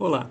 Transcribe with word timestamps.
Olá! 0.00 0.30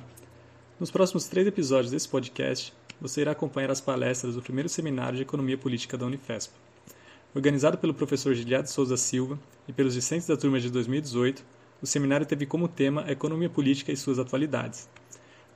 Nos 0.79 0.89
próximos 0.89 1.27
três 1.27 1.45
episódios 1.45 1.91
desse 1.91 2.07
podcast, 2.07 2.73
você 3.01 3.19
irá 3.19 3.31
acompanhar 3.31 3.69
as 3.69 3.81
palestras 3.81 4.33
do 4.33 4.41
primeiro 4.41 4.69
seminário 4.69 5.17
de 5.17 5.23
Economia 5.23 5.57
Política 5.57 5.97
da 5.97 6.05
Unifesp. 6.05 6.53
Organizado 7.35 7.77
pelo 7.77 7.93
professor 7.93 8.33
Giliado 8.33 8.69
Souza 8.69 8.95
Silva 8.95 9.37
e 9.67 9.73
pelos 9.73 9.93
discentes 9.93 10.25
da 10.25 10.37
turma 10.37 10.57
de 10.57 10.69
2018, 10.69 11.43
o 11.81 11.85
seminário 11.85 12.25
teve 12.25 12.45
como 12.45 12.69
tema 12.69 13.03
a 13.05 13.11
economia 13.11 13.49
política 13.49 13.91
e 13.91 13.97
suas 13.97 14.19
atualidades. 14.19 14.87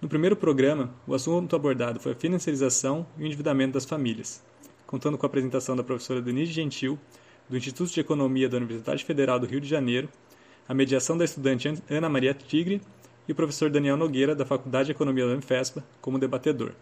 No 0.02 0.10
primeiro 0.10 0.36
programa, 0.36 0.94
o 1.08 1.14
assunto 1.16 1.56
abordado 1.56 1.98
foi 1.98 2.12
a 2.12 2.16
financiarização 2.16 3.08
e 3.18 3.24
o 3.24 3.26
endividamento 3.26 3.76
das 3.76 3.86
famílias, 3.86 4.44
contando 4.86 5.18
com 5.18 5.26
a 5.26 5.30
apresentação 5.30 5.74
da 5.74 5.86
professora 5.86 6.22
Denise 6.22 6.52
Gentil, 6.52 7.00
do 7.50 7.56
Instituto 7.56 7.94
de 7.94 8.02
Economia 8.02 8.50
da 8.50 8.58
Universidade 8.58 9.06
Federal 9.06 9.40
do 9.40 9.46
Rio 9.46 9.62
de 9.62 9.70
Janeiro, 9.70 10.10
a 10.68 10.74
mediação 10.74 11.18
da 11.18 11.24
estudante 11.24 11.74
Ana 11.90 12.10
Maria 12.10 12.34
Tigre 12.34 12.82
e 13.32 13.34
o 13.34 13.36
professor 13.36 13.70
Daniel 13.70 13.96
Nogueira, 13.96 14.36
da 14.36 14.46
Faculdade 14.46 14.88
de 14.88 14.92
Economia 14.92 15.26
da 15.26 15.32
Unifespa, 15.32 15.82
como 16.02 16.20
debatedor. 16.20 16.74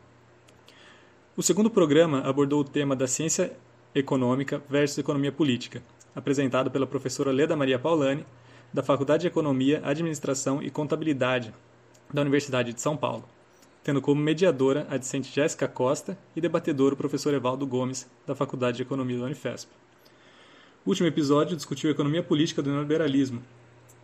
O 1.38 1.44
segundo 1.44 1.70
programa 1.70 2.22
abordou 2.22 2.62
o 2.62 2.64
tema 2.64 2.96
da 2.96 3.06
ciência 3.06 3.54
econômica 3.94 4.60
versus 4.68 4.98
economia 4.98 5.32
política, 5.32 5.84
apresentado 6.16 6.72
pela 6.72 6.88
professora 6.88 7.32
Leda 7.32 7.56
Maria 7.56 7.78
Paulani, 7.78 8.26
da 8.74 8.82
Faculdade 8.82 9.22
de 9.22 9.28
Economia, 9.28 9.80
Administração 9.84 10.60
e 10.60 10.72
Contabilidade 10.72 11.54
da 12.12 12.22
Universidade 12.22 12.74
de 12.74 12.82
São 12.82 12.98
Paulo, 12.98 13.26
tendo 13.84 14.02
como 14.02 14.20
mediadora 14.20 14.88
a 14.90 14.98
discente 14.98 15.32
Jéssica 15.32 15.68
Costa 15.68 16.18
e 16.36 16.42
debatedor 16.42 16.94
o 16.94 16.98
professor 16.98 17.32
Evaldo 17.32 17.68
Gomes, 17.68 18.10
da 18.26 18.34
Faculdade 18.34 18.78
de 18.78 18.84
Economia 18.84 19.20
da 19.20 19.26
Unifesp. 19.26 19.70
O 20.84 20.90
último 20.90 21.08
episódio 21.08 21.56
discutiu 21.56 21.92
a 21.92 21.94
economia 21.94 22.24
política 22.24 22.64
do 22.64 22.72
neoliberalismo, 22.72 23.44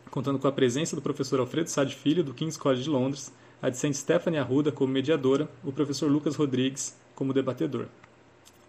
contando 0.09 0.39
com 0.39 0.47
a 0.47 0.51
presença 0.51 0.95
do 0.95 1.01
professor 1.01 1.39
Alfredo 1.39 1.69
Sade 1.69 1.95
Filho, 1.95 2.23
do 2.23 2.33
King's 2.33 2.57
College 2.57 2.83
de 2.83 2.89
Londres, 2.89 3.31
a 3.61 3.69
discente 3.69 3.97
Stephanie 3.97 4.39
Arruda 4.39 4.71
como 4.71 4.91
mediadora, 4.91 5.49
o 5.63 5.71
professor 5.71 6.09
Lucas 6.09 6.35
Rodrigues 6.35 6.95
como 7.15 7.33
debatedor. 7.33 7.87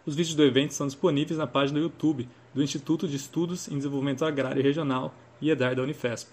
Os 0.07 0.15
vídeos 0.15 0.37
do 0.37 0.45
evento 0.45 0.71
estão 0.71 0.87
disponíveis 0.87 1.39
na 1.39 1.47
página 1.47 1.81
do 1.81 1.85
YouTube 1.85 2.29
do 2.55 2.63
Instituto 2.63 3.09
de 3.09 3.17
Estudos 3.17 3.69
em 3.69 3.77
Desenvolvimento 3.77 4.25
Agrário 4.25 4.61
e 4.61 4.63
Regional, 4.63 5.13
IEDAR 5.43 5.75
da 5.75 5.83
Unifesp. 5.83 6.31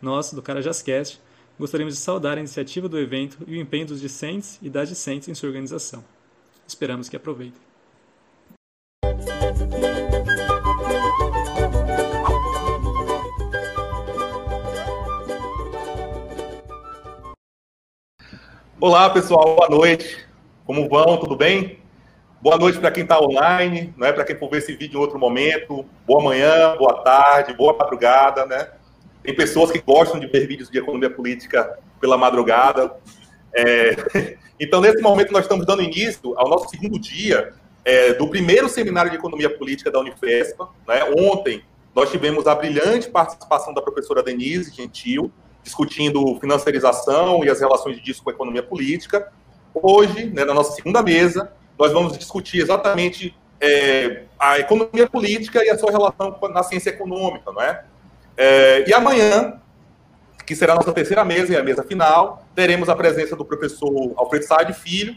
Nós, 0.00 0.32
do 0.32 0.42
Carajascast, 0.42 1.20
gostaríamos 1.58 1.94
de 1.94 2.00
saudar 2.00 2.36
a 2.36 2.40
iniciativa 2.40 2.88
do 2.88 2.98
evento 2.98 3.38
e 3.46 3.56
o 3.56 3.60
empenho 3.60 3.86
dos 3.86 4.00
discentes 4.00 4.58
e 4.62 4.68
das 4.68 4.88
discentes 4.88 5.28
em 5.28 5.34
sua 5.34 5.48
organização. 5.48 6.02
Esperamos 6.66 7.08
que 7.08 7.16
aproveitem. 7.16 7.60
Olá, 18.86 19.08
pessoal, 19.08 19.56
boa 19.56 19.66
noite. 19.70 20.26
Como 20.66 20.86
vão? 20.90 21.16
Tudo 21.16 21.34
bem? 21.34 21.78
Boa 22.42 22.58
noite 22.58 22.78
para 22.78 22.90
quem 22.90 23.02
está 23.02 23.18
online, 23.18 23.94
né? 23.96 24.12
para 24.12 24.24
quem 24.24 24.36
for 24.36 24.50
ver 24.50 24.58
esse 24.58 24.76
vídeo 24.76 24.98
em 24.98 25.00
outro 25.00 25.18
momento. 25.18 25.86
Boa 26.06 26.22
manhã, 26.22 26.76
boa 26.76 27.02
tarde, 27.02 27.54
boa 27.54 27.74
madrugada, 27.74 28.44
né? 28.44 28.68
Tem 29.22 29.34
pessoas 29.34 29.70
que 29.72 29.80
gostam 29.80 30.20
de 30.20 30.26
ver 30.26 30.46
vídeos 30.46 30.68
de 30.68 30.76
economia 30.76 31.08
política 31.08 31.78
pela 31.98 32.18
madrugada. 32.18 32.94
É... 33.54 34.36
Então, 34.60 34.82
nesse 34.82 35.00
momento, 35.00 35.32
nós 35.32 35.44
estamos 35.44 35.64
dando 35.64 35.82
início 35.82 36.38
ao 36.38 36.48
nosso 36.48 36.68
segundo 36.68 36.98
dia 36.98 37.54
é, 37.84 38.12
do 38.12 38.28
primeiro 38.28 38.68
seminário 38.68 39.10
de 39.10 39.16
economia 39.16 39.48
política 39.48 39.90
da 39.90 39.98
Unifespa. 39.98 40.68
Né? 40.86 41.02
Ontem, 41.16 41.64
nós 41.94 42.10
tivemos 42.10 42.46
a 42.46 42.54
brilhante 42.54 43.08
participação 43.08 43.72
da 43.72 43.80
professora 43.80 44.22
Denise 44.22 44.72
Gentil, 44.72 45.32
discutindo 45.64 46.38
financiarização 46.38 47.42
e 47.44 47.50
as 47.50 47.58
relações 47.58 48.00
disso 48.00 48.22
com 48.22 48.30
a 48.30 48.32
economia 48.32 48.62
política. 48.62 49.32
Hoje, 49.74 50.26
né, 50.26 50.44
na 50.44 50.54
nossa 50.54 50.72
segunda 50.76 51.02
mesa, 51.02 51.50
nós 51.76 51.90
vamos 51.90 52.16
discutir 52.16 52.60
exatamente 52.60 53.34
é, 53.60 54.24
a 54.38 54.58
economia 54.58 55.08
política 55.08 55.64
e 55.64 55.70
a 55.70 55.78
sua 55.78 55.90
relação 55.90 56.38
na 56.52 56.62
ciência 56.62 56.90
econômica, 56.90 57.50
não 57.50 57.62
é? 57.62 57.84
é? 58.36 58.84
E 58.86 58.92
amanhã, 58.92 59.60
que 60.46 60.54
será 60.54 60.74
a 60.74 60.76
nossa 60.76 60.92
terceira 60.92 61.24
mesa 61.24 61.52
e 61.52 61.56
a 61.56 61.62
mesa 61.62 61.82
final, 61.82 62.46
teremos 62.54 62.88
a 62.88 62.94
presença 62.94 63.34
do 63.34 63.44
professor 63.44 64.12
Alfredo 64.16 64.44
Sade 64.44 64.74
Filho 64.74 65.16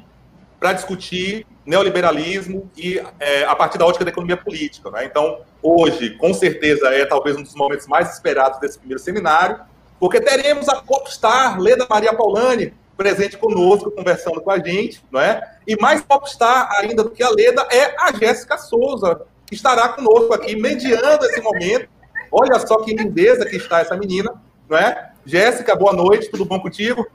para 0.60 0.74
discutir 0.74 1.46
neoliberalismo 1.66 2.72
e 2.76 3.00
é, 3.20 3.44
a 3.44 3.56
partir 3.56 3.78
da 3.78 3.86
ótica 3.86 4.06
da 4.06 4.10
economia 4.10 4.38
política. 4.38 4.90
Né? 4.90 5.06
Então, 5.06 5.42
hoje, 5.62 6.12
com 6.12 6.34
certeza, 6.34 6.88
é 6.88 7.06
talvez 7.06 7.36
um 7.36 7.44
dos 7.44 7.54
momentos 7.54 7.86
mais 7.86 8.14
esperados 8.14 8.60
desse 8.60 8.80
primeiro 8.80 9.02
seminário, 9.04 9.60
porque 10.00 10.22
teremos 10.22 10.70
a 10.70 10.82
popstar 10.82 11.60
Leda 11.60 11.88
Maria 11.90 12.14
Paulani 12.14 12.74
presente 12.98 13.38
conosco, 13.38 13.92
conversando 13.92 14.42
com 14.42 14.50
a 14.50 14.58
gente, 14.58 15.04
não 15.12 15.22
é? 15.22 15.58
E 15.68 15.78
mais 15.78 16.02
popstar 16.02 16.70
ainda 16.80 17.04
do 17.04 17.12
que 17.12 17.22
a 17.22 17.30
Leda 17.30 17.66
é 17.72 17.96
a 18.00 18.12
Jéssica 18.12 18.58
Souza, 18.58 19.22
que 19.46 19.54
estará 19.54 19.90
conosco 19.90 20.34
aqui, 20.34 20.56
mediando 20.56 21.26
esse 21.26 21.40
momento. 21.42 21.88
Olha 22.32 22.60
só 22.60 22.84
que 22.84 22.96
lindeza 22.96 23.46
que 23.46 23.56
está 23.56 23.80
essa 23.80 23.96
menina, 23.96 24.34
não 24.68 24.78
é? 24.78 25.12
Jéssica, 25.26 25.76
boa 25.76 25.94
noite, 25.94 26.30
tudo 26.30 26.44
bom 26.44 26.60
contigo? 26.60 27.08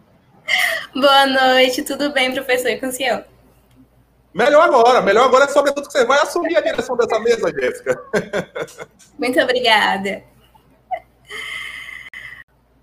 Boa 0.94 1.26
noite, 1.26 1.82
tudo 1.82 2.12
bem, 2.12 2.32
professor, 2.32 2.68
e 2.68 2.78
com 2.78 2.86
o 2.86 2.92
senhor? 2.92 3.24
Melhor 4.32 4.62
agora, 4.62 5.02
melhor 5.02 5.26
agora 5.26 5.44
é 5.44 5.48
sobretudo 5.48 5.86
que 5.86 5.92
você 5.92 6.06
vai 6.06 6.18
assumir 6.20 6.56
a 6.56 6.60
direção 6.60 6.96
dessa 6.96 7.18
mesa, 7.20 7.52
Jéssica. 7.52 8.02
Muito 9.18 9.38
obrigada. 9.40 10.22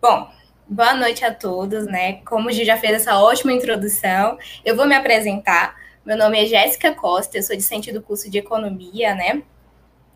Bom, 0.02 0.30
boa 0.66 0.94
noite 0.94 1.26
a 1.26 1.34
todos, 1.34 1.86
né? 1.86 2.22
Como 2.24 2.48
o 2.48 2.52
Gil 2.54 2.64
já 2.64 2.78
fez 2.78 2.94
essa 2.94 3.20
ótima 3.20 3.52
introdução, 3.52 4.38
eu 4.64 4.74
vou 4.74 4.88
me 4.88 4.96
apresentar. 4.96 5.76
Meu 6.06 6.16
nome 6.16 6.42
é 6.42 6.46
Jéssica 6.46 6.96
Costa, 6.96 7.38
eu 7.38 7.44
sou 7.44 7.54
discente 7.54 7.92
do 7.92 8.02
curso 8.02 8.30
de 8.32 8.38
Economia, 8.38 9.14
né? 9.14 9.44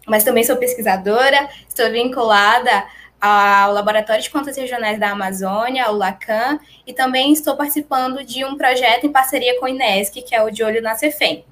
Mas 0.07 0.23
também 0.23 0.41
sou 0.45 0.55
pesquisadora, 0.55 1.49
estou 1.67 1.91
vinculada 1.91 2.85
ao 3.19 3.73
Laboratório 3.73 4.23
de 4.23 4.29
Contas 4.29 4.55
Regionais 4.55 4.97
da 4.97 5.09
Amazônia, 5.09 5.91
o 5.91 5.97
LACAN, 5.97 6.61
e 6.87 6.93
também 6.93 7.33
estou 7.33 7.57
participando 7.57 8.23
de 8.23 8.45
um 8.45 8.55
projeto 8.55 9.05
em 9.05 9.11
parceria 9.11 9.59
com 9.59 9.65
o 9.65 9.69
INESC, 9.69 10.21
que 10.21 10.33
é 10.33 10.41
o 10.41 10.49
De 10.49 10.63
Olho 10.63 10.81
na 10.81 10.95
Cefem. 10.95 11.43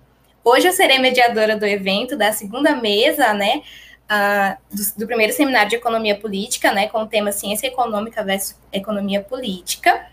Hoje 0.41 0.69
eu 0.69 0.73
serei 0.73 0.99
mediadora 0.99 1.57
do 1.57 1.65
evento, 1.65 2.15
da 2.15 2.31
segunda 2.31 2.73
mesa, 2.77 3.33
né? 3.33 3.61
Uh, 4.11 4.57
do, 4.75 4.99
do, 4.99 5.07
primeiro 5.07 5.31
seminário 5.31 5.69
de 5.69 5.77
economia 5.77 6.19
política, 6.19 6.73
né, 6.73 6.89
com 6.89 7.03
o 7.03 7.07
tema 7.07 7.31
ciência 7.31 7.67
econômica 7.67 8.23
versus 8.23 8.57
economia 8.73 9.21
política. 9.21 10.07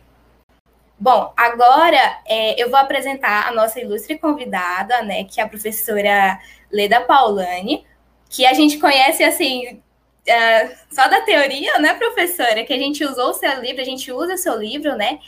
Bom, 1.01 1.33
agora 1.37 2.21
é, 2.27 2.61
eu 2.63 2.71
vou 2.71 2.79
apresentar 2.79 3.49
a 3.49 3.53
nossa 3.53 3.81
ilustre 3.81 4.19
convidada, 4.19 5.03
né, 5.03 5.25
que 5.25 5.41
é 5.41 5.45
a 5.45 5.49
professora 5.49 6.39
Leda 6.71 7.01
Paulani, 7.01 7.85
que 8.31 8.47
a 8.47 8.55
gente 8.55 8.79
conhece 8.79 9.25
assim 9.25 9.81
uh, 10.29 10.77
só 10.91 11.09
da 11.09 11.21
teoria, 11.23 11.79
né, 11.79 11.95
professora? 11.95 12.65
Que 12.65 12.75
a 12.75 12.79
gente 12.79 13.05
usou 13.05 13.31
o 13.31 13.35
seu 13.35 13.61
livro, 13.61 13.81
a 13.81 13.85
gente 13.85 14.13
usa 14.13 14.35
o 14.35 14.39
seu 14.39 14.59
livro, 14.59 14.95
né? 14.97 15.19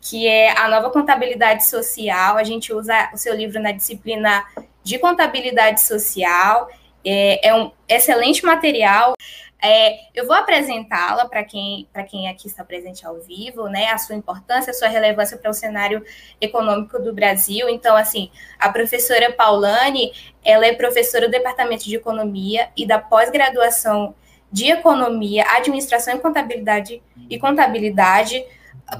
Que 0.00 0.26
é 0.26 0.50
a 0.58 0.68
nova 0.68 0.90
contabilidade 0.90 1.66
social. 1.66 2.36
A 2.36 2.44
gente 2.44 2.72
usa 2.72 3.10
o 3.12 3.16
seu 3.16 3.34
livro 3.34 3.60
na 3.60 3.72
disciplina 3.72 4.44
de 4.82 4.98
contabilidade 4.98 5.80
social. 5.80 6.68
É, 7.04 7.48
é 7.48 7.54
um 7.54 7.70
excelente 7.88 8.44
material. 8.44 9.14
É, 9.62 9.98
eu 10.14 10.26
vou 10.26 10.34
apresentá-la 10.34 11.28
para 11.28 11.44
quem, 11.44 11.86
quem 12.08 12.28
aqui 12.28 12.46
está 12.46 12.64
presente 12.64 13.06
ao 13.06 13.20
vivo, 13.20 13.68
né? 13.68 13.88
A 13.88 13.98
sua 13.98 14.16
importância, 14.16 14.70
a 14.70 14.74
sua 14.74 14.88
relevância 14.88 15.36
para 15.36 15.50
o 15.50 15.54
cenário 15.54 16.02
econômico 16.40 16.98
do 16.98 17.12
Brasil. 17.12 17.68
Então, 17.68 17.94
assim, 17.94 18.30
a 18.58 18.70
professora 18.70 19.32
Paulane, 19.32 20.12
ela 20.42 20.66
é 20.66 20.72
professora 20.72 21.26
do 21.26 21.32
Departamento 21.32 21.84
de 21.84 21.94
Economia 21.94 22.70
e 22.74 22.86
da 22.86 22.98
pós-graduação 22.98 24.14
de 24.50 24.70
Economia, 24.70 25.44
Administração 25.56 26.14
e 26.14 26.20
Contabilidade 26.20 27.02
e 27.28 27.38
Contabilidade 27.38 28.42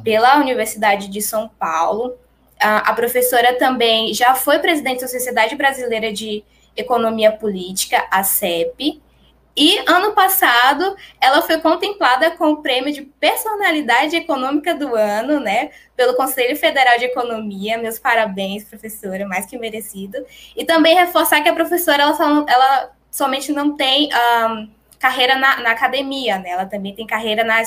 pela 0.05 0.37
Universidade 0.37 1.09
de 1.09 1.23
São 1.23 1.49
Paulo. 1.49 2.17
A, 2.61 2.91
a 2.91 2.93
professora 2.93 3.55
também 3.55 4.13
já 4.13 4.35
foi 4.35 4.59
presidente 4.59 5.01
da 5.01 5.09
Sociedade 5.09 5.57
Brasileira 5.57 6.13
de 6.13 6.45
Economia 6.77 7.33
Política, 7.33 8.07
a 8.11 8.23
CEP, 8.23 9.01
e 9.57 9.79
ano 9.87 10.13
passado 10.13 10.97
ela 11.21 11.43
foi 11.43 11.59
contemplada 11.59 12.31
com 12.31 12.53
o 12.53 12.63
prêmio 12.63 12.93
de 12.95 13.03
personalidade 13.03 14.17
econômica 14.17 14.75
do 14.75 14.95
ano, 14.95 15.41
né, 15.41 15.71
pelo 15.97 16.15
Conselho 16.15 16.57
Federal 16.57 16.99
de 16.99 17.07
Economia. 17.07 17.77
Meus 17.77 17.99
parabéns, 17.99 18.65
professora, 18.65 19.27
mais 19.27 19.47
que 19.47 19.59
merecido. 19.59 20.25
E 20.57 20.65
também 20.65 20.95
reforçar 20.95 21.43
que 21.43 21.49
a 21.49 21.55
professora 21.55 22.05
ela, 22.05 22.15
só, 22.15 22.47
ela 22.49 22.93
somente 23.11 23.53
não 23.53 23.77
tem 23.77 24.09
um, 24.15 24.71
carreira 24.99 25.37
na, 25.37 25.61
na, 25.61 25.73
academia, 25.73 26.39
né? 26.39 26.51
Ela 26.51 26.67
também 26.67 26.95
tem 26.95 27.07
carreira 27.07 27.43
na 27.43 27.61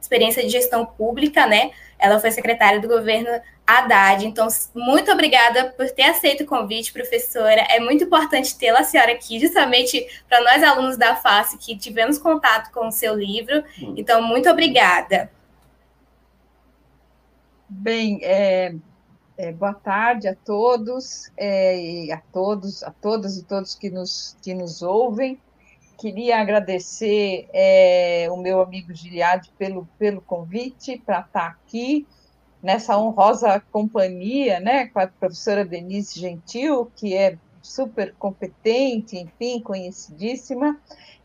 experiência 0.00 0.42
de 0.42 0.48
gestão 0.48 0.84
pública, 0.84 1.46
né? 1.46 1.70
Ela 1.98 2.18
foi 2.18 2.30
secretária 2.30 2.80
do 2.80 2.88
governo 2.88 3.30
Haddad. 3.68 4.26
Então, 4.26 4.48
muito 4.74 5.12
obrigada 5.12 5.70
por 5.72 5.90
ter 5.90 6.04
aceito 6.04 6.42
o 6.42 6.46
convite, 6.46 6.90
professora. 6.90 7.60
É 7.68 7.78
muito 7.78 8.04
importante 8.04 8.56
tê-la, 8.56 8.80
a 8.80 8.84
senhora, 8.84 9.12
aqui, 9.12 9.38
justamente 9.38 10.08
para 10.26 10.40
nós, 10.42 10.62
alunos 10.62 10.96
da 10.96 11.14
FACE, 11.14 11.58
que 11.58 11.76
tivemos 11.76 12.18
contato 12.18 12.72
com 12.72 12.88
o 12.88 12.90
seu 12.90 13.14
livro. 13.14 13.62
Então, 13.94 14.22
muito 14.22 14.48
obrigada. 14.48 15.30
Bem, 17.68 18.20
é, 18.22 18.74
é, 19.36 19.52
boa 19.52 19.74
tarde 19.74 20.26
a 20.28 20.34
todos, 20.34 21.30
é, 21.36 22.10
a 22.10 22.22
todos, 22.32 22.82
a 22.82 22.90
todas 22.90 23.36
e 23.36 23.44
todos 23.44 23.74
que 23.74 23.90
nos, 23.90 24.34
que 24.40 24.54
nos 24.54 24.80
ouvem. 24.80 25.38
Queria 25.98 26.40
agradecer 26.40 27.46
é, 27.52 28.28
o 28.30 28.36
meu 28.38 28.62
amigo 28.62 28.94
Giliade 28.94 29.52
pelo, 29.58 29.86
pelo 29.98 30.22
convite 30.22 31.02
para 31.04 31.20
estar 31.20 31.48
aqui 31.48 32.06
nessa 32.62 32.98
honrosa 32.98 33.62
companhia, 33.72 34.60
né, 34.60 34.86
com 34.88 35.00
a 35.00 35.06
professora 35.06 35.64
Denise 35.64 36.18
Gentil, 36.18 36.90
que 36.96 37.14
é 37.14 37.38
super 37.62 38.14
competente, 38.18 39.16
enfim, 39.16 39.60
conhecidíssima, 39.60 40.78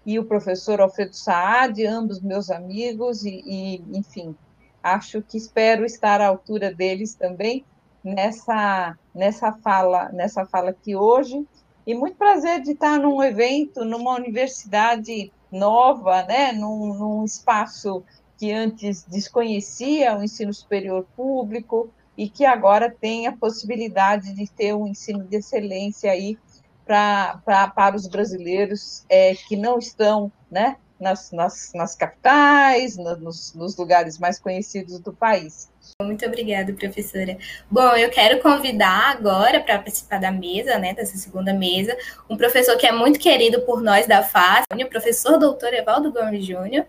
e 0.06 0.20
o 0.20 0.26
professor 0.26 0.82
Alfredo 0.82 1.16
Saad, 1.16 1.86
ambos 1.86 2.20
meus 2.22 2.50
amigos, 2.50 3.24
e, 3.24 3.42
e 3.46 3.98
enfim, 3.98 4.36
acho 4.82 5.22
que 5.22 5.38
espero 5.38 5.86
estar 5.86 6.20
à 6.20 6.28
altura 6.28 6.74
deles 6.74 7.14
também 7.16 7.64
nessa, 8.04 8.98
nessa 9.16 9.54
fala, 9.54 10.10
nessa 10.10 10.46
fala 10.46 10.72
aqui 10.72 10.96
hoje. 10.96 11.46
E 11.88 11.96
muito 11.96 12.18
prazer 12.18 12.62
de 12.62 12.72
estar 12.72 13.00
num 13.00 13.22
evento, 13.24 13.86
numa 13.86 14.16
universidade 14.16 15.32
nova, 15.52 16.24
né, 16.24 16.52
num, 16.52 16.94
num 16.94 17.26
espaço 17.26 18.04
que 18.44 18.51
antes 18.51 19.04
desconhecia 19.04 20.18
o 20.18 20.22
ensino 20.22 20.54
superior 20.54 21.06
público 21.16 21.90
e 22.18 22.28
que 22.28 22.44
agora 22.44 22.92
tem 22.92 23.25
a 23.25 23.31
possibilidade 23.31 24.34
de 24.34 24.51
ter 24.51 24.75
um 24.75 24.86
ensino 24.86 25.24
de 25.24 25.38
excelência 25.38 26.12
aí 26.12 26.38
pra 26.86 27.40
para 27.45 27.95
os 27.95 28.06
brasileiros 28.06 29.06
é, 29.07 29.34
que 29.34 29.56
não 29.56 29.80
estão 29.80 30.30
né, 30.51 30.75
nas, 31.00 31.31
nas, 31.31 31.72
nas 31.74 31.95
capitais, 31.95 32.98
nos, 32.98 33.54
nos 33.54 33.78
lugares 33.78 34.19
mais 34.19 34.38
conhecidos 34.38 35.00
do 35.00 35.13
país. 35.13 35.72
Muito 36.01 36.25
obrigada, 36.25 36.74
professora. 36.74 37.38
Bom, 37.72 37.96
eu 37.96 38.10
quero 38.10 38.42
convidar 38.42 39.10
agora 39.12 39.62
para 39.62 39.80
participar 39.80 40.19
da 40.19 40.34
mesa, 40.34 40.78
né, 40.78 40.94
dessa 40.94 41.16
segunda 41.16 41.54
mesa, 41.54 41.96
um 42.30 42.36
professor 42.36 42.75
que 42.75 42.86
é 42.86 42.92
muito 42.92 43.19
querido 43.19 43.62
por 43.62 43.81
nós 43.81 44.06
da 44.06 44.22
FAS, 44.22 44.66
o 44.69 44.89
professor 44.89 45.39
doutor 45.39 45.74
Evaldo 45.74 46.12
Gomes 46.12 46.46
Júnior. 46.46 46.86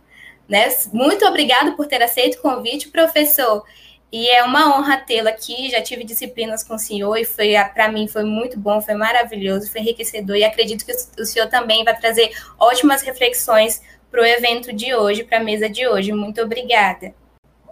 Né? 0.48 0.68
Muito 0.92 1.24
obrigado 1.26 1.76
por 1.76 1.86
ter 1.86 2.02
aceito 2.02 2.36
o 2.36 2.42
convite, 2.42 2.88
professor. 2.88 3.64
E 4.12 4.28
é 4.28 4.44
uma 4.44 4.76
honra 4.76 4.98
tê-lo 4.98 5.28
aqui. 5.28 5.70
Já 5.70 5.82
tive 5.82 6.04
disciplinas 6.04 6.62
com 6.62 6.74
o 6.74 6.78
senhor 6.78 7.16
e 7.16 7.24
foi 7.24 7.54
para 7.74 7.90
mim 7.90 8.06
foi 8.06 8.22
muito 8.22 8.58
bom, 8.58 8.80
foi 8.80 8.94
maravilhoso, 8.94 9.70
foi 9.70 9.80
enriquecedor. 9.80 10.36
E 10.36 10.44
acredito 10.44 10.84
que 10.84 10.92
o 11.20 11.24
senhor 11.24 11.48
também 11.48 11.82
vai 11.84 11.98
trazer 11.98 12.30
ótimas 12.58 13.02
reflexões 13.02 13.82
para 14.10 14.22
o 14.22 14.24
evento 14.24 14.72
de 14.72 14.94
hoje, 14.94 15.24
para 15.24 15.38
a 15.38 15.42
mesa 15.42 15.68
de 15.68 15.88
hoje. 15.88 16.12
Muito 16.12 16.40
obrigada. 16.40 17.12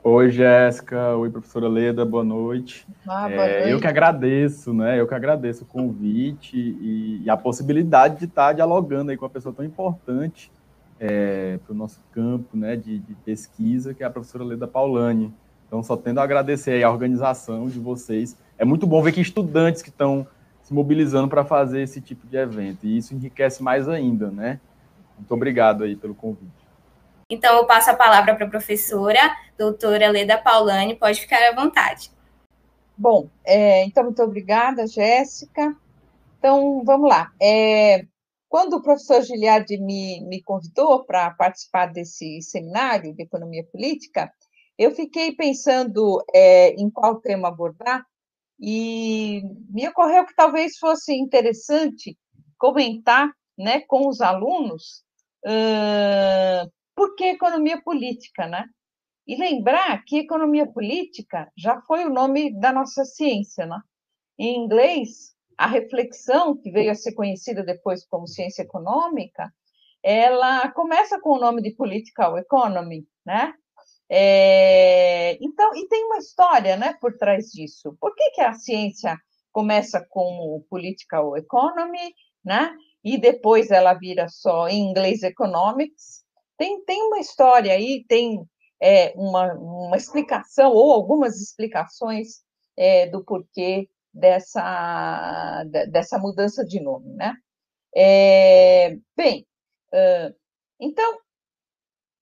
Oi, 0.02 0.32
Jéssica. 0.32 1.14
Oi, 1.16 1.30
professora 1.30 1.68
Leda. 1.68 2.04
Boa 2.04 2.24
noite. 2.24 2.84
Ah, 3.06 3.28
boa 3.28 3.44
é, 3.44 3.58
noite. 3.58 3.70
Eu 3.70 3.80
que 3.80 3.86
agradeço, 3.86 4.74
né? 4.74 4.98
Eu 4.98 5.06
que 5.06 5.14
agradeço 5.14 5.62
o 5.62 5.66
convite 5.66 6.56
e, 6.56 7.22
e, 7.22 7.30
a 7.30 7.36
possibilidade 7.36 8.18
de 8.18 8.24
estar 8.24 8.52
dialogando 8.52 9.12
aí 9.12 9.16
com 9.16 9.24
uma 9.24 9.30
pessoa 9.30 9.54
tão 9.54 9.64
importante 9.64 10.50
é, 11.04 11.58
para 11.58 11.72
o 11.72 11.76
nosso 11.76 12.00
campo, 12.12 12.56
né, 12.56 12.76
de, 12.76 13.00
de, 13.00 13.14
pesquisa, 13.16 13.92
que 13.92 14.04
é 14.04 14.06
a 14.06 14.10
professora 14.10 14.44
Leda 14.44 14.68
Paulani. 14.68 15.34
Então, 15.66 15.82
só 15.82 15.96
tendo 15.96 16.20
a 16.20 16.22
agradecer 16.22 16.80
a 16.84 16.90
organização 16.90 17.66
de 17.66 17.80
vocês. 17.80 18.36
É 18.56 18.64
muito 18.64 18.86
bom 18.86 19.02
ver 19.02 19.10
que 19.10 19.20
estudantes 19.20 19.82
que 19.82 19.88
estão 19.88 20.24
se 20.62 20.72
mobilizando 20.72 21.26
para 21.26 21.44
fazer 21.44 21.82
esse 21.82 22.00
tipo 22.00 22.24
de 22.28 22.36
evento. 22.36 22.86
E 22.86 22.96
isso 22.96 23.14
enriquece 23.14 23.64
mais 23.64 23.88
ainda, 23.88 24.30
né? 24.30 24.60
Muito 25.18 25.34
obrigado 25.34 25.82
aí 25.82 25.96
pelo 25.96 26.14
convite. 26.14 26.52
Então, 27.28 27.56
eu 27.56 27.66
passo 27.66 27.90
a 27.90 27.94
palavra 27.94 28.36
para 28.36 28.46
a 28.46 28.50
professora, 28.50 29.18
doutora 29.58 30.08
Leda 30.08 30.38
Paulani, 30.38 30.94
pode 30.94 31.20
ficar 31.20 31.42
à 31.48 31.52
vontade. 31.52 32.12
Bom, 32.96 33.28
é, 33.44 33.84
então, 33.86 34.04
muito 34.04 34.22
obrigada, 34.22 34.86
Jéssica. 34.86 35.74
Então, 36.38 36.84
vamos 36.84 37.08
lá. 37.08 37.32
É, 37.40 38.04
quando 38.52 38.74
o 38.74 38.82
professor 38.82 39.22
Giliardi 39.22 39.78
me, 39.78 40.20
me 40.26 40.42
convidou 40.42 41.06
para 41.06 41.30
participar 41.30 41.86
desse 41.86 42.42
seminário 42.42 43.14
de 43.14 43.22
economia 43.22 43.64
política, 43.64 44.30
eu 44.76 44.94
fiquei 44.94 45.34
pensando 45.34 46.22
é, 46.34 46.74
em 46.74 46.90
qual 46.90 47.18
tema 47.18 47.48
abordar 47.48 48.04
e 48.60 49.40
me 49.70 49.88
ocorreu 49.88 50.26
que 50.26 50.34
talvez 50.34 50.76
fosse 50.76 51.14
interessante 51.14 52.14
comentar 52.58 53.32
né, 53.56 53.80
com 53.86 54.06
os 54.06 54.20
alunos 54.20 55.02
uh, 55.46 56.70
por 56.94 57.14
que 57.14 57.24
economia 57.24 57.80
política, 57.80 58.46
né? 58.46 58.66
E 59.26 59.34
lembrar 59.34 60.04
que 60.04 60.18
economia 60.18 60.70
política 60.70 61.50
já 61.56 61.80
foi 61.86 62.04
o 62.04 62.12
nome 62.12 62.52
da 62.60 62.70
nossa 62.70 63.02
ciência, 63.06 63.64
né? 63.64 63.80
Em 64.38 64.62
inglês, 64.62 65.31
a 65.56 65.66
reflexão, 65.66 66.56
que 66.56 66.70
veio 66.70 66.90
a 66.90 66.94
ser 66.94 67.12
conhecida 67.12 67.62
depois 67.62 68.04
como 68.06 68.26
ciência 68.26 68.62
econômica, 68.62 69.52
ela 70.02 70.70
começa 70.72 71.20
com 71.20 71.30
o 71.30 71.40
nome 71.40 71.62
de 71.62 71.74
political 71.74 72.36
economy, 72.36 73.06
né? 73.24 73.54
É, 74.10 75.38
então, 75.40 75.74
e 75.74 75.88
tem 75.88 76.04
uma 76.04 76.18
história 76.18 76.76
né, 76.76 76.94
por 77.00 77.16
trás 77.16 77.46
disso. 77.46 77.96
Por 78.00 78.14
que, 78.14 78.30
que 78.32 78.40
a 78.40 78.52
ciência 78.52 79.16
começa 79.52 80.04
como 80.10 80.64
political 80.68 81.36
economy, 81.36 82.14
né? 82.44 82.74
E 83.04 83.18
depois 83.18 83.70
ela 83.70 83.94
vira 83.94 84.28
só 84.28 84.68
em 84.68 84.90
inglês 84.90 85.22
economics. 85.22 86.24
Tem, 86.58 86.84
tem 86.84 87.02
uma 87.02 87.20
história 87.20 87.72
aí, 87.72 88.04
tem 88.08 88.44
é, 88.80 89.12
uma, 89.16 89.52
uma 89.54 89.96
explicação, 89.96 90.72
ou 90.72 90.92
algumas 90.92 91.40
explicações 91.40 92.42
é, 92.76 93.06
do 93.06 93.24
porquê 93.24 93.88
dessa, 94.12 95.64
dessa 95.90 96.18
mudança 96.18 96.64
de 96.64 96.80
nome, 96.80 97.12
né? 97.14 97.34
É, 97.94 98.96
bem, 99.16 99.46
então, 100.80 101.18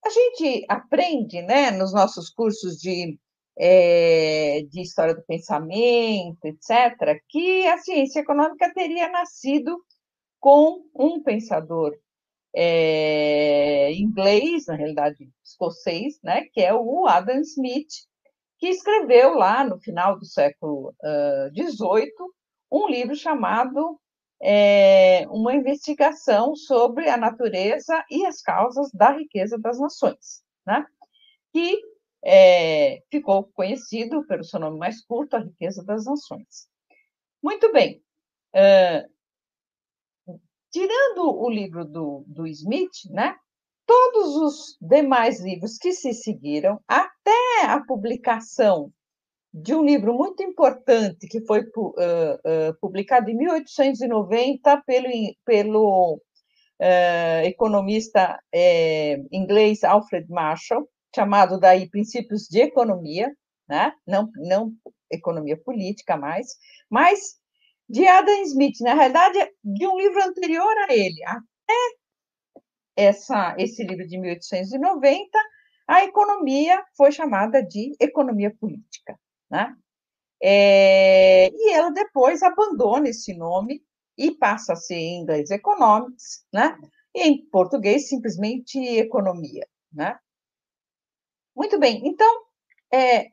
a 0.04 0.10
gente 0.10 0.64
aprende, 0.69 1.42
né, 1.42 1.70
nos 1.70 1.92
nossos 1.92 2.31
cursos 2.31 2.76
de, 2.78 3.19
é, 3.58 4.62
de 4.62 4.81
história 4.82 5.14
do 5.14 5.22
pensamento, 5.22 6.44
etc., 6.44 7.22
que 7.28 7.66
a 7.66 7.78
ciência 7.78 8.20
econômica 8.20 8.72
teria 8.75 9.08
nascido 9.10 9.76
com 10.38 10.82
um 10.94 11.22
pensador 11.22 11.96
é, 12.54 13.92
inglês, 13.92 14.66
na 14.66 14.75
realidade 14.75 15.31
escocês, 15.44 16.19
né, 16.22 16.44
que 16.52 16.60
é 16.60 16.75
o 16.75 17.06
Adam 17.06 17.40
Smith, 17.40 18.08
que 18.60 18.68
escreveu 18.68 19.34
lá 19.34 19.64
no 19.64 19.80
final 19.80 20.18
do 20.18 20.24
século 20.26 20.94
XVIII 21.54 22.12
uh, 22.20 22.30
um 22.70 22.88
livro 22.88 23.16
chamado 23.16 23.99
é, 24.40 25.26
Uma 25.28 25.54
Investigação 25.54 26.54
sobre 26.54 27.08
a 27.08 27.16
Natureza 27.16 28.04
e 28.11 28.25
as 28.26 28.42
Causas 28.42 28.90
da 28.92 29.12
Riqueza 29.12 29.58
das 29.58 29.80
Nações, 29.80 30.42
né? 30.66 30.87
que 31.52 31.80
é, 32.23 33.02
ficou 33.11 33.44
conhecido 33.54 34.26
pelo 34.26 34.44
seu 34.44 34.61
nome 34.61 34.78
mais 34.78 35.02
curto, 35.04 35.37
A 35.37 35.40
Riqueza 35.40 35.82
das 35.85 36.04
Nações. 36.04 36.68
Muito 37.42 37.73
bem. 37.73 38.02
Uh, 38.54 39.11
tirando 40.70 41.35
o 41.35 41.49
livro 41.49 41.85
do, 41.85 42.25
do 42.26 42.46
Smith, 42.46 43.06
né, 43.11 43.37
todos 43.90 44.37
os 44.37 44.76
demais 44.80 45.40
livros 45.40 45.76
que 45.76 45.92
se 45.92 46.14
seguiram, 46.14 46.80
até 46.87 47.64
a 47.64 47.85
publicação 47.85 48.92
de 49.52 49.75
um 49.75 49.85
livro 49.85 50.14
muito 50.14 50.44
importante 50.44 51.26
que 51.26 51.44
foi 51.44 51.62
uh, 51.62 51.88
uh, 51.88 52.78
publicado 52.80 53.28
em 53.28 53.37
1890 53.37 54.80
pelo, 54.87 55.09
pelo 55.44 56.23
uh, 56.80 57.44
economista 57.44 58.38
eh, 58.54 59.16
inglês 59.32 59.82
Alfred 59.82 60.30
Marshall, 60.30 60.88
chamado 61.12 61.59
daí 61.59 61.90
Princípios 61.90 62.42
de 62.42 62.61
Economia, 62.61 63.35
né? 63.68 63.92
não, 64.06 64.30
não 64.37 64.73
economia 65.11 65.56
política 65.56 66.16
mais, 66.16 66.47
mas 66.88 67.40
de 67.88 68.06
Adam 68.06 68.40
Smith, 68.44 68.78
na 68.82 68.94
realidade, 68.94 69.50
de 69.64 69.85
um 69.85 69.99
livro 69.99 70.23
anterior 70.23 70.78
a 70.88 70.94
ele, 70.94 71.25
até 71.25 72.00
essa, 73.00 73.54
esse 73.59 73.83
livro 73.83 74.07
de 74.07 74.19
1890, 74.19 75.38
a 75.88 76.04
economia 76.04 76.85
foi 76.97 77.11
chamada 77.11 77.62
de 77.62 77.97
economia 77.99 78.54
política. 78.54 79.19
Né? 79.50 79.75
É, 80.42 81.49
e 81.49 81.73
ela 81.73 81.90
depois 81.90 82.42
abandona 82.42 83.09
esse 83.09 83.35
nome 83.35 83.83
e 84.16 84.33
passa 84.33 84.75
a 84.75 84.76
ser 84.76 84.97
em 84.97 85.23
inglês 85.23 85.50
economics, 85.50 86.45
né? 86.52 86.78
e 87.14 87.23
em 87.23 87.47
português 87.47 88.09
simplesmente 88.09 88.78
economia. 88.78 89.66
Né? 89.90 90.19
Muito 91.57 91.78
bem, 91.78 92.07
então, 92.07 92.45
é, 92.92 93.30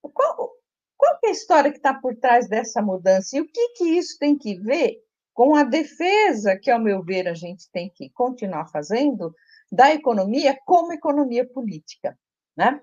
qual, 0.00 0.52
qual 0.96 1.18
é 1.24 1.28
a 1.28 1.30
história 1.30 1.72
que 1.72 1.78
está 1.78 1.92
por 1.92 2.16
trás 2.16 2.48
dessa 2.48 2.80
mudança 2.80 3.36
e 3.36 3.40
o 3.40 3.48
que, 3.48 3.68
que 3.70 3.84
isso 3.84 4.16
tem 4.18 4.38
que 4.38 4.58
ver 4.60 5.02
com 5.38 5.54
a 5.54 5.62
defesa 5.62 6.58
que, 6.58 6.68
ao 6.68 6.80
meu 6.80 7.00
ver, 7.00 7.28
a 7.28 7.32
gente 7.32 7.70
tem 7.70 7.88
que 7.88 8.10
continuar 8.10 8.66
fazendo 8.72 9.32
da 9.70 9.94
economia 9.94 10.58
como 10.66 10.92
economia 10.92 11.48
política. 11.48 12.18
Né? 12.56 12.82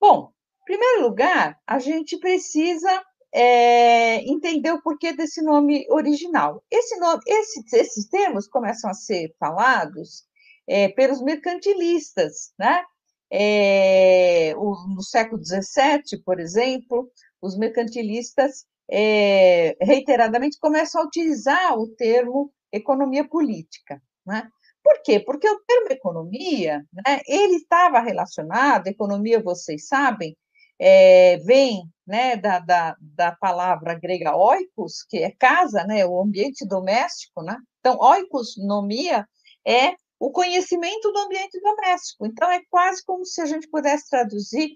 Bom, 0.00 0.32
primeiro 0.64 1.02
lugar, 1.02 1.56
a 1.64 1.78
gente 1.78 2.18
precisa 2.18 2.90
é, 3.32 4.28
entender 4.28 4.72
o 4.72 4.82
porquê 4.82 5.12
desse 5.12 5.40
nome 5.40 5.86
original. 5.88 6.64
Esse 6.68 6.98
nome, 6.98 7.22
esse, 7.24 7.62
esses 7.76 8.08
termos 8.08 8.48
começam 8.48 8.90
a 8.90 8.94
ser 8.94 9.32
falados 9.38 10.24
é, 10.66 10.88
pelos 10.88 11.22
mercantilistas, 11.22 12.52
né? 12.58 12.82
É, 13.30 14.52
o, 14.56 14.74
no 14.96 15.02
século 15.02 15.40
XVII, 15.44 16.20
por 16.24 16.40
exemplo, 16.40 17.08
os 17.40 17.56
mercantilistas 17.56 18.66
é, 18.90 19.76
reiteradamente 19.80 20.58
começam 20.58 21.02
a 21.02 21.04
utilizar 21.04 21.78
o 21.78 21.88
termo 21.88 22.52
economia 22.72 23.26
política. 23.26 24.00
Né? 24.24 24.48
Por 24.82 25.02
quê? 25.02 25.20
Porque 25.20 25.48
o 25.48 25.60
termo 25.66 25.88
economia, 25.90 26.84
né, 26.92 27.20
ele 27.26 27.56
estava 27.56 28.00
relacionado, 28.00 28.86
economia, 28.86 29.42
vocês 29.42 29.88
sabem, 29.88 30.36
é, 30.78 31.38
vem 31.38 31.82
né, 32.06 32.36
da, 32.36 32.60
da, 32.60 32.96
da, 33.00 33.32
palavra 33.32 33.98
grega 33.98 34.36
oikos, 34.36 35.02
que 35.08 35.18
é 35.18 35.30
casa, 35.32 35.84
né, 35.84 36.06
o 36.06 36.20
ambiente 36.20 36.64
doméstico. 36.66 37.42
Né? 37.42 37.56
Então, 37.80 37.98
oikos, 37.98 38.54
nomia, 38.58 39.26
é 39.66 39.94
o 40.20 40.30
conhecimento 40.30 41.10
do 41.10 41.18
ambiente 41.18 41.60
doméstico. 41.60 42.26
Então, 42.26 42.50
é 42.50 42.60
quase 42.70 43.04
como 43.04 43.24
se 43.24 43.40
a 43.40 43.46
gente 43.46 43.68
pudesse 43.68 44.08
traduzir 44.08 44.70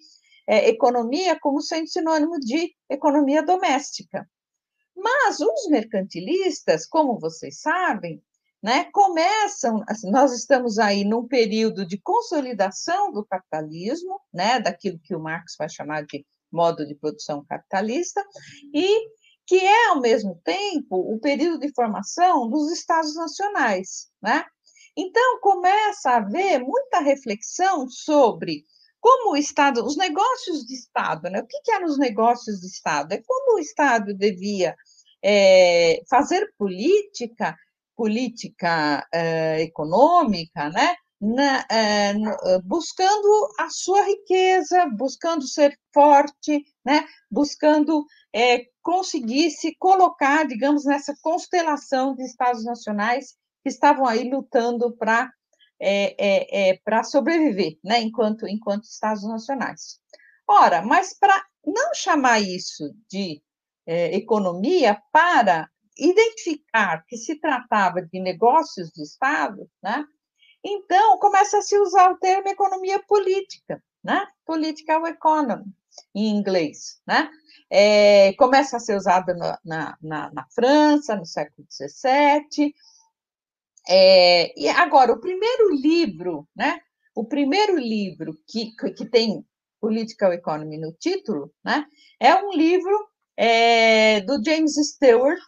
é, 0.50 0.68
economia 0.68 1.38
como 1.38 1.60
sendo 1.60 1.86
sinônimo 1.86 2.40
de 2.40 2.74
economia 2.90 3.40
doméstica. 3.40 4.28
Mas 4.96 5.38
os 5.38 5.68
mercantilistas, 5.70 6.86
como 6.86 7.20
vocês 7.20 7.60
sabem, 7.60 8.20
né, 8.60 8.86
começam, 8.92 9.80
assim, 9.88 10.10
nós 10.10 10.32
estamos 10.32 10.76
aí 10.80 11.04
num 11.04 11.24
período 11.28 11.86
de 11.86 12.00
consolidação 12.02 13.12
do 13.12 13.24
capitalismo, 13.24 14.20
né, 14.34 14.58
daquilo 14.58 14.98
que 14.98 15.14
o 15.14 15.20
Marx 15.20 15.54
vai 15.56 15.68
chamar 15.68 16.04
de 16.04 16.26
modo 16.50 16.84
de 16.84 16.96
produção 16.96 17.44
capitalista, 17.48 18.20
e 18.74 19.08
que 19.46 19.56
é, 19.56 19.88
ao 19.90 20.00
mesmo 20.00 20.40
tempo, 20.44 20.96
o 20.96 21.20
período 21.20 21.60
de 21.60 21.72
formação 21.72 22.50
dos 22.50 22.72
Estados 22.72 23.14
nacionais. 23.14 24.08
Né? 24.20 24.44
Então, 24.96 25.40
começa 25.40 26.10
a 26.10 26.16
haver 26.16 26.58
muita 26.58 26.98
reflexão 26.98 27.88
sobre 27.88 28.64
como 29.00 29.32
o 29.32 29.36
Estado, 29.36 29.84
os 29.84 29.96
negócios 29.96 30.64
de 30.66 30.74
Estado, 30.74 31.30
né? 31.30 31.40
o 31.40 31.46
que, 31.46 31.60
que 31.62 31.72
eram 31.72 31.86
os 31.86 31.98
negócios 31.98 32.60
de 32.60 32.66
Estado? 32.66 33.12
É 33.12 33.22
como 33.26 33.56
o 33.56 33.58
Estado 33.58 34.14
devia 34.14 34.76
é, 35.22 36.02
fazer 36.08 36.52
política, 36.58 37.56
política 37.96 39.06
é, 39.12 39.62
econômica, 39.62 40.68
né? 40.70 40.94
Na, 41.22 41.66
é, 41.70 42.14
buscando 42.64 43.48
a 43.58 43.68
sua 43.68 44.02
riqueza, 44.06 44.86
buscando 44.86 45.46
ser 45.46 45.78
forte, 45.92 46.64
né? 46.82 47.04
buscando 47.30 48.06
é, 48.34 48.64
conseguir 48.82 49.50
se 49.50 49.76
colocar, 49.78 50.46
digamos, 50.46 50.86
nessa 50.86 51.14
constelação 51.20 52.14
de 52.14 52.24
Estados 52.24 52.64
nacionais 52.64 53.34
que 53.62 53.68
estavam 53.68 54.06
aí 54.06 54.30
lutando 54.30 54.96
para 54.96 55.30
é, 55.80 56.14
é, 56.18 56.70
é 56.70 56.78
para 56.84 57.02
sobreviver, 57.02 57.78
né, 57.82 58.00
enquanto, 58.00 58.46
enquanto 58.46 58.84
Estados 58.84 59.26
nacionais. 59.26 59.98
Ora, 60.46 60.82
mas 60.82 61.16
para 61.18 61.44
não 61.64 61.94
chamar 61.94 62.40
isso 62.40 62.94
de 63.08 63.42
é, 63.86 64.14
economia, 64.14 65.00
para 65.10 65.68
identificar 65.98 67.04
que 67.06 67.16
se 67.16 67.40
tratava 67.40 68.02
de 68.02 68.20
negócios 68.20 68.90
de 68.90 69.02
Estado, 69.02 69.68
né, 69.82 70.04
então 70.62 71.18
começa 71.18 71.58
a 71.58 71.62
se 71.62 71.78
usar 71.78 72.10
o 72.10 72.18
termo 72.18 72.48
economia 72.48 73.02
política, 73.02 73.82
né, 74.04 74.26
political 74.44 75.06
economy, 75.06 75.64
em 76.14 76.28
inglês, 76.28 77.00
né, 77.06 77.30
é, 77.70 78.32
começa 78.34 78.76
a 78.76 78.80
ser 78.80 78.96
usado 78.96 79.34
na, 79.34 79.58
na, 79.64 79.98
na, 80.02 80.30
na 80.32 80.46
França, 80.54 81.16
no 81.16 81.24
século 81.24 81.66
XVII, 81.70 82.74
é, 83.90 84.52
e 84.56 84.68
agora, 84.68 85.12
o 85.12 85.20
primeiro 85.20 85.74
livro, 85.74 86.48
né? 86.54 86.78
O 87.12 87.24
primeiro 87.24 87.76
livro 87.76 88.38
que, 88.46 88.70
que 88.96 89.04
tem 89.04 89.44
Political 89.80 90.32
Economy 90.32 90.78
no 90.78 90.92
título, 90.92 91.52
né? 91.64 91.84
É 92.20 92.32
um 92.36 92.52
livro 92.52 93.08
é, 93.36 94.20
do 94.20 94.40
James 94.44 94.74
Stewart, 94.74 95.42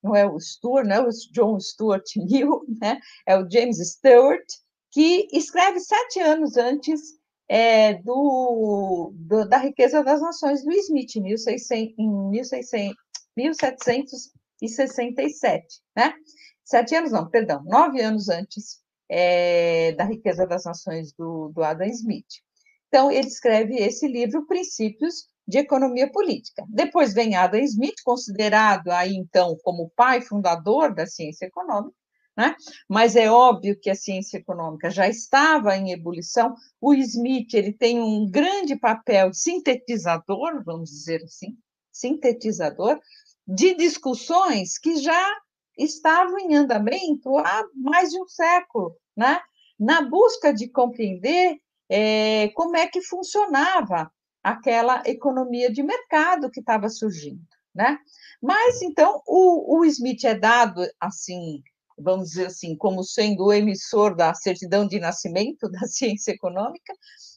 não 0.00 0.14
é 0.14 0.24
o 0.24 0.38
Stuart, 0.38 0.86
não 0.86 0.94
é 0.94 1.00
o 1.00 1.08
John 1.32 1.58
Stuart 1.58 2.04
Mill, 2.16 2.64
né? 2.80 3.00
É 3.26 3.36
o 3.36 3.50
James 3.50 3.78
Stewart, 3.78 4.46
que 4.92 5.26
escreve 5.32 5.80
sete 5.80 6.20
anos 6.20 6.56
antes 6.56 7.00
é, 7.48 7.94
do, 7.94 9.12
do, 9.12 9.48
da 9.48 9.58
riqueza 9.58 10.04
das 10.04 10.20
nações 10.20 10.62
do 10.62 10.70
Smith, 10.70 11.16
1600, 11.16 11.98
em 11.98 12.30
1600, 12.30 12.94
1767, 13.36 15.80
né? 15.96 16.14
Sete 16.68 16.94
anos, 16.94 17.12
não, 17.12 17.26
perdão, 17.26 17.64
nove 17.64 17.98
anos 18.02 18.28
antes 18.28 18.82
é, 19.08 19.92
da 19.92 20.04
Riqueza 20.04 20.46
das 20.46 20.64
Nações 20.66 21.14
do, 21.14 21.48
do 21.48 21.62
Adam 21.64 21.88
Smith. 21.88 22.26
Então, 22.88 23.10
ele 23.10 23.26
escreve 23.26 23.76
esse 23.76 24.06
livro, 24.06 24.46
Princípios 24.46 25.28
de 25.46 25.56
Economia 25.56 26.12
Política. 26.12 26.66
Depois 26.68 27.14
vem 27.14 27.34
Adam 27.34 27.58
Smith, 27.60 27.94
considerado 28.04 28.90
aí, 28.90 29.14
então, 29.14 29.56
como 29.62 29.84
o 29.84 29.90
pai 29.96 30.20
fundador 30.20 30.94
da 30.94 31.06
ciência 31.06 31.46
econômica, 31.46 31.96
né? 32.36 32.54
mas 32.86 33.16
é 33.16 33.30
óbvio 33.30 33.80
que 33.80 33.88
a 33.88 33.94
ciência 33.94 34.36
econômica 34.36 34.90
já 34.90 35.08
estava 35.08 35.74
em 35.74 35.92
ebulição. 35.92 36.54
O 36.78 36.92
Smith 36.92 37.54
ele 37.54 37.72
tem 37.72 37.98
um 37.98 38.30
grande 38.30 38.76
papel 38.76 39.32
sintetizador, 39.32 40.62
vamos 40.66 40.90
dizer 40.90 41.22
assim, 41.22 41.56
sintetizador, 41.90 43.00
de 43.46 43.74
discussões 43.74 44.76
que 44.76 44.96
já 44.96 45.34
estavam 45.78 46.38
em 46.38 46.54
andamento 46.54 47.38
há 47.38 47.64
mais 47.74 48.10
de 48.10 48.20
um 48.20 48.26
século, 48.26 48.96
né? 49.16 49.40
na 49.78 50.02
busca 50.02 50.52
de 50.52 50.68
compreender 50.68 51.56
é, 51.88 52.48
como 52.48 52.76
é 52.76 52.86
que 52.86 53.00
funcionava 53.00 54.10
aquela 54.42 55.02
economia 55.06 55.70
de 55.70 55.82
mercado 55.82 56.50
que 56.50 56.60
estava 56.60 56.88
surgindo. 56.88 57.40
Né? 57.74 57.98
Mas, 58.42 58.82
então, 58.82 59.22
o, 59.26 59.78
o 59.78 59.84
Smith 59.84 60.24
é 60.24 60.34
dado, 60.34 60.82
assim, 60.98 61.62
vamos 61.96 62.30
dizer 62.30 62.46
assim, 62.46 62.76
como 62.76 63.04
sendo 63.04 63.46
o 63.46 63.52
emissor 63.52 64.16
da 64.16 64.34
certidão 64.34 64.86
de 64.86 64.98
nascimento 64.98 65.68
da 65.70 65.80
ciência 65.86 66.32
econômica, 66.32 66.92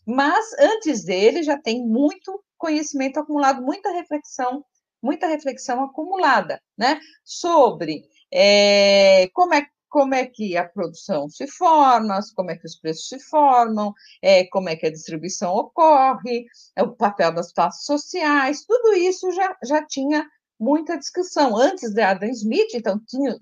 mas 0.06 0.46
antes 0.60 1.04
dele 1.04 1.44
já 1.44 1.60
tem 1.60 1.86
muito 1.86 2.44
conhecimento 2.58 3.20
acumulado, 3.20 3.62
muita 3.62 3.92
reflexão, 3.92 4.64
muita 5.02 5.28
reflexão 5.28 5.84
acumulada, 5.84 6.62
né, 6.78 7.00
sobre 7.24 8.04
é, 8.32 9.28
como, 9.34 9.54
é, 9.54 9.66
como 9.90 10.16
é 10.16 10.26
que 10.26 10.56
a 10.56 10.68
produção 10.68 11.30
se 11.30 11.48
forma, 11.48 12.20
como 12.36 12.52
é 12.52 12.58
que 12.58 12.66
os 12.66 12.78
preços 12.78 13.08
se 13.08 13.20
formam, 13.20 13.94
é, 14.22 14.46
como 14.46 14.70
é 14.70 14.76
que 14.76 14.86
a 14.86 14.92
distribuição 14.92 15.54
ocorre, 15.54 16.46
é, 16.76 16.84
o 16.84 16.96
papel 16.96 17.34
das 17.34 17.52
classes 17.52 17.86
sociais, 17.86 18.66
tudo 18.66 18.94
isso 18.94 19.32
já, 19.32 19.56
já 19.64 19.86
tinha 19.86 20.26
muita 20.60 20.98
discussão. 20.98 21.58
Antes 21.58 21.92
de 21.92 22.02
Adam 22.02 22.30
Smith, 22.30 22.74
então, 22.74 23.00
tinha, 23.08 23.38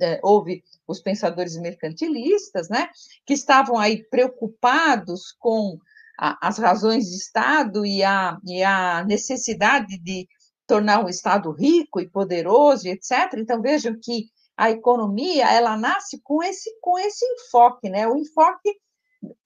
é, 0.00 0.20
houve 0.22 0.62
os 0.86 1.00
pensadores 1.00 1.56
mercantilistas, 1.56 2.68
né, 2.68 2.88
que 3.24 3.34
estavam 3.34 3.78
aí 3.78 4.04
preocupados 4.08 5.32
com 5.38 5.78
a, 6.18 6.48
as 6.48 6.58
razões 6.58 7.06
de 7.06 7.16
Estado 7.16 7.86
e 7.86 8.02
a, 8.02 8.36
e 8.44 8.62
a 8.62 9.04
necessidade 9.04 9.98
de 9.98 10.28
tornar 10.68 11.02
um 11.02 11.08
Estado 11.08 11.50
rico 11.50 11.98
e 11.98 12.08
poderoso, 12.08 12.86
etc. 12.86 13.34
Então, 13.38 13.60
vejam 13.62 13.98
que 14.00 14.26
a 14.56 14.70
economia, 14.70 15.50
ela 15.50 15.76
nasce 15.76 16.20
com 16.22 16.42
esse, 16.42 16.70
com 16.80 16.98
esse 16.98 17.24
enfoque, 17.24 17.88
né? 17.88 18.06
O 18.06 18.16
enfoque, 18.16 18.76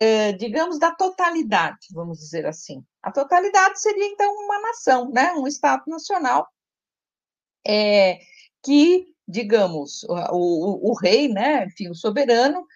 eh, 0.00 0.32
digamos, 0.32 0.78
da 0.78 0.90
totalidade, 0.90 1.86
vamos 1.92 2.18
dizer 2.18 2.44
assim. 2.46 2.84
A 3.00 3.12
totalidade 3.12 3.80
seria, 3.80 4.06
então, 4.06 4.32
uma 4.32 4.60
nação, 4.60 5.10
né? 5.10 5.32
Um 5.34 5.46
Estado 5.46 5.84
nacional 5.86 6.48
é, 7.64 8.18
que, 8.62 9.06
digamos, 9.28 10.02
o, 10.04 10.14
o, 10.32 10.90
o, 10.90 10.94
rei, 10.94 11.28
né? 11.28 11.66
Enfim, 11.66 11.88
o 11.88 11.94
soberano, 11.94 12.66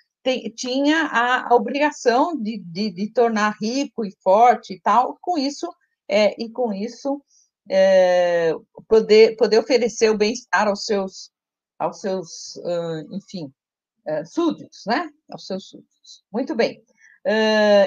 tinha 0.56 1.04
a, 1.04 1.48
a 1.48 1.54
obrigação 1.54 2.36
de, 2.36 2.58
de, 2.58 2.90
de, 2.90 3.12
tornar 3.12 3.56
rico 3.60 4.04
e 4.04 4.12
forte 4.22 4.74
e 4.74 4.80
tal, 4.80 5.16
com 5.20 5.38
isso, 5.38 5.68
é, 6.08 6.34
e 6.42 6.50
com 6.50 6.72
isso 6.72 7.22
é, 7.68 8.52
poder, 8.88 9.36
poder 9.36 9.58
oferecer 9.58 10.10
o 10.10 10.16
bem-estar 10.16 10.68
aos 10.68 10.84
seus, 10.84 11.30
aos 11.78 12.00
seus 12.00 12.56
enfim, 13.10 13.52
é, 14.06 14.24
súditos, 14.24 14.82
né? 14.86 15.10
Aos 15.30 15.46
seus 15.46 15.68
súditos. 15.68 16.24
Muito 16.32 16.54
bem. 16.54 16.82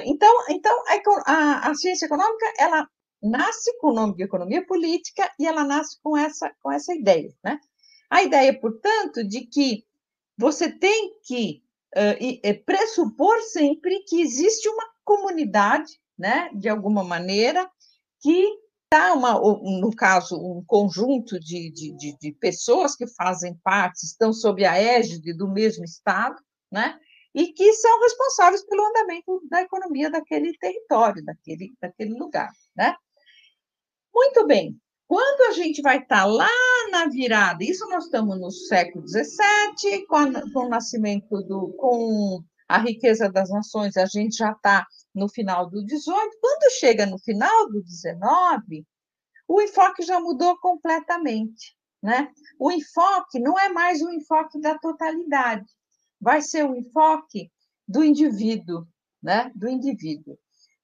então, 0.04 0.44
então 0.50 1.22
a, 1.26 1.70
a, 1.70 1.74
ciência 1.74 2.06
econômica, 2.06 2.52
ela 2.58 2.86
nasce 3.22 3.76
com 3.78 3.88
o 3.88 3.94
nome 3.94 4.14
de 4.16 4.22
economia 4.22 4.64
política 4.66 5.30
e 5.38 5.46
ela 5.46 5.64
nasce 5.64 5.98
com 6.02 6.16
essa, 6.16 6.52
com 6.62 6.70
essa 6.70 6.94
ideia, 6.94 7.34
né? 7.42 7.58
A 8.10 8.22
ideia, 8.22 8.58
portanto, 8.58 9.22
de 9.24 9.46
que 9.46 9.84
você 10.36 10.70
tem 10.70 11.14
que 11.22 11.62
uh, 11.96 12.64
pressupor 12.64 13.40
sempre 13.42 14.02
que 14.04 14.20
existe 14.20 14.68
uma 14.68 14.84
comunidade, 15.04 16.00
né, 16.18 16.50
de 16.54 16.68
alguma 16.68 17.04
maneira, 17.04 17.70
que 18.20 18.48
está, 18.92 19.14
no 19.14 19.94
caso, 19.94 20.36
um 20.36 20.64
conjunto 20.66 21.38
de, 21.38 21.70
de, 21.70 21.96
de, 21.96 22.18
de, 22.18 22.32
pessoas 22.32 22.96
que 22.96 23.06
fazem 23.06 23.56
parte, 23.62 24.04
estão 24.04 24.32
sob 24.32 24.64
a 24.64 24.76
égide 24.76 25.32
do 25.32 25.48
mesmo 25.48 25.84
Estado, 25.84 26.36
né? 26.72 26.98
e 27.32 27.52
que 27.52 27.72
são 27.74 28.00
responsáveis 28.00 28.64
pelo 28.66 28.84
andamento 28.84 29.40
da 29.48 29.62
economia 29.62 30.10
daquele 30.10 30.52
território, 30.58 31.24
daquele, 31.24 31.72
daquele 31.80 32.18
lugar. 32.18 32.50
Né? 32.76 32.92
Muito 34.12 34.44
bem, 34.44 34.76
quando 35.06 35.50
a 35.50 35.52
gente 35.52 35.80
vai 35.82 35.98
estar 35.98 36.22
tá 36.22 36.24
lá 36.24 36.50
na 36.90 37.06
virada, 37.06 37.62
isso 37.62 37.88
nós 37.88 38.06
estamos 38.06 38.40
no 38.40 38.50
século 38.50 39.06
XVII, 39.06 40.04
com, 40.08 40.16
a, 40.16 40.52
com 40.52 40.66
o 40.66 40.68
nascimento 40.68 41.40
do, 41.42 41.72
com 41.74 42.42
a 42.68 42.78
riqueza 42.78 43.30
das 43.30 43.50
nações, 43.50 43.96
a 43.96 44.06
gente 44.06 44.36
já 44.36 44.50
está 44.50 44.84
no 45.14 45.28
final 45.28 45.68
do 45.68 45.80
XVIII. 45.80 46.38
Quando 46.40 46.72
chega 46.78 47.06
no 47.06 47.18
final 47.18 47.70
do 47.70 47.82
XIX, 47.86 48.86
o 49.48 49.60
enfoque 49.60 50.02
já 50.02 50.20
mudou 50.20 50.56
completamente. 50.58 51.76
Né? 52.02 52.30
O 52.58 52.70
enfoque 52.70 53.38
não 53.38 53.58
é 53.58 53.68
mais 53.68 54.00
o 54.00 54.10
enfoque 54.10 54.58
da 54.58 54.78
totalidade, 54.78 55.66
vai 56.20 56.40
ser 56.40 56.64
o 56.64 56.74
enfoque 56.74 57.50
do 57.86 58.02
indivíduo, 58.02 58.86
né? 59.22 59.50
do 59.54 59.68
indivíduo. 59.68 60.38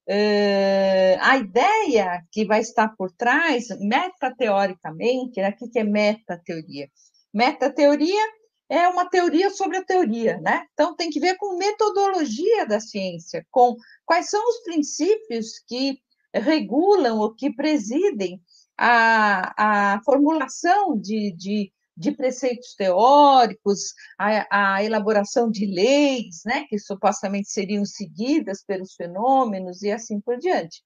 Uh, 0.08 1.18
a 1.20 1.36
ideia 1.38 2.24
que 2.30 2.44
vai 2.44 2.60
estar 2.60 2.94
por 2.96 3.10
trás, 3.12 3.68
metateoricamente, 3.80 5.40
né? 5.40 5.56
o 5.60 5.70
que 5.70 5.78
é 5.78 5.84
metateoria? 5.84 6.88
Metateoria 7.32 8.22
é 8.68 8.88
uma 8.88 9.08
teoria 9.08 9.50
sobre 9.50 9.78
a 9.78 9.84
teoria, 9.84 10.38
né? 10.38 10.66
Então 10.72 10.94
tem 10.96 11.10
que 11.10 11.20
ver 11.20 11.36
com 11.36 11.56
metodologia 11.56 12.66
da 12.66 12.80
ciência, 12.80 13.46
com 13.50 13.76
quais 14.04 14.28
são 14.28 14.42
os 14.48 14.62
princípios 14.62 15.58
que 15.66 16.00
regulam 16.34 17.18
ou 17.18 17.34
que 17.34 17.54
presidem 17.54 18.40
a, 18.76 19.94
a 19.94 20.02
formulação 20.02 20.98
de, 20.98 21.32
de 21.32 21.72
de 21.96 22.12
preceitos 22.12 22.74
teóricos, 22.74 23.94
a, 24.18 24.74
a, 24.74 24.84
elaboração 24.84 25.50
de 25.50 25.64
leis, 25.64 26.42
né, 26.44 26.66
que 26.68 26.78
supostamente 26.78 27.48
seriam 27.48 27.86
seguidas 27.86 28.62
pelos 28.62 28.94
fenômenos 28.94 29.82
e 29.82 29.90
assim 29.90 30.20
por 30.20 30.36
diante. 30.36 30.84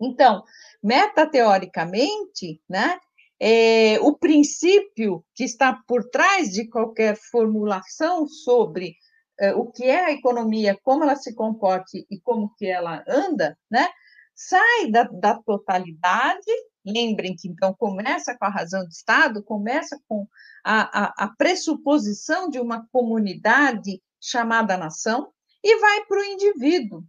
Então, 0.00 0.44
metateoricamente, 0.82 2.62
né, 2.68 2.98
é, 3.40 3.98
o 4.00 4.16
princípio 4.16 5.24
que 5.34 5.44
está 5.44 5.80
por 5.86 6.08
trás 6.10 6.50
de 6.50 6.68
qualquer 6.68 7.16
formulação 7.16 8.28
sobre 8.28 8.94
é, 9.38 9.54
o 9.54 9.66
que 9.66 9.84
é 9.84 10.06
a 10.06 10.12
economia, 10.12 10.78
como 10.82 11.04
ela 11.04 11.16
se 11.16 11.34
comporte 11.34 12.06
e 12.10 12.20
como 12.20 12.54
que 12.56 12.66
ela 12.66 13.02
anda, 13.08 13.56
né, 13.70 13.88
sai 14.34 14.90
da, 14.90 15.04
da 15.04 15.34
totalidade 15.34 16.52
Lembrem 16.84 17.36
que, 17.36 17.48
então, 17.48 17.74
começa 17.74 18.36
com 18.36 18.44
a 18.44 18.50
razão 18.50 18.86
de 18.86 18.94
Estado, 18.94 19.42
começa 19.42 20.00
com 20.08 20.26
a, 20.64 21.04
a, 21.04 21.24
a 21.24 21.28
pressuposição 21.28 22.48
de 22.48 22.58
uma 22.58 22.86
comunidade 22.90 24.02
chamada 24.20 24.76
nação, 24.76 25.30
e 25.62 25.78
vai 25.78 26.04
para 26.06 26.20
o 26.20 26.24
indivíduo, 26.24 27.04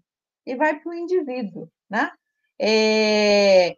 e 0.46 0.56
vai 0.56 0.78
para 0.80 0.92
o 0.92 0.94
indivíduo, 0.94 1.72
né? 1.90 2.12
É, 2.60 3.78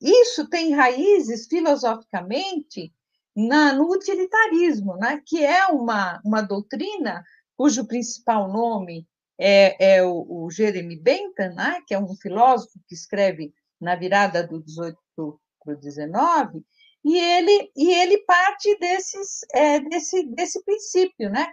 isso 0.00 0.48
tem 0.48 0.72
raízes, 0.72 1.46
filosoficamente, 1.46 2.92
na, 3.36 3.72
no 3.72 3.90
utilitarismo, 3.92 4.96
né? 4.96 5.22
que 5.24 5.44
é 5.44 5.66
uma, 5.66 6.20
uma 6.24 6.40
doutrina 6.40 7.22
cujo 7.56 7.86
principal 7.86 8.50
nome 8.50 9.06
é, 9.38 9.96
é 9.96 10.04
o, 10.04 10.26
o, 10.28 10.50
Jeremy 10.50 10.96
Bentham, 10.96 11.54
né? 11.54 11.80
que 11.86 11.94
é 11.94 11.98
um 11.98 12.14
filósofo 12.16 12.78
que 12.88 12.94
escreve 12.94 13.52
na 13.80 13.94
virada 13.94 14.46
do 14.46 14.62
18 14.62 14.98
para 15.14 15.74
o 15.74 15.76
19, 15.76 16.64
e 17.04 17.18
ele, 17.18 17.70
e 17.76 17.90
ele 17.94 18.18
parte 18.24 18.78
desses, 18.78 19.40
é, 19.54 19.80
desse, 19.80 20.26
desse 20.34 20.62
princípio, 20.64 21.30
né? 21.30 21.48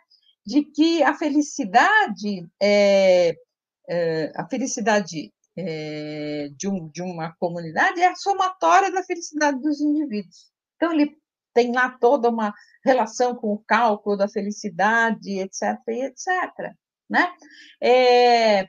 de 0.46 0.64
que 0.64 1.04
a 1.04 1.14
felicidade, 1.14 2.48
é, 2.62 3.36
é, 3.90 4.32
a 4.36 4.48
felicidade 4.48 5.34
é, 5.58 6.50
de, 6.56 6.68
um, 6.68 6.88
de 6.90 7.02
uma 7.02 7.36
comunidade 7.40 8.00
é 8.00 8.08
a 8.08 8.16
somatória 8.16 8.92
da 8.92 9.04
felicidade 9.04 9.60
dos 9.60 9.82
indivíduos. 9.82 10.52
Então, 10.76 10.94
ele 10.94 11.18
tem 11.54 11.74
lá 11.74 11.90
toda 11.90 12.30
uma 12.30 12.54
relação 12.86 13.36
com 13.36 13.54
o 13.54 13.64
cálculo 13.66 14.16
da 14.16 14.30
felicidade, 14.30 15.40
etc., 15.40 15.80
etc. 15.88 16.74
Né? 17.10 17.34
É, 17.82 18.68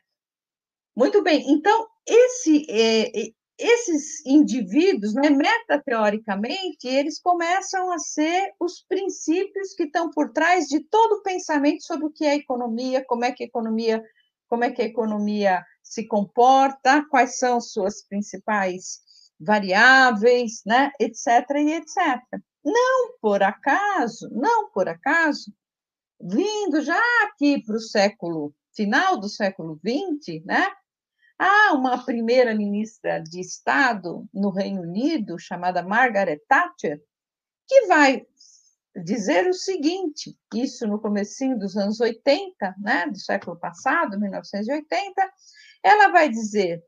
muito 0.96 1.22
bem, 1.22 1.52
então, 1.52 1.86
esse, 2.06 2.66
é, 2.70 3.32
esses 3.58 4.24
indivíduos, 4.24 5.12
né, 5.14 5.28
metateoricamente, 5.28 6.86
eles 6.86 7.20
começam 7.20 7.92
a 7.92 7.98
ser 7.98 8.52
os 8.58 8.84
princípios 8.88 9.74
que 9.74 9.84
estão 9.84 10.10
por 10.10 10.32
trás 10.32 10.66
de 10.66 10.80
todo 10.80 11.16
o 11.16 11.22
pensamento 11.22 11.82
sobre 11.82 12.06
o 12.06 12.10
que 12.10 12.24
é 12.24 12.36
economia, 12.36 13.04
como 13.04 13.24
é 13.24 13.32
que 13.32 13.42
a 13.42 13.46
economia, 13.46 14.02
como 14.48 14.64
é 14.64 14.70
que 14.70 14.80
a 14.80 14.86
economia 14.86 15.62
se 15.88 16.06
comporta, 16.06 17.04
quais 17.08 17.38
são 17.38 17.60
suas 17.60 18.02
principais 18.06 19.00
variáveis, 19.40 20.62
né, 20.66 20.90
etc. 21.00 21.26
e 21.56 21.72
etc. 21.72 22.22
Não 22.64 23.16
por 23.20 23.42
acaso, 23.42 24.28
não 24.32 24.70
por 24.70 24.88
acaso, 24.88 25.52
vindo 26.20 26.82
já 26.82 27.00
aqui 27.24 27.62
para 27.64 27.76
o 27.76 27.80
século 27.80 28.54
final 28.74 29.18
do 29.18 29.28
século 29.28 29.80
XX, 29.84 30.44
né, 30.44 30.66
Há 31.40 31.72
uma 31.72 32.04
primeira-ministra 32.04 33.22
de 33.22 33.40
Estado 33.40 34.28
no 34.34 34.50
Reino 34.50 34.82
Unido, 34.82 35.38
chamada 35.38 35.84
Margaret 35.84 36.40
Thatcher, 36.48 37.00
que 37.64 37.86
vai 37.86 38.26
dizer 39.04 39.46
o 39.46 39.54
seguinte, 39.54 40.36
isso 40.52 40.84
no 40.84 41.00
comecinho 41.00 41.56
dos 41.56 41.76
anos 41.76 42.00
80, 42.00 42.74
né, 42.80 43.06
do 43.06 43.20
século 43.20 43.56
passado, 43.56 44.18
1980, 44.18 45.32
ela 45.82 46.08
vai 46.08 46.28
dizer: 46.28 46.84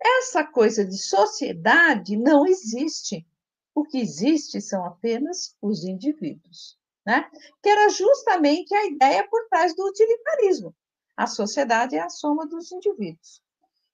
essa 0.00 0.44
coisa 0.44 0.84
de 0.84 0.96
sociedade 0.98 2.16
não 2.16 2.46
existe. 2.46 3.26
O 3.74 3.84
que 3.84 3.98
existe 3.98 4.60
são 4.60 4.84
apenas 4.84 5.56
os 5.62 5.84
indivíduos, 5.84 6.76
né? 7.06 7.30
Que 7.62 7.68
era 7.68 7.88
justamente 7.88 8.74
a 8.74 8.86
ideia 8.86 9.26
por 9.28 9.46
trás 9.48 9.74
do 9.74 9.86
utilitarismo. 9.86 10.74
A 11.16 11.26
sociedade 11.26 11.96
é 11.96 12.00
a 12.00 12.08
soma 12.08 12.46
dos 12.46 12.70
indivíduos. 12.72 13.42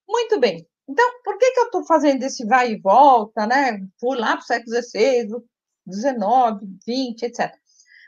Muito 0.07 0.39
bem. 0.39 0.67
Então, 0.87 1.21
por 1.23 1.37
que, 1.37 1.51
que 1.51 1.59
eu 1.59 1.65
estou 1.65 1.85
fazendo 1.85 2.23
esse 2.23 2.45
vai 2.45 2.73
e 2.73 2.79
volta, 2.79 3.47
né? 3.47 3.79
Fui 3.99 4.17
lá 4.17 4.37
para 4.37 4.43
o 4.43 4.45
século 4.45 4.75
XVI, 4.75 5.27
XIX, 5.91 6.61
XX, 6.81 7.23
etc. 7.23 7.55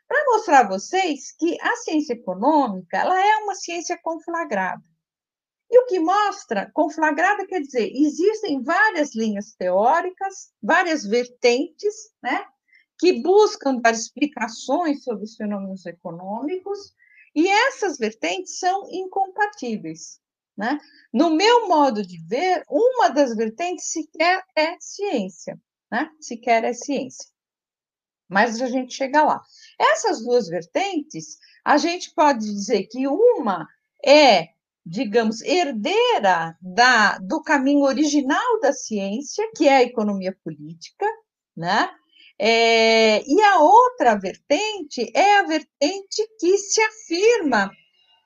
Para 0.07 0.25
mostrar 0.25 0.59
a 0.61 0.67
vocês 0.69 1.31
que 1.33 1.57
a 1.61 1.75
ciência 1.77 2.13
econômica 2.13 2.97
ela 2.97 3.19
é 3.19 3.37
uma 3.37 3.55
ciência 3.55 3.99
conflagrada. 4.01 4.83
E 5.69 5.79
o 5.79 5.85
que 5.85 5.99
mostra, 5.99 6.71
conflagrada 6.73 7.45
quer 7.45 7.61
dizer, 7.61 7.91
existem 7.93 8.63
várias 8.63 9.13
linhas 9.13 9.53
teóricas, 9.53 10.51
várias 10.61 11.05
vertentes, 11.05 12.11
né? 12.23 12.45
Que 12.97 13.21
buscam 13.21 13.75
dar 13.75 13.91
explicações 13.91 15.03
sobre 15.03 15.25
os 15.25 15.35
fenômenos 15.35 15.85
econômicos, 15.85 16.93
e 17.35 17.47
essas 17.47 17.97
vertentes 17.97 18.57
são 18.57 18.87
incompatíveis. 18.89 20.19
Né? 20.57 20.79
No 21.13 21.29
meu 21.29 21.67
modo 21.67 22.03
de 22.03 22.17
ver, 22.25 22.63
uma 22.67 23.09
das 23.09 23.35
vertentes 23.35 23.91
sequer 23.91 24.43
é 24.55 24.75
ciência, 24.79 25.55
né? 25.91 26.09
sequer 26.19 26.63
é 26.63 26.73
ciência. 26.73 27.29
Mas 28.27 28.59
a 28.59 28.67
gente 28.67 28.95
chega 28.95 29.23
lá. 29.23 29.39
Essas 29.79 30.23
duas 30.23 30.47
vertentes, 30.47 31.37
a 31.63 31.77
gente 31.77 32.11
pode 32.15 32.39
dizer 32.39 32.87
que 32.87 33.07
uma 33.07 33.67
é, 34.03 34.49
digamos, 34.89 35.41
herdeira 35.41 36.57
da, 36.61 37.17
do 37.19 37.41
caminho 37.41 37.81
original 37.81 38.59
da 38.61 38.71
ciência, 38.71 39.49
que 39.55 39.67
é 39.67 39.77
a 39.77 39.83
economia 39.83 40.35
política, 40.43 41.05
né? 41.55 41.89
É, 42.39 43.23
e 43.27 43.41
a 43.41 43.59
outra 43.59 44.15
vertente 44.15 45.11
é 45.13 45.39
a 45.39 45.43
vertente 45.43 46.27
que 46.39 46.57
se 46.57 46.79
afirma 46.81 47.71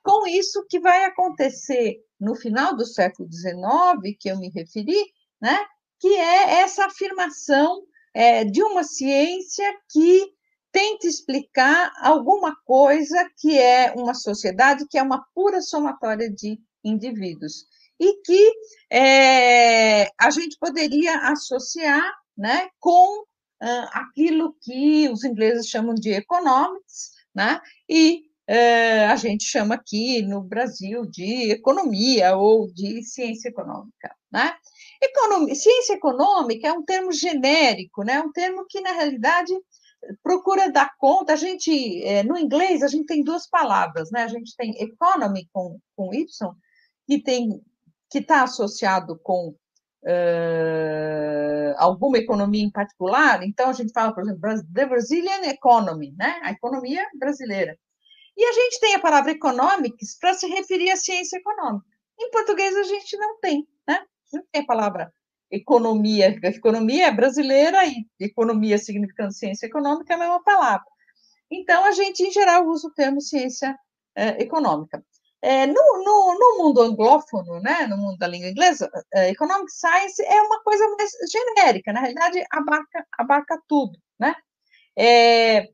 com 0.02 0.26
isso 0.26 0.66
que 0.68 0.78
vai 0.78 1.04
acontecer 1.04 1.98
no 2.20 2.34
final 2.34 2.76
do 2.76 2.84
século 2.84 3.28
XIX, 3.32 4.16
que 4.20 4.28
eu 4.28 4.38
me 4.38 4.50
referi, 4.50 5.02
né, 5.40 5.58
que 5.98 6.14
é 6.14 6.60
essa 6.60 6.86
afirmação 6.86 7.82
é, 8.14 8.44
de 8.44 8.62
uma 8.62 8.84
ciência 8.84 9.64
que 9.90 10.30
tenta 10.72 11.06
explicar 11.06 11.92
alguma 12.00 12.56
coisa 12.64 13.30
que 13.38 13.58
é 13.58 13.92
uma 13.92 14.14
sociedade, 14.14 14.86
que 14.88 14.98
é 14.98 15.02
uma 15.02 15.24
pura 15.34 15.60
somatória 15.60 16.30
de 16.30 16.58
indivíduos, 16.82 17.66
e 18.00 18.20
que 18.22 18.52
é, 18.90 20.10
a 20.18 20.30
gente 20.30 20.56
poderia 20.58 21.18
associar 21.28 22.02
né, 22.36 22.68
com 22.80 23.24
aquilo 23.92 24.56
que 24.60 25.08
os 25.08 25.22
ingleses 25.22 25.68
chamam 25.68 25.94
de 25.94 26.10
economics, 26.10 27.12
né, 27.32 27.60
e 27.88 28.24
é, 28.46 29.06
a 29.06 29.16
gente 29.16 29.44
chama 29.44 29.76
aqui 29.76 30.20
no 30.22 30.42
Brasil 30.42 31.06
de 31.06 31.52
economia 31.52 32.36
ou 32.36 32.72
de 32.72 33.02
ciência 33.02 33.48
econômica. 33.48 34.14
Né? 34.30 34.52
Economia, 35.00 35.54
ciência 35.54 35.94
econômica 35.94 36.68
é 36.68 36.72
um 36.72 36.84
termo 36.84 37.12
genérico, 37.12 38.02
né? 38.02 38.20
um 38.20 38.32
termo 38.32 38.64
que, 38.68 38.80
na 38.80 38.92
realidade, 38.92 39.52
procura 40.22 40.70
dar 40.70 40.94
conta. 40.98 41.32
A 41.32 41.36
gente, 41.36 42.02
é, 42.04 42.22
no 42.22 42.36
inglês, 42.36 42.82
a 42.82 42.88
gente 42.88 43.06
tem 43.06 43.22
duas 43.22 43.48
palavras, 43.48 44.10
né? 44.10 44.22
A 44.22 44.28
gente 44.28 44.54
tem 44.56 44.74
economy 44.82 45.48
com, 45.52 45.78
com 45.96 46.14
Y, 46.14 46.26
que 47.06 47.22
tem 47.22 47.62
que 48.10 48.18
está 48.18 48.42
associado 48.42 49.18
com 49.22 49.48
uh, 50.02 51.74
alguma 51.78 52.18
economia 52.18 52.62
em 52.62 52.70
particular. 52.70 53.42
Então, 53.42 53.70
a 53.70 53.72
gente 53.72 53.90
fala, 53.92 54.12
por 54.12 54.22
exemplo, 54.22 54.42
the 54.74 54.84
Brazilian 54.84 55.40
economy, 55.44 56.14
né? 56.18 56.38
A 56.42 56.50
economia 56.50 57.06
brasileira. 57.18 57.78
E 58.36 58.44
a 58.44 58.52
gente 58.52 58.80
tem 58.80 58.94
a 58.94 59.00
palavra 59.00 59.30
economics 59.30 60.18
para 60.18 60.34
se 60.34 60.46
referir 60.46 60.90
à 60.90 60.96
ciência 60.96 61.38
econômica. 61.38 61.86
Em 62.20 62.30
português, 62.30 62.76
a 62.76 62.82
gente 62.82 63.16
não 63.16 63.40
tem, 63.40 63.66
né? 63.88 64.04
Não 64.32 64.44
tem 64.52 64.62
a 64.62 64.66
palavra 64.66 65.12
economia. 65.52 66.36
Economia 66.42 67.08
é 67.08 67.12
brasileira 67.12 67.84
e 67.86 68.06
economia 68.18 68.78
significando 68.78 69.32
ciência 69.32 69.66
econômica 69.66 70.14
é 70.14 70.16
a 70.16 70.18
mesma 70.18 70.42
palavra. 70.42 70.86
Então, 71.50 71.84
a 71.84 71.92
gente, 71.92 72.22
em 72.22 72.30
geral, 72.32 72.66
usa 72.66 72.88
o 72.88 72.94
termo 72.94 73.20
ciência 73.20 73.78
é, 74.16 74.42
econômica. 74.42 75.04
É, 75.42 75.66
no, 75.66 75.74
no, 75.74 76.38
no, 76.38 76.58
mundo 76.58 76.80
anglófono, 76.80 77.60
né, 77.60 77.86
no 77.88 77.96
mundo 77.96 78.16
da 78.16 78.28
língua 78.28 78.48
inglesa, 78.48 78.88
é, 79.12 79.30
economic 79.30 79.70
science 79.72 80.22
é 80.24 80.40
uma 80.40 80.62
coisa 80.62 80.88
mais 80.96 81.10
genérica, 81.30 81.92
na 81.92 82.00
realidade, 82.00 82.44
abarca, 82.50 83.06
abarca 83.18 83.60
tudo, 83.68 83.98
né? 84.18 84.36
É, 84.96 85.68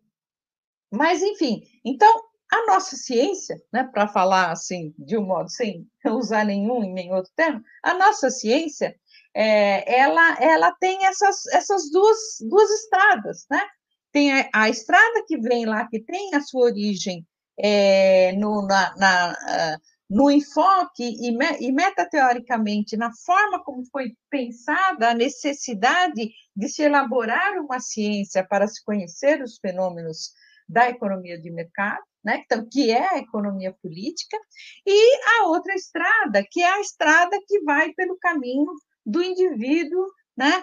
mas, 0.90 1.22
enfim, 1.22 1.62
então, 1.84 2.10
a 2.50 2.66
nossa 2.66 2.96
ciência, 2.96 3.60
né, 3.70 3.84
para 3.84 4.08
falar 4.08 4.50
assim, 4.50 4.94
de 4.98 5.18
um 5.18 5.26
modo 5.26 5.50
sem 5.50 5.86
usar 6.06 6.44
nenhum 6.44 6.82
e 6.82 6.88
nem 6.88 7.12
outro 7.12 7.30
termo, 7.36 7.62
a 7.82 7.92
nossa 7.94 8.30
ciência, 8.30 8.96
é, 9.40 10.00
ela, 10.00 10.36
ela 10.40 10.72
tem 10.80 11.06
essas, 11.06 11.46
essas 11.52 11.88
duas, 11.92 12.18
duas 12.40 12.68
estradas, 12.70 13.46
né? 13.48 13.62
Tem 14.10 14.32
a, 14.32 14.48
a 14.52 14.68
estrada 14.68 15.24
que 15.28 15.38
vem 15.38 15.64
lá, 15.64 15.86
que 15.86 16.00
tem 16.00 16.34
a 16.34 16.40
sua 16.40 16.64
origem 16.64 17.24
é, 17.56 18.32
no, 18.32 18.66
na, 18.66 18.96
na, 18.96 19.30
ah, 19.30 19.78
no 20.10 20.28
enfoque 20.28 21.04
e, 21.04 21.28
e 21.60 21.70
metateoricamente 21.70 22.96
na 22.96 23.12
forma 23.24 23.62
como 23.62 23.84
foi 23.92 24.12
pensada 24.28 25.10
a 25.10 25.14
necessidade 25.14 26.32
de 26.56 26.68
se 26.68 26.82
elaborar 26.82 27.58
uma 27.60 27.78
ciência 27.78 28.44
para 28.44 28.66
se 28.66 28.82
conhecer 28.82 29.40
os 29.40 29.56
fenômenos 29.58 30.32
da 30.68 30.90
economia 30.90 31.40
de 31.40 31.50
mercado, 31.50 32.02
né? 32.24 32.42
então, 32.44 32.66
que 32.70 32.90
é 32.90 33.14
a 33.14 33.18
economia 33.18 33.72
política, 33.80 34.36
e 34.84 35.20
a 35.38 35.46
outra 35.46 35.74
estrada, 35.74 36.44
que 36.50 36.60
é 36.60 36.70
a 36.70 36.80
estrada 36.80 37.38
que 37.46 37.60
vai 37.60 37.92
pelo 37.94 38.18
caminho 38.18 38.72
do 39.08 39.22
indivíduo, 39.22 40.06
né? 40.36 40.62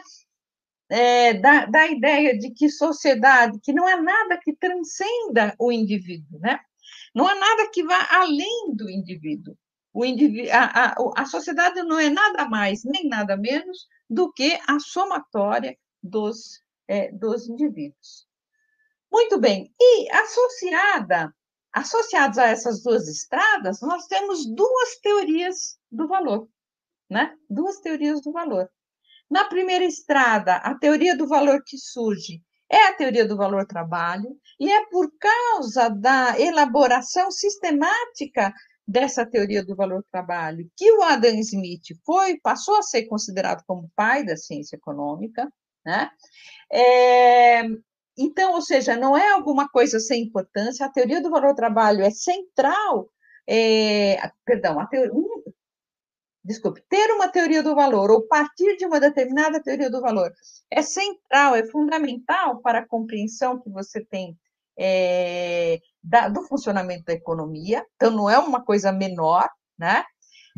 É, 0.88 1.34
da, 1.34 1.66
da 1.66 1.88
ideia 1.88 2.38
de 2.38 2.52
que 2.52 2.70
sociedade, 2.70 3.60
que 3.60 3.74
não 3.74 3.90
é 3.90 4.00
nada 4.00 4.40
que 4.40 4.54
transcenda 4.56 5.56
o 5.60 5.72
indivíduo, 5.72 6.40
né? 6.40 6.60
Não 7.14 7.28
há 7.28 7.34
nada 7.34 7.72
que 7.72 7.84
vá 7.84 8.08
além 8.12 8.76
do 8.76 8.88
indivíduo. 8.88 9.58
O 9.92 10.06
indivíduo 10.06 10.54
a, 10.54 10.92
a, 10.92 10.96
a 11.18 11.26
sociedade 11.26 11.82
não 11.82 12.00
é 12.00 12.10
nada 12.12 12.48
mais 12.48 12.84
nem 12.84 13.08
nada 13.08 13.36
menos 13.36 13.88
do 14.08 14.32
que 14.32 14.60
a 14.68 14.78
somatória 14.80 15.76
dos, 16.04 16.60
é, 16.88 17.12
dos 17.12 17.50
indivíduos. 17.50 18.28
Muito 19.12 19.40
bem, 19.40 19.74
e 19.80 20.12
associada, 20.12 21.34
associados 21.74 22.38
a 22.38 22.48
essas 22.48 22.84
duas 22.84 23.08
estradas, 23.08 23.82
nós 23.82 24.06
temos 24.06 24.46
duas 24.46 24.98
teorias 25.02 25.80
do 25.92 26.08
valor, 26.08 26.48
né? 27.10 27.34
Duas 27.50 27.80
teorias 27.80 28.22
do 28.22 28.32
valor. 28.32 28.70
Na 29.30 29.46
primeira 29.46 29.86
estrada, 29.86 30.56
a 30.58 30.76
teoria 30.76 31.18
do 31.18 31.28
valor 31.28 31.64
que 31.66 31.78
surge 31.78 32.42
é 32.70 32.88
a 32.88 32.94
teoria 32.94 33.28
do 33.28 33.38
valor 33.38 33.66
trabalho, 33.66 34.38
e 34.60 34.72
é 34.72 34.86
por 34.88 35.12
causa 35.20 35.90
da 35.90 36.40
elaboração 36.40 37.30
sistemática 37.32 38.54
dessa 38.88 39.26
teoria 39.26 39.64
do 39.64 39.76
valor 39.76 40.04
trabalho 40.12 40.70
que 40.76 40.92
o 40.92 41.02
Adam 41.02 41.36
Smith 41.40 41.98
foi 42.06 42.40
passou 42.40 42.78
a 42.78 42.84
ser 42.84 43.06
considerado 43.06 43.64
como 43.66 43.92
pai 43.96 44.24
da 44.24 44.38
ciência 44.38 44.76
econômica, 44.76 45.52
né? 45.86 46.10
É, 46.72 47.64
então, 48.18 48.54
ou 48.54 48.62
seja, 48.62 48.96
não 48.96 49.18
é 49.18 49.32
alguma 49.32 49.68
coisa 49.70 50.00
sem 50.00 50.24
importância. 50.24 50.86
A 50.86 50.90
teoria 50.92 51.22
do 51.22 51.30
valor 51.30 51.54
trabalho 51.54 52.04
é 52.04 52.12
central. 52.12 53.10
É, 53.48 54.18
perdão, 54.46 54.80
a 54.80 54.88
teoria, 54.88 55.12
desculpe, 56.46 56.82
ter 56.88 57.12
uma 57.12 57.28
teoria 57.28 57.64
do 57.64 57.74
valor 57.74 58.12
ou 58.12 58.28
partir 58.28 58.78
de 58.78 58.86
uma 58.86 59.00
determinada 59.00 59.62
teoria 59.62 59.90
do 59.90 60.00
valor 60.00 60.32
é 60.70 60.82
central, 60.82 61.56
é 61.56 61.66
fundamental 61.66 62.62
para 62.62 62.80
a 62.80 62.88
compreensão 62.88 63.60
que 63.60 63.70
você 63.70 64.06
tem 64.06 64.38
é, 64.78 65.80
da, 66.04 66.30
do 66.30 66.44
funcionamento 66.44 67.06
da 67.06 67.14
economia, 67.14 67.84
então 67.96 68.12
não 68.12 68.30
é 68.30 68.38
uma 68.38 68.64
coisa 68.64 68.92
menor, 68.92 69.50
né? 69.78 70.04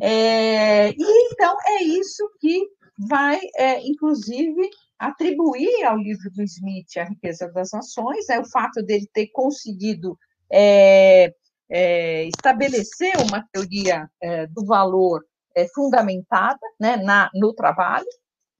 É, 0.01 0.89
e 0.89 1.31
então 1.31 1.55
é 1.65 1.83
isso 1.83 2.29
que 2.39 2.67
vai, 3.07 3.39
é, 3.55 3.79
inclusive, 3.87 4.69
atribuir 4.99 5.85
ao 5.85 5.97
livro 5.97 6.29
do 6.31 6.43
Smith 6.43 6.97
a 6.97 7.05
riqueza 7.05 7.47
das 7.53 7.71
nações, 7.71 8.27
é 8.29 8.39
o 8.39 8.45
fato 8.45 8.83
dele 8.83 9.07
ter 9.13 9.27
conseguido 9.27 10.17
estabelecer 12.27 13.11
uma 13.17 13.45
teoria 13.51 14.09
do 14.49 14.65
valor 14.65 15.21
é, 15.57 15.67
fundamentada 15.69 16.59
né, 16.79 16.97
na, 16.97 17.31
no 17.33 17.51
trabalho, 17.51 18.05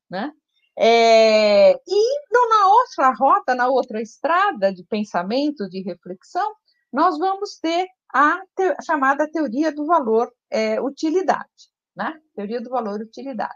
né? 0.10 0.31
É, 0.79 1.73
e 1.73 2.19
na 2.31 2.67
outra 2.67 3.13
rota, 3.13 3.55
na 3.55 3.67
outra 3.67 4.01
estrada 4.01 4.73
de 4.73 4.83
pensamento, 4.83 5.69
de 5.69 5.81
reflexão, 5.81 6.53
nós 6.91 7.17
vamos 7.17 7.57
ter 7.60 7.88
a, 8.13 8.39
te, 8.55 8.75
chamada 8.83 9.29
teoria 9.29 9.71
do 9.71 9.86
valor 9.86 10.31
é, 10.49 10.81
utilidade, 10.81 11.71
né? 11.95 12.19
Teoria 12.36 12.62
do 12.62 12.69
valor 12.69 12.99
utilidade. 12.99 13.53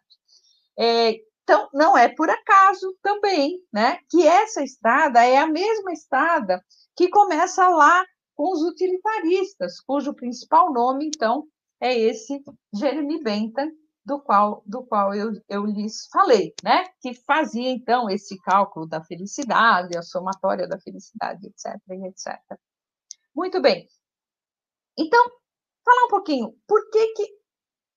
É, 0.77 1.15
então, 1.43 1.67
não 1.73 1.97
é 1.97 2.09
por 2.09 2.29
acaso 2.29 2.95
também, 3.01 3.59
né, 3.73 3.97
que 4.09 4.25
essa 4.25 4.63
estrada 4.63 5.23
é 5.25 5.37
a 5.37 5.47
mesma 5.47 5.91
estrada 5.91 6.63
que 6.95 7.09
começa 7.09 7.67
lá 7.67 8.05
com 8.35 8.53
os 8.53 8.61
utilitaristas, 8.61 9.79
cujo 9.81 10.13
principal 10.13 10.71
nome, 10.71 11.07
então, 11.07 11.45
é 11.81 11.97
esse 11.97 12.41
Jeremy 12.73 13.21
Bentham, 13.23 13.71
do 14.05 14.19
qual, 14.19 14.63
do 14.65 14.83
qual 14.83 15.13
eu, 15.13 15.31
eu 15.49 15.65
lhes 15.65 16.07
falei, 16.11 16.53
né? 16.63 16.85
que 17.01 17.13
fazia, 17.13 17.69
então, 17.69 18.09
esse 18.09 18.39
cálculo 18.41 18.87
da 18.87 19.03
felicidade, 19.03 19.97
a 19.97 20.01
somatória 20.01 20.67
da 20.67 20.79
felicidade, 20.79 21.47
etc. 21.47 21.75
etc. 22.05 22.39
Muito 23.35 23.61
bem. 23.61 23.87
Então, 24.97 25.23
falar 25.83 26.05
um 26.05 26.09
pouquinho, 26.09 26.55
por 26.67 26.89
que 26.89 27.07
que, 27.13 27.41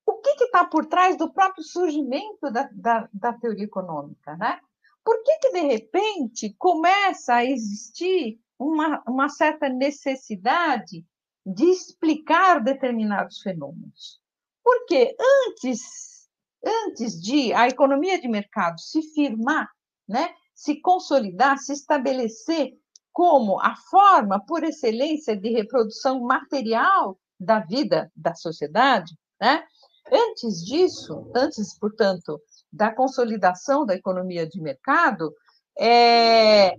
o 0.07 0.21
que 0.21 0.45
está 0.45 0.65
por 0.67 0.87
trás 0.87 1.17
do 1.17 1.33
próprio 1.33 1.65
surgimento 1.65 2.51
da, 2.51 2.69
da, 2.73 3.09
da 3.13 3.33
teoria 3.33 3.65
econômica? 3.65 4.37
Né? 4.37 4.61
Por 5.03 5.23
que, 5.23 5.39
que, 5.39 5.53
de 5.53 5.61
repente, 5.61 6.55
começa 6.59 7.35
a 7.35 7.45
existir 7.45 8.41
uma, 8.59 9.03
uma 9.07 9.29
certa 9.29 9.69
necessidade 9.69 11.05
de 11.45 11.65
explicar 11.67 12.63
determinados 12.63 13.41
fenômenos. 13.41 14.21
Porque 14.63 15.15
antes, 15.49 16.29
antes 16.65 17.21
de 17.21 17.53
a 17.53 17.69
economia 17.69 18.21
de 18.21 18.29
mercado 18.29 18.81
se 18.81 19.03
firmar, 19.15 19.69
né, 20.09 20.35
se 20.55 20.81
consolidar, 20.81 21.59
se 21.59 21.73
estabelecer 21.73 22.73
como 23.13 23.61
a 23.61 23.77
forma 23.91 24.45
por 24.45 24.65
excelência 24.65 25.37
de 25.37 25.51
reprodução 25.51 26.21
material 26.21 27.19
da 27.39 27.61
vida 27.61 28.11
da 28.17 28.35
sociedade, 28.35 29.17
né? 29.41 29.65
Antes 30.11 30.65
disso, 30.65 31.31
antes, 31.35 31.79
portanto, 31.79 32.41
da 32.73 32.93
consolidação 32.93 33.87
da 33.87 33.95
economia 33.95 34.47
de 34.47 34.61
mercado, 34.61 35.33
é, 35.79 36.77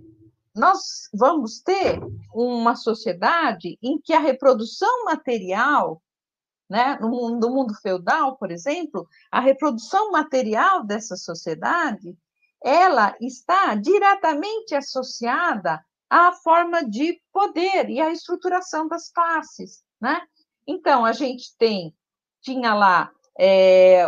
nós 0.56 1.08
vamos 1.12 1.60
ter 1.60 2.00
uma 2.34 2.74
sociedade 2.74 3.78
em 3.82 4.00
que 4.00 4.14
a 4.14 4.18
reprodução 4.18 5.04
material, 5.04 6.02
né, 6.68 6.98
no 7.00 7.10
mundo, 7.10 7.46
no 7.46 7.54
mundo 7.54 7.74
feudal, 7.74 8.36
por 8.36 8.50
exemplo, 8.50 9.06
a 9.30 9.38
reprodução 9.38 10.10
material 10.10 10.82
dessa 10.82 11.14
sociedade, 11.14 12.16
ela 12.64 13.14
está 13.20 13.74
diretamente 13.74 14.74
associada 14.74 15.84
à 16.08 16.32
forma 16.32 16.82
de 16.88 17.20
poder 17.30 17.90
e 17.90 18.00
à 18.00 18.10
estruturação 18.10 18.88
das 18.88 19.10
classes, 19.10 19.84
né? 20.00 20.22
Então 20.66 21.04
a 21.04 21.12
gente 21.12 21.54
tem 21.58 21.94
tinha 22.40 22.74
lá 22.74 23.10
é, 23.38 24.04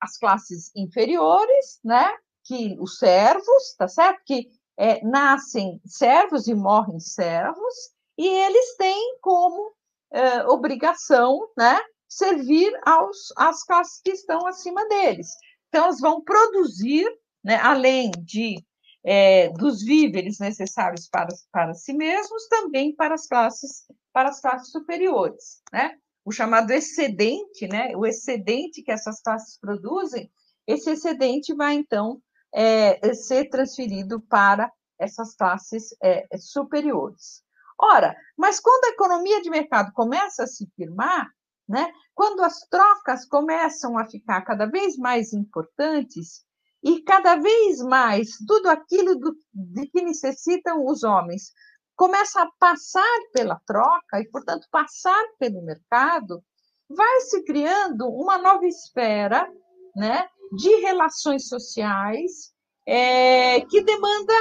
as 0.00 0.18
classes 0.18 0.70
inferiores, 0.76 1.80
né? 1.82 2.16
Que 2.44 2.76
os 2.80 2.98
servos, 2.98 3.74
tá 3.78 3.88
certo? 3.88 4.22
Que 4.24 4.50
é, 4.80 5.04
nascem 5.04 5.78
servos 5.84 6.48
e 6.48 6.54
morrem 6.54 6.98
servos, 6.98 7.74
e 8.16 8.26
eles 8.26 8.76
têm 8.78 9.18
como 9.20 9.74
é, 10.10 10.42
obrigação 10.46 11.46
né, 11.54 11.78
servir 12.08 12.72
aos, 12.86 13.30
às 13.36 13.62
classes 13.62 14.00
que 14.02 14.12
estão 14.12 14.46
acima 14.46 14.88
deles. 14.88 15.28
Então, 15.68 15.84
elas 15.84 16.00
vão 16.00 16.24
produzir, 16.24 17.06
né, 17.44 17.56
além 17.56 18.10
de 18.22 18.56
é, 19.04 19.50
dos 19.50 19.82
víveres 19.82 20.38
necessários 20.38 21.08
para, 21.08 21.28
para 21.52 21.74
si 21.74 21.92
mesmos, 21.92 22.48
também 22.48 22.94
para 22.94 23.14
as 23.14 23.26
classes 23.26 23.84
para 24.12 24.30
as 24.30 24.40
classes 24.40 24.72
superiores, 24.72 25.62
né? 25.72 25.94
O 26.24 26.32
chamado 26.32 26.70
excedente, 26.72 27.68
né? 27.68 27.96
O 27.96 28.04
excedente 28.04 28.82
que 28.82 28.90
essas 28.90 29.22
classes 29.22 29.58
produzem, 29.58 30.30
esse 30.66 30.90
excedente 30.90 31.54
vai 31.54 31.74
então 31.74 32.20
é, 32.52 33.14
ser 33.14 33.48
transferido 33.48 34.20
para 34.20 34.70
essas 34.98 35.34
classes 35.34 35.94
é, 36.02 36.26
superiores. 36.38 37.42
Ora, 37.78 38.14
mas 38.36 38.60
quando 38.60 38.84
a 38.84 38.94
economia 38.94 39.40
de 39.40 39.48
mercado 39.48 39.92
começa 39.92 40.44
a 40.44 40.46
se 40.46 40.66
firmar, 40.76 41.26
né, 41.68 41.90
quando 42.14 42.42
as 42.42 42.60
trocas 42.68 43.24
começam 43.24 43.96
a 43.96 44.04
ficar 44.04 44.42
cada 44.42 44.66
vez 44.66 44.96
mais 44.96 45.32
importantes 45.32 46.44
e 46.82 47.02
cada 47.02 47.36
vez 47.36 47.80
mais 47.80 48.36
tudo 48.46 48.68
aquilo 48.68 49.14
do, 49.16 49.34
de 49.54 49.86
que 49.86 50.02
necessitam 50.02 50.84
os 50.84 51.02
homens 51.02 51.52
começa 51.96 52.42
a 52.42 52.50
passar 52.58 53.18
pela 53.32 53.60
troca 53.66 54.20
e, 54.20 54.28
portanto, 54.30 54.66
passar 54.70 55.22
pelo 55.38 55.62
mercado, 55.62 56.42
vai 56.88 57.20
se 57.20 57.44
criando 57.44 58.08
uma 58.08 58.38
nova 58.38 58.66
esfera 58.66 59.46
né, 59.94 60.28
de 60.56 60.68
relações 60.80 61.48
sociais 61.48 62.52
é, 62.86 63.60
que 63.62 63.82
demanda 63.82 64.32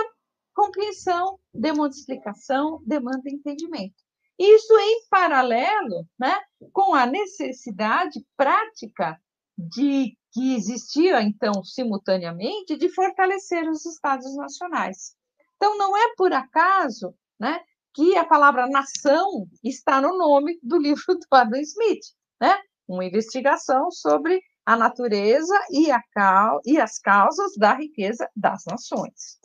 compreensão, 0.53 1.39
demanda 1.53 1.95
explicação, 1.95 2.81
demanda 2.85 3.29
entendimento. 3.29 3.95
Isso 4.37 4.77
em 4.79 5.07
paralelo 5.09 6.07
né, 6.17 6.35
com 6.71 6.93
a 6.93 7.05
necessidade 7.05 8.25
prática 8.37 9.19
de 9.57 10.17
que 10.31 10.55
existia, 10.55 11.21
então, 11.21 11.63
simultaneamente, 11.63 12.77
de 12.77 12.89
fortalecer 12.89 13.67
os 13.69 13.85
Estados 13.85 14.35
nacionais. 14.35 15.15
Então, 15.55 15.77
não 15.77 15.97
é 15.97 16.13
por 16.15 16.31
acaso 16.31 17.13
né, 17.39 17.59
que 17.93 18.15
a 18.15 18.25
palavra 18.25 18.67
nação 18.67 19.47
está 19.63 19.99
no 20.01 20.17
nome 20.17 20.59
do 20.63 20.77
livro 20.77 21.03
do 21.07 21.27
Adam 21.31 21.59
Smith, 21.59 22.05
né? 22.39 22.57
uma 22.87 23.05
investigação 23.05 23.91
sobre 23.91 24.41
a 24.69 24.77
natureza 24.77 25.59
e, 25.71 25.91
a, 25.91 25.99
e 26.63 26.79
as 26.79 26.99
causas 26.99 27.53
da 27.57 27.73
riqueza 27.73 28.29
das 28.35 28.63
nações. 28.69 29.39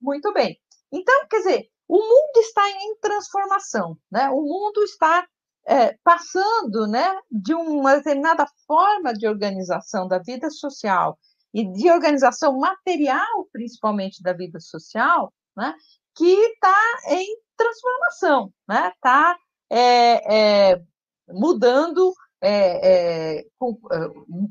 Muito 0.00 0.32
bem. 0.32 0.58
Então, 0.90 1.28
quer 1.28 1.36
dizer, 1.36 1.68
o 1.86 1.98
mundo 1.98 2.38
está 2.38 2.68
em 2.68 2.96
transformação, 3.00 3.96
né? 4.10 4.28
O 4.30 4.42
mundo 4.42 4.82
está 4.82 5.24
é, 5.68 5.96
passando, 6.02 6.88
né, 6.88 7.16
de 7.30 7.54
uma 7.54 7.94
determinada 7.94 8.44
forma 8.66 9.14
de 9.14 9.28
organização 9.28 10.08
da 10.08 10.18
vida 10.18 10.50
social 10.50 11.16
e 11.54 11.70
de 11.70 11.88
organização 11.88 12.58
material, 12.58 13.48
principalmente 13.52 14.20
da 14.20 14.32
vida 14.32 14.58
social, 14.58 15.32
né, 15.56 15.76
que 16.16 16.26
está 16.26 16.76
em 17.10 17.38
transformação, 17.56 18.52
né? 18.68 18.90
Está 18.96 19.36
é, 19.70 20.72
é, 20.72 20.82
mudando 21.28 22.12
é, 22.44 23.38
é 23.38 23.44
com, 23.58 23.78
é, 23.92 23.98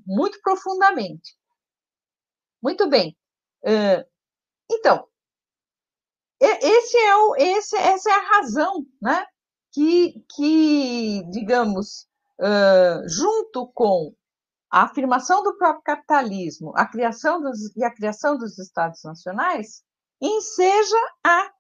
muito 0.06 0.40
profundamente. 0.42 1.36
Muito 2.62 2.90
bem. 2.90 3.18
Então, 4.72 5.08
esse 6.40 6.98
é 6.98 7.16
o, 7.16 7.36
esse, 7.36 7.76
essa 7.78 8.10
é 8.10 8.14
a 8.14 8.38
razão, 8.38 8.86
né? 9.02 9.26
Que, 9.72 10.24
que 10.36 11.24
digamos, 11.30 12.08
junto 13.06 13.68
com 13.74 14.14
a 14.74 14.84
afirmação 14.86 15.44
do 15.44 15.56
próprio 15.56 15.84
capitalismo, 15.84 16.74
a 16.76 16.88
criação 16.88 17.40
dos, 17.40 17.76
e 17.76 17.84
a 17.84 17.94
criação 17.94 18.38
dos 18.38 18.58
estados 18.58 19.04
nacionais, 19.04 19.84
enseja 20.20 20.98
a 21.24 21.52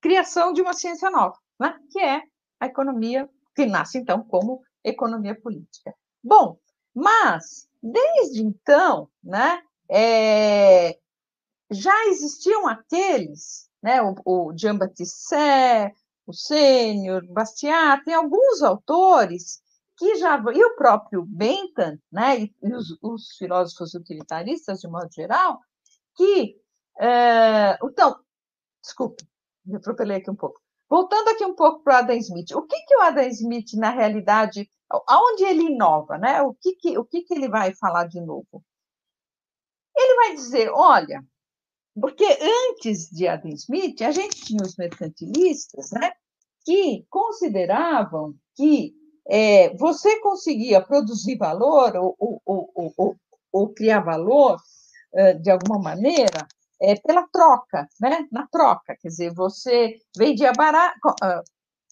criação 0.00 0.52
de 0.52 0.62
uma 0.62 0.72
ciência 0.72 1.10
nova, 1.10 1.36
né? 1.60 1.78
que 1.90 1.98
é 2.00 2.22
a 2.58 2.66
economia, 2.66 3.28
que 3.54 3.66
nasce 3.66 3.98
então 3.98 4.22
como 4.22 4.62
economia 4.84 5.34
política. 5.34 5.94
Bom, 6.22 6.58
mas 6.94 7.68
desde 7.82 8.42
então, 8.42 9.08
né, 9.22 9.62
é, 9.90 10.98
já 11.70 12.06
existiam 12.06 12.66
aqueles, 12.66 13.68
né, 13.82 14.00
o, 14.02 14.14
o 14.24 14.52
Jean-Baptiste 14.56 15.36
o 16.26 16.32
Sênior, 16.32 17.22
Bastiat, 17.28 18.02
tem 18.04 18.14
alguns 18.14 18.62
autores 18.62 19.62
que 19.96 20.16
já 20.16 20.42
e 20.54 20.64
o 20.64 20.76
próprio 20.76 21.24
Bentham, 21.24 21.98
né, 22.10 22.40
e, 22.40 22.54
os, 22.62 22.96
os 23.02 23.36
filósofos 23.36 23.94
utilitaristas 23.94 24.80
de 24.80 24.88
modo 24.88 25.12
geral, 25.12 25.60
que 26.16 26.56
é, 26.98 27.78
então, 27.82 28.18
desculpe, 28.82 29.26
me 29.64 29.76
atropelei 29.76 30.18
aqui 30.18 30.30
um 30.30 30.36
pouco. 30.36 30.63
Voltando 30.88 31.28
aqui 31.28 31.44
um 31.44 31.54
pouco 31.54 31.82
para 31.82 31.94
o 31.94 31.96
Adam 31.98 32.16
Smith, 32.16 32.50
o 32.52 32.62
que, 32.62 32.76
que 32.86 32.96
o 32.96 33.00
Adam 33.00 33.26
Smith, 33.28 33.72
na 33.74 33.90
realidade, 33.90 34.68
aonde 35.08 35.44
ele 35.44 35.64
inova, 35.64 36.18
né? 36.18 36.42
O 36.42 36.54
que, 36.54 36.76
que, 36.76 36.98
o 36.98 37.04
que, 37.04 37.22
que 37.22 37.34
ele 37.34 37.48
vai 37.48 37.74
falar 37.74 38.06
de 38.06 38.20
novo? 38.20 38.62
Ele 39.96 40.14
vai 40.16 40.34
dizer, 40.34 40.70
olha, 40.70 41.24
porque 41.98 42.26
antes 42.70 43.08
de 43.10 43.26
Adam 43.26 43.52
Smith, 43.52 44.02
a 44.02 44.10
gente 44.10 44.44
tinha 44.44 44.62
os 44.62 44.76
mercantilistas, 44.76 45.90
né? 45.92 46.12
Que 46.64 47.06
consideravam 47.08 48.34
que 48.54 48.94
é, 49.28 49.74
você 49.76 50.20
conseguia 50.20 50.82
produzir 50.82 51.36
valor 51.36 51.96
ou, 51.96 52.14
ou, 52.18 52.42
ou, 52.44 52.92
ou, 52.96 53.16
ou 53.52 53.74
criar 53.74 54.00
valor 54.00 54.58
de 55.40 55.48
alguma 55.48 55.78
maneira 55.78 56.46
é, 56.92 56.94
pela 57.00 57.26
troca, 57.32 57.88
né? 58.00 58.26
Na 58.30 58.46
troca, 58.46 58.96
quer 59.00 59.08
dizer, 59.08 59.34
você 59.34 59.96
vendia 60.16 60.52
barato, 60.52 60.98
ah, 61.22 61.42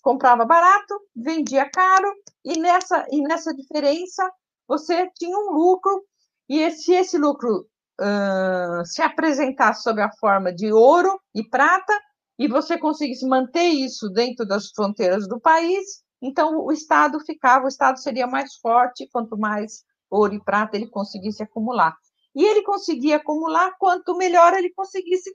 comprava 0.02 0.44
barato, 0.44 1.00
vendia 1.14 1.68
caro, 1.70 2.12
e 2.44 2.58
nessa, 2.58 3.06
e 3.10 3.22
nessa 3.22 3.54
diferença 3.54 4.30
você 4.66 5.10
tinha 5.18 5.36
um 5.36 5.52
lucro, 5.52 6.04
e 6.48 6.70
se 6.70 6.92
esse 6.92 7.16
lucro 7.18 7.66
uh, 8.00 8.84
se 8.84 9.00
apresentasse 9.02 9.82
sob 9.82 10.00
a 10.02 10.10
forma 10.18 10.52
de 10.52 10.72
ouro 10.72 11.20
e 11.34 11.48
prata, 11.48 11.98
e 12.38 12.48
você 12.48 12.78
conseguisse 12.78 13.26
manter 13.26 13.68
isso 13.68 14.08
dentro 14.10 14.46
das 14.46 14.70
fronteiras 14.70 15.28
do 15.28 15.40
país, 15.40 16.02
então 16.20 16.58
o 16.58 16.72
Estado 16.72 17.20
ficava, 17.20 17.64
o 17.64 17.68
Estado 17.68 17.98
seria 17.98 18.26
mais 18.26 18.56
forte 18.56 19.08
quanto 19.12 19.38
mais 19.38 19.84
ouro 20.10 20.34
e 20.34 20.42
prata 20.42 20.76
ele 20.76 20.88
conseguisse 20.88 21.42
acumular 21.42 21.96
e 22.34 22.44
ele 22.44 22.62
conseguia 22.62 23.16
acumular 23.16 23.74
quanto 23.78 24.16
melhor 24.16 24.54
ele 24.54 24.72
conseguisse 24.72 25.34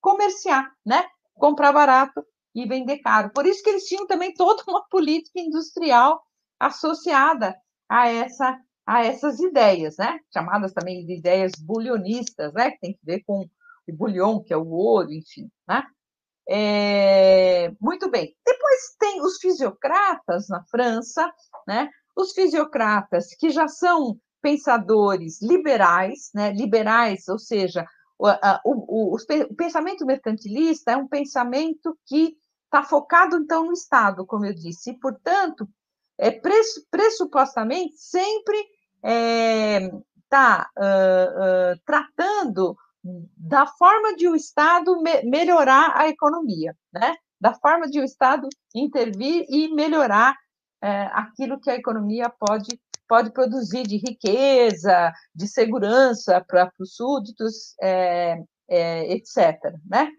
comerciar, 0.00 0.72
né? 0.84 1.04
Comprar 1.34 1.72
barato 1.72 2.24
e 2.54 2.66
vender 2.66 2.98
caro. 2.98 3.30
Por 3.32 3.46
isso 3.46 3.62
que 3.62 3.70
eles 3.70 3.84
tinham 3.84 4.06
também 4.06 4.32
toda 4.34 4.62
uma 4.68 4.84
política 4.88 5.40
industrial 5.40 6.22
associada 6.58 7.56
a 7.88 8.08
essa 8.08 8.58
a 8.86 9.04
essas 9.04 9.38
ideias, 9.38 9.98
né? 9.98 10.18
Chamadas 10.32 10.72
também 10.72 11.04
de 11.04 11.18
ideias 11.18 11.52
bulionistas, 11.60 12.54
né? 12.54 12.70
Que 12.70 12.80
tem 12.80 12.92
que 12.94 13.00
ver 13.04 13.22
com 13.26 13.40
o 13.42 13.92
bulhão, 13.92 14.42
que 14.42 14.52
é 14.52 14.56
o 14.56 14.66
ouro, 14.66 15.12
enfim, 15.12 15.50
né? 15.68 15.84
É, 16.48 17.70
muito 17.78 18.10
bem. 18.10 18.34
Depois 18.46 18.96
tem 18.98 19.20
os 19.20 19.36
fisiocratas 19.36 20.48
na 20.48 20.64
França, 20.70 21.30
né? 21.66 21.90
Os 22.16 22.32
fisiocratas 22.32 23.34
que 23.38 23.50
já 23.50 23.68
são 23.68 24.18
pensadores 24.40 25.40
liberais, 25.42 26.30
né, 26.34 26.52
liberais, 26.52 27.28
ou 27.28 27.38
seja, 27.38 27.86
o, 28.18 28.28
o, 28.64 29.14
o, 29.14 29.16
o 29.16 29.54
pensamento 29.54 30.04
mercantilista 30.04 30.92
é 30.92 30.96
um 30.96 31.08
pensamento 31.08 31.96
que 32.06 32.36
está 32.64 32.82
focado, 32.82 33.36
então, 33.36 33.66
no 33.66 33.72
Estado, 33.72 34.26
como 34.26 34.44
eu 34.44 34.54
disse, 34.54 34.90
e, 34.90 34.98
portanto, 34.98 35.68
é, 36.18 36.30
pressupostamente 36.90 37.96
sempre 37.96 38.58
está 40.24 40.68
é, 40.76 40.82
uh, 40.82 41.74
uh, 41.74 41.80
tratando 41.86 42.76
da 43.36 43.66
forma 43.66 44.16
de 44.16 44.28
o 44.28 44.34
Estado 44.34 45.00
me 45.00 45.22
melhorar 45.22 45.92
a 45.96 46.08
economia, 46.08 46.76
né? 46.92 47.14
da 47.40 47.54
forma 47.54 47.88
de 47.88 48.00
o 48.00 48.04
Estado 48.04 48.48
intervir 48.74 49.46
e 49.48 49.72
melhorar 49.72 50.36
é, 50.82 51.02
aquilo 51.12 51.60
que 51.60 51.70
a 51.70 51.76
economia 51.76 52.28
pode 52.28 52.80
pode 53.08 53.32
produzir 53.32 53.84
de 53.84 53.96
riqueza, 53.96 55.12
de 55.34 55.48
segurança 55.48 56.44
para 56.46 56.70
os 56.78 56.94
súditos, 56.94 57.74
é, 57.80 58.36
é, 58.68 59.12
etc. 59.12 59.58
Né? 59.86 60.10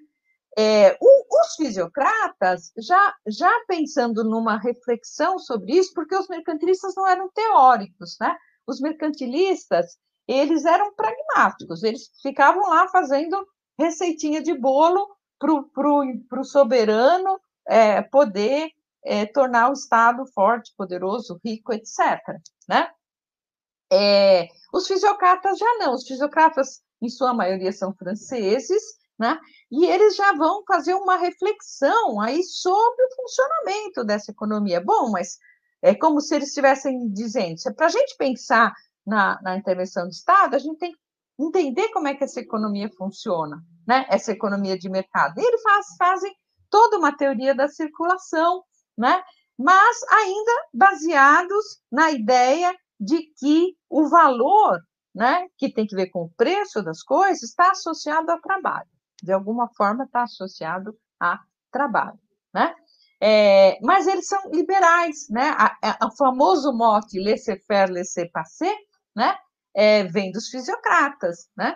É, 0.57 0.97
o, 0.99 1.41
os 1.41 1.55
fisiocratas, 1.55 2.71
já, 2.77 3.15
já 3.27 3.51
pensando 3.67 4.23
numa 4.23 4.57
reflexão 4.57 5.37
sobre 5.39 5.73
isso, 5.73 5.93
porque 5.93 6.15
os 6.15 6.27
mercantilistas 6.27 6.93
não 6.95 7.07
eram 7.07 7.29
teóricos, 7.29 8.17
né? 8.19 8.35
os 8.67 8.81
mercantilistas 8.81 9.97
eles 10.27 10.63
eram 10.63 10.93
pragmáticos, 10.93 11.81
eles 11.81 12.11
ficavam 12.21 12.69
lá 12.69 12.87
fazendo 12.89 13.43
receitinha 13.79 14.43
de 14.43 14.53
bolo 14.53 15.07
para 15.39 16.39
o 16.39 16.43
soberano 16.43 17.39
é, 17.67 18.01
poder 18.01 18.69
é, 19.03 19.25
tornar 19.25 19.69
o 19.69 19.73
Estado 19.73 20.23
forte, 20.27 20.71
poderoso, 20.77 21.39
rico, 21.43 21.73
etc. 21.73 22.19
Né? 22.69 22.87
É, 23.91 24.47
os 24.71 24.85
fisiocratas 24.85 25.57
já 25.57 25.77
não, 25.79 25.95
os 25.95 26.05
fisiocratas, 26.05 26.83
em 27.01 27.09
sua 27.09 27.33
maioria, 27.33 27.71
são 27.71 27.91
franceses, 27.95 28.83
né? 29.17 29.39
e 29.71 29.87
eles 29.87 30.15
já 30.15 30.33
vão 30.33 30.63
fazer 30.67 30.93
uma 30.93 31.17
reflexão 31.17 32.21
aí 32.21 32.43
sobre 32.43 33.03
o 33.05 33.15
funcionamento 33.15 34.03
dessa 34.03 34.29
economia. 34.29 34.79
Bom, 34.79 35.09
mas 35.09 35.39
é 35.81 35.95
como 35.95 36.21
se 36.21 36.35
eles 36.35 36.49
estivessem 36.49 37.09
dizendo, 37.09 37.55
para 37.75 37.87
a 37.87 37.89
gente 37.89 38.15
pensar 38.17 38.71
na, 39.03 39.41
na 39.41 39.57
intervenção 39.57 40.03
do 40.03 40.11
Estado, 40.11 40.55
a 40.55 40.59
gente 40.59 40.77
tem 40.77 40.91
que 40.91 40.99
entender 41.39 41.89
como 41.89 42.07
é 42.07 42.13
que 42.13 42.23
essa 42.23 42.39
economia 42.39 42.89
funciona, 42.95 43.63
né? 43.87 44.05
essa 44.09 44.31
economia 44.31 44.77
de 44.77 44.89
mercado. 44.89 45.39
E 45.39 45.43
eles 45.43 45.61
faz, 45.63 45.87
fazem 45.97 46.31
toda 46.69 46.99
uma 46.99 47.15
teoria 47.15 47.55
da 47.55 47.67
circulação, 47.67 48.63
né? 48.95 49.23
Mas 49.59 50.01
ainda 50.09 50.51
baseados 50.73 51.81
na 51.91 52.11
ideia 52.11 52.73
de 52.97 53.23
que 53.37 53.75
o 53.89 54.07
valor, 54.07 54.79
né, 55.13 55.47
que 55.57 55.69
tem 55.71 55.85
que 55.85 55.95
ver 55.97 56.09
com 56.09 56.23
o 56.23 56.31
preço 56.37 56.81
das 56.81 57.03
coisas, 57.03 57.43
está 57.43 57.71
associado 57.71 58.31
ao 58.31 58.39
trabalho. 58.39 58.87
De 59.21 59.33
alguma 59.33 59.67
forma 59.75 60.05
está 60.05 60.23
associado 60.23 60.97
a 61.19 61.39
trabalho, 61.69 62.17
né? 62.53 62.73
É, 63.21 63.77
mas 63.81 64.07
eles 64.07 64.27
são 64.27 64.41
liberais, 64.49 65.27
né? 65.29 65.53
O 66.01 66.15
famoso 66.15 66.71
mote 66.71 67.19
laissez-faire, 67.19 67.91
laissez-passer, 67.91 68.73
né? 69.13 69.37
É, 69.75 70.05
vem 70.05 70.31
dos 70.31 70.47
fisiocratas, 70.47 71.49
né? 71.57 71.75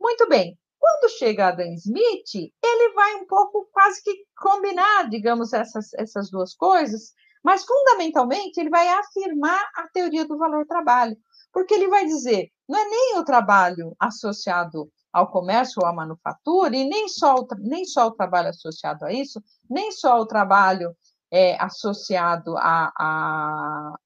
Muito 0.00 0.26
bem. 0.26 0.58
Quando 0.80 1.10
chega 1.10 1.48
Adam 1.48 1.74
Smith, 1.74 2.34
ele 2.34 2.94
vai 2.94 3.16
um 3.16 3.26
pouco 3.26 3.68
quase 3.70 4.02
que 4.02 4.24
combinar, 4.34 5.10
digamos, 5.10 5.52
essas, 5.52 5.92
essas 5.92 6.30
duas 6.30 6.54
coisas, 6.54 7.12
mas, 7.44 7.64
fundamentalmente, 7.64 8.58
ele 8.58 8.70
vai 8.70 8.88
afirmar 8.88 9.62
a 9.76 9.86
teoria 9.92 10.26
do 10.26 10.38
valor-trabalho, 10.38 11.16
porque 11.52 11.74
ele 11.74 11.88
vai 11.88 12.06
dizer, 12.06 12.50
não 12.68 12.78
é 12.78 12.88
nem 12.88 13.18
o 13.18 13.24
trabalho 13.24 13.94
associado 13.98 14.90
ao 15.12 15.30
comércio 15.30 15.82
ou 15.82 15.86
à 15.86 15.92
manufatura, 15.92 16.74
e 16.74 16.84
nem 16.84 17.08
só 17.08 17.34
o, 17.34 17.46
nem 17.58 17.84
só 17.84 18.06
o 18.06 18.12
trabalho 18.12 18.48
associado 18.48 19.04
a 19.04 19.12
isso, 19.12 19.42
nem 19.68 19.90
só 19.92 20.18
o 20.18 20.26
trabalho 20.26 20.96
é, 21.30 21.62
associado 21.62 22.56
à, 22.56 23.96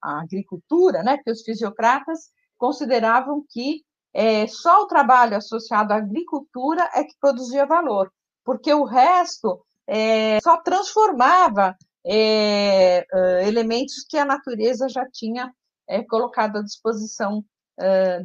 agricultura, 0.00 1.02
né? 1.02 1.18
os 1.26 1.42
fisiocratas 1.42 2.30
consideravam 2.56 3.44
que 3.48 3.82
é, 4.14 4.46
só 4.46 4.82
o 4.82 4.86
trabalho 4.86 5.36
associado 5.36 5.92
à 5.92 5.96
agricultura 5.96 6.88
é 6.94 7.04
que 7.04 7.16
produzia 7.18 7.64
valor, 7.64 8.12
porque 8.44 8.72
o 8.72 8.84
resto 8.84 9.64
é, 9.86 10.38
só 10.42 10.58
transformava 10.58 11.76
é, 12.04 13.06
elementos 13.46 14.04
que 14.08 14.18
a 14.18 14.24
natureza 14.24 14.88
já 14.88 15.08
tinha 15.10 15.52
é, 15.88 16.02
colocado 16.02 16.58
à 16.58 16.62
disposição 16.62 17.44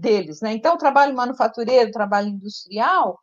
deles. 0.02 0.42
Né? 0.42 0.54
Então, 0.54 0.76
o 0.76 0.78
trabalho 0.78 1.16
manufatureiro, 1.16 1.90
o 1.90 1.94
trabalho 1.94 2.28
industrial, 2.28 3.18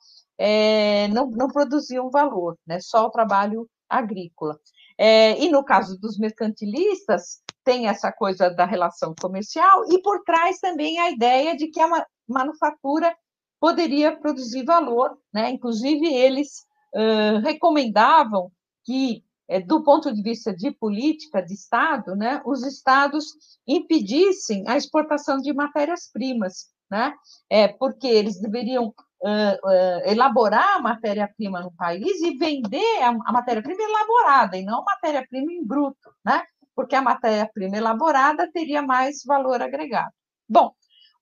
não, 1.12 1.30
não 1.30 1.46
produziam 1.48 2.10
valor, 2.10 2.58
né? 2.66 2.80
só 2.80 3.06
o 3.06 3.10
trabalho 3.10 3.68
agrícola. 3.88 4.58
e 4.98 5.48
no 5.50 5.62
caso 5.62 5.96
dos 6.00 6.18
mercantilistas, 6.18 7.40
tem 7.62 7.86
essa 7.88 8.10
coisa 8.10 8.50
da 8.50 8.64
relação 8.64 9.14
comercial, 9.20 9.84
e 9.92 10.00
por 10.02 10.24
trás 10.24 10.58
também 10.58 10.98
a 10.98 11.10
ideia 11.10 11.56
de 11.56 11.68
que 11.68 11.80
a 11.80 12.04
manufatura 12.28 13.14
poderia 13.60 14.16
produzir 14.16 14.64
valor, 14.64 15.18
né? 15.32 15.50
inclusive 15.50 16.06
eles 16.06 16.66
uh, 16.94 17.40
recomendavam 17.40 18.50
que 18.84 19.24
é, 19.48 19.60
do 19.60 19.82
ponto 19.82 20.12
de 20.12 20.22
vista 20.22 20.54
de 20.54 20.70
política 20.70 21.42
de 21.42 21.52
Estado, 21.52 22.16
né, 22.16 22.40
os 22.46 22.64
Estados 22.64 23.26
impedissem 23.66 24.64
a 24.66 24.76
exportação 24.76 25.38
de 25.38 25.52
matérias-primas, 25.52 26.70
né, 26.90 27.14
é, 27.50 27.68
porque 27.68 28.06
eles 28.06 28.40
deveriam 28.40 28.86
uh, 28.86 28.88
uh, 29.26 30.10
elaborar 30.10 30.76
a 30.76 30.80
matéria-prima 30.80 31.60
no 31.60 31.72
país 31.72 32.20
e 32.22 32.38
vender 32.38 33.02
a, 33.02 33.08
a 33.08 33.32
matéria-prima 33.32 33.82
elaborada, 33.82 34.56
e 34.56 34.64
não 34.64 34.84
matéria-prima 34.84 35.52
em 35.52 35.64
bruto, 35.64 36.10
né, 36.24 36.42
porque 36.74 36.96
a 36.96 37.02
matéria-prima 37.02 37.76
elaborada 37.76 38.50
teria 38.50 38.82
mais 38.82 39.22
valor 39.24 39.60
agregado. 39.60 40.12
Bom, 40.48 40.72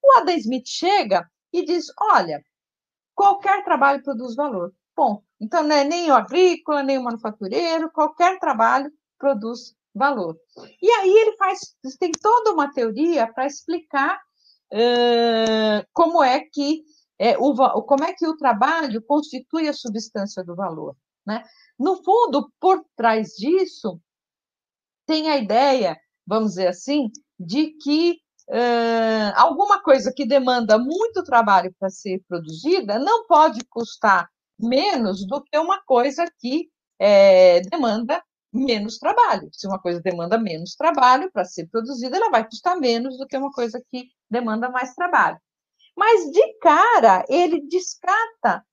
o 0.02 0.18
Adam 0.18 0.36
Smith 0.36 0.66
chega 0.66 1.28
e 1.52 1.64
diz: 1.64 1.86
olha, 1.98 2.42
qualquer 3.14 3.64
trabalho 3.64 4.02
produz 4.02 4.34
valor. 4.34 4.72
Bom, 4.96 5.22
então 5.40 5.62
não 5.62 5.74
é 5.74 5.84
nem 5.84 6.10
o 6.10 6.14
agrícola, 6.14 6.82
nem 6.82 6.98
o 6.98 7.04
manufatureiro, 7.04 7.90
qualquer 7.92 8.38
trabalho 8.38 8.90
produz 9.18 9.74
valor. 9.94 10.36
E 10.80 10.90
aí 10.90 11.10
ele 11.10 11.36
faz, 11.36 11.74
tem 11.98 12.10
toda 12.12 12.52
uma 12.52 12.72
teoria 12.72 13.32
para 13.32 13.46
explicar 13.46 14.20
uh, 14.72 15.86
como 15.92 16.22
é 16.22 16.40
que 16.40 16.84
é, 17.18 17.38
o, 17.38 17.82
como 17.82 18.04
é 18.04 18.12
que 18.12 18.26
o 18.26 18.36
trabalho 18.36 19.00
constitui 19.02 19.68
a 19.68 19.72
substância 19.72 20.42
do 20.42 20.56
valor. 20.56 20.96
Né? 21.24 21.44
No 21.78 22.02
fundo, 22.02 22.50
por 22.58 22.84
trás 22.96 23.34
disso, 23.36 24.00
tem 25.06 25.30
a 25.30 25.36
ideia, 25.36 25.96
vamos 26.26 26.50
dizer 26.50 26.68
assim, 26.68 27.10
de 27.38 27.76
que 27.78 28.18
uh, 28.48 29.32
alguma 29.36 29.82
coisa 29.82 30.12
que 30.14 30.26
demanda 30.26 30.78
muito 30.78 31.22
trabalho 31.22 31.74
para 31.78 31.90
ser 31.90 32.22
produzida 32.28 32.98
não 32.98 33.26
pode 33.26 33.64
custar 33.66 34.28
menos 34.58 35.26
do 35.26 35.42
que 35.42 35.58
uma 35.58 35.82
coisa 35.84 36.24
que 36.38 36.68
é, 36.98 37.60
demanda 37.62 38.22
menos 38.52 38.98
trabalho. 38.98 39.48
Se 39.52 39.66
uma 39.66 39.80
coisa 39.80 40.00
demanda 40.00 40.38
menos 40.38 40.74
trabalho 40.74 41.30
para 41.32 41.44
ser 41.44 41.66
produzida, 41.68 42.16
ela 42.16 42.30
vai 42.30 42.44
custar 42.46 42.78
menos 42.78 43.16
do 43.16 43.26
que 43.26 43.36
uma 43.36 43.50
coisa 43.50 43.82
que 43.90 44.08
demanda 44.30 44.68
mais 44.68 44.94
trabalho. 44.94 45.38
Mas, 45.96 46.30
de 46.30 46.58
cara, 46.58 47.24
ele 47.28 47.66
descarta 47.68 48.64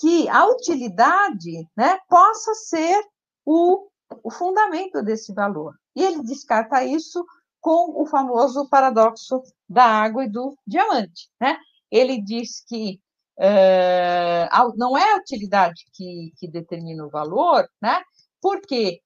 que 0.00 0.28
a 0.28 0.46
utilidade 0.46 1.66
né, 1.76 1.98
possa 2.08 2.54
ser 2.54 3.02
o, 3.44 3.88
o 4.22 4.30
fundamento 4.30 5.02
desse 5.02 5.32
valor. 5.32 5.74
E 5.96 6.04
ele 6.04 6.22
descarta 6.22 6.84
isso 6.84 7.24
com 7.60 8.00
o 8.00 8.06
famoso 8.06 8.68
paradoxo 8.68 9.42
da 9.68 9.84
água 9.84 10.24
e 10.24 10.28
do 10.28 10.56
diamante. 10.66 11.28
Né? 11.40 11.58
Ele 11.90 12.20
diz 12.22 12.64
que 12.66 13.00
é, 13.38 14.48
não 14.76 14.96
é 14.96 15.14
a 15.14 15.16
utilidade 15.16 15.84
que, 15.92 16.32
que 16.36 16.48
determina 16.48 17.06
o 17.06 17.10
valor, 17.10 17.68
né? 17.80 18.02
Porque 18.40 19.00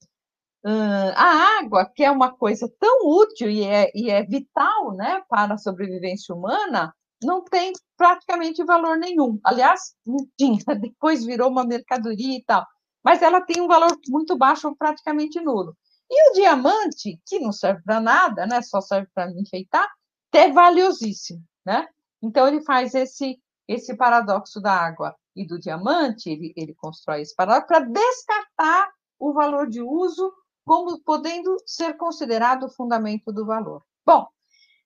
uh, 0.64 1.12
a 1.14 1.58
água, 1.60 1.90
que 1.94 2.02
é 2.02 2.10
uma 2.10 2.34
coisa 2.34 2.70
tão 2.80 3.06
útil 3.06 3.50
e 3.50 3.64
é, 3.64 3.90
e 3.94 4.10
é 4.10 4.22
vital 4.22 4.94
né, 4.94 5.22
para 5.28 5.54
a 5.54 5.58
sobrevivência 5.58 6.34
humana, 6.34 6.94
não 7.22 7.44
tem 7.44 7.72
praticamente 7.96 8.64
valor 8.64 8.96
nenhum. 8.96 9.38
Aliás, 9.44 9.94
não 10.06 10.26
tinha, 10.36 10.58
depois 10.80 11.24
virou 11.24 11.50
uma 11.50 11.64
mercadoria 11.64 12.36
e 12.38 12.44
tal. 12.44 12.66
Mas 13.04 13.20
ela 13.22 13.40
tem 13.40 13.60
um 13.60 13.68
valor 13.68 13.90
muito 14.08 14.36
baixo, 14.36 14.74
praticamente 14.76 15.40
nulo. 15.40 15.76
E 16.14 16.30
o 16.30 16.34
diamante, 16.34 17.18
que 17.26 17.40
não 17.40 17.52
serve 17.52 17.82
para 17.82 17.98
nada, 17.98 18.46
né, 18.46 18.60
só 18.60 18.82
serve 18.82 19.08
para 19.14 19.30
enfeitar, 19.32 19.90
é 20.34 20.52
valiosíssimo. 20.52 21.42
Né? 21.64 21.88
Então, 22.22 22.46
ele 22.46 22.62
faz 22.62 22.94
esse, 22.94 23.40
esse 23.66 23.96
paradoxo 23.96 24.60
da 24.60 24.72
água 24.72 25.16
e 25.34 25.46
do 25.46 25.58
diamante, 25.58 26.28
ele, 26.28 26.52
ele 26.54 26.74
constrói 26.74 27.22
esse 27.22 27.34
paradoxo 27.34 27.66
para 27.66 27.80
descartar 27.80 28.92
o 29.18 29.32
valor 29.32 29.70
de 29.70 29.80
uso 29.80 30.30
como 30.66 31.00
podendo 31.02 31.56
ser 31.64 31.96
considerado 31.96 32.64
o 32.64 32.70
fundamento 32.70 33.32
do 33.32 33.46
valor. 33.46 33.82
Bom, 34.04 34.26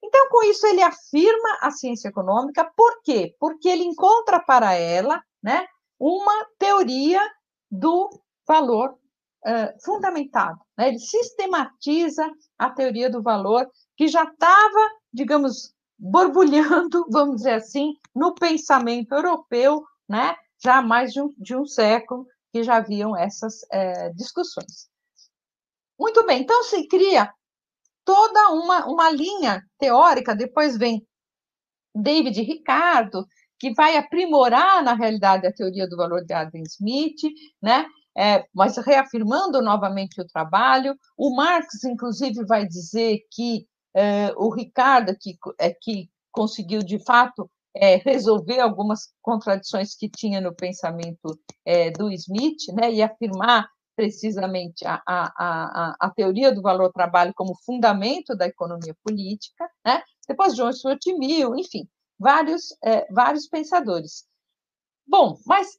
então 0.03 0.29
com 0.29 0.45
isso 0.45 0.65
ele 0.69 0.83
afirma 0.83 1.59
a 1.61 1.73
ciência 1.73 2.09
econômica, 2.09 2.71
por 2.77 3.03
quê? 3.03 3.35
Porque 3.41 3.69
ele 3.69 3.83
encontra 3.83 4.39
para 4.39 4.75
ela 4.75 5.21
né, 5.43 5.67
uma 5.99 6.47
teoria 6.57 7.21
do 7.69 8.09
valor 8.47 8.97
fundamentado. 9.85 10.59
Né? 10.77 10.89
Ele 10.89 10.99
sistematiza 10.99 12.29
a 12.59 12.71
teoria 12.71 13.11
do 13.11 13.23
valor 13.23 13.69
que 13.97 14.09
já 14.09 14.25
estava, 14.25 14.91
digamos, 15.13 15.73
borbulhando, 15.99 17.07
vamos 17.11 17.37
dizer 17.37 17.55
assim, 17.55 17.95
no 18.15 18.35
pensamento 18.35 19.13
europeu, 19.13 19.83
né? 20.09 20.35
já 20.63 20.79
há 20.79 20.83
mais 20.83 21.13
de 21.13 21.21
um, 21.21 21.33
de 21.39 21.57
um 21.57 21.67
século 21.67 22.27
que 22.53 22.63
já 22.63 22.77
haviam 22.77 23.17
essas 23.17 23.61
é, 23.71 24.11
discussões. 24.11 24.89
Muito 25.99 26.25
bem, 26.27 26.43
então 26.43 26.63
se 26.65 26.87
cria 26.89 27.33
toda 28.05 28.51
uma, 28.51 28.87
uma 28.87 29.11
linha 29.11 29.63
teórica, 29.79 30.35
depois 30.35 30.77
vem 30.77 31.07
David 31.95 32.41
Ricardo, 32.43 33.27
que 33.59 33.73
vai 33.73 33.97
aprimorar, 33.97 34.83
na 34.83 34.95
realidade, 34.95 35.47
a 35.47 35.53
teoria 35.53 35.89
do 35.89 35.97
valor 35.97 36.25
de 36.25 36.33
Adam 36.33 36.63
Smith, 36.63 37.21
né? 37.61 37.87
É, 38.17 38.47
mas 38.55 38.77
reafirmando 38.79 39.61
novamente 39.61 40.21
o 40.21 40.27
trabalho. 40.27 40.97
O 41.17 41.35
Marx, 41.35 41.85
inclusive, 41.85 42.45
vai 42.47 42.67
dizer 42.67 43.21
que 43.31 43.67
é, 43.95 44.33
o 44.37 44.49
Ricardo, 44.49 45.15
que, 45.19 45.37
é, 45.59 45.71
que 45.71 46.09
conseguiu, 46.33 46.83
de 46.83 46.99
fato, 46.99 47.51
é, 47.75 47.97
resolver 47.97 48.61
algumas 48.61 49.13
contradições 49.21 49.95
que 49.95 50.09
tinha 50.09 50.41
no 50.41 50.55
pensamento 50.55 51.39
é, 51.65 51.91
do 51.91 52.11
Smith, 52.11 52.73
né, 52.73 52.93
e 52.93 53.03
afirmar 53.03 53.69
precisamente 53.95 54.87
a, 54.87 55.03
a, 55.07 55.33
a, 55.39 55.97
a 56.01 56.11
teoria 56.11 56.55
do 56.55 56.61
valor-trabalho 56.61 57.33
como 57.35 57.57
fundamento 57.65 58.37
da 58.37 58.47
economia 58.47 58.95
política, 59.03 59.69
né, 59.85 60.03
depois 60.29 60.55
John 60.55 60.73
Stuart 60.73 61.01
Mill, 61.07 61.57
enfim, 61.57 61.89
vários, 62.19 62.77
é, 62.85 63.07
vários 63.13 63.47
pensadores. 63.47 64.27
Bom, 65.07 65.39
mas 65.47 65.79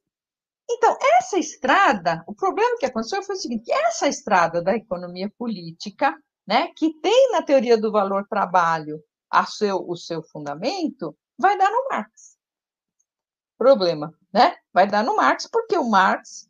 então, 0.70 0.98
essa 1.20 1.38
estrada, 1.40 2.24
o 2.28 2.36
problema 2.36 2.78
que 2.78 2.86
aconteceu 2.86 3.24
foi 3.24 3.36
o 3.36 3.40
seguinte: 3.40 3.72
essa 3.72 4.08
estrada 4.08 4.62
da 4.62 4.76
economia 4.76 5.32
política, 5.38 6.16
né, 6.46 6.68
que 6.76 6.94
tem 7.00 7.32
na 7.32 7.42
teoria 7.42 7.78
do 7.78 7.92
valor-trabalho 7.92 9.02
a 9.30 9.46
seu, 9.46 9.78
o 9.88 9.96
seu 9.96 10.22
fundamento, 10.24 11.18
vai 11.38 11.58
dar 11.58 11.72
no 11.72 11.88
Marx. 11.90 12.38
Problema, 13.58 14.14
né? 14.34 14.56
Vai 14.74 14.88
dar 14.88 15.04
no 15.04 15.16
Marx, 15.16 15.48
porque 15.52 15.78
o 15.78 15.90
Marx 15.90 16.48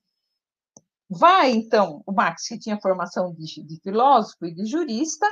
vai, 1.09 1.51
então, 1.51 2.03
o 2.05 2.11
Marx, 2.11 2.47
que 2.47 2.59
tinha 2.59 2.81
formação 2.81 3.33
de, 3.33 3.63
de 3.63 3.79
filósofo 3.81 4.45
e 4.45 4.53
de 4.53 4.65
jurista, 4.65 5.25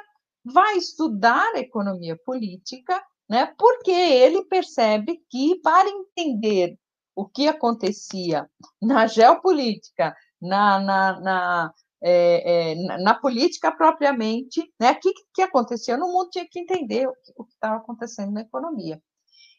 vai 0.44 0.78
estudar 0.78 1.54
a 1.54 1.60
economia 1.60 2.18
política, 2.18 3.04
né? 3.28 3.54
Porque 3.58 3.92
ele 3.92 4.46
percebe 4.46 5.22
que 5.30 5.60
para 5.62 5.90
entender 5.90 6.78
o 7.16 7.26
que 7.26 7.48
acontecia 7.48 8.50
na 8.82 9.08
geopolítica, 9.08 10.16
na, 10.42 10.80
na, 10.80 11.20
na, 11.20 11.74
é, 12.02 12.72
é, 12.72 12.76
na 13.00 13.14
política 13.16 13.72
propriamente, 13.72 14.72
né? 14.80 14.92
O 14.92 15.00
que, 15.00 15.14
que 15.34 15.42
acontecia 15.42 15.98
no 15.98 16.12
mundo 16.12 16.30
tinha 16.30 16.48
que 16.50 16.60
entender 16.60 17.08
o 17.08 17.44
que 17.46 17.54
estava 17.54 17.78
acontecendo 17.78 18.32
na 18.32 18.42
economia. 18.42 19.02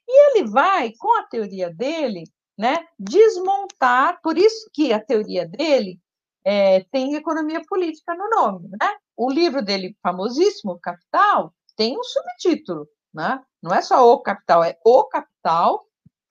E 0.09 0.31
ele 0.31 0.49
vai, 0.49 0.93
com 0.99 1.19
a 1.19 1.25
teoria 1.25 1.73
dele, 1.73 2.25
né, 2.57 2.87
desmontar, 2.99 4.21
por 4.23 4.39
isso 4.39 4.71
que 4.73 4.93
a 4.93 5.05
teoria 5.05 5.47
dele 5.47 6.01
é, 6.45 6.85
tem 6.85 7.15
economia 7.15 7.61
política 7.67 8.15
no 8.15 8.29
nome. 8.31 8.69
Né? 8.69 8.97
O 9.17 9.31
livro 9.31 9.63
dele, 9.63 9.97
famosíssimo, 10.03 10.79
Capital, 10.81 11.53
tem 11.77 11.99
um 11.99 12.05
subtítulo, 12.05 12.89
né? 13.13 13.43
não 13.63 13.75
é 13.75 13.83
só 13.83 14.11
o 14.11 14.21
Capital, 14.21 14.63
é 14.63 14.79
o 14.85 15.05
Capital, 15.05 15.86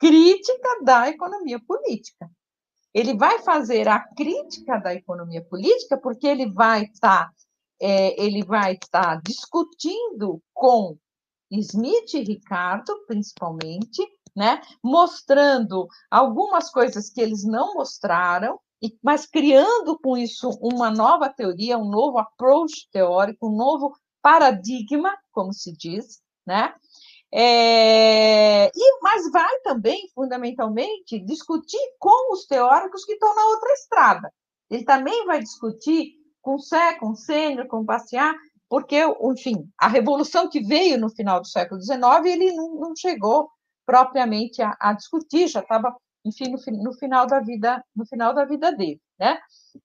crítica 0.06 0.84
da 0.84 1.10
economia 1.10 1.60
política. 1.60 2.30
Ele 2.94 3.18
vai 3.18 3.40
fazer 3.40 3.88
a 3.88 4.00
crítica 4.00 4.78
da 4.78 4.94
economia 4.94 5.44
política 5.44 5.98
porque 5.98 6.28
ele 6.28 6.52
vai 6.52 6.84
estar 6.84 7.26
tá, 7.26 7.32
é, 7.82 8.24
ele 8.24 8.46
vai 8.46 8.74
estar 8.74 9.16
tá 9.16 9.22
discutindo 9.26 10.40
com 10.54 10.96
Smith 11.52 12.14
e 12.14 12.22
Ricardo, 12.22 12.94
principalmente, 13.08 14.08
né, 14.36 14.62
mostrando 14.84 15.88
algumas 16.12 16.70
coisas 16.70 17.10
que 17.10 17.20
eles 17.20 17.44
não 17.44 17.74
mostraram, 17.74 18.60
mas 19.02 19.26
criando 19.26 19.98
com 19.98 20.16
isso 20.16 20.50
uma 20.62 20.92
nova 20.92 21.30
teoria, 21.30 21.78
um 21.78 21.90
novo 21.90 22.20
approach 22.20 22.88
teórico, 22.92 23.48
um 23.48 23.56
novo 23.56 23.94
paradigma, 24.22 25.18
como 25.32 25.52
se 25.52 25.72
diz, 25.76 26.22
né? 26.46 26.76
É, 27.38 28.68
e, 28.74 29.00
mas 29.02 29.30
vai 29.30 29.60
também, 29.60 30.10
fundamentalmente, 30.16 31.20
discutir 31.20 31.82
com 32.00 32.32
os 32.32 32.46
teóricos 32.46 33.04
que 33.04 33.12
estão 33.12 33.36
na 33.36 33.46
outra 33.48 33.74
estrada. 33.74 34.34
Ele 34.70 34.86
também 34.86 35.26
vai 35.26 35.40
discutir 35.42 36.14
com 36.42 36.58
Sé, 36.58 36.94
com 36.98 37.14
Sênior, 37.14 37.68
com 37.68 37.84
Bastiat, 37.84 38.38
porque, 38.70 39.02
enfim, 39.22 39.70
a 39.78 39.90
revolução 39.90 40.50
que 40.50 40.62
veio 40.62 40.98
no 40.98 41.10
final 41.10 41.42
do 41.42 41.48
século 41.48 41.82
XIX, 41.82 42.00
ele 42.24 42.54
não, 42.54 42.76
não 42.76 42.96
chegou 42.96 43.50
propriamente 43.86 44.62
a, 44.62 44.74
a 44.80 44.94
discutir, 44.94 45.50
já 45.50 45.60
estava, 45.60 45.94
enfim, 46.24 46.46
no, 46.50 46.84
no, 46.84 46.94
final 46.94 47.28
da 47.28 47.42
vida, 47.42 47.84
no 47.94 48.06
final 48.06 48.34
da 48.34 48.46
vida 48.46 48.72
dele, 48.72 49.02
né? 49.20 49.38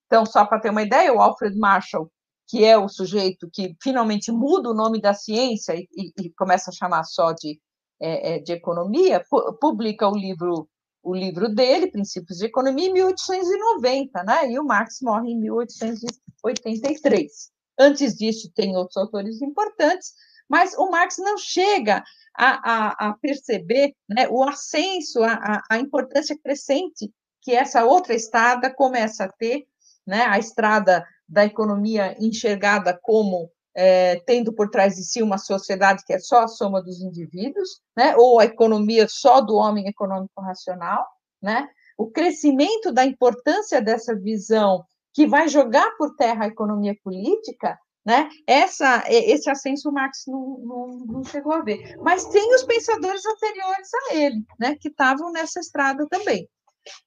Então, 0.07 0.24
só 0.24 0.46
para 0.46 0.61
ter 0.61 0.70
uma 0.70 0.82
ideia, 0.82 1.12
o 1.12 1.20
Alfred 1.20 1.59
Marshall 1.59 2.09
que 2.51 2.64
é 2.64 2.76
o 2.76 2.88
sujeito 2.88 3.48
que 3.53 3.76
finalmente 3.80 4.32
muda 4.32 4.68
o 4.68 4.74
nome 4.74 5.01
da 5.01 5.14
ciência 5.14 5.76
e, 5.76 5.86
e, 6.18 6.30
começa 6.30 6.70
a 6.70 6.74
chamar 6.74 7.05
só 7.05 7.30
de, 7.32 7.61
é, 8.01 8.34
é 8.34 8.40
de 8.40 8.53
economia, 8.53 9.24
pu 9.30 9.57
publica 9.61 10.09
o 10.09 10.16
livro 10.16 10.68
o 11.03 11.14
livro 11.14 11.48
dele, 11.48 11.90
Princípios 11.90 12.36
de 12.38 12.44
Economia, 12.44 12.88
em 12.88 12.92
1890, 12.92 14.22
né? 14.22 14.51
E 14.51 14.59
o 14.59 14.64
Marx 14.64 14.98
morre 15.01 15.30
em 15.30 15.40
1883. 15.40 17.51
Antes 17.78 18.16
disso, 18.16 18.53
tem 18.55 18.76
outros 18.76 18.98
autores 18.98 19.40
importantes, 19.40 20.12
mas 20.46 20.76
o 20.76 20.90
Marx 20.90 21.16
não 21.16 21.38
chega 21.38 22.05
a, 22.36 22.72
a, 22.72 23.09
a 23.09 23.14
perceber 23.14 23.94
né, 24.07 24.28
o 24.28 24.42
ascenso, 24.42 25.22
a, 25.22 25.62
a 25.70 25.78
importância 25.78 26.38
crescente 26.38 27.11
que 27.40 27.53
essa 27.53 27.86
outra 27.86 28.14
estrada 28.14 28.68
começa 28.68 29.24
a 29.24 29.32
ter, 29.32 29.66
né? 30.07 30.26
A 30.26 30.38
estrada 30.38 31.03
da 31.31 31.45
economia 31.45 32.16
enxergada 32.18 32.99
como 33.01 33.51
é, 33.74 34.16
tendo 34.26 34.53
por 34.53 34.68
trás 34.68 34.97
de 34.97 35.05
si 35.05 35.22
uma 35.22 35.39
sociedade 35.39 36.05
que 36.05 36.12
é 36.12 36.18
só 36.18 36.41
a 36.41 36.49
soma 36.49 36.83
dos 36.83 37.01
indivíduos, 37.01 37.81
né? 37.97 38.16
ou 38.16 38.41
a 38.41 38.45
economia 38.45 39.07
só 39.09 39.41
do 39.41 39.55
homem 39.55 39.87
econômico 39.87 40.41
racional, 40.41 41.07
né? 41.41 41.68
o 41.97 42.11
crescimento 42.11 42.93
da 42.93 43.05
importância 43.05 43.81
dessa 43.81 44.14
visão 44.14 44.85
que 45.14 45.26
vai 45.26 45.49
jogar 45.49 45.89
por 45.97 46.16
terra 46.16 46.45
a 46.45 46.49
economia 46.49 46.97
política, 47.03 47.78
né? 48.05 48.28
Essa, 48.47 49.05
esse 49.09 49.51
ascenso 49.51 49.93
Marx 49.93 50.24
não, 50.26 50.59
não, 50.64 50.87
não, 51.07 51.24
chegou 51.24 51.53
a 51.53 51.61
ver. 51.61 51.97
Mas 52.01 52.24
tem 52.26 52.55
os 52.55 52.62
pensadores 52.62 53.26
anteriores 53.26 53.89
a 53.93 54.14
ele, 54.14 54.43
né? 54.59 54.76
que 54.81 54.89
estavam 54.89 55.31
nessa 55.31 55.61
estrada 55.61 56.07
também. 56.09 56.49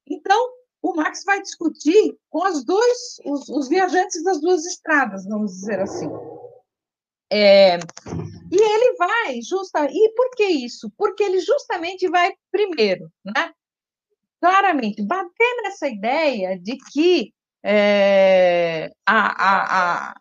Então, 0.07 0.49
o 0.83 0.93
Marx 0.93 1.23
vai 1.23 1.41
discutir 1.41 2.13
com 2.29 2.45
os 2.45 2.65
dois, 2.65 3.15
os, 3.23 3.47
os 3.47 3.69
viajantes 3.69 4.21
das 4.21 4.41
duas 4.41 4.65
estradas, 4.65 5.25
vamos 5.25 5.53
dizer 5.53 5.79
assim. 5.79 6.09
É, 7.31 7.77
e 8.51 8.61
ele 8.61 8.95
vai 8.97 9.41
justa 9.41 9.87
e 9.89 10.13
por 10.13 10.29
que 10.31 10.43
isso? 10.43 10.91
Porque 10.97 11.23
ele 11.23 11.39
justamente 11.39 12.07
vai 12.09 12.33
primeiro, 12.51 13.09
né? 13.23 13.51
Claramente 14.41 15.01
bater 15.01 15.61
nessa 15.63 15.87
ideia 15.87 16.59
de 16.59 16.77
que 16.91 17.33
é, 17.63 18.91
a, 19.05 19.27
a, 19.27 20.09
a, 20.09 20.15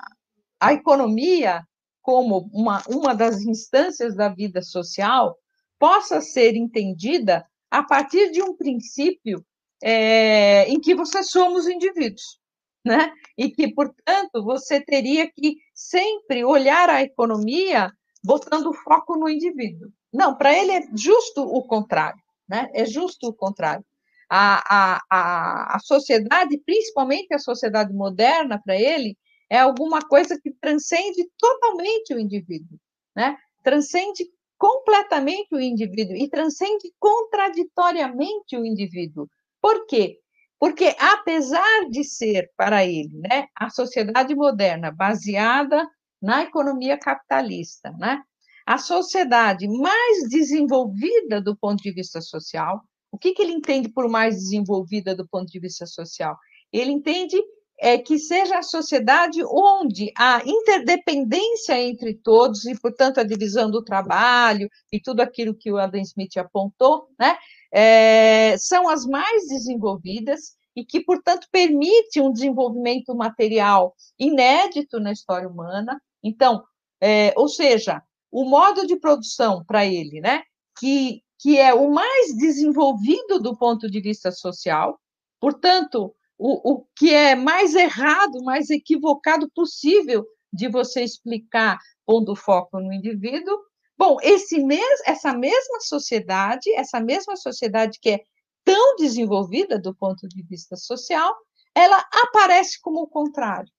a 0.61 0.73
economia 0.73 1.67
como 2.01 2.49
uma, 2.53 2.83
uma 2.89 3.15
das 3.17 3.43
instâncias 3.43 4.15
da 4.15 4.29
vida 4.29 4.63
social 4.63 5.37
possa 5.77 6.21
ser 6.21 6.55
entendida 6.55 7.45
a 7.69 7.83
partir 7.83 8.31
de 8.31 8.41
um 8.41 8.57
princípio 8.57 9.45
é, 9.83 10.69
em 10.69 10.81
que 10.81 10.95
você 10.95 11.23
somos 11.23 11.67
indivíduos, 11.67 12.39
né? 12.85 13.13
E 13.37 13.51
que, 13.51 13.73
portanto, 13.75 14.43
você 14.43 14.81
teria 14.81 15.31
que 15.31 15.57
sempre 15.75 16.45
olhar 16.45 16.89
a 16.89 17.03
economia 17.03 17.93
botando 18.25 18.73
foco 18.73 19.17
no 19.17 19.29
indivíduo. 19.29 19.91
Não, 20.13 20.37
para 20.37 20.57
ele 20.57 20.73
é 20.73 20.83
justo 20.95 21.43
o 21.43 21.63
contrário, 21.65 22.21
né? 22.49 22.71
É 22.73 22.85
justo 22.85 23.29
o 23.29 23.35
contrário. 23.35 23.85
A, 24.31 24.95
a, 24.97 25.03
a, 25.11 25.77
a 25.77 25.79
sociedade, 25.81 26.59
principalmente 26.65 27.35
a 27.35 27.39
sociedade 27.39 27.93
moderna, 27.93 28.61
para 28.65 28.77
ele, 28.77 29.17
é 29.51 29.59
alguma 29.59 30.01
coisa 30.01 30.41
que 30.41 30.51
transcende 30.51 31.29
totalmente 31.39 32.15
o 32.15 32.19
indivíduo, 32.19 32.79
né? 33.15 33.37
Transcende 33.63 34.25
completamente 34.57 35.55
o 35.55 35.61
indivíduo 35.61 36.17
e 36.17 36.29
transcende 36.29 36.91
contraditoriamente 36.99 38.57
o 38.57 38.65
indivíduo. 38.65 39.29
Por 39.63 39.87
quê? 39.87 40.19
Porque, 40.59 40.95
apesar 40.99 41.89
de 41.89 42.05
ser 42.05 42.51
para 42.57 42.85
ele 42.85 43.19
né, 43.19 43.47
a 43.57 43.71
sociedade 43.71 44.35
moderna 44.35 44.91
baseada 44.91 45.89
na 46.21 46.43
economia 46.43 46.99
capitalista, 46.99 47.91
né, 47.99 48.21
a 48.67 48.79
sociedade 48.79 49.67
mais 49.69 50.29
desenvolvida 50.29 51.41
do 51.41 51.57
ponto 51.57 51.83
de 51.83 51.93
vista 51.93 52.21
social, 52.21 52.83
o 53.11 53.19
que, 53.19 53.33
que 53.33 53.43
ele 53.43 53.53
entende 53.53 53.89
por 53.89 54.09
mais 54.09 54.37
desenvolvida 54.37 55.15
do 55.15 55.27
ponto 55.29 55.51
de 55.51 55.61
vista 55.61 55.87
social? 55.87 56.37
Ele 56.73 56.91
entende 56.91 57.37
é, 57.79 57.99
que 57.99 58.19
seja 58.19 58.59
a 58.59 58.63
sociedade 58.63 59.41
onde 59.45 60.13
a 60.17 60.41
interdependência 60.47 61.81
entre 61.81 62.15
todos, 62.15 62.65
e, 62.65 62.79
portanto, 62.79 63.19
a 63.19 63.25
divisão 63.25 63.71
do 63.71 63.83
trabalho 63.83 64.69
e 64.93 65.01
tudo 65.01 65.21
aquilo 65.21 65.55
que 65.55 65.73
o 65.73 65.79
Adam 65.79 66.01
Smith 66.01 66.37
apontou, 66.37 67.09
né, 67.19 67.37
é, 67.73 68.57
são 68.59 68.89
as 68.89 69.07
mais 69.07 69.49
desenvolvidas 69.49 70.57
e 70.77 70.85
que, 70.85 71.01
portanto, 71.01 71.47
permite 71.51 72.21
um 72.21 72.33
desenvolvimento 72.33 73.15
material 73.15 73.95
inédito 74.19 75.01
na 75.01 75.13
história 75.13 75.49
humana. 75.49 76.01
Então, 76.23 76.63
é, 77.01 77.33
ou 77.37 77.49
seja, 77.49 78.03
o 78.31 78.45
modo 78.45 78.87
de 78.87 78.97
produção 78.97 79.65
para 79.65 79.87
ele, 79.87 80.21
né, 80.21 80.43
que, 80.79 81.23
que 81.39 81.59
é 81.59 81.75
o 81.75 81.91
mais 81.91 82.37
desenvolvido 82.37 83.39
do 83.39 83.57
ponto 83.57 83.91
de 83.91 84.01
vista 84.01 84.31
social, 84.31 84.99
portanto, 85.41 86.15
o, 86.39 86.73
o 86.73 86.87
que 86.97 87.13
é 87.13 87.35
mais 87.35 87.75
errado, 87.75 88.43
mais 88.43 88.71
equivocado 88.71 89.51
possível 89.55 90.27
de 90.53 90.69
você 90.69 91.03
explicar 91.03 91.79
pondo 92.05 92.35
foco 92.35 92.81
no 92.81 92.93
indivíduo, 92.93 93.59
Bom, 93.97 94.17
esse 94.23 94.59
mes 94.63 95.01
essa 95.07 95.33
mesma 95.35 95.81
sociedade, 95.81 96.73
essa 96.75 97.01
mesma 97.01 97.37
sociedade 97.37 97.99
que 98.01 98.11
é 98.11 98.21
tão 98.65 98.97
desenvolvida 98.97 99.79
do 99.79 99.95
ponto 99.95 100.27
de 100.29 100.43
vista 100.43 100.77
social, 100.77 101.35
ela 101.75 102.05
aparece 102.13 102.81
como 102.81 103.03
o 103.03 103.09
contrário. 103.09 103.71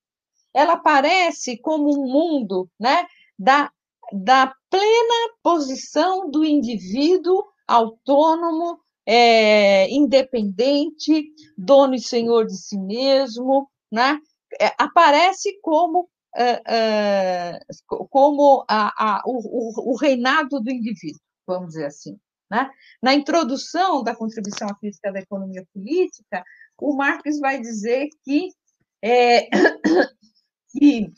Ela 0.54 0.74
aparece 0.74 1.58
como 1.60 1.90
um 1.92 2.08
mundo 2.12 2.70
né, 2.80 3.06
da 3.38 3.72
da 4.12 4.54
plena 4.70 5.34
posição 5.42 6.30
do 6.30 6.44
indivíduo 6.46 7.44
autônomo, 7.68 8.78
é, 9.06 9.90
independente, 9.90 11.32
dono 11.58 11.96
e 11.96 12.00
senhor 12.02 12.46
de 12.46 12.56
si 12.58 12.78
mesmo, 12.78 13.70
né? 13.92 14.20
É, 14.62 14.74
aparece 14.78 15.60
como, 15.62 16.10
como 18.10 18.66
a, 18.68 19.18
a, 19.18 19.22
o, 19.26 19.92
o, 19.92 19.96
reinado 19.96 20.60
do 20.60 20.72
indivíduo, 20.72 21.22
vamos 21.46 21.70
dizer 21.70 21.86
assim. 21.86 22.20
Né? 22.50 22.70
Na 23.02 23.14
introdução 23.14 24.04
da 24.04 24.16
contribuição 24.16 24.68
à 24.68 24.76
crítica 24.76 25.12
da 25.12 25.20
economia 25.20 25.66
política, 25.74 26.44
o 26.80 26.96
Marx 26.96 27.40
vai 27.40 27.60
dizer 27.62 28.10
que, 28.24 28.50
é, 29.02 29.48
que 30.72 31.12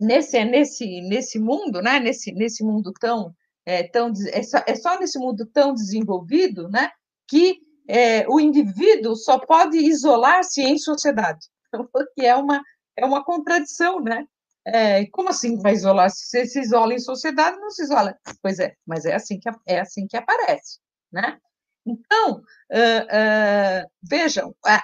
nesse, 0.00 0.44
nesse, 0.44 1.00
nesse 1.02 1.38
mundo, 1.38 1.82
né? 1.82 2.00
nesse, 2.00 2.32
nesse 2.32 2.64
mundo 2.64 2.92
tão, 3.00 3.34
é, 3.66 3.82
tão 3.88 4.12
é 4.32 4.42
só, 4.42 4.58
é 4.66 4.74
só 4.74 4.98
nesse 4.98 5.18
mundo 5.18 5.44
tão 5.52 5.74
desenvolvido 5.74 6.68
né? 6.68 6.90
que 7.28 7.58
é, 7.88 8.28
o 8.28 8.38
indivíduo 8.38 9.16
só 9.16 9.38
pode 9.38 9.76
isolar-se 9.76 10.62
em 10.62 10.78
sociedade, 10.78 11.46
porque 11.92 12.22
é 12.22 12.36
uma, 12.36 12.62
é 13.00 13.04
uma 13.04 13.24
contradição, 13.24 14.00
né? 14.00 14.26
É, 14.66 15.06
como 15.06 15.30
assim 15.30 15.58
vai 15.58 15.72
isolar? 15.72 16.10
Se 16.10 16.26
você 16.26 16.46
se 16.46 16.60
isola 16.60 16.94
em 16.94 16.98
sociedade, 16.98 17.58
não 17.58 17.70
se 17.70 17.82
isola. 17.82 18.16
Pois 18.42 18.58
é, 18.58 18.74
mas 18.86 19.04
é 19.04 19.14
assim 19.14 19.38
que, 19.40 19.48
é 19.66 19.80
assim 19.80 20.06
que 20.06 20.16
aparece, 20.16 20.78
né? 21.10 21.38
Então, 21.86 22.36
uh, 22.36 22.42
uh, 22.42 23.90
vejam, 24.02 24.54
a, 24.64 24.82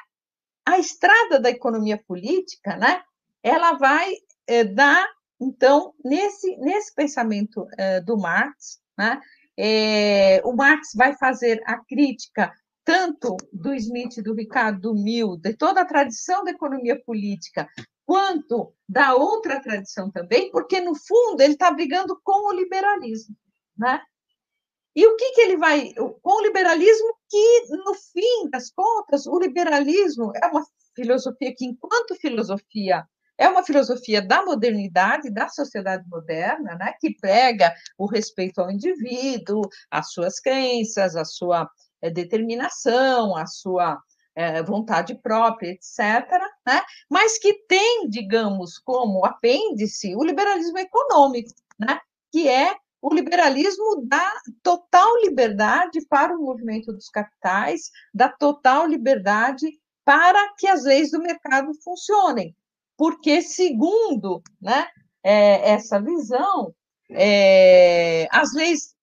a, 0.66 0.78
estrada 0.78 1.38
da 1.38 1.50
economia 1.50 2.02
política, 2.08 2.76
né? 2.76 3.02
Ela 3.42 3.74
vai 3.74 4.10
uh, 4.12 4.74
dar, 4.74 5.06
então, 5.40 5.92
nesse, 6.02 6.56
nesse 6.56 6.94
pensamento 6.94 7.66
do 8.04 8.16
Marx, 8.16 8.80
né? 8.98 9.20
É, 9.58 10.42
o 10.44 10.52
Marx 10.54 10.88
vai 10.94 11.16
fazer 11.16 11.62
a 11.64 11.78
crítica 11.78 12.52
tanto 12.84 13.36
do 13.52 13.74
Smith, 13.74 14.22
do 14.22 14.32
Ricardo, 14.32 14.80
do 14.80 14.94
Mill, 14.94 15.36
de 15.36 15.54
toda 15.54 15.80
a 15.80 15.84
tradição 15.84 16.44
da 16.44 16.52
economia 16.52 17.02
política, 17.04 17.68
quanto 18.06 18.72
da 18.88 19.14
outra 19.14 19.60
tradição 19.60 20.10
também, 20.10 20.50
porque, 20.50 20.80
no 20.80 20.94
fundo, 20.94 21.40
ele 21.40 21.54
está 21.54 21.70
brigando 21.70 22.18
com 22.22 22.48
o 22.48 22.52
liberalismo. 22.52 23.36
Né? 23.76 24.00
E 24.94 25.06
o 25.06 25.16
que, 25.16 25.32
que 25.32 25.40
ele 25.42 25.56
vai. 25.58 25.92
Com 25.94 26.38
o 26.38 26.42
liberalismo, 26.42 27.14
que, 27.28 27.66
no 27.84 27.94
fim 27.94 28.48
das 28.50 28.70
contas, 28.70 29.26
o 29.26 29.38
liberalismo 29.38 30.32
é 30.42 30.46
uma 30.46 30.64
filosofia 30.94 31.54
que, 31.54 31.66
enquanto 31.66 32.14
filosofia, 32.14 33.06
é 33.36 33.48
uma 33.48 33.62
filosofia 33.62 34.22
da 34.22 34.42
modernidade, 34.44 35.30
da 35.30 35.48
sociedade 35.48 36.08
moderna, 36.08 36.74
né, 36.76 36.94
que 36.98 37.14
prega 37.20 37.74
o 37.98 38.06
respeito 38.06 38.60
ao 38.60 38.70
indivíduo, 38.70 39.68
às 39.90 40.12
suas 40.12 40.40
crenças, 40.40 41.14
a 41.16 41.24
sua 41.24 41.68
é, 42.00 42.08
determinação, 42.08 43.36
a 43.36 43.46
sua 43.46 44.00
é, 44.36 44.62
vontade 44.62 45.14
própria, 45.14 45.70
etc., 45.70 46.30
né? 46.66 46.82
mas 47.10 47.38
que 47.38 47.54
tem, 47.66 48.06
digamos, 48.08 48.78
como 48.78 49.24
apêndice 49.24 50.14
o 50.14 50.22
liberalismo 50.22 50.78
econômico, 50.78 51.50
né? 51.78 51.98
que 52.30 52.46
é 52.46 52.76
o 53.00 53.14
liberalismo 53.14 54.04
da 54.06 54.30
total 54.62 55.08
liberdade 55.22 56.04
para 56.06 56.36
o 56.36 56.42
movimento 56.42 56.92
dos 56.92 57.08
capitais, 57.08 57.90
da 58.12 58.28
total 58.28 58.86
liberdade 58.86 59.66
para 60.04 60.54
que 60.54 60.66
as 60.66 60.84
leis 60.84 61.10
do 61.10 61.20
mercado 61.20 61.72
funcionem. 61.82 62.54
Porque, 62.96 63.42
segundo 63.42 64.42
né, 64.60 64.86
é, 65.22 65.70
essa 65.70 66.00
visão, 66.00 66.74
é, 67.10 68.28
as 68.30 68.52
leis 68.54 68.94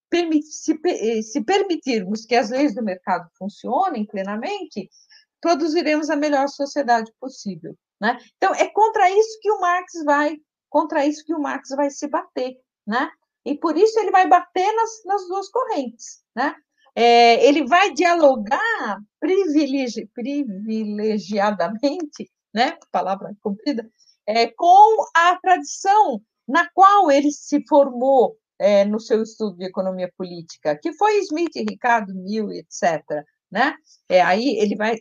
se, 0.44 0.80
se 1.24 1.42
permitirmos 1.44 2.26
que 2.26 2.36
as 2.36 2.50
leis 2.50 2.76
do 2.76 2.84
mercado 2.84 3.28
funcionem 3.38 4.06
plenamente, 4.06 4.90
produziremos 5.44 6.10
a 6.10 6.16
melhor 6.16 6.48
sociedade 6.48 7.12
possível. 7.20 7.76
Né? 8.00 8.18
Então, 8.38 8.56
é 8.56 8.70
contra 8.70 9.12
isso 9.12 9.38
que 9.42 9.52
o 9.52 9.60
Marx 9.60 9.92
vai, 10.06 10.38
contra 10.70 11.06
isso 11.06 11.26
que 11.26 11.34
o 11.34 11.40
Marx 11.40 11.68
vai 11.76 11.90
se 11.90 12.08
bater, 12.08 12.56
né? 12.88 13.12
E 13.46 13.58
por 13.58 13.78
isso 13.78 14.00
ele 14.00 14.10
vai 14.10 14.26
bater 14.26 14.74
nas, 14.74 15.04
nas 15.06 15.28
duas 15.28 15.50
correntes, 15.50 16.24
né? 16.34 16.56
É, 16.96 17.46
ele 17.46 17.66
vai 17.66 17.92
dialogar 17.92 19.02
privilegi, 19.20 20.10
privilegiadamente, 20.14 22.32
né? 22.54 22.78
Palavra 22.90 23.36
comprida, 23.42 23.86
é, 24.26 24.48
com 24.48 25.06
a 25.14 25.38
tradição 25.42 26.22
na 26.48 26.70
qual 26.74 27.12
ele 27.12 27.32
se 27.32 27.66
formou 27.68 28.38
é, 28.60 28.86
no 28.86 29.00
seu 29.00 29.24
estudo 29.24 29.58
de 29.58 29.66
economia 29.66 30.12
política, 30.18 30.78
que 30.82 30.94
foi 30.94 31.18
Smith, 31.20 31.56
Ricardo, 31.70 32.14
Mill, 32.16 32.52
etc. 32.52 33.04
Né? 33.52 33.76
É, 34.10 34.22
aí 34.22 34.58
ele 34.58 34.76
vai 34.76 34.98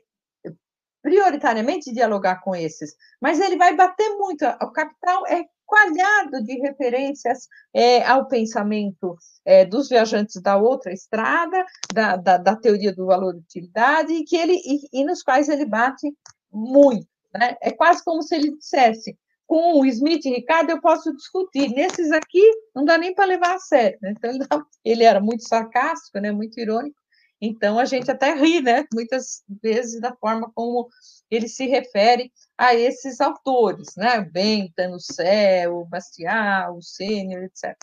prioritariamente 1.03 1.93
dialogar 1.93 2.41
com 2.43 2.55
esses, 2.55 2.95
mas 3.21 3.41
ele 3.41 3.57
vai 3.57 3.75
bater 3.75 4.09
muito. 4.17 4.45
O 4.45 4.71
capital 4.71 5.27
é 5.27 5.45
coalhado 5.67 6.45
de 6.45 6.61
referências 6.61 7.49
é, 7.73 8.05
ao 8.05 8.29
pensamento 8.29 9.17
é, 9.45 9.65
dos 9.65 9.89
viajantes 9.89 10.41
da 10.41 10.57
outra 10.57 10.93
estrada, 10.93 11.65
da, 11.93 12.17
da, 12.17 12.37
da, 12.37 12.57
teoria 12.57 12.95
do 12.95 13.07
valor 13.07 13.35
utilidade, 13.35 14.13
e, 14.13 14.25
que 14.25 14.37
ele, 14.37 14.55
e, 14.55 15.01
e 15.01 15.05
nos 15.05 15.23
quais 15.23 15.49
ele 15.49 15.65
bate 15.65 16.15
muito. 16.53 17.09
Né? 17.35 17.57
É 17.63 17.71
quase 17.71 18.05
como 18.05 18.23
se 18.23 18.35
ele 18.35 18.55
dissesse: 18.57 19.17
com 19.47 19.81
o 19.81 19.87
Smith 19.87 20.25
e 20.27 20.31
Ricardo 20.31 20.71
eu 20.71 20.81
posso 20.81 21.15
discutir, 21.15 21.69
nesses 21.71 22.13
aqui 22.13 22.43
não 22.75 22.85
dá 22.85 22.99
nem 22.99 23.15
para 23.15 23.25
levar 23.25 23.55
a 23.55 23.59
sério. 23.59 23.99
Né? 24.03 24.15
Então, 24.17 24.31
ele 24.85 25.05
era 25.05 25.21
muito 25.21 25.49
sarcástico, 25.49 26.19
né? 26.21 26.31
muito 26.33 26.61
irônico, 26.61 26.97
então, 27.45 27.77
a 27.77 27.85
gente 27.85 28.09
até 28.09 28.33
ri, 28.35 28.63
né, 28.63 28.87
muitas 28.95 29.43
vezes, 29.61 30.01
da 30.01 30.15
forma 30.15 30.53
como 30.55 30.89
ele 31.29 31.49
se 31.49 31.67
refere 31.67 32.33
a 32.57 32.73
esses 32.73 33.21
autores, 33.21 33.97
né, 33.97 34.21
Benta 34.21 34.87
no 34.87 35.01
céu, 35.01 35.85
Bastiat, 35.87 36.71
o 36.71 36.81
Sênior, 36.81 37.43
etc. 37.43 37.77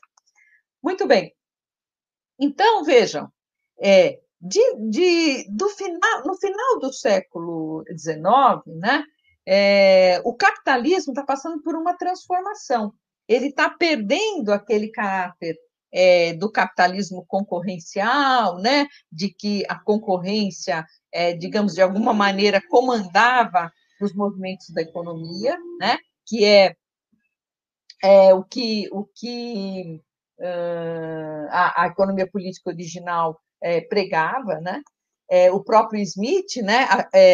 Muito 0.82 1.05
bem. 1.05 1.36
Então, 2.39 2.86
vejam, 2.86 3.30
é, 3.82 4.22
de, 4.39 4.62
de, 4.89 5.45
do 5.51 5.68
final, 5.72 6.24
no 6.26 6.38
final 6.38 6.80
do 6.80 6.93
século 6.93 7.84
XIX, 7.89 8.80
né, 8.80 9.03
é, 9.45 10.22
o 10.24 10.34
capitalismo 10.34 11.12
está 11.12 11.26
passando 11.26 11.62
por 11.62 11.76
uma 11.76 11.97
transformação. 11.97 12.93
Ele 13.28 13.47
está 13.47 13.70
perdendo 13.70 14.53
aquele 14.53 14.89
caráter 14.89 15.57
é, 15.92 16.34
do 16.34 16.52
capitalismo 16.52 17.26
concorrencial, 17.28 18.58
né, 18.60 18.88
de 19.12 19.30
que 19.30 19.64
a 19.68 19.80
concorrência, 19.80 20.86
é, 21.12 21.34
digamos, 21.34 21.74
de 21.74 21.82
alguma 21.82 22.14
maneira 22.14 22.62
comandava 22.70 23.72
os 24.02 24.14
movimentos 24.14 24.70
da 24.70 24.82
economia, 24.82 25.58
né, 25.80 25.98
que 26.26 26.46
é, 26.46 26.76
é 28.04 28.34
o 28.34 28.44
que, 28.44 28.88
o 28.92 29.06
que 29.06 30.02
uh, 30.40 31.48
a, 31.50 31.84
a, 31.84 31.88
economia 31.88 32.30
política 32.30 32.70
original 32.70 33.40
é, 33.62 33.82
pregava, 33.82 34.60
né, 34.62 34.82
o 35.52 35.64
próprio 35.64 36.02
Smith, 36.02 36.56
né, 36.64 36.88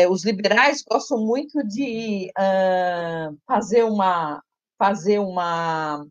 os 0.10 0.26
liberais 0.26 0.84
gostam 0.84 1.18
muito 1.18 1.66
de 1.66 2.30
uh, 2.38 3.38
fazer 3.48 3.84
uma 3.86 4.44
fazer 4.78 5.20
uma, 5.20 6.06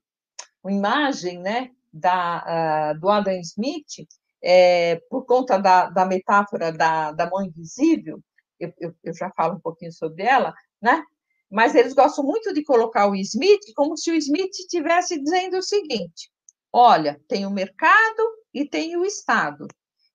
uma 0.63 0.73
imagem, 0.73 1.39
né, 1.39 1.71
da, 1.95 2.93
uh, 2.95 3.01
do 3.01 3.09
Adam 3.09 3.39
Smith, 3.41 4.07
é, 4.43 4.97
por 5.09 5.25
conta 5.25 5.57
da, 5.57 5.89
da 5.89 6.05
metáfora 6.05 6.73
da, 6.73 7.13
da 7.13 7.31
mão 7.31 7.43
invisível, 7.43 8.21
eu, 8.59 8.73
eu, 8.79 8.95
eu, 9.03 9.15
já 9.15 9.31
falo 9.31 9.55
um 9.55 9.61
pouquinho 9.61 9.93
sobre 9.93 10.25
ela, 10.25 10.53
né? 10.83 11.03
mas 11.51 11.75
eles 11.75 11.95
gostam 11.95 12.25
muito 12.25 12.53
de 12.53 12.65
colocar 12.65 13.09
o 13.09 13.15
Smith 13.15 13.73
como 13.75 13.97
se 13.97 14.11
o 14.11 14.15
Smith 14.17 14.51
estivesse 14.51 15.21
dizendo 15.23 15.59
o 15.59 15.63
seguinte: 15.63 16.31
olha, 16.73 17.21
tem 17.29 17.47
o 17.47 17.51
mercado 17.51 18.23
e 18.53 18.69
tem 18.69 18.97
o 18.97 19.05
Estado. 19.05 19.67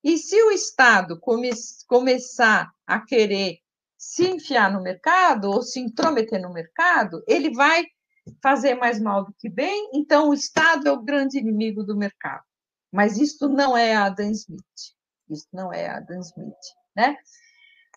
E 0.03 0.17
se 0.17 0.41
o 0.43 0.51
Estado 0.51 1.19
come, 1.19 1.49
começar 1.87 2.69
a 2.85 2.99
querer 2.99 3.57
se 3.97 4.29
enfiar 4.29 4.71
no 4.71 4.81
mercado 4.81 5.49
ou 5.49 5.61
se 5.61 5.79
intrometer 5.79 6.41
no 6.41 6.53
mercado, 6.53 7.21
ele 7.27 7.51
vai 7.53 7.85
fazer 8.41 8.75
mais 8.75 8.99
mal 8.99 9.25
do 9.25 9.33
que 9.33 9.49
bem, 9.49 9.89
então 9.93 10.29
o 10.29 10.33
Estado 10.33 10.87
é 10.87 10.91
o 10.91 11.01
grande 11.01 11.37
inimigo 11.37 11.83
do 11.83 11.95
mercado. 11.95 12.43
Mas 12.91 13.17
isto 13.17 13.47
não 13.47 13.77
é 13.77 13.95
Adam 13.95 14.31
Smith. 14.31 14.63
Isso 15.29 15.47
não 15.53 15.71
é 15.71 15.87
Adam 15.87 16.19
Smith, 16.21 16.55
né? 16.95 17.17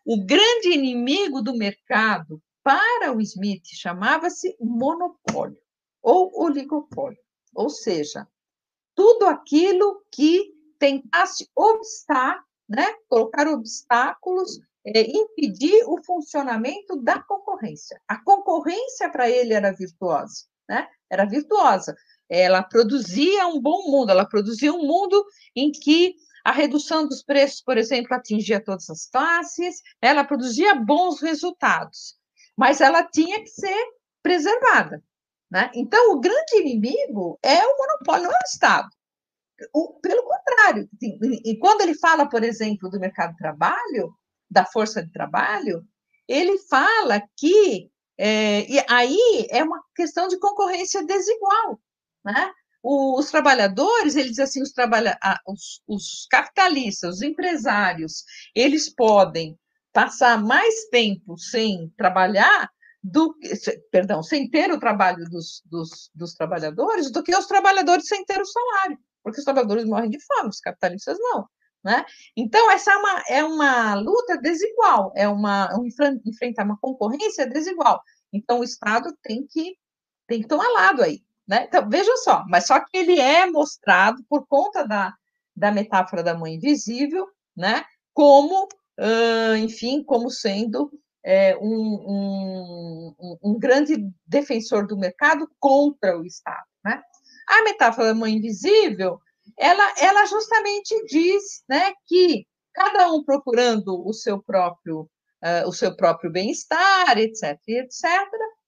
O 0.05 0.25
grande 0.25 0.69
inimigo 0.69 1.41
do 1.41 1.57
mercado 1.57 2.43
para 2.63 3.13
o 3.13 3.21
Smith 3.21 3.65
chamava-se 3.73 4.57
monopólio 4.61 5.59
ou 6.03 6.33
oligopólio, 6.43 7.19
ou 7.55 7.71
seja, 7.71 8.27
tudo 8.95 9.27
aquilo 9.27 10.05
que 10.11 10.53
tentasse 10.79 11.49
obstar, 11.55 12.45
né, 12.69 12.87
colocar 13.09 13.47
obstáculos 13.47 14.61
é, 14.87 15.03
impedir 15.03 15.85
o 15.87 16.03
funcionamento 16.05 16.97
da 17.03 17.23
concorrência. 17.23 18.01
A 18.09 18.23
concorrência 18.23 19.11
para 19.11 19.31
ele 19.31 19.55
era 19.55 19.73
virtuosa, 19.73 20.47
né? 20.69 20.89
Era 21.11 21.25
virtuosa. 21.25 21.95
ela 22.29 22.63
produzia 22.63 23.47
um 23.47 23.61
bom 23.61 23.91
mundo, 23.91 24.11
ela 24.11 24.25
produzia 24.25 24.73
um 24.73 24.87
mundo 24.87 25.25
em 25.55 25.71
que 25.71 26.15
a 26.45 26.51
redução 26.51 27.07
dos 27.07 27.23
preços, 27.23 27.63
por 27.63 27.77
exemplo, 27.79 28.15
atingia 28.15 28.63
todas 28.63 28.89
as 28.91 29.07
classes, 29.07 29.83
ela 30.01 30.25
produzia 30.25 30.75
bons 30.75 31.21
resultados, 31.21 32.17
mas 32.57 32.81
ela 32.81 33.05
tinha 33.05 33.41
que 33.41 33.51
ser 33.51 33.77
preservada. 34.23 35.03
Né? 35.51 35.71
Então, 35.75 36.13
o 36.13 36.21
grande 36.21 36.57
inimigo 36.57 37.39
é 37.43 37.59
o 37.65 37.77
monopólio, 37.77 38.25
não 38.25 38.33
é 38.33 38.35
o 38.35 38.49
Estado. 38.49 38.89
O, 39.73 40.01
pelo 40.01 40.25
contrário, 40.25 40.89
e 41.01 41.57
quando 41.59 41.83
ele 41.83 41.95
fala, 41.95 42.29
por 42.29 42.43
exemplo, 42.43 42.91
do 42.91 42.99
mercado 42.99 43.33
de 43.33 43.39
trabalho, 43.39 44.13
da 44.53 44.67
força 44.67 45.03
de 45.03 45.11
trabalho, 45.11 45.85
ele 46.29 46.59
fala 46.69 47.23
que 47.37 47.91
é, 48.19 48.71
e 48.71 48.85
aí 48.89 49.47
é 49.51 49.65
uma 49.65 49.83
questão 49.97 50.29
de 50.29 50.39
concorrência 50.39 51.05
desigual. 51.05 51.81
Né? 52.25 52.53
Os 52.83 53.31
trabalhadores, 53.31 54.17
eles 54.17 54.39
assim, 54.39 54.63
os, 54.63 54.73
trabalha, 54.73 55.19
os, 55.47 55.83
os 55.89 56.27
capitalistas, 56.31 57.17
os 57.17 57.23
empresários, 57.23 58.25
eles 58.55 58.93
podem 58.95 59.59
passar 59.93 60.43
mais 60.43 60.89
tempo 60.91 61.37
sem 61.39 61.93
trabalhar 61.97 62.69
do 63.03 63.35
perdão, 63.91 64.23
sem 64.23 64.49
ter 64.49 64.71
o 64.71 64.79
trabalho 64.79 65.25
dos, 65.29 65.63
dos, 65.67 66.11
dos, 66.15 66.35
trabalhadores 66.35 67.11
do 67.11 67.23
que 67.23 67.35
os 67.35 67.47
trabalhadores 67.47 68.07
sem 68.07 68.25
ter 68.25 68.41
o 68.41 68.47
salário, 68.47 68.99
porque 69.23 69.41
os 69.41 69.45
trabalhadores 69.45 69.85
morrem 69.85 70.11
de 70.11 70.21
fome, 70.25 70.49
os 70.49 70.61
capitalistas 70.61 71.19
não. 71.19 71.49
Né? 71.85 72.05
Então, 72.37 72.71
essa 72.71 72.93
é 72.93 72.97
uma, 72.97 73.23
é 73.29 73.45
uma 73.45 73.95
luta 73.95 74.39
desigual, 74.39 75.13
é 75.17 75.29
uma 75.29 75.69
um, 75.77 75.87
enfrentar 76.25 76.65
uma 76.65 76.79
concorrência 76.79 77.47
desigual. 77.47 78.01
Então, 78.33 78.61
o 78.61 78.65
Estado 78.65 79.13
tem 79.23 79.45
que, 79.47 79.77
tem 80.27 80.43
que 80.43 80.49
tomar 80.49 80.69
lado 80.69 81.03
aí. 81.03 81.23
Né? 81.47 81.65
Então, 81.65 81.89
veja 81.89 82.17
só, 82.19 82.45
mas 82.49 82.67
só 82.67 82.79
que 82.81 82.97
ele 82.97 83.19
é 83.21 83.51
mostrado 83.51 84.25
por 84.29 84.47
conta 84.47 84.87
da, 84.87 85.13
da 85.57 85.73
metáfora 85.73 86.23
da 86.23 86.35
mãe 86.39 86.55
invisível, 86.55 87.27
né? 87.57 87.85
como, 88.15 88.65
uh, 88.65 89.57
enfim, 89.57 90.05
como 90.05 90.31
sendo 90.31 90.91
é, 91.25 91.57
um, 91.57 93.15
um, 93.21 93.37
um, 93.43 93.59
grande 93.59 93.97
defensor 94.27 94.87
do 94.87 94.97
mercado 94.97 95.51
contra 95.59 96.19
o 96.19 96.25
Estado. 96.25 96.65
Né? 96.85 97.01
A 97.49 97.63
metáfora 97.65 98.09
da 98.09 98.15
mãe 98.15 98.35
invisível, 98.35 99.21
ela, 99.59 99.95
ela 99.99 100.27
justamente 100.27 101.05
diz 101.07 101.63
né, 101.69 101.93
que 102.07 102.47
cada 102.73 103.13
um 103.13 103.23
procurando 103.23 104.07
o 104.07 104.13
seu 104.13 104.43
próprio 104.43 105.09
uh, 105.43 105.69
o 105.69 105.73
seu 105.73 105.95
próprio 105.95 106.31
bem-estar, 106.31 107.19
etc, 107.19 107.59
etc, 107.67 108.05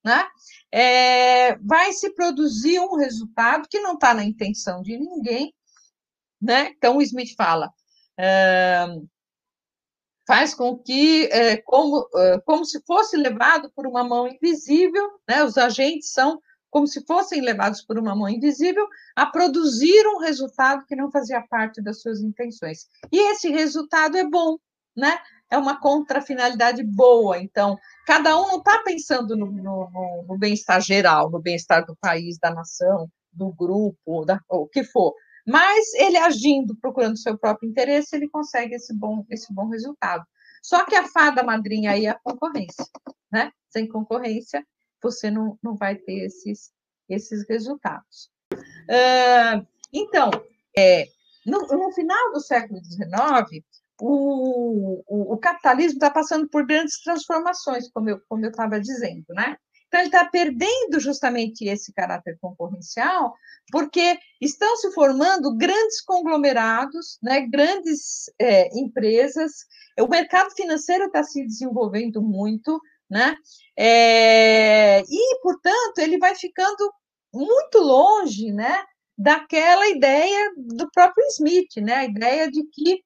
né? 0.05 0.27
É, 0.70 1.57
vai 1.59 1.93
se 1.93 2.12
produzir 2.14 2.81
um 2.81 2.97
resultado 2.97 3.68
que 3.70 3.81
não 3.81 3.95
está 3.95 4.12
na 4.12 4.25
intenção 4.25 4.83
de 4.83 4.99
ninguém, 4.99 5.55
né? 6.41 6.72
Então 6.77 6.97
o 6.97 7.03
Smith 7.03 7.35
fala, 7.37 7.68
uh, 8.18 9.09
faz 10.27 10.55
com 10.55 10.77
que, 10.77 11.27
uh, 11.27 11.62
como, 11.64 12.07
como 12.45 12.64
se 12.64 12.83
fosse 12.87 13.16
levado 13.16 13.70
por 13.75 13.87
uma 13.87 14.03
mão 14.05 14.27
invisível, 14.29 15.09
né? 15.29 15.45
Os 15.45 15.57
agentes 15.57 16.12
são 16.12 16.41
como 16.75 16.89
se 16.89 17.07
fossem 17.07 17.41
levados 17.41 17.83
por 17.83 17.97
uma 18.01 18.16
mão 18.16 18.29
invisível 18.29 18.85
a 19.14 19.25
produzir 19.25 20.05
um 20.09 20.18
resultado 20.18 20.85
que 20.87 20.97
não 20.97 21.09
fazia 21.09 21.41
parte 21.41 21.81
das 21.81 22.03
suas 22.03 22.20
intenções. 22.20 22.89
E 23.12 23.31
esse 23.31 23.49
resultado 23.49 24.16
é 24.16 24.29
bom, 24.29 24.59
né? 24.97 25.16
é 25.49 25.57
uma 25.57 25.79
contrafinalidade 25.79 26.83
boa. 26.83 27.39
Então, 27.39 27.79
cada 28.05 28.37
um 28.37 28.49
não 28.49 28.59
está 28.59 28.83
pensando 28.83 29.37
no, 29.37 29.53
no, 29.53 30.25
no 30.27 30.37
bem-estar 30.37 30.81
geral, 30.81 31.31
no 31.31 31.41
bem-estar 31.41 31.87
do 31.87 31.95
país, 32.01 32.39
da 32.41 32.53
nação, 32.53 33.09
do 33.33 33.53
grupo, 33.53 34.25
da, 34.25 34.41
o 34.49 34.66
que 34.66 34.83
for. 34.83 35.14
Mas 35.47 35.95
ele 35.95 36.16
agindo, 36.16 36.77
procurando 36.81 37.16
seu 37.16 37.39
próprio 37.39 37.70
interesse, 37.70 38.16
ele 38.16 38.29
consegue 38.29 38.75
esse 38.75 38.93
bom, 38.93 39.25
esse 39.31 39.55
bom 39.55 39.68
resultado. 39.68 40.25
Só 40.61 40.85
que 40.85 40.97
a 40.97 41.07
fada 41.07 41.45
madrinha 41.45 41.93
aí 41.93 42.07
é 42.07 42.11
a 42.11 42.18
concorrência. 42.20 42.85
Né? 43.31 43.53
Sem 43.70 43.87
concorrência, 43.87 44.66
você 45.05 45.31
não, 45.31 45.59
não 45.63 45.77
vai 45.77 45.95
ter 45.95 46.25
esses, 46.25 46.73
esses 47.09 47.47
resultados. 47.49 48.31
Uh, 48.53 49.67
então, 49.93 50.31
é, 50.77 51.07
no, 51.47 51.61
no, 51.61 51.93
final 51.93 52.33
do 52.33 52.41
século 52.41 52.81
XIX, 52.83 53.63
o, 54.01 55.03
o, 55.07 55.35
o 55.35 55.39
capitalismo 55.39 55.99
está 55.99 56.11
passando 56.11 56.49
por 56.49 56.67
grandes 56.67 57.01
transformações, 57.03 57.91
como 57.91 58.11
eu 58.11 58.21
como 58.29 58.47
estava 58.47 58.81
dizendo, 58.81 59.27
né? 59.31 59.57
Então 59.87 60.01
ele 60.01 60.09
está 60.09 60.25
perdendo 60.25 60.99
justamente 60.99 61.67
esse 61.67 61.93
caráter 61.93 62.37
concorrencial, 62.41 63.33
porque 63.71 64.19
estão 64.41 64.77
se 64.77 64.93
formando 64.93 65.57
grandes 65.57 66.01
conglomerados, 66.01 67.17
né? 67.23 67.47
Grandes 67.47 68.25
é, 68.41 68.77
empresas. 68.77 69.53
O 70.01 70.09
mercado 70.09 70.51
financeiro 70.57 71.05
está 71.05 71.23
se 71.23 71.47
desenvolvendo 71.47 72.21
muito, 72.21 72.81
né? 73.11 73.37
É, 73.77 75.01
e 75.01 75.41
portanto 75.43 75.99
ele 75.99 76.19
vai 76.19 76.35
ficando 76.35 76.93
muito 77.33 77.79
longe, 77.79 78.53
né? 78.53 78.85
Daquela 79.17 79.89
ideia 79.89 80.53
do 80.57 80.91
próprio 80.91 81.25
Smith, 81.29 81.77
né? 81.79 81.95
A 81.95 82.05
ideia 82.05 82.51
de 82.51 82.65
que 82.65 83.03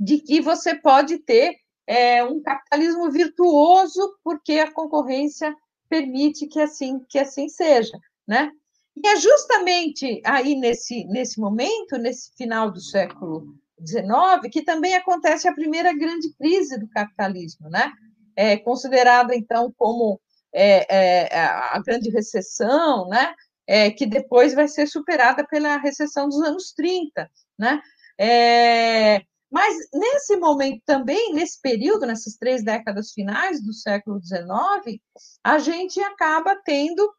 de 0.00 0.20
que 0.20 0.40
você 0.40 0.76
pode 0.76 1.18
ter 1.18 1.56
é, 1.86 2.22
um 2.22 2.40
capitalismo 2.40 3.10
virtuoso, 3.10 4.16
porque 4.22 4.52
a 4.58 4.70
concorrência 4.70 5.54
permite 5.88 6.46
que 6.46 6.60
assim, 6.60 7.00
que 7.08 7.18
assim 7.18 7.48
seja, 7.48 7.98
né? 8.26 8.52
E 8.94 9.08
é 9.08 9.16
justamente 9.16 10.20
aí 10.24 10.54
nesse, 10.54 11.04
nesse 11.06 11.40
momento, 11.40 11.96
nesse 11.96 12.32
final 12.36 12.70
do 12.70 12.80
século 12.80 13.56
XIX, 13.86 14.50
que 14.50 14.62
também 14.62 14.94
acontece 14.94 15.48
a 15.48 15.54
primeira 15.54 15.92
grande 15.92 16.32
crise 16.34 16.78
do 16.78 16.88
capitalismo, 16.88 17.68
né? 17.68 17.92
É 18.36 18.56
considerada, 18.56 19.34
então, 19.34 19.72
como 19.76 20.20
é, 20.52 21.26
é, 21.26 21.38
a 21.38 21.80
grande 21.84 22.10
recessão, 22.10 23.08
né? 23.08 23.34
É, 23.66 23.90
que 23.90 24.06
depois 24.06 24.54
vai 24.54 24.66
ser 24.66 24.86
superada 24.86 25.46
pela 25.46 25.76
recessão 25.76 26.28
dos 26.28 26.40
anos 26.42 26.72
30, 26.72 27.30
né? 27.58 27.80
É, 28.18 29.22
mas 29.50 29.74
nesse 29.92 30.36
momento 30.36 30.82
também, 30.84 31.32
nesse 31.32 31.60
período, 31.60 32.06
nessas 32.06 32.36
três 32.36 32.62
décadas 32.62 33.12
finais 33.12 33.62
do 33.62 33.72
século 33.72 34.20
XIX, 34.22 35.00
a 35.42 35.58
gente 35.58 36.00
acaba 36.00 36.56
tendo 36.64 37.10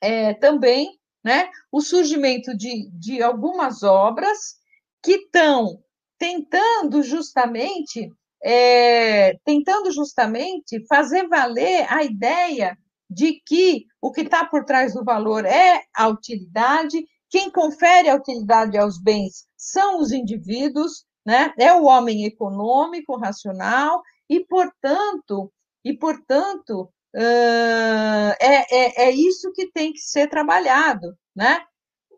é, 0.00 0.34
também 0.34 0.98
né, 1.24 1.48
o 1.70 1.80
surgimento 1.80 2.56
de, 2.56 2.90
de 2.90 3.22
algumas 3.22 3.82
obras 3.82 4.56
que 5.02 5.12
estão 5.12 5.82
tentando 6.18 7.02
justamente 7.02 8.10
é, 8.44 9.38
tentando 9.44 9.90
justamente 9.92 10.84
fazer 10.86 11.28
valer 11.28 11.86
a 11.88 12.02
ideia 12.02 12.76
de 13.08 13.40
que 13.46 13.86
o 14.00 14.10
que 14.10 14.22
está 14.22 14.44
por 14.44 14.64
trás 14.64 14.94
do 14.94 15.04
valor 15.04 15.44
é 15.44 15.82
a 15.94 16.08
utilidade, 16.08 17.04
quem 17.30 17.50
confere 17.50 18.08
a 18.08 18.16
utilidade 18.16 18.76
aos 18.76 19.00
bens 19.00 19.46
são 19.56 20.00
os 20.00 20.10
indivíduos, 20.10 21.04
né? 21.24 21.52
É 21.58 21.72
o 21.72 21.84
homem 21.84 22.24
econômico, 22.24 23.16
racional, 23.16 24.02
e, 24.28 24.44
portanto, 24.44 25.52
e, 25.84 25.96
portanto 25.96 26.90
uh, 27.14 28.34
é, 28.40 28.76
é, 28.76 29.08
é 29.08 29.10
isso 29.10 29.52
que 29.52 29.70
tem 29.70 29.92
que 29.92 30.00
ser 30.00 30.28
trabalhado, 30.28 31.14
né? 31.34 31.64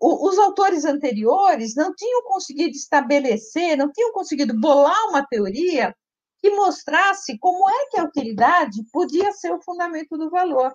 Os 0.04 0.38
autores 0.38 0.84
anteriores 0.84 1.74
não 1.74 1.94
tinham 1.94 2.22
conseguido 2.24 2.76
estabelecer, 2.76 3.76
não 3.76 3.90
tinham 3.90 4.12
conseguido 4.12 4.58
bolar 4.58 5.08
uma 5.08 5.26
teoria 5.26 5.94
que 6.38 6.50
mostrasse 6.50 7.38
como 7.38 7.68
é 7.70 7.86
que 7.90 7.98
a 7.98 8.04
utilidade 8.04 8.84
podia 8.92 9.32
ser 9.32 9.52
o 9.52 9.62
fundamento 9.62 10.18
do 10.18 10.28
valor. 10.28 10.74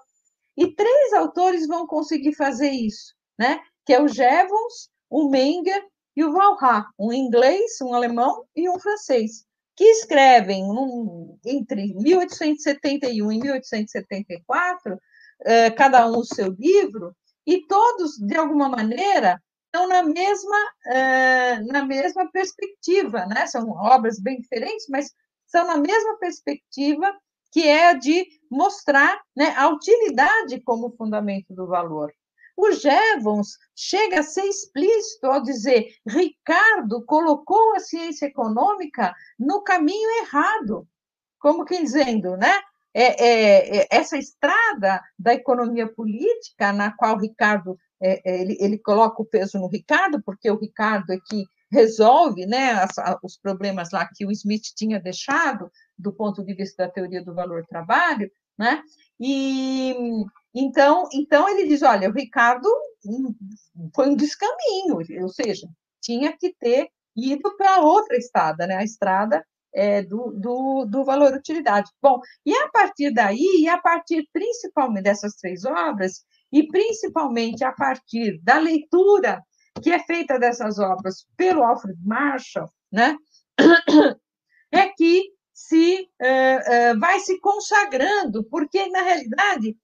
E 0.58 0.74
três 0.74 1.14
autores 1.14 1.68
vão 1.68 1.86
conseguir 1.86 2.34
fazer 2.34 2.72
isso, 2.72 3.14
né? 3.38 3.60
Que 3.86 3.94
é 3.94 4.02
o 4.02 4.08
Jevons, 4.08 4.90
o 5.10 5.30
Menger 5.30 5.86
e 6.16 6.24
o 6.24 6.34
Valra, 6.34 6.88
um 6.98 7.14
inglês, 7.14 7.80
um 7.82 7.94
alemão 7.94 8.46
e 8.56 8.68
um 8.68 8.80
francês, 8.80 9.46
que 9.76 9.84
escrevem 9.84 10.66
entre 11.46 11.94
1871 11.94 13.32
e 13.32 13.40
1874, 13.40 15.00
eh, 15.46 15.72
cada 15.72 16.06
um 16.08 16.18
o 16.18 16.26
seu 16.26 16.52
livro, 16.60 17.16
e 17.46 17.66
todos, 17.68 18.18
de 18.18 18.36
alguma 18.36 18.70
maneira, 18.70 19.42
estão 19.66 19.88
na 19.88 20.04
mesma, 20.04 20.58
eh, 20.88 21.60
na 21.62 21.86
mesma 21.86 22.30
perspectiva, 22.32 23.26
né? 23.26 23.48
São 23.48 23.70
obras 23.72 24.20
bem 24.20 24.40
diferentes, 24.40 24.88
mas 24.90 25.12
são 25.48 25.66
na 25.66 25.78
mesma 25.78 26.18
perspectiva 26.18 27.16
que 27.52 27.68
é 27.68 27.88
a 27.88 27.94
de 27.94 28.28
mostrar 28.50 29.22
né, 29.36 29.56
a 29.58 29.68
utilidade 29.70 30.62
como 30.62 30.96
fundamento 30.96 31.54
do 31.54 31.68
valor. 31.68 32.14
O 32.56 32.72
Jevons 32.72 33.58
chega 33.76 34.20
a 34.20 34.24
ser 34.24 34.44
explícito 34.44 35.28
ao 35.28 35.42
dizer: 35.42 35.94
Ricardo 36.06 37.04
colocou 37.06 37.76
a 37.76 37.80
ciência 37.80 38.26
econômica 38.26 39.14
no 39.40 39.62
caminho 39.64 40.10
errado, 40.24 40.88
como 41.40 41.64
quem 41.64 41.84
dizendo, 41.84 42.36
né? 42.36 42.62
É, 43.02 43.16
é, 43.18 43.78
é, 43.78 43.88
essa 43.90 44.18
estrada 44.18 45.02
da 45.18 45.34
economia 45.34 45.88
política, 45.88 46.74
na 46.74 46.92
qual 46.92 47.18
Ricardo 47.18 47.78
é, 48.02 48.22
é, 48.30 48.42
ele, 48.42 48.58
ele 48.60 48.78
coloca 48.78 49.22
o 49.22 49.26
peso 49.26 49.58
no 49.58 49.70
Ricardo, 49.70 50.22
porque 50.22 50.52
o 50.52 50.60
Ricardo 50.60 51.14
é 51.14 51.18
que 51.30 51.46
resolve 51.72 52.46
né, 52.46 52.72
as, 52.72 52.92
os 53.24 53.38
problemas 53.38 53.92
lá 53.92 54.06
que 54.14 54.26
o 54.26 54.32
Smith 54.32 54.74
tinha 54.76 55.00
deixado, 55.00 55.72
do 55.98 56.12
ponto 56.12 56.44
de 56.44 56.54
vista 56.54 56.86
da 56.86 56.92
teoria 56.92 57.24
do 57.24 57.34
valor-trabalho, 57.34 58.30
né? 58.58 58.84
E 59.18 59.96
então, 60.54 61.08
então 61.14 61.48
ele 61.48 61.70
diz: 61.70 61.82
olha, 61.82 62.10
o 62.10 62.14
Ricardo 62.14 62.68
foi 63.96 64.10
um 64.10 64.16
descaminho, 64.16 64.98
ou 65.22 65.30
seja, 65.30 65.70
tinha 66.02 66.36
que 66.36 66.54
ter 66.60 66.90
ido 67.16 67.56
para 67.56 67.80
outra 67.80 68.18
estrada, 68.18 68.68
né? 68.68 68.76
A 68.76 68.84
estrada 68.84 69.46
é, 69.74 70.02
do, 70.02 70.32
do, 70.32 70.86
do 70.86 71.04
valor-utilidade. 71.04 71.92
Bom, 72.02 72.20
e 72.46 72.54
a 72.54 72.70
partir 72.70 73.12
daí, 73.14 73.62
e 73.62 73.68
a 73.68 73.78
partir 73.78 74.28
principalmente 74.34 75.04
dessas 75.04 75.36
três 75.36 75.66
obras, 75.66 76.24
e 76.52 76.68
principalmente 76.68 77.64
a 77.64 77.72
partir 77.72 78.40
da 78.42 78.58
leitura 78.58 79.44
que 79.82 79.92
é 79.92 80.00
feita 80.00 80.40
dessas 80.40 80.80
obras 80.80 81.26
pelo 81.38 81.64
Alfred 81.64 81.98
Marshall, 82.04 82.70
né, 82.92 83.16
é 84.72 84.88
que 84.90 85.32
se 85.54 86.02
uh, 86.22 86.96
uh, 86.96 87.00
vai 87.00 87.20
se 87.20 87.40
consagrando, 87.40 88.44
porque 88.46 88.88
na 88.88 89.02
realidade 89.02 89.78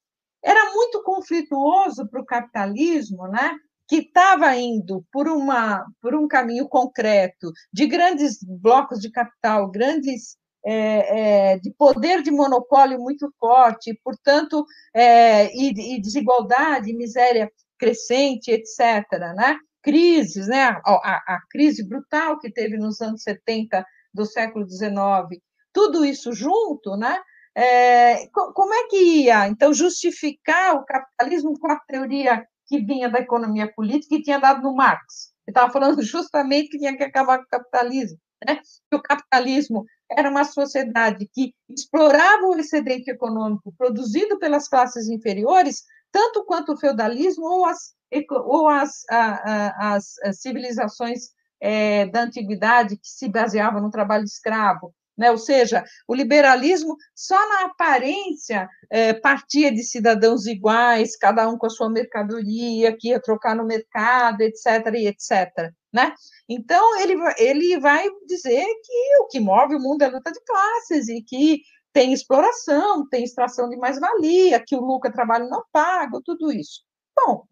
era 0.43 0.73
muito 0.73 1.01
conflituoso 1.03 2.07
para 2.07 2.21
o 2.21 2.25
capitalismo, 2.25 3.27
né, 3.27 3.55
que 3.87 3.97
estava 3.97 4.55
indo 4.55 5.05
por 5.11 5.27
uma 5.27 5.85
por 6.01 6.15
um 6.15 6.27
caminho 6.27 6.67
concreto 6.67 7.51
de 7.71 7.85
grandes 7.87 8.39
blocos 8.43 8.99
de 8.99 9.11
capital, 9.11 9.69
grandes 9.69 10.37
é, 10.65 11.51
é, 11.53 11.59
de 11.59 11.71
poder 11.71 12.23
de 12.23 12.31
monopólio 12.31 12.99
muito 12.99 13.31
forte, 13.39 13.97
portanto, 14.03 14.65
é, 14.93 15.55
e, 15.55 15.95
e, 15.95 16.01
desigualdade, 16.01 16.91
miséria 16.91 17.51
crescente, 17.77 18.49
etc. 18.49 19.07
Né? 19.35 19.59
Crises, 19.83 20.47
né? 20.47 20.63
A, 20.63 20.81
a, 20.83 21.35
a, 21.35 21.39
crise 21.51 21.87
brutal 21.87 22.39
que 22.39 22.51
teve 22.51 22.77
nos 22.77 22.99
anos 22.99 23.21
70 23.21 23.85
do 24.11 24.25
século 24.25 24.67
XIX, 24.67 25.39
tudo 25.71 26.03
isso 26.03 26.33
junto, 26.33 26.97
né? 26.97 27.21
É, 27.57 28.27
como 28.33 28.73
é 28.73 28.87
que 28.87 28.97
ia, 28.97 29.47
então, 29.47 29.73
justificar 29.73 30.75
o 30.75 30.83
capitalismo 30.83 31.57
com 31.57 31.71
a 31.71 31.79
teoria 31.87 32.45
que 32.67 32.79
vinha 32.79 33.09
da 33.09 33.19
economia 33.19 33.71
política 33.71 34.15
e 34.15 34.21
tinha 34.21 34.39
dado 34.39 34.61
no 34.61 34.75
Marx? 34.75 35.33
Ele 35.47 35.51
estava 35.51 35.71
falando 35.71 36.01
justamente 36.03 36.69
que 36.69 36.79
tinha 36.79 36.95
que 36.95 37.03
acabar 37.03 37.37
com 37.37 37.45
o 37.45 37.49
capitalismo, 37.49 38.17
né? 38.45 38.59
que 38.89 38.95
o 38.95 39.01
capitalismo 39.01 39.85
era 40.11 40.29
uma 40.29 40.43
sociedade 40.43 41.27
que 41.33 41.53
explorava 41.69 42.45
o 42.45 42.57
excedente 42.57 43.09
econômico 43.09 43.73
produzido 43.77 44.37
pelas 44.37 44.67
classes 44.67 45.09
inferiores, 45.09 45.83
tanto 46.11 46.45
quanto 46.45 46.73
o 46.73 46.77
feudalismo 46.77 47.45
ou 47.45 47.65
as, 47.65 47.95
ou 48.31 48.67
as, 48.67 49.03
as, 49.09 50.13
as 50.23 50.41
civilizações 50.41 51.31
é, 51.59 52.05
da 52.07 52.21
antiguidade 52.21 52.97
que 52.97 53.07
se 53.07 53.27
baseavam 53.27 53.81
no 53.81 53.89
trabalho 53.89 54.23
escravo. 54.23 54.93
Né? 55.17 55.31
Ou 55.31 55.37
seja, 55.37 55.83
o 56.07 56.13
liberalismo 56.13 56.97
só 57.13 57.37
na 57.49 57.65
aparência 57.65 58.67
é, 58.89 59.13
partia 59.13 59.71
de 59.71 59.83
cidadãos 59.83 60.45
iguais, 60.45 61.15
cada 61.15 61.47
um 61.47 61.57
com 61.57 61.67
a 61.67 61.69
sua 61.69 61.89
mercadoria, 61.89 62.95
que 62.97 63.09
ia 63.09 63.21
trocar 63.21 63.55
no 63.55 63.65
mercado, 63.65 64.41
etc., 64.41 64.93
e 64.93 65.07
etc. 65.07 65.71
Né? 65.93 66.13
Então, 66.49 66.99
ele, 66.99 67.15
ele 67.37 67.79
vai 67.79 68.07
dizer 68.27 68.65
que 68.83 69.17
o 69.21 69.27
que 69.27 69.39
move 69.39 69.75
o 69.75 69.79
mundo 69.79 70.01
é 70.01 70.05
a 70.05 70.11
luta 70.11 70.31
de 70.31 70.41
classes 70.43 71.07
e 71.07 71.21
que 71.21 71.61
tem 71.93 72.11
exploração, 72.11 73.07
tem 73.07 73.23
extração 73.23 73.69
de 73.69 73.77
mais-valia, 73.77 74.61
que 74.65 74.75
o 74.75 74.81
lucro 74.81 75.09
é 75.09 75.13
trabalho 75.13 75.47
não 75.47 75.63
pago, 75.71 76.21
tudo 76.21 76.51
isso. 76.51 76.81
Bom, 77.15 77.45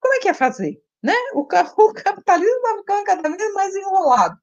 como 0.00 0.14
é 0.14 0.20
que 0.20 0.28
é 0.28 0.34
fazer? 0.34 0.82
Né? 1.02 1.12
O, 1.34 1.40
o 1.44 1.92
capitalismo 1.92 2.56
está 2.56 2.78
ficando 2.78 3.04
cada 3.04 3.28
vez 3.28 3.52
mais 3.52 3.76
enrolado. 3.76 4.38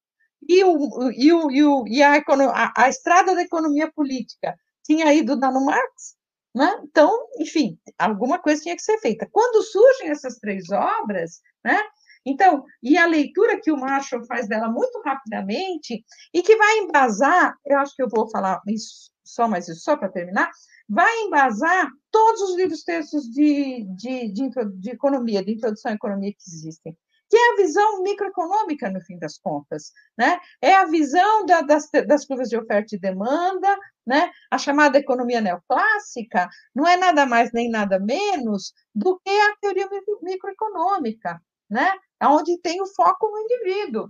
E, 0.48 0.64
o, 0.64 1.12
e, 1.12 1.34
o, 1.34 1.52
e, 1.52 1.64
o, 1.64 1.88
e 1.88 2.04
a, 2.04 2.16
a, 2.16 2.84
a 2.84 2.90
estrada 2.90 3.34
da 3.34 3.42
economia 3.42 3.92
política 3.92 4.56
tinha 4.84 5.14
ido 5.14 5.36
dar 5.36 5.52
no 5.52 5.66
Marx, 5.66 6.16
né? 6.54 6.80
Então, 6.84 7.12
enfim, 7.40 7.78
alguma 7.98 8.40
coisa 8.40 8.62
tinha 8.62 8.76
que 8.76 8.82
ser 8.82 8.98
feita. 9.00 9.28
Quando 9.32 9.64
surgem 9.64 10.10
essas 10.10 10.38
três 10.38 10.70
obras, 10.70 11.42
né? 11.64 11.82
Então, 12.26 12.64
e 12.82 12.98
a 12.98 13.06
leitura 13.06 13.60
que 13.62 13.72
o 13.72 13.78
Marshall 13.78 14.26
faz 14.26 14.48
dela 14.48 14.68
muito 14.68 15.00
rapidamente, 15.04 16.04
e 16.34 16.42
que 16.42 16.56
vai 16.56 16.80
embasar, 16.80 17.56
eu 17.66 17.78
acho 17.78 17.96
que 17.96 18.02
eu 18.02 18.10
vou 18.10 18.30
falar 18.30 18.62
isso, 18.68 19.12
só 19.24 19.48
mais 19.48 19.68
isso, 19.68 19.82
só 19.82 19.96
para 19.96 20.10
terminar, 20.10 20.50
vai 20.90 21.22
embasar 21.22 21.90
todos 22.12 22.42
os 22.42 22.56
livros 22.56 22.84
textos 22.84 23.26
de, 23.26 23.86
de, 23.96 24.32
de, 24.32 24.50
de 24.80 24.90
economia, 24.92 25.44
de 25.44 25.54
introdução 25.54 25.92
à 25.92 25.96
economia 25.96 26.32
que 26.32 26.50
existem 26.50 26.98
que 27.30 27.38
é 27.38 27.54
a 27.54 27.56
visão 27.56 28.04
microeconômica, 28.04 28.90
no 28.90 29.02
fim 29.02 29.18
das 29.18 29.38
contas. 29.38 29.92
Né? 30.18 30.40
É 30.62 30.76
a 30.76 30.86
visão 30.86 31.46
da, 31.46 31.62
das, 31.62 31.90
das 32.08 32.26
curvas 32.26 32.50
de 32.50 32.58
oferta 32.58 32.96
e 32.96 33.00
demanda, 33.00 33.78
né? 34.06 34.32
a 34.52 34.58
chamada 34.58 34.98
economia 34.98 35.42
neoclássica, 35.42 36.48
não 36.74 36.88
é 36.88 36.98
nada 36.98 37.26
mais 37.26 37.52
nem 37.52 37.70
nada 37.70 38.00
menos 38.00 38.74
do 38.94 39.20
que 39.20 39.30
a 39.30 39.56
teoria 39.62 39.90
microeconômica 40.22 41.42
né? 41.70 41.92
onde 42.24 42.60
tem 42.62 42.82
o 42.82 42.88
foco 42.88 43.30
no 43.30 43.40
indivíduo. 43.40 44.10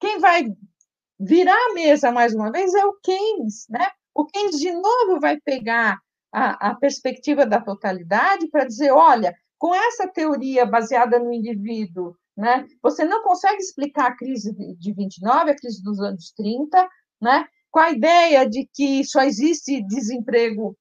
Quem 0.00 0.18
vai 0.18 0.46
virar 1.18 1.56
a 1.70 1.74
mesa 1.74 2.10
mais 2.10 2.34
uma 2.34 2.50
vez 2.50 2.74
é 2.74 2.84
o 2.84 2.94
Keynes, 3.02 3.66
né? 3.68 3.90
O 4.14 4.26
Keynes 4.26 4.58
de 4.58 4.72
novo 4.72 5.20
vai 5.20 5.40
pegar 5.40 5.98
a, 6.32 6.70
a 6.70 6.74
perspectiva 6.74 7.46
da 7.46 7.60
totalidade 7.60 8.48
para 8.48 8.64
dizer, 8.64 8.90
olha, 8.90 9.34
com 9.58 9.74
essa 9.74 10.08
teoria 10.08 10.66
baseada 10.66 11.18
no 11.18 11.32
indivíduo, 11.32 12.16
né? 12.36 12.66
Você 12.82 13.04
não 13.04 13.22
consegue 13.22 13.58
explicar 13.58 14.08
a 14.08 14.16
crise 14.16 14.52
de 14.76 14.92
29, 14.92 15.50
a 15.50 15.56
crise 15.56 15.82
dos 15.82 16.00
anos 16.00 16.32
30, 16.36 16.88
né? 17.20 17.46
Com 17.70 17.80
a 17.80 17.90
ideia 17.90 18.48
de 18.48 18.68
que 18.72 19.04
só 19.04 19.22
existe 19.22 19.82
desemprego 19.86 20.76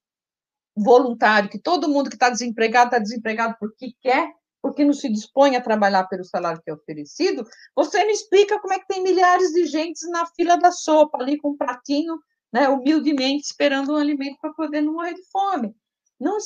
voluntário, 0.76 1.49
que 1.49 1.60
todo 1.60 1.89
mundo 1.89 2.10
que 2.10 2.16
está 2.16 2.30
desempregado 2.30 2.88
está 2.88 2.99
desempregado 2.99 3.56
porque 3.60 3.93
quer, 4.02 4.32
porque 4.62 4.86
não 4.86 4.93
se 4.93 5.10
dispõe 5.10 5.56
a 5.56 5.62
trabalhar 5.62 6.06
pelo 6.06 6.24
salário 6.24 6.62
que 6.64 6.70
é 6.70 6.74
oferecido, 6.74 7.45
você 7.76 8.06
me 8.06 8.14
explica 8.14 8.60
como 8.60 8.74
é 8.74 8.80
que 8.80 8.88
tem 8.88 9.04
milhares 9.04 9.52
de 9.52 9.66
gente 9.66 10.08
na 10.10 10.26
fila 10.28 10.56
da 10.58 10.72
sopa, 10.72 11.18
ali 11.20 11.38
com 11.38 11.52
um 11.52 11.58
pratinho, 11.58 12.18
né, 12.54 12.70
humildemente 12.70 13.45
esperando 13.45 13.93
um 13.93 13.97
alimento 13.97 14.38
para 14.39 14.54
poder 14.54 14.82
não 14.82 14.93
morrer 14.93 15.14
de 15.14 15.24
fome. 15.32 15.76
Não, 16.20 16.38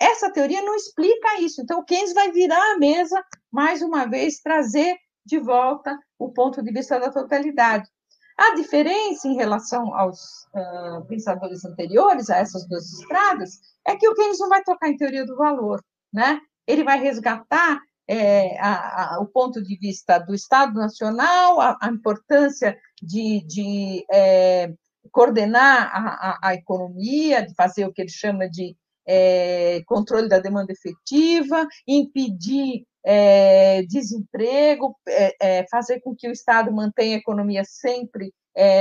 essa 0.00 0.30
teoria 0.32 0.62
não 0.62 0.74
explica 0.74 1.40
isso. 1.40 1.60
Então, 1.60 1.80
o 1.80 1.84
Keynes 1.84 2.14
vai 2.14 2.30
virar 2.30 2.74
a 2.74 2.78
mesa, 2.78 3.22
mais 3.50 3.82
uma 3.82 4.06
vez, 4.06 4.40
trazer 4.40 4.96
de 5.24 5.38
volta 5.38 5.98
o 6.18 6.32
ponto 6.32 6.62
de 6.62 6.72
vista 6.72 6.98
da 6.98 7.10
totalidade. 7.10 7.88
A 8.36 8.54
diferença 8.54 9.26
em 9.26 9.34
relação 9.34 9.92
aos 9.94 10.46
uh, 10.54 11.04
pensadores 11.08 11.64
anteriores, 11.64 12.30
a 12.30 12.36
essas 12.36 12.66
duas 12.68 12.92
estradas, 12.92 13.58
é 13.84 13.96
que 13.96 14.08
o 14.08 14.14
Keynes 14.14 14.38
não 14.38 14.48
vai 14.48 14.62
tocar 14.62 14.88
em 14.88 14.96
teoria 14.96 15.26
do 15.26 15.36
valor, 15.36 15.82
né? 16.12 16.40
ele 16.68 16.84
vai 16.84 17.00
resgatar 17.00 17.80
é, 18.06 18.58
a, 18.60 19.14
a, 19.16 19.20
o 19.20 19.26
ponto 19.26 19.62
de 19.62 19.76
vista 19.78 20.18
do 20.18 20.34
Estado 20.34 20.74
Nacional, 20.74 21.60
a, 21.60 21.78
a 21.80 21.88
importância 21.88 22.78
de, 23.02 23.42
de 23.46 24.04
é, 24.12 24.72
coordenar 25.10 26.38
a, 26.42 26.54
economia, 26.54 27.44
de 27.44 27.54
fazer 27.54 27.86
o 27.86 27.92
que 27.92 28.02
ele 28.02 28.10
chama 28.10 28.48
de 28.48 28.76
é, 29.08 29.82
controle 29.86 30.28
da 30.28 30.38
demanda 30.38 30.72
efetiva, 30.72 31.66
impedir 31.86 32.86
é, 33.04 33.82
desemprego, 33.82 34.94
é, 35.08 35.34
é, 35.40 35.66
fazer 35.70 36.00
com 36.00 36.14
que 36.14 36.28
o 36.28 36.32
Estado 36.32 36.70
mantenha 36.70 37.16
a 37.16 37.20
economia 37.20 37.64
sempre 37.64 38.32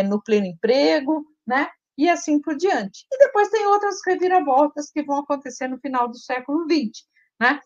no 0.10 0.20
pleno 0.24 0.48
emprego, 0.48 1.24
né? 1.46 1.68
e 1.96 2.10
assim 2.10 2.42
por 2.42 2.58
diante. 2.58 3.06
E 3.12 3.18
depois 3.20 3.50
tem 3.50 3.66
outras 3.68 3.98
reviravoltas 4.06 4.90
que 4.90 5.04
vão 5.04 5.20
acontecer 5.20 5.68
no 5.68 5.80
final 5.80 6.08
do 6.08 6.18
século 6.18 6.64
XX. 6.64 7.06
Né? 7.40 7.60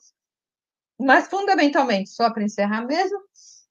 Mas, 0.99 1.27
fundamentalmente, 1.27 2.09
só 2.09 2.29
para 2.31 2.43
encerrar 2.43 2.85
mesmo, 2.85 3.17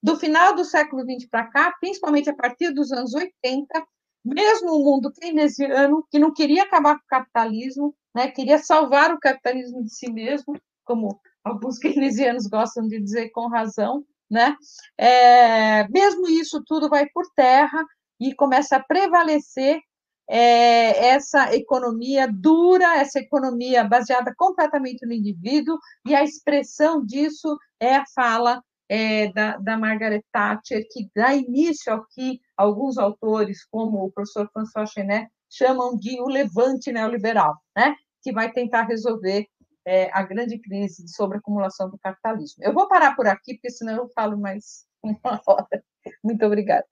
do 0.03 0.16
final 0.16 0.55
do 0.55 0.64
século 0.64 1.03
XX 1.03 1.28
para 1.28 1.47
cá, 1.47 1.74
principalmente 1.80 2.30
a 2.30 2.34
partir 2.34 2.70
dos 2.72 2.91
anos 2.93 3.14
80, 3.14 3.86
mesmo 4.24 4.72
o 4.72 4.84
mundo 4.84 5.12
keynesiano, 5.12 6.07
que 6.11 6.18
não 6.18 6.32
queria 6.32 6.62
acabar 6.62 6.97
com 6.99 7.05
o 7.05 7.09
capitalismo, 7.09 7.95
né, 8.15 8.31
queria 8.31 8.59
salvar 8.59 9.13
o 9.13 9.21
capitalismo 9.21 9.83
de 9.83 9.95
si 9.95 10.11
mesmo, 10.11 10.55
como 10.85 11.21
alguns 11.45 11.79
keynesianos 11.81 12.47
gostam 12.47 12.87
de 12.87 13.01
dizer 13.01 13.31
com 13.31 13.49
razão, 13.49 14.05
né? 14.31 14.57
É, 14.97 15.89
mesmo 15.89 16.29
isso 16.29 16.63
tudo 16.65 16.89
vai 16.89 17.09
por 17.09 17.25
terra 17.35 17.85
e 18.21 18.35
começa 18.35 18.77
a 18.77 18.83
prevalecer 18.83 19.81
é, 20.29 21.09
essa 21.09 21.53
economia 21.57 22.29
dura, 22.33 22.97
essa 22.99 23.19
economia 23.19 23.83
baseada 23.83 24.33
completamente 24.37 25.05
no 25.05 25.13
indivíduo, 25.13 25.77
e 26.07 26.15
a 26.15 26.23
expressão 26.23 27.05
disso 27.05 27.59
é 27.81 27.97
a 27.97 28.05
fala 28.15 28.63
é, 28.89 29.33
da, 29.33 29.57
da, 29.57 29.77
Margaret 29.77 30.23
Thatcher, 30.33 30.87
que 30.89 31.11
dá 31.17 31.35
início 31.35 31.93
ao 31.93 32.07
que 32.07 32.41
alguns 32.57 32.97
autores, 32.97 33.65
como 33.71 34.05
o 34.05 34.13
professor 34.13 34.49
François 34.53 34.89
Chenet, 34.89 35.29
chamam 35.51 35.97
de 35.97 36.21
o 36.21 36.27
levante 36.27 36.93
neoliberal, 36.93 37.55
né? 37.77 37.95
que 38.23 38.33
vai 38.33 38.53
tentar 38.53 38.83
resolver 38.83 39.47
é, 39.87 40.11
a 40.13 40.23
grande 40.23 40.59
crise 40.59 41.09
sobre 41.09 41.37
a 41.37 41.41
acumulação 41.41 41.91
do 41.91 41.99
capitalismo. 41.99 42.63
Eu 42.63 42.73
vou 42.73 42.87
parar 42.89 43.17
por 43.17 43.27
aqui, 43.27 43.55
porque 43.55 43.71
senão 43.71 43.97
eu 43.97 44.09
falo 44.15 44.37
mais 44.39 44.87
uma 45.03 45.41
hora. 45.47 45.83
Muito 46.23 46.45
obrigada. 46.45 46.85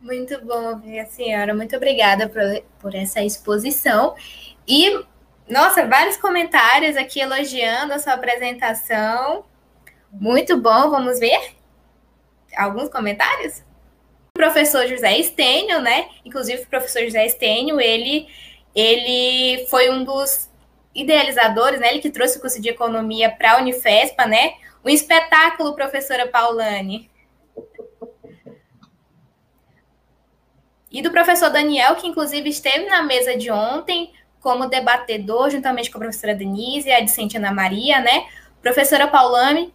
Muito 0.00 0.44
bom 0.44 0.70
ouvir 0.70 0.98
a 0.98 1.06
senhora. 1.06 1.54
Muito 1.54 1.76
obrigada 1.76 2.28
por, 2.28 2.40
por 2.80 2.94
essa 2.94 3.22
exposição. 3.22 4.14
E, 4.66 5.04
nossa, 5.48 5.86
vários 5.86 6.16
comentários 6.16 6.96
aqui 6.96 7.20
elogiando 7.20 7.92
a 7.92 7.98
sua 7.98 8.14
apresentação. 8.14 9.44
Muito 10.10 10.56
bom, 10.56 10.90
vamos 10.90 11.18
ver 11.18 11.54
alguns 12.56 12.88
comentários? 12.88 13.62
Professor 14.40 14.86
José 14.86 15.18
Estênio, 15.18 15.82
né? 15.82 16.08
Inclusive, 16.24 16.62
o 16.62 16.66
professor 16.66 17.02
José 17.02 17.26
Estênio, 17.26 17.78
ele, 17.78 18.26
ele 18.74 19.66
foi 19.66 19.90
um 19.90 20.02
dos 20.02 20.48
idealizadores, 20.94 21.78
né? 21.78 21.90
Ele 21.90 22.00
que 22.00 22.08
trouxe 22.08 22.38
o 22.38 22.40
curso 22.40 22.58
de 22.58 22.70
economia 22.70 23.30
para 23.30 23.52
a 23.52 23.58
Unifespa, 23.58 24.24
né? 24.24 24.54
O 24.82 24.88
espetáculo, 24.88 25.74
professora 25.74 26.26
Paulane. 26.26 27.10
E 30.90 31.02
do 31.02 31.10
professor 31.10 31.50
Daniel, 31.50 31.96
que 31.96 32.06
inclusive 32.06 32.48
esteve 32.48 32.86
na 32.86 33.02
mesa 33.02 33.36
de 33.36 33.50
ontem 33.50 34.10
como 34.40 34.70
debatedor, 34.70 35.50
juntamente 35.50 35.90
com 35.90 35.98
a 35.98 36.00
professora 36.00 36.34
Denise 36.34 36.88
e 36.88 36.92
a 36.92 37.00
discente 37.00 37.36
Ana 37.36 37.52
Maria, 37.52 38.00
né? 38.00 38.26
Professora 38.62 39.06
Paulane, 39.06 39.70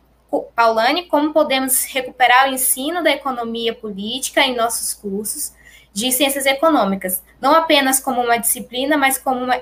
Paulane, 0.55 1.07
como 1.07 1.33
podemos 1.33 1.85
recuperar 1.85 2.49
o 2.49 2.53
ensino 2.53 3.03
da 3.03 3.11
economia 3.11 3.73
política 3.73 4.41
em 4.41 4.55
nossos 4.55 4.93
cursos 4.93 5.53
de 5.93 6.11
ciências 6.11 6.45
econômicas, 6.45 7.23
não 7.39 7.53
apenas 7.53 7.99
como 7.99 8.21
uma 8.21 8.37
disciplina, 8.37 8.97
mas 8.97 9.17
como 9.17 9.43
uma 9.43 9.61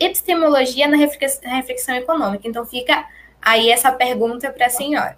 epistemologia 0.00 0.88
na 0.88 0.96
reflexão 0.96 1.94
econômica. 1.94 2.48
Então, 2.48 2.66
fica 2.66 3.06
aí 3.40 3.70
essa 3.70 3.92
pergunta 3.92 4.50
para 4.50 4.66
a 4.66 4.70
senhora. 4.70 5.16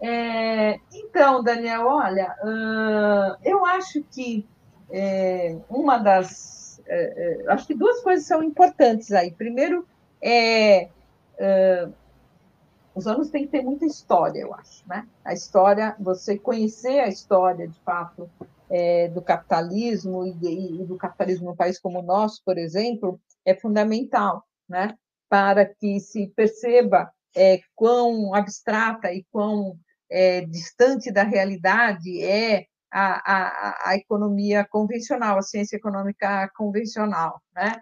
É, 0.00 0.78
então, 0.92 1.42
Daniel, 1.42 1.86
olha, 1.86 2.34
eu 3.44 3.66
acho 3.66 4.02
que 4.10 4.46
é, 4.90 5.56
uma 5.68 5.98
das. 5.98 6.80
É, 6.86 7.42
é, 7.46 7.52
acho 7.52 7.66
que 7.66 7.74
duas 7.74 8.00
coisas 8.00 8.26
são 8.26 8.42
importantes 8.42 9.12
aí. 9.12 9.30
Primeiro, 9.32 9.86
é, 10.22 10.88
os 12.98 13.06
alunos 13.06 13.30
têm 13.30 13.44
que 13.44 13.52
ter 13.52 13.62
muita 13.62 13.86
história, 13.86 14.40
eu 14.40 14.52
acho, 14.52 14.86
né? 14.88 15.06
A 15.24 15.32
história, 15.32 15.94
você 16.00 16.36
conhecer 16.36 16.98
a 16.98 17.06
história, 17.06 17.68
de 17.68 17.78
fato, 17.80 18.28
é, 18.68 19.06
do 19.08 19.22
capitalismo 19.22 20.26
e, 20.26 20.82
e 20.82 20.84
do 20.84 20.96
capitalismo 20.96 21.46
no 21.46 21.56
país 21.56 21.78
como 21.78 22.00
o 22.00 22.02
nosso, 22.02 22.42
por 22.44 22.58
exemplo, 22.58 23.20
é 23.44 23.54
fundamental, 23.54 24.44
né? 24.68 24.96
Para 25.28 25.64
que 25.64 26.00
se 26.00 26.26
perceba 26.34 27.10
é, 27.36 27.60
quão 27.76 28.34
abstrata 28.34 29.12
e 29.12 29.24
quão 29.30 29.78
é, 30.10 30.40
distante 30.40 31.12
da 31.12 31.22
realidade 31.22 32.20
é 32.20 32.66
a, 32.90 33.32
a, 33.32 33.90
a, 33.90 33.96
economia 33.96 34.66
convencional, 34.68 35.38
a 35.38 35.42
ciência 35.42 35.76
econômica 35.76 36.50
convencional, 36.56 37.40
né? 37.54 37.80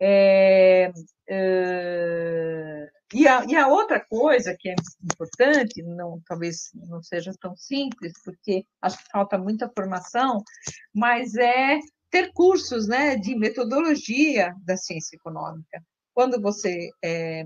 É, 0.00 0.90
é, 1.28 2.88
e, 3.12 3.26
a, 3.26 3.44
e, 3.46 3.56
a, 3.56 3.68
outra 3.68 4.04
coisa 4.04 4.54
que 4.58 4.68
é 4.68 4.74
importante, 5.02 5.82
não, 5.82 6.20
talvez 6.26 6.70
não 6.74 7.02
seja 7.02 7.32
tão 7.40 7.56
simples, 7.56 8.12
porque 8.24 8.64
acho 8.82 8.98
que 8.98 9.10
falta 9.10 9.38
muita 9.38 9.70
formação, 9.74 10.42
mas 10.94 11.34
é 11.34 11.78
ter 12.10 12.32
cursos 12.32 12.86
né, 12.86 13.16
de 13.16 13.34
metodologia 13.34 14.54
da 14.64 14.76
ciência 14.76 15.16
econômica. 15.16 15.82
Quando 16.14 16.40
você, 16.40 16.90
é, 17.02 17.44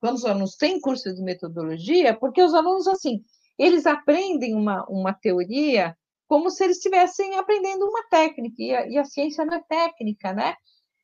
quando 0.00 0.16
os 0.16 0.24
alunos 0.24 0.56
têm 0.56 0.80
curso 0.80 1.14
de 1.14 1.22
metodologia, 1.22 2.16
porque 2.18 2.42
os 2.42 2.54
alunos 2.54 2.86
assim, 2.88 3.22
eles 3.58 3.86
aprendem 3.86 4.54
uma, 4.54 4.84
uma 4.88 5.12
teoria 5.12 5.96
como 6.26 6.48
se 6.48 6.64
eles 6.64 6.78
estivessem 6.78 7.36
aprendendo 7.36 7.84
uma 7.84 8.04
técnica, 8.08 8.62
e 8.62 8.74
a, 8.74 8.86
e 8.86 8.96
a 8.96 9.04
ciência 9.04 9.44
não 9.44 9.54
é 9.54 9.62
técnica, 9.68 10.32
né? 10.32 10.54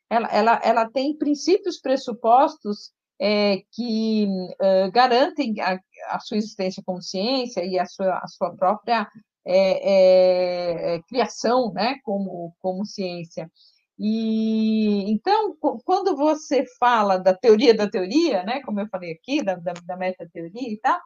Ela, 0.08 0.28
ela, 0.28 0.60
ela 0.64 0.90
tem 0.90 1.18
princípios 1.18 1.78
pressupostos 1.78 2.92
é, 3.20 3.62
que 3.72 4.26
uh, 4.26 4.90
garantem 4.92 5.54
a, 5.60 5.78
a, 6.08 6.20
sua 6.20 6.36
existência 6.36 6.82
como 6.84 7.02
ciência 7.02 7.64
e 7.64 7.78
a 7.78 7.86
sua, 7.86 8.18
a 8.18 8.26
sua 8.28 8.54
própria 8.54 9.08
é, 9.44 10.94
é, 10.94 11.02
criação 11.08 11.72
né, 11.72 11.96
como, 12.04 12.54
como 12.60 12.84
ciência. 12.86 13.50
E 13.98 15.10
então, 15.10 15.56
quando 15.84 16.16
você 16.16 16.64
fala 16.78 17.18
da 17.18 17.34
teoria 17.34 17.74
da 17.74 17.90
teoria, 17.90 18.44
né, 18.44 18.60
como 18.62 18.80
eu 18.80 18.88
falei 18.88 19.12
aqui, 19.12 19.42
da, 19.42 19.56
da, 19.56 19.72
da 19.72 19.96
metateoria 19.96 20.70
e 20.72 20.78
tal, 20.78 21.00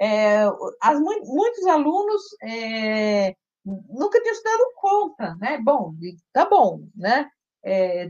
é, 0.00 0.44
as, 0.80 0.98
muitos 0.98 1.66
alunos 1.66 2.22
é, 2.42 3.34
nunca 3.64 4.20
tinham 4.22 4.34
se 4.34 4.42
dado 4.42 4.72
conta, 4.76 5.36
né? 5.36 5.58
Bom, 5.62 5.92
tá 6.32 6.48
bom, 6.48 6.88
né? 6.96 7.28
É, 7.62 8.08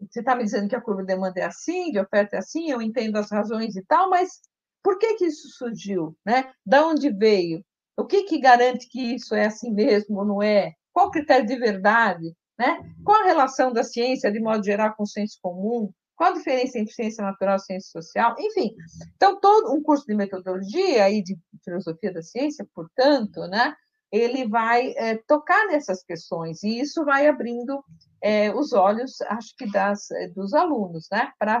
você 0.00 0.20
está 0.20 0.34
me 0.34 0.44
dizendo 0.44 0.68
que 0.68 0.76
a 0.76 0.80
curva 0.80 1.02
de 1.02 1.06
demanda 1.08 1.40
é 1.40 1.44
assim, 1.44 1.90
de 1.90 1.98
oferta 1.98 2.36
é 2.36 2.38
assim, 2.38 2.70
eu 2.70 2.82
entendo 2.82 3.16
as 3.16 3.30
razões 3.30 3.76
e 3.76 3.82
tal, 3.84 4.10
mas 4.10 4.40
por 4.82 4.98
que 4.98 5.14
que 5.14 5.26
isso 5.26 5.48
surgiu, 5.50 6.16
né? 6.24 6.50
Da 6.64 6.86
onde 6.86 7.10
veio? 7.10 7.64
O 7.96 8.04
que 8.04 8.24
que 8.24 8.38
garante 8.38 8.88
que 8.88 9.14
isso 9.14 9.34
é 9.34 9.46
assim 9.46 9.72
mesmo 9.72 10.18
ou 10.18 10.24
não 10.24 10.42
é? 10.42 10.72
Qual 10.92 11.08
o 11.08 11.10
critério 11.10 11.46
de 11.46 11.56
verdade, 11.56 12.34
né? 12.58 12.78
Qual 13.04 13.20
a 13.20 13.26
relação 13.26 13.72
da 13.72 13.84
ciência, 13.84 14.30
de 14.32 14.40
modo 14.40 14.64
geral, 14.64 14.94
com 14.96 15.02
o 15.02 15.06
senso 15.06 15.38
comum? 15.42 15.92
Qual 16.16 16.30
a 16.30 16.34
diferença 16.34 16.78
entre 16.78 16.92
ciência 16.92 17.22
natural 17.22 17.56
e 17.56 17.60
ciência 17.60 17.90
social? 17.90 18.34
Enfim, 18.38 18.74
então, 19.14 19.38
todo 19.38 19.72
um 19.72 19.80
curso 19.80 20.04
de 20.04 20.14
metodologia 20.14 21.08
e 21.10 21.22
de 21.22 21.36
filosofia 21.64 22.12
da 22.12 22.22
ciência, 22.22 22.66
portanto, 22.74 23.40
né, 23.42 23.72
ele 24.10 24.48
vai 24.48 24.94
é, 24.96 25.16
tocar 25.26 25.66
nessas 25.66 26.02
questões, 26.02 26.62
e 26.62 26.80
isso 26.80 27.04
vai 27.04 27.26
abrindo 27.26 27.84
é, 28.22 28.50
os 28.54 28.72
olhos, 28.72 29.20
acho 29.22 29.54
que, 29.56 29.70
das, 29.70 30.10
eh, 30.10 30.28
dos 30.28 30.54
alunos, 30.54 31.06
né, 31.12 31.30
para 31.38 31.60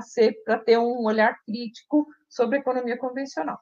ter 0.58 0.78
um 0.78 1.04
olhar 1.04 1.38
crítico 1.44 2.06
sobre 2.28 2.56
a 2.56 2.60
economia 2.60 2.96
convencional. 2.96 3.60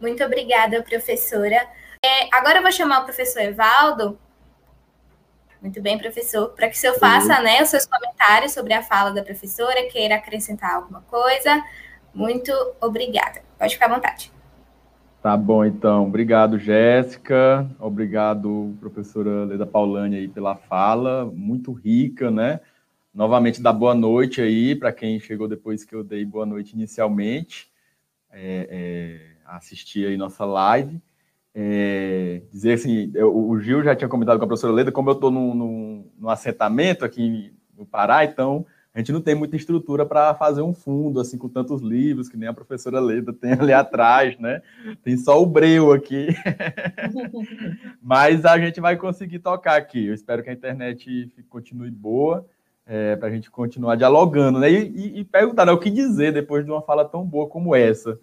Muito 0.00 0.22
obrigada, 0.22 0.82
professora. 0.82 1.66
É, 2.04 2.28
agora 2.36 2.58
eu 2.58 2.62
vou 2.62 2.72
chamar 2.72 3.00
o 3.00 3.04
professor 3.04 3.40
Evaldo 3.40 4.18
muito 5.66 5.82
bem, 5.82 5.98
professor. 5.98 6.50
Para 6.50 6.68
que 6.68 6.76
o 6.76 6.78
senhor 6.78 6.98
faça 6.98 7.40
né, 7.40 7.62
os 7.62 7.70
seus 7.70 7.86
comentários 7.86 8.52
sobre 8.52 8.72
a 8.72 8.82
fala 8.82 9.10
da 9.12 9.22
professora, 9.22 9.88
queira 9.88 10.16
acrescentar 10.16 10.74
alguma 10.74 11.02
coisa, 11.02 11.62
muito 12.14 12.52
obrigada. 12.80 13.42
Pode 13.58 13.74
ficar 13.74 13.86
à 13.86 13.94
vontade. 13.94 14.35
Tá 15.26 15.36
bom, 15.36 15.64
então. 15.64 16.06
Obrigado, 16.06 16.56
Jéssica. 16.56 17.68
Obrigado, 17.80 18.76
professora 18.78 19.44
Leda 19.44 19.66
Paulani, 19.66 20.14
aí, 20.14 20.28
pela 20.28 20.54
fala, 20.54 21.28
muito 21.34 21.72
rica, 21.72 22.30
né? 22.30 22.60
Novamente, 23.12 23.60
dar 23.60 23.72
boa 23.72 23.92
noite 23.92 24.40
aí 24.40 24.76
para 24.76 24.92
quem 24.92 25.18
chegou 25.18 25.48
depois 25.48 25.84
que 25.84 25.96
eu 25.96 26.04
dei 26.04 26.24
boa 26.24 26.46
noite 26.46 26.74
inicialmente, 26.74 27.68
é, 28.30 28.68
é, 28.70 29.20
assistir 29.44 30.06
aí 30.06 30.16
nossa 30.16 30.44
live. 30.44 31.02
É, 31.52 32.42
dizer 32.52 32.74
assim, 32.74 33.10
eu, 33.12 33.36
o 33.36 33.60
Gil 33.60 33.82
já 33.82 33.96
tinha 33.96 34.08
comentado 34.08 34.38
com 34.38 34.44
a 34.44 34.46
professora 34.46 34.74
Leda, 34.74 34.92
como 34.92 35.10
eu 35.10 35.14
estou 35.14 35.32
num, 35.32 36.06
num, 36.20 36.28
assentamento 36.28 37.04
aqui 37.04 37.52
no 37.76 37.84
Pará, 37.84 38.24
então 38.24 38.64
a 38.96 39.00
gente 39.00 39.12
não 39.12 39.20
tem 39.20 39.34
muita 39.34 39.56
estrutura 39.56 40.06
para 40.06 40.34
fazer 40.34 40.62
um 40.62 40.72
fundo, 40.72 41.20
assim, 41.20 41.36
com 41.36 41.50
tantos 41.50 41.82
livros, 41.82 42.30
que 42.30 42.36
nem 42.38 42.48
a 42.48 42.54
professora 42.54 42.98
Leda 42.98 43.30
tem 43.30 43.52
ali 43.52 43.70
atrás, 43.70 44.38
né? 44.38 44.62
Tem 45.04 45.18
só 45.18 45.38
o 45.38 45.44
breu 45.44 45.92
aqui. 45.92 46.28
Mas 48.00 48.46
a 48.46 48.58
gente 48.58 48.80
vai 48.80 48.96
conseguir 48.96 49.40
tocar 49.40 49.76
aqui. 49.76 50.06
Eu 50.06 50.14
espero 50.14 50.42
que 50.42 50.48
a 50.48 50.52
internet 50.54 51.30
continue 51.50 51.90
boa, 51.90 52.46
é, 52.86 53.14
para 53.16 53.28
a 53.28 53.30
gente 53.30 53.50
continuar 53.50 53.96
dialogando, 53.96 54.60
né? 54.60 54.70
E, 54.70 54.88
e, 54.88 55.20
e 55.20 55.24
perguntar 55.26 55.66
né, 55.66 55.72
o 55.72 55.78
que 55.78 55.90
dizer 55.90 56.32
depois 56.32 56.64
de 56.64 56.70
uma 56.70 56.80
fala 56.80 57.04
tão 57.04 57.22
boa 57.22 57.46
como 57.46 57.76
essa. 57.76 58.18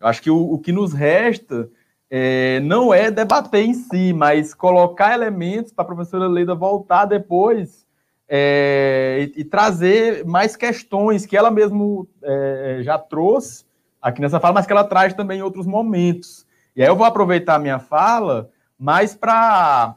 Eu 0.00 0.06
acho 0.06 0.22
que 0.22 0.30
o, 0.30 0.54
o 0.54 0.58
que 0.58 0.72
nos 0.72 0.94
resta 0.94 1.68
é, 2.08 2.60
não 2.60 2.94
é 2.94 3.10
debater 3.10 3.62
em 3.62 3.74
si, 3.74 4.14
mas 4.14 4.54
colocar 4.54 5.12
elementos 5.12 5.70
para 5.70 5.82
a 5.82 5.86
professora 5.86 6.26
Leida 6.26 6.54
voltar 6.54 7.04
depois 7.04 7.83
é, 8.28 9.28
e, 9.36 9.40
e, 9.40 9.44
trazer 9.44 10.24
mais 10.24 10.56
questões 10.56 11.26
que 11.26 11.36
ela 11.36 11.50
mesmo 11.50 12.08
é, 12.22 12.78
já 12.82 12.98
trouxe 12.98 13.64
aqui 14.00 14.20
nessa 14.20 14.40
fala, 14.40 14.54
mas 14.54 14.66
que 14.66 14.72
ela 14.72 14.84
traz 14.84 15.12
também 15.14 15.40
em 15.40 15.42
outros 15.42 15.66
momentos. 15.66 16.46
E 16.74 16.82
aí 16.82 16.88
eu 16.88 16.96
vou 16.96 17.06
aproveitar 17.06 17.56
a 17.56 17.58
minha 17.58 17.78
fala 17.78 18.50
mais 18.78 19.14
para 19.14 19.96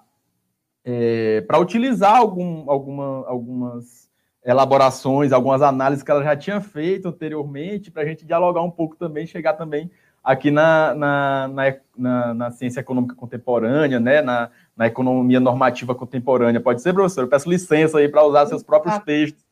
é, 0.83 1.41
para 1.41 1.59
utilizar 1.59 2.15
algum, 2.15 2.69
alguma, 2.71 3.27
algumas 3.27 4.09
elaborações, 4.45 5.33
algumas 5.33 5.61
análises 5.61 6.01
que 6.01 6.09
ela 6.09 6.23
já 6.23 6.35
tinha 6.35 6.61
feito 6.61 7.09
anteriormente, 7.09 7.91
para 7.91 8.03
a 8.03 8.05
gente 8.05 8.25
dialogar 8.25 8.61
um 8.61 8.71
pouco 8.71 8.95
também, 8.95 9.27
chegar 9.27 9.53
também 9.53 9.91
aqui 10.23 10.49
na, 10.49 10.93
na, 10.93 11.47
na, 11.49 11.63
na, 11.97 12.33
na 12.33 12.51
ciência 12.51 12.79
econômica 12.79 13.15
contemporânea, 13.15 13.99
né, 13.99 14.21
na, 14.21 14.49
na 14.77 14.85
economia 14.85 15.39
normativa 15.39 15.95
contemporânea. 15.95 16.61
Pode 16.61 16.81
ser, 16.81 16.93
professor? 16.93 17.21
Eu 17.23 17.27
peço 17.27 17.49
licença 17.49 17.97
aí 17.97 18.07
para 18.07 18.23
usar 18.23 18.45
seus 18.45 18.61
próprios 18.61 18.97
textos. 18.99 19.43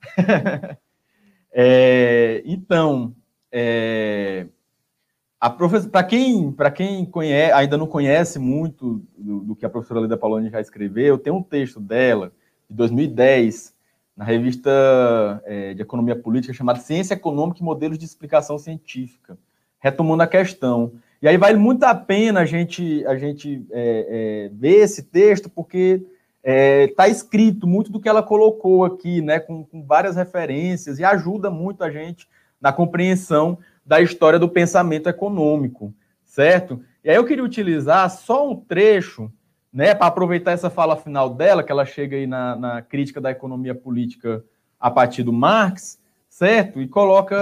é, 1.52 2.40
então, 2.46 3.12
é, 3.50 4.46
para 5.90 6.04
quem, 6.04 6.54
quem 6.74 7.04
conhece, 7.04 7.52
ainda 7.52 7.76
não 7.76 7.88
conhece 7.88 8.38
muito 8.38 9.02
do, 9.16 9.40
do, 9.40 9.56
que 9.56 9.66
a 9.66 9.70
professora 9.70 10.00
Leda 10.00 10.16
Pauloni 10.16 10.48
já 10.48 10.60
escreveu, 10.60 11.18
tem 11.18 11.32
um 11.32 11.42
texto 11.42 11.80
dela, 11.80 12.32
de 12.70 12.76
2010, 12.76 13.74
na 14.16 14.24
revista 14.24 14.70
é, 15.44 15.74
de 15.74 15.82
Economia 15.82 16.16
Política, 16.16 16.52
chamada 16.52 16.80
Ciência 16.80 17.14
Econômica 17.14 17.60
e 17.60 17.64
Modelos 17.64 17.98
de 17.98 18.04
Explicação 18.04 18.58
Científica, 18.58 19.38
retomando 19.78 20.22
a 20.22 20.26
questão. 20.26 20.92
E 21.20 21.26
aí 21.26 21.36
vale 21.36 21.58
muito 21.58 21.82
a 21.84 21.94
pena 21.94 22.40
a 22.40 22.44
gente, 22.44 23.04
a 23.06 23.16
gente 23.16 23.66
é, 23.72 24.48
é, 24.50 24.50
ver 24.52 24.82
esse 24.84 25.02
texto, 25.02 25.50
porque 25.50 26.02
está 26.44 27.08
é, 27.08 27.10
escrito 27.10 27.66
muito 27.66 27.90
do 27.90 28.00
que 28.00 28.08
ela 28.08 28.22
colocou 28.22 28.84
aqui, 28.84 29.20
né, 29.20 29.40
com, 29.40 29.64
com 29.64 29.84
várias 29.84 30.16
referências, 30.16 30.98
e 30.98 31.04
ajuda 31.04 31.50
muito 31.50 31.82
a 31.82 31.90
gente 31.90 32.28
na 32.60 32.72
compreensão 32.72 33.58
da 33.84 34.00
história 34.00 34.38
do 34.38 34.48
pensamento 34.48 35.08
econômico, 35.08 35.92
certo? 36.24 36.80
E 37.02 37.10
aí 37.10 37.16
eu 37.16 37.24
queria 37.24 37.44
utilizar 37.44 38.08
só 38.10 38.48
um 38.48 38.54
trecho 38.54 39.32
né, 39.72 39.94
para 39.94 40.06
aproveitar 40.06 40.52
essa 40.52 40.70
fala 40.70 40.96
final 40.96 41.30
dela, 41.30 41.62
que 41.62 41.72
ela 41.72 41.84
chega 41.84 42.16
aí 42.16 42.26
na, 42.26 42.56
na, 42.56 42.82
crítica 42.82 43.20
da 43.20 43.30
economia 43.30 43.74
política 43.74 44.44
a 44.78 44.90
partir 44.90 45.22
do 45.22 45.32
Marx, 45.32 46.00
certo? 46.28 46.80
E 46.80 46.88
coloca 46.88 47.36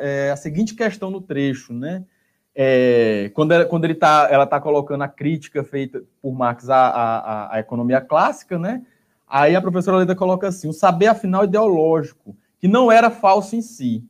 é, 0.00 0.28
é, 0.28 0.30
a 0.30 0.36
seguinte 0.36 0.74
questão 0.74 1.10
no 1.10 1.20
trecho, 1.20 1.72
né? 1.72 2.04
É, 2.54 3.30
quando 3.34 3.52
ela, 3.52 3.64
quando 3.64 3.84
ele 3.84 3.94
tá, 3.94 4.28
ela 4.30 4.44
está 4.44 4.60
colocando 4.60 5.02
a 5.02 5.08
crítica 5.08 5.64
feita 5.64 6.02
por 6.20 6.32
Marx 6.34 6.68
à, 6.68 6.76
à, 6.76 7.56
à, 7.56 7.60
economia 7.60 8.00
clássica, 8.00 8.58
né? 8.58 8.82
Aí 9.26 9.56
a 9.56 9.62
professora 9.62 9.98
Leda 9.98 10.14
coloca 10.14 10.48
assim: 10.48 10.68
o 10.68 10.72
saber 10.72 11.06
afinal 11.06 11.44
ideológico, 11.44 12.36
que 12.58 12.68
não 12.68 12.92
era 12.92 13.10
falso 13.10 13.56
em 13.56 13.62
si, 13.62 14.04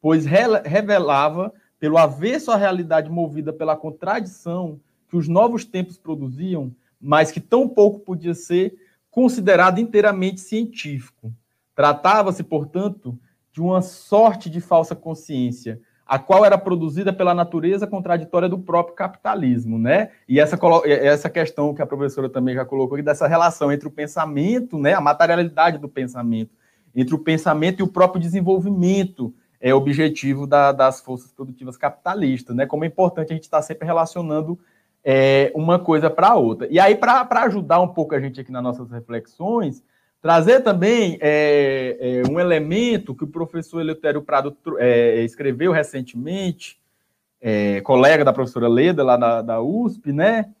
pois 0.00 0.24
revelava, 0.24 1.52
pelo 1.78 1.98
avesso 1.98 2.50
à 2.50 2.56
realidade 2.56 3.10
movida 3.10 3.52
pela 3.52 3.76
contradição 3.76 4.80
que 5.08 5.16
os 5.16 5.28
novos 5.28 5.64
tempos 5.64 5.98
produziam, 5.98 6.74
mas 7.00 7.30
que 7.30 7.40
tão 7.40 7.68
pouco 7.68 8.00
podia 8.00 8.34
ser 8.34 8.74
considerado 9.10 9.78
inteiramente 9.78 10.40
científico. 10.40 11.32
Tratava-se, 11.74 12.42
portanto, 12.42 13.18
de 13.52 13.60
uma 13.60 13.82
sorte 13.82 14.50
de 14.50 14.60
falsa 14.60 14.94
consciência, 14.94 15.80
a 16.06 16.18
qual 16.18 16.44
era 16.44 16.56
produzida 16.56 17.12
pela 17.12 17.34
natureza 17.34 17.86
contraditória 17.86 18.48
do 18.48 18.58
próprio 18.58 18.94
capitalismo, 18.94 19.76
né? 19.76 20.10
E 20.28 20.38
essa, 20.38 20.56
essa 20.86 21.28
questão 21.28 21.74
que 21.74 21.82
a 21.82 21.86
professora 21.86 22.28
também 22.28 22.54
já 22.54 22.64
colocou 22.64 22.94
aqui, 22.94 23.04
dessa 23.04 23.26
relação 23.26 23.72
entre 23.72 23.88
o 23.88 23.90
pensamento, 23.90 24.78
né, 24.78 24.94
a 24.94 25.00
materialidade 25.00 25.78
do 25.78 25.88
pensamento, 25.88 26.50
entre 26.94 27.14
o 27.14 27.18
pensamento 27.18 27.80
e 27.80 27.82
o 27.82 27.88
próprio 27.88 28.20
desenvolvimento 28.20 29.34
é 29.60 29.74
objetivo 29.74 30.46
da, 30.46 30.70
das 30.70 31.00
forças 31.00 31.32
produtivas 31.32 31.76
capitalistas, 31.76 32.54
né? 32.54 32.66
Como 32.66 32.84
é 32.84 32.86
importante 32.86 33.32
a 33.32 33.34
gente 33.34 33.44
estar 33.44 33.62
sempre 33.62 33.84
relacionando 33.84 34.58
é, 35.02 35.50
uma 35.54 35.78
coisa 35.78 36.08
para 36.08 36.34
outra. 36.34 36.68
E 36.70 36.78
aí, 36.78 36.94
para 36.94 37.26
ajudar 37.44 37.80
um 37.80 37.88
pouco 37.88 38.14
a 38.14 38.20
gente 38.20 38.40
aqui 38.40 38.52
nas 38.52 38.62
nossas 38.62 38.90
reflexões, 38.90 39.82
trazer 40.26 40.60
também 40.60 41.18
é, 41.20 41.96
é, 42.00 42.28
um 42.28 42.40
elemento 42.40 43.14
que 43.14 43.22
o 43.22 43.28
professor 43.28 43.80
Eleutério 43.80 44.20
Prado 44.20 44.56
é, 44.76 45.22
escreveu 45.22 45.70
recentemente, 45.70 46.80
é, 47.40 47.80
colega 47.82 48.24
da 48.24 48.32
professora 48.32 48.66
Leda, 48.66 49.04
lá 49.04 49.16
da, 49.16 49.40
da 49.40 49.60
USP, 49.60 50.12
né? 50.12 50.52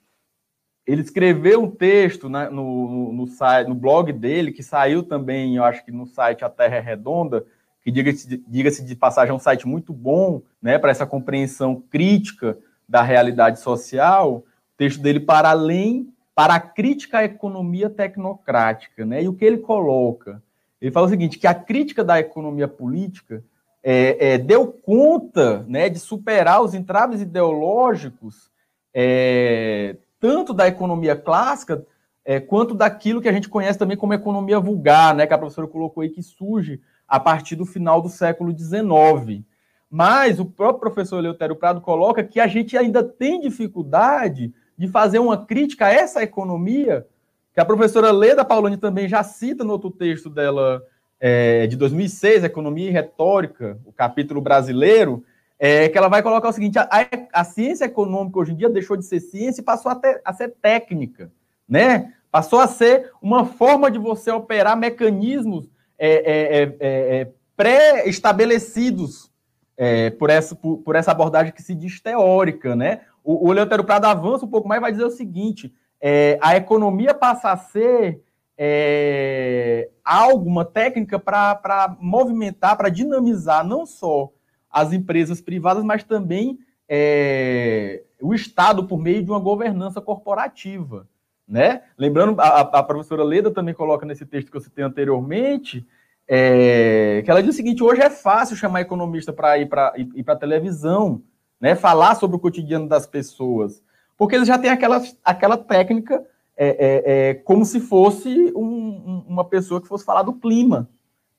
Ele 0.86 1.02
escreveu 1.02 1.64
um 1.64 1.68
texto 1.68 2.28
né, 2.28 2.48
no, 2.48 2.88
no, 2.88 3.12
no, 3.12 3.26
site, 3.26 3.66
no 3.66 3.74
blog 3.74 4.12
dele, 4.12 4.52
que 4.52 4.62
saiu 4.62 5.02
também, 5.02 5.56
eu 5.56 5.64
acho 5.64 5.84
que 5.84 5.90
no 5.90 6.06
site 6.06 6.44
A 6.44 6.48
Terra 6.48 6.76
é 6.76 6.80
Redonda, 6.80 7.44
que 7.82 7.90
diga-se 7.90 8.40
diga 8.46 8.70
de 8.70 8.94
passagem 8.94 9.32
é 9.32 9.34
um 9.34 9.40
site 9.40 9.66
muito 9.66 9.92
bom 9.92 10.42
né, 10.62 10.78
para 10.78 10.92
essa 10.92 11.04
compreensão 11.04 11.82
crítica 11.90 12.56
da 12.88 13.02
realidade 13.02 13.58
social, 13.58 14.32
o 14.32 14.44
texto 14.76 15.02
dele 15.02 15.18
para 15.18 15.50
além, 15.50 16.14
para 16.36 16.54
a 16.54 16.60
crítica 16.60 17.20
à 17.20 17.24
economia 17.24 17.88
tecnocrática, 17.88 19.06
né? 19.06 19.22
E 19.22 19.28
o 19.28 19.32
que 19.32 19.42
ele 19.42 19.56
coloca? 19.56 20.42
Ele 20.78 20.90
fala 20.90 21.06
o 21.06 21.08
seguinte, 21.08 21.38
que 21.38 21.46
a 21.46 21.54
crítica 21.54 22.04
da 22.04 22.20
economia 22.20 22.68
política 22.68 23.42
é, 23.82 24.34
é, 24.34 24.38
deu 24.38 24.66
conta 24.66 25.64
né, 25.66 25.88
de 25.88 25.98
superar 25.98 26.60
os 26.60 26.74
entraves 26.74 27.22
ideológicos 27.22 28.50
é, 28.92 29.96
tanto 30.20 30.52
da 30.52 30.68
economia 30.68 31.16
clássica 31.16 31.86
é, 32.22 32.38
quanto 32.38 32.74
daquilo 32.74 33.22
que 33.22 33.28
a 33.30 33.32
gente 33.32 33.48
conhece 33.48 33.78
também 33.78 33.96
como 33.96 34.12
economia 34.12 34.60
vulgar, 34.60 35.14
né, 35.14 35.26
que 35.26 35.32
a 35.32 35.38
professora 35.38 35.66
colocou 35.66 36.02
aí, 36.02 36.10
que 36.10 36.22
surge 36.22 36.82
a 37.08 37.18
partir 37.18 37.56
do 37.56 37.64
final 37.64 38.02
do 38.02 38.10
século 38.10 38.54
XIX. 38.54 39.42
Mas 39.90 40.38
o 40.38 40.44
próprio 40.44 40.80
professor 40.80 41.18
Eleutério 41.18 41.56
Prado 41.56 41.80
coloca 41.80 42.22
que 42.22 42.40
a 42.40 42.46
gente 42.46 42.76
ainda 42.76 43.02
tem 43.02 43.40
dificuldade 43.40 44.52
de 44.76 44.88
fazer 44.88 45.18
uma 45.18 45.44
crítica 45.44 45.86
a 45.86 45.92
essa 45.92 46.22
economia, 46.22 47.06
que 47.54 47.60
a 47.60 47.64
professora 47.64 48.10
Leda 48.10 48.44
Paulani 48.44 48.76
também 48.76 49.08
já 49.08 49.22
cita 49.22 49.64
no 49.64 49.72
outro 49.72 49.90
texto 49.90 50.28
dela, 50.28 50.82
é, 51.18 51.66
de 51.66 51.76
2006, 51.76 52.44
Economia 52.44 52.88
e 52.88 52.92
Retórica, 52.92 53.78
o 53.84 53.92
capítulo 53.92 54.40
brasileiro, 54.40 55.24
é, 55.58 55.88
que 55.88 55.96
ela 55.96 56.08
vai 56.08 56.22
colocar 56.22 56.48
o 56.48 56.52
seguinte: 56.52 56.78
a, 56.78 56.88
a, 57.32 57.44
ciência 57.44 57.86
econômica 57.86 58.38
hoje 58.38 58.52
em 58.52 58.56
dia 58.56 58.68
deixou 58.68 58.96
de 58.96 59.04
ser 59.04 59.20
ciência 59.20 59.60
e 59.60 59.64
passou 59.64 59.90
a, 59.90 59.94
ter, 59.94 60.20
a 60.24 60.32
ser 60.32 60.54
técnica, 60.60 61.30
né? 61.66 62.12
Passou 62.30 62.60
a 62.60 62.66
ser 62.66 63.10
uma 63.22 63.46
forma 63.46 63.90
de 63.90 63.98
você 63.98 64.30
operar 64.30 64.76
mecanismos 64.76 65.70
é, 65.98 66.10
é, 66.10 66.62
é, 66.62 66.76
é 66.80 67.28
pré-estabelecidos 67.56 69.30
é, 69.76 70.10
por, 70.10 70.28
essa, 70.28 70.54
por, 70.54 70.78
por, 70.78 70.94
essa 70.94 71.10
abordagem 71.10 71.52
que 71.52 71.62
se 71.62 71.74
diz 71.74 72.00
teórica, 72.00 72.76
né? 72.76 73.00
O, 73.26 73.50
o 73.50 73.84
Prado 73.84 74.04
avança 74.04 74.44
um 74.44 74.48
pouco 74.48 74.68
mais 74.68 74.78
e 74.78 74.82
vai 74.82 74.92
dizer 74.92 75.04
o 75.04 75.10
seguinte: 75.10 75.74
é, 76.00 76.38
a 76.40 76.56
economia 76.56 77.12
passa 77.12 77.50
a 77.50 77.56
ser 77.56 78.22
é, 78.56 79.90
algo, 80.04 80.48
uma 80.48 80.64
técnica 80.64 81.18
para 81.18 81.96
movimentar, 81.98 82.76
para 82.76 82.88
dinamizar 82.88 83.66
não 83.66 83.84
só 83.84 84.30
as 84.70 84.92
empresas 84.92 85.40
privadas, 85.40 85.82
mas 85.82 86.04
também 86.04 86.60
é, 86.88 88.04
o 88.22 88.32
Estado 88.32 88.86
por 88.86 88.98
meio 88.98 89.24
de 89.24 89.30
uma 89.30 89.40
governança 89.40 90.00
corporativa. 90.00 91.08
Né? 91.48 91.82
Lembrando, 91.98 92.40
a, 92.40 92.60
a 92.60 92.82
professora 92.82 93.24
Leda 93.24 93.50
também 93.50 93.74
coloca 93.74 94.06
nesse 94.06 94.24
texto 94.24 94.50
que 94.50 94.56
eu 94.56 94.60
citei 94.60 94.84
anteriormente, 94.84 95.84
é, 96.28 97.22
que 97.24 97.30
ela 97.30 97.42
diz 97.42 97.54
o 97.54 97.56
seguinte: 97.56 97.82
hoje 97.82 98.02
é 98.02 98.10
fácil 98.10 98.56
chamar 98.56 98.82
economista 98.82 99.32
para 99.32 99.58
ir 99.58 99.66
para 99.66 99.92
para 100.24 100.36
televisão, 100.36 101.22
né, 101.60 101.74
falar 101.74 102.14
sobre 102.14 102.36
o 102.36 102.40
cotidiano 102.40 102.88
das 102.88 103.06
pessoas, 103.06 103.82
porque 104.16 104.34
eles 104.34 104.48
já 104.48 104.58
têm 104.58 104.70
aquela, 104.70 105.02
aquela 105.24 105.56
técnica 105.56 106.24
é, 106.56 106.68
é, 106.68 107.28
é 107.30 107.34
como 107.34 107.64
se 107.64 107.80
fosse 107.80 108.52
um, 108.56 109.24
uma 109.28 109.44
pessoa 109.44 109.80
que 109.80 109.88
fosse 109.88 110.04
falar 110.04 110.22
do 110.22 110.32
clima 110.32 110.88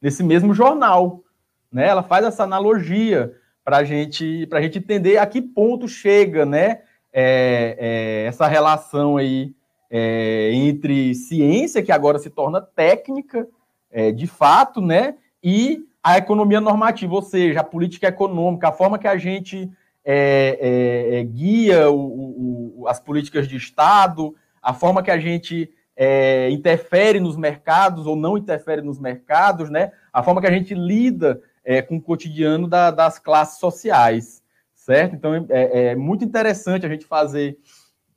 nesse 0.01 0.23
mesmo 0.23 0.53
jornal, 0.53 1.23
né? 1.71 1.87
Ela 1.87 2.03
faz 2.03 2.25
essa 2.25 2.43
analogia 2.43 3.33
para 3.63 3.83
gente 3.83 4.45
para 4.47 4.61
gente 4.61 4.77
entender 4.77 5.17
a 5.17 5.25
que 5.25 5.41
ponto 5.41 5.87
chega, 5.87 6.45
né? 6.45 6.81
É, 7.11 7.75
é, 7.79 8.25
essa 8.27 8.47
relação 8.47 9.17
aí 9.17 9.55
entre 9.89 11.15
ciência 11.15 11.81
que 11.81 11.93
agora 11.93 12.19
se 12.19 12.29
torna 12.29 12.59
técnica 12.59 13.47
é, 13.89 14.11
de 14.11 14.27
fato, 14.27 14.81
né? 14.81 15.15
E 15.41 15.85
a 16.03 16.17
economia 16.17 16.61
normativa, 16.61 17.13
ou 17.15 17.21
seja, 17.21 17.61
a 17.61 17.63
política 17.63 18.07
econômica, 18.07 18.69
a 18.69 18.71
forma 18.71 18.99
que 18.99 19.07
a 19.07 19.17
gente 19.17 19.69
é, 20.09 20.57
é, 20.61 21.19
é 21.19 21.23
guia 21.25 21.91
o, 21.91 22.79
o, 22.79 22.87
as 22.87 22.97
políticas 22.97 23.45
de 23.45 23.57
Estado, 23.57 24.33
a 24.61 24.73
forma 24.73 25.03
que 25.03 25.11
a 25.11 25.19
gente 25.19 25.69
é, 25.97 26.49
interfere 26.49 27.19
nos 27.19 27.35
mercados 27.35 28.07
ou 28.07 28.15
não 28.15 28.37
interfere 28.37 28.81
nos 28.81 28.97
mercados, 28.97 29.69
né? 29.69 29.91
A 30.13 30.23
forma 30.23 30.39
que 30.39 30.47
a 30.47 30.51
gente 30.51 30.73
lida 30.73 31.41
é, 31.61 31.81
com 31.81 31.97
o 31.97 32.01
cotidiano 32.01 32.69
da, 32.69 32.89
das 32.89 33.19
classes 33.19 33.59
sociais, 33.59 34.41
certo? 34.73 35.13
Então 35.13 35.45
é, 35.49 35.93
muito 35.93 36.23
interessante 36.23 36.85
a 36.85 36.89
gente 36.89 37.05
fazer, 37.05 37.57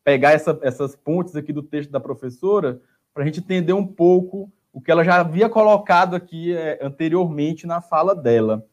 pegar 0.04 0.30
essa, 0.30 0.56
essas 0.62 0.94
pontes 0.94 1.34
aqui 1.34 1.52
do 1.52 1.62
texto 1.62 1.90
da 1.90 1.98
professora 1.98 2.80
para 3.12 3.24
a 3.24 3.26
gente 3.26 3.40
entender 3.40 3.72
um 3.72 3.86
pouco 3.86 4.48
o 4.72 4.80
que 4.80 4.92
ela 4.92 5.02
já 5.02 5.16
havia 5.16 5.48
colocado 5.48 6.14
aqui 6.14 6.54
anteriormente 6.80 7.66
na 7.66 7.80
fala 7.80 8.14
dela, 8.14 8.64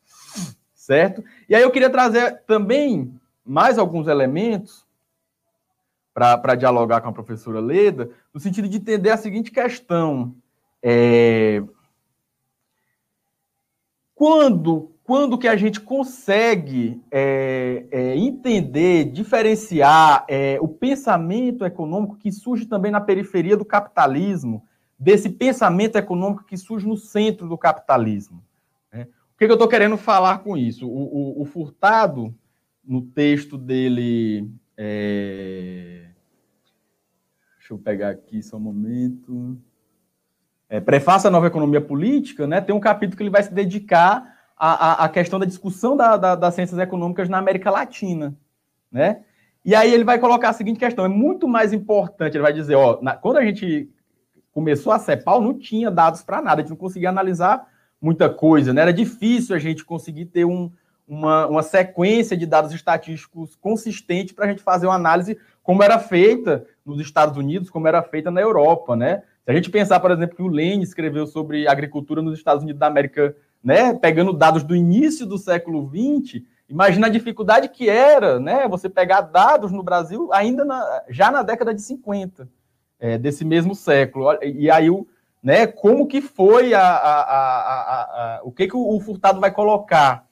certo? 0.87 1.21
E 1.49 1.53
aí 1.53 1.61
eu 1.61 1.69
queria 1.69 1.89
trazer 1.89 2.43
também 2.47 3.13
mais 3.45 3.77
alguns 3.77 4.07
elementos 4.07 4.87
para 6.13 6.55
dialogar 6.55 7.01
com 7.01 7.09
a 7.09 7.13
professora 7.13 7.59
Leda, 7.59 8.09
no 8.33 8.39
sentido 8.39 8.69
de 8.69 8.77
entender 8.77 9.09
a 9.09 9.17
seguinte 9.17 9.51
questão. 9.51 10.33
É, 10.81 11.61
quando, 14.15 14.89
quando 15.03 15.37
que 15.37 15.49
a 15.49 15.57
gente 15.57 15.81
consegue 15.81 17.03
é, 17.11 17.85
é, 17.91 18.15
entender, 18.15 19.11
diferenciar 19.11 20.23
é, 20.29 20.57
o 20.61 20.69
pensamento 20.69 21.65
econômico 21.65 22.15
que 22.15 22.31
surge 22.31 22.65
também 22.65 22.93
na 22.93 23.01
periferia 23.01 23.57
do 23.57 23.65
capitalismo, 23.65 24.65
desse 24.97 25.29
pensamento 25.29 25.97
econômico 25.97 26.45
que 26.45 26.55
surge 26.55 26.87
no 26.87 26.95
centro 26.95 27.47
do 27.49 27.57
capitalismo. 27.57 28.46
O 29.37 29.39
que, 29.39 29.45
que 29.45 29.51
eu 29.51 29.53
estou 29.53 29.67
querendo 29.67 29.97
falar 29.97 30.39
com 30.39 30.57
isso? 30.57 30.89
O, 30.89 31.37
o, 31.37 31.41
o, 31.43 31.45
Furtado, 31.45 32.33
no 32.83 33.03
texto 33.03 33.55
dele. 33.55 34.49
É, 34.75 36.07
deixa 37.59 37.71
eu 37.71 37.77
pegar 37.77 38.09
aqui 38.09 38.41
só 38.41 38.57
um 38.57 38.61
momento. 38.61 39.55
É, 40.67 40.79
Prefácio 40.79 41.27
à 41.27 41.31
Nova 41.31 41.45
Economia 41.45 41.79
Política, 41.79 42.47
né, 42.47 42.59
tem 42.59 42.73
um 42.73 42.79
capítulo 42.79 43.15
que 43.15 43.21
ele 43.21 43.29
vai 43.29 43.43
se 43.43 43.53
dedicar 43.53 44.23
a, 44.57 45.05
a, 45.05 45.09
questão 45.09 45.37
da 45.37 45.45
discussão 45.45 45.95
da, 45.95 46.17
da, 46.17 46.33
das 46.33 46.55
ciências 46.55 46.79
econômicas 46.79 47.29
na 47.29 47.37
América 47.37 47.69
Latina, 47.69 48.35
né? 48.91 49.23
E 49.63 49.75
aí 49.75 49.93
ele 49.93 50.03
vai 50.03 50.17
colocar 50.17 50.49
a 50.49 50.53
seguinte 50.53 50.79
questão: 50.79 51.05
é 51.05 51.09
muito 51.09 51.47
mais 51.47 51.73
importante. 51.73 52.33
Ele 52.33 52.41
vai 52.41 52.53
dizer, 52.53 52.73
ó, 52.73 52.97
na, 53.03 53.15
quando 53.15 53.37
a 53.37 53.45
gente 53.45 53.87
começou 54.51 54.91
a 54.91 54.97
CEPAL, 54.97 55.39
não 55.43 55.53
tinha 55.53 55.91
dados 55.91 56.23
para 56.23 56.41
nada, 56.41 56.61
a 56.61 56.63
gente 56.63 56.71
não 56.71 56.75
conseguia 56.75 57.09
analisar 57.09 57.76
muita 58.01 58.29
coisa, 58.29 58.73
né? 58.73 58.81
Era 58.81 58.93
difícil 58.93 59.55
a 59.55 59.59
gente 59.59 59.83
conseguir 59.83 60.25
ter 60.25 60.45
um, 60.45 60.71
uma, 61.07 61.47
uma 61.47 61.63
sequência 61.63 62.37
de 62.37 62.45
dados 62.45 62.73
estatísticos 62.73 63.55
consistente 63.55 64.33
para 64.33 64.45
a 64.45 64.49
gente 64.49 64.61
fazer 64.61 64.87
uma 64.87 64.95
análise 64.95 65.37
como 65.63 65.83
era 65.83 65.99
feita 65.99 66.65
nos 66.85 66.99
Estados 66.99 67.37
Unidos, 67.37 67.69
como 67.69 67.87
era 67.87 68.01
feita 68.01 68.31
na 68.31 68.41
Europa, 68.41 68.95
né? 68.95 69.23
Se 69.43 69.51
a 69.51 69.53
gente 69.53 69.69
pensar, 69.69 69.99
por 69.99 70.11
exemplo, 70.11 70.35
que 70.35 70.41
o 70.41 70.47
Lane 70.47 70.83
escreveu 70.83 71.25
sobre 71.25 71.67
agricultura 71.67 72.21
nos 72.21 72.37
Estados 72.37 72.63
Unidos 72.63 72.79
da 72.79 72.87
América 72.87 73.35
né, 73.63 73.93
pegando 73.93 74.33
dados 74.33 74.63
do 74.63 74.75
início 74.75 75.25
do 75.25 75.37
século 75.37 75.89
XX, 75.89 76.41
imagina 76.69 77.07
a 77.07 77.09
dificuldade 77.09 77.69
que 77.69 77.89
era, 77.89 78.39
né, 78.39 78.67
você 78.67 78.89
pegar 78.89 79.21
dados 79.21 79.71
no 79.71 79.83
Brasil 79.83 80.29
ainda 80.31 80.63
na, 80.63 81.03
já 81.09 81.31
na 81.31 81.41
década 81.41 81.73
de 81.73 81.81
50 81.81 82.47
é, 82.99 83.17
desse 83.17 83.43
mesmo 83.43 83.75
século. 83.75 84.37
E 84.41 84.69
aí, 84.69 84.89
o, 84.89 85.07
né, 85.41 85.67
como 85.67 86.07
que 86.07 86.21
foi 86.21 86.73
a, 86.73 86.81
a, 86.81 87.21
a, 87.21 88.01
a 88.37 88.41
o 88.43 88.51
que, 88.51 88.67
que 88.67 88.75
o, 88.75 88.95
o, 88.95 88.99
Furtado 88.99 89.39
vai 89.39 89.51
colocar 89.51 90.25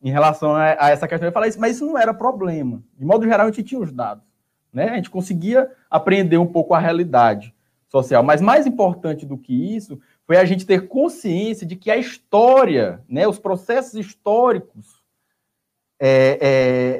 em 0.00 0.10
relação 0.10 0.54
a, 0.54 0.90
essa 0.90 1.08
questão? 1.08 1.30
Fala 1.32 1.48
isso, 1.48 1.60
mas 1.60 1.76
isso 1.76 1.86
não 1.86 1.98
era 1.98 2.14
problema. 2.14 2.82
De 2.98 3.04
modo 3.04 3.24
geral, 3.24 3.46
a 3.46 3.50
gente 3.50 3.62
tinha 3.62 3.80
os 3.80 3.92
dados, 3.92 4.24
né? 4.72 4.90
A 4.90 4.96
gente 4.96 5.10
conseguia 5.10 5.70
aprender 5.90 6.38
um 6.38 6.46
pouco 6.46 6.74
a 6.74 6.78
realidade 6.78 7.54
social. 7.88 8.22
Mas 8.22 8.40
mais 8.40 8.66
importante 8.66 9.26
do 9.26 9.36
que 9.36 9.76
isso 9.76 10.00
foi 10.26 10.38
a 10.38 10.44
gente 10.44 10.64
ter 10.64 10.88
consciência 10.88 11.66
de 11.66 11.76
que 11.76 11.90
a 11.90 11.96
história, 11.96 13.02
né, 13.08 13.28
os 13.28 13.38
processos 13.38 13.94
históricos 13.94 15.02
é, 16.00 16.38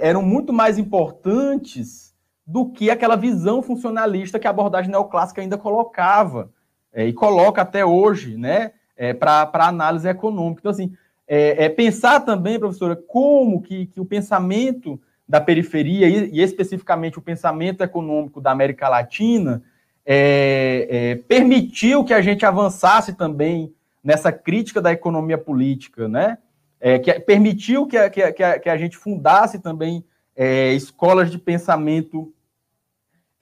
é, 0.03 0.07
eram 0.07 0.23
muito 0.23 0.53
mais 0.53 0.79
importantes 0.79 2.15
do 2.47 2.71
que 2.71 2.91
aquela 2.91 3.17
visão 3.17 3.63
funcionalista 3.63 4.39
que 4.39 4.47
a 4.47 4.51
abordagem 4.51 4.91
neoclássica 4.91 5.41
ainda 5.41 5.57
colocava 5.57 6.53
é, 6.93 7.07
e 7.07 7.13
coloca 7.13 7.63
até 7.63 7.85
hoje, 7.85 8.37
né, 8.37 8.73
é, 8.97 9.13
para 9.13 9.49
análise 9.55 10.09
econômica. 10.09 10.61
Então, 10.61 10.71
assim, 10.71 10.95
é, 11.27 11.65
é, 11.65 11.69
pensar 11.69 12.21
também, 12.21 12.59
professora, 12.59 12.95
como 12.95 13.63
que, 13.63 13.87
que 13.87 14.01
o 14.01 14.05
pensamento 14.05 15.01
da 15.27 15.41
periferia 15.41 16.07
e, 16.07 16.31
e 16.31 16.43
especificamente 16.43 17.19
o 17.19 17.23
pensamento 17.23 17.83
econômico 17.83 18.41
da 18.41 18.51
América 18.51 18.89
Latina 18.89 19.63
é, 20.05 20.89
é, 20.91 21.15
permitiu 21.17 22.05
que 22.05 22.13
a 22.13 22.21
gente 22.21 22.45
avançasse 22.45 23.15
também 23.15 23.73
nessa 24.05 24.33
crítica 24.33 24.81
da 24.81 24.93
economia 24.93 25.39
política, 25.39 26.09
né? 26.09 26.39
É, 26.81 26.99
que 26.99 27.13
permitiu 27.21 27.87
que 27.87 27.97
a, 27.97 28.11
que, 28.11 28.21
a, 28.21 28.59
que 28.59 28.69
a, 28.69 28.77
gente 28.77 28.97
fundasse 28.97 29.61
também 29.61 30.05
escolas 30.75 31.31
de 31.31 31.39
pensamento 31.39 32.35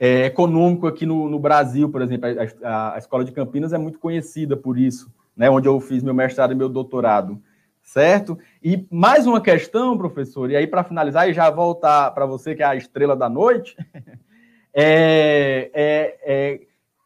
é, 0.00 0.24
econômico 0.24 0.86
aqui 0.86 1.04
no, 1.04 1.28
no, 1.28 1.38
Brasil, 1.38 1.90
por 1.90 2.00
exemplo. 2.00 2.26
A, 2.64 2.94
a, 2.94 2.98
Escola 2.98 3.22
de 3.22 3.32
Campinas 3.32 3.74
é 3.74 3.78
muito 3.78 3.98
conhecida 3.98 4.56
por 4.56 4.78
isso, 4.78 5.12
né? 5.36 5.50
Onde 5.50 5.68
eu 5.68 5.78
fiz 5.78 6.02
meu 6.02 6.14
mestrado 6.14 6.52
e 6.52 6.56
meu 6.56 6.70
doutorado, 6.70 7.38
certo? 7.82 8.38
E 8.62 8.86
mais 8.90 9.26
uma 9.26 9.42
questão, 9.42 9.98
professor, 9.98 10.50
e 10.50 10.56
aí 10.56 10.66
para 10.66 10.82
finalizar 10.82 11.28
e 11.28 11.34
já 11.34 11.50
voltar 11.50 12.12
para 12.12 12.24
você, 12.24 12.54
que 12.54 12.62
é 12.62 12.66
a 12.66 12.74
estrela 12.74 13.14
da 13.14 13.28
noite. 13.28 13.76
é, 14.72 15.70
é, 15.74 16.18
é 16.24 16.60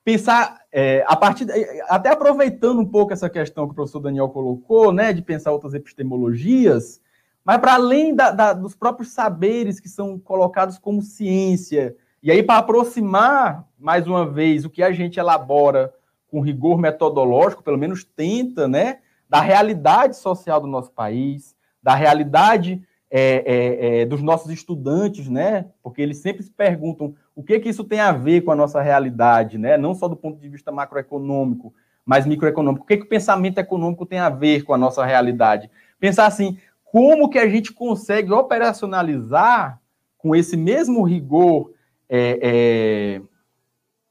pensar 0.05 0.61
é, 0.71 1.05
a 1.09 1.17
partir 1.17 1.47
até 1.89 2.11
aproveitando 2.11 2.79
um 2.81 2.87
pouco 2.87 3.13
essa 3.13 3.29
questão 3.29 3.67
que 3.67 3.73
o 3.73 3.75
professor 3.75 4.01
Daniel 4.01 4.29
colocou, 4.29 4.93
né, 4.93 5.13
de 5.13 5.23
pensar 5.23 5.51
outras 5.51 5.75
epistemologias, 5.75 7.01
mas 7.45 7.59
para 7.59 7.75
além 7.75 8.15
da, 8.15 8.31
da, 8.31 8.53
dos 8.53 8.77
próprios 8.77 9.13
saberes 9.13 9.81
que 9.81 9.89
são 9.89 10.17
colocados 10.19 10.79
como 10.79 11.03
ciência, 11.03 11.97
e 12.25 12.31
aí 12.31 12.43
para 12.43 12.59
aproximar 12.59 13.69
mais 13.79 14.07
uma 14.07 14.27
vez 14.27 14.65
o 14.65 14.71
que 14.71 14.83
a 14.83 14.91
gente 14.91 15.21
elabora 15.21 15.93
com 16.27 16.41
rigor 16.41 16.79
metodológico, 16.79 17.63
pelo 17.63 17.77
menos 17.77 18.03
tenta, 18.03 18.67
né, 18.67 19.01
da 19.29 19.43
realidade 19.43 20.17
social 20.17 20.59
do 20.59 20.67
nosso 20.67 20.91
país, 20.91 21.55
da 21.83 21.95
realidade 21.95 22.83
é, 23.11 23.21
é, 23.21 24.01
é, 24.01 24.07
dos 24.07 24.23
nossos 24.23 24.51
estudantes, 24.51 25.29
né? 25.29 25.67
Porque 25.83 26.01
eles 26.01 26.17
sempre 26.17 26.43
se 26.43 26.51
perguntam 26.51 27.15
o 27.37 27.43
que 27.45 27.61
que 27.61 27.69
isso 27.69 27.85
tem 27.85 28.01
a 28.01 28.11
ver 28.11 28.41
com 28.41 28.51
a 28.51 28.57
nossa 28.57 28.81
realidade, 28.81 29.59
né? 29.59 29.77
Não 29.77 29.95
só 29.95 30.09
do 30.09 30.17
ponto 30.17 30.41
de 30.41 30.49
vista 30.49 30.73
macroeconômico, 30.73 31.75
mas 32.05 32.27
microeconômico. 32.27 32.85
O 32.85 32.87
que 32.87 32.97
que 32.97 33.05
o 33.05 33.09
pensamento 33.09 33.59
econômico 33.59 34.07
tem 34.07 34.19
a 34.19 34.31
ver 34.31 34.63
com 34.63 34.73
a 34.73 34.79
nossa 34.79 35.05
realidade? 35.05 35.71
Pensar 36.01 36.27
assim, 36.27 36.57
como 36.85 37.29
que 37.29 37.39
a 37.39 37.49
gente 37.49 37.73
consegue 37.73 38.33
operacionalizar 38.33 39.79
com 40.17 40.35
esse 40.35 40.57
mesmo 40.57 41.03
rigor 41.03 41.71
é, 42.09 43.21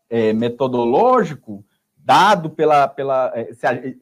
é, 0.09 0.27
é 0.27 0.33
metodológico 0.33 1.63
dado 1.97 2.49
pela, 2.49 2.87
pela 2.87 3.33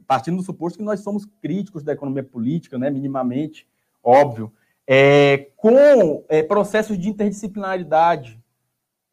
partindo 0.08 0.38
do 0.38 0.44
suposto 0.44 0.80
que 0.80 0.84
nós 0.84 1.02
somos 1.02 1.26
críticos 1.42 1.84
da 1.84 1.94
economia 1.94 2.24
política, 2.24 2.78
né? 2.78 2.89
Minimamente, 2.89 3.68
óbvio 4.04 4.52
é, 4.94 5.48
com 5.56 6.26
é, 6.28 6.44
processos 6.44 6.98
de 6.98 7.08
interdisciplinaridade, 7.08 8.38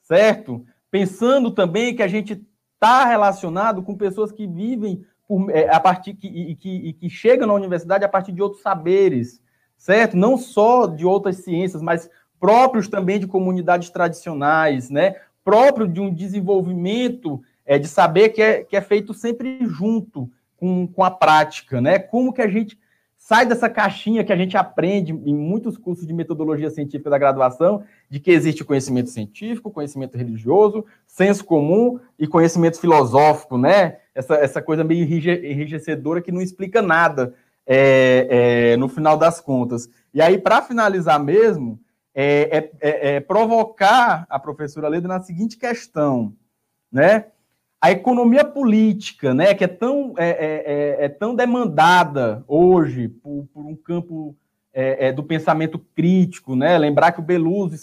certo? 0.02 0.66
Pensando 0.90 1.52
também 1.52 1.94
que 1.94 2.02
a 2.02 2.08
gente 2.08 2.44
está 2.74 3.04
relacionado 3.04 3.82
com 3.82 3.96
pessoas 3.96 4.32
que 4.32 4.44
vivem 4.44 5.04
por, 5.26 5.48
é, 5.50 5.72
a 5.72 5.78
partir 5.78 6.14
que, 6.14 6.26
e, 6.26 6.56
que, 6.56 6.68
e 6.68 6.92
que 6.92 7.08
chegam 7.08 7.46
na 7.46 7.54
universidade 7.54 8.04
a 8.04 8.08
partir 8.08 8.32
de 8.32 8.42
outros 8.42 8.60
saberes, 8.60 9.40
certo? 9.76 10.16
Não 10.16 10.36
só 10.36 10.86
de 10.86 11.04
outras 11.06 11.36
ciências, 11.44 11.82
mas 11.82 12.10
próprios 12.38 12.88
também 12.88 13.18
de 13.18 13.26
comunidades 13.26 13.90
tradicionais, 13.90 14.90
né? 14.90 15.16
Próprio 15.44 15.88
de 15.88 16.00
um 16.00 16.12
desenvolvimento 16.12 17.40
é, 17.64 17.78
de 17.78 17.88
saber 17.88 18.30
que 18.30 18.42
é, 18.42 18.64
que 18.64 18.76
é 18.76 18.80
feito 18.80 19.12
sempre 19.12 19.58
junto 19.66 20.30
com, 20.56 20.86
com 20.86 21.04
a 21.04 21.10
prática, 21.10 21.80
né? 21.80 21.98
Como 21.98 22.32
que 22.32 22.42
a 22.42 22.48
gente 22.48 22.78
sai 23.28 23.44
dessa 23.44 23.68
caixinha 23.68 24.24
que 24.24 24.32
a 24.32 24.36
gente 24.36 24.56
aprende 24.56 25.12
em 25.12 25.34
muitos 25.34 25.76
cursos 25.76 26.06
de 26.06 26.14
metodologia 26.14 26.70
científica 26.70 27.10
da 27.10 27.18
graduação, 27.18 27.82
de 28.08 28.18
que 28.18 28.30
existe 28.30 28.64
conhecimento 28.64 29.10
científico, 29.10 29.70
conhecimento 29.70 30.16
religioso, 30.16 30.84
senso 31.06 31.44
comum 31.44 32.00
e 32.18 32.26
conhecimento 32.26 32.80
filosófico, 32.80 33.58
né? 33.58 33.98
Essa, 34.14 34.36
essa 34.36 34.62
coisa 34.62 34.82
meio 34.82 35.04
enrijecedora 35.04 36.22
que 36.22 36.32
não 36.32 36.40
explica 36.40 36.80
nada 36.80 37.34
é, 37.66 38.72
é, 38.72 38.76
no 38.78 38.88
final 38.88 39.18
das 39.18 39.42
contas. 39.42 39.90
E 40.14 40.22
aí, 40.22 40.38
para 40.38 40.62
finalizar 40.62 41.22
mesmo, 41.22 41.78
é, 42.20 42.58
é, 42.58 42.70
é, 42.80 43.14
é 43.14 43.20
provocar 43.20 44.26
a 44.28 44.40
professora 44.40 44.88
Leda 44.88 45.06
na 45.06 45.20
seguinte 45.20 45.56
questão, 45.56 46.34
né? 46.90 47.26
a 47.80 47.92
economia 47.92 48.44
política, 48.44 49.32
né, 49.32 49.54
que 49.54 49.62
é 49.62 49.68
tão, 49.68 50.12
é, 50.18 50.28
é, 50.28 50.64
é, 50.66 51.04
é 51.04 51.08
tão 51.08 51.32
demandada 51.32 52.42
hoje 52.48 53.06
por, 53.06 53.46
por 53.54 53.64
um 53.64 53.76
campo 53.76 54.34
do 55.16 55.24
pensamento 55.24 55.76
crítico, 55.76 56.54
né, 56.54 56.78
lembrar 56.78 57.10
que 57.10 57.18
o 57.18 57.22
Beluso 57.22 57.74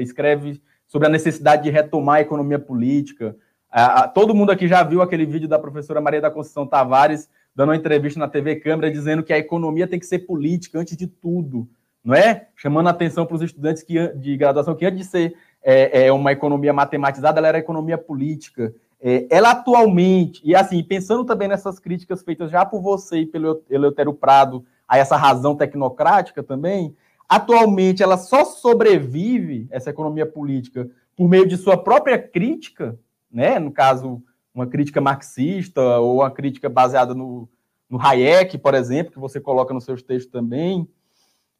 escreve 0.00 0.62
sobre 0.86 1.08
a 1.08 1.10
necessidade 1.10 1.64
de 1.64 1.70
retomar 1.70 2.16
a 2.16 2.20
economia 2.20 2.60
política. 2.60 3.34
A, 3.68 4.02
a, 4.02 4.08
todo 4.08 4.34
mundo 4.34 4.52
aqui 4.52 4.68
já 4.68 4.84
viu 4.84 5.02
aquele 5.02 5.26
vídeo 5.26 5.48
da 5.48 5.58
professora 5.58 6.00
Maria 6.00 6.20
da 6.20 6.30
Conceição 6.30 6.66
Tavares 6.66 7.28
dando 7.54 7.70
uma 7.70 7.76
entrevista 7.76 8.20
na 8.20 8.28
TV 8.28 8.56
Câmara 8.56 8.90
dizendo 8.90 9.24
que 9.24 9.32
a 9.32 9.38
economia 9.38 9.88
tem 9.88 9.98
que 9.98 10.06
ser 10.06 10.20
política 10.20 10.78
antes 10.78 10.96
de 10.96 11.08
tudo, 11.08 11.68
não 12.04 12.14
é? 12.14 12.48
Chamando 12.56 12.88
a 12.88 12.90
atenção 12.90 13.26
para 13.26 13.36
os 13.36 13.42
estudantes 13.42 13.82
que, 13.82 14.08
de 14.14 14.36
graduação 14.36 14.74
que 14.74 14.86
antes 14.86 15.00
de 15.00 15.04
ser 15.04 15.36
é, 15.62 16.10
uma 16.12 16.32
economia 16.32 16.72
matematizada, 16.72 17.38
ela 17.38 17.48
era 17.48 17.58
economia 17.58 17.98
política. 17.98 18.72
É, 19.00 19.26
ela 19.30 19.50
atualmente, 19.50 20.40
e 20.44 20.54
assim, 20.54 20.82
pensando 20.82 21.24
também 21.24 21.48
nessas 21.48 21.78
críticas 21.78 22.22
feitas 22.22 22.50
já 22.50 22.64
por 22.64 22.80
você 22.80 23.18
e 23.18 23.26
pelo 23.26 23.62
Eleutério 23.70 24.12
Prado, 24.12 24.64
a 24.86 24.96
essa 24.98 25.16
razão 25.16 25.54
tecnocrática 25.54 26.42
também, 26.42 26.96
atualmente 27.28 28.02
ela 28.02 28.16
só 28.16 28.44
sobrevive, 28.44 29.68
essa 29.70 29.90
economia 29.90 30.24
política, 30.24 30.88
por 31.14 31.28
meio 31.28 31.46
de 31.46 31.56
sua 31.56 31.76
própria 31.76 32.18
crítica, 32.18 32.98
né? 33.30 33.58
no 33.58 33.70
caso, 33.70 34.22
uma 34.54 34.66
crítica 34.66 35.00
marxista 35.00 35.98
ou 35.98 36.20
uma 36.20 36.30
crítica 36.30 36.68
baseada 36.68 37.14
no, 37.14 37.48
no 37.88 38.00
Hayek, 38.00 38.56
por 38.58 38.74
exemplo, 38.74 39.12
que 39.12 39.18
você 39.18 39.38
coloca 39.38 39.74
nos 39.74 39.84
seus 39.84 40.02
textos 40.02 40.32
também, 40.32 40.88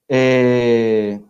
é, 0.09 1.21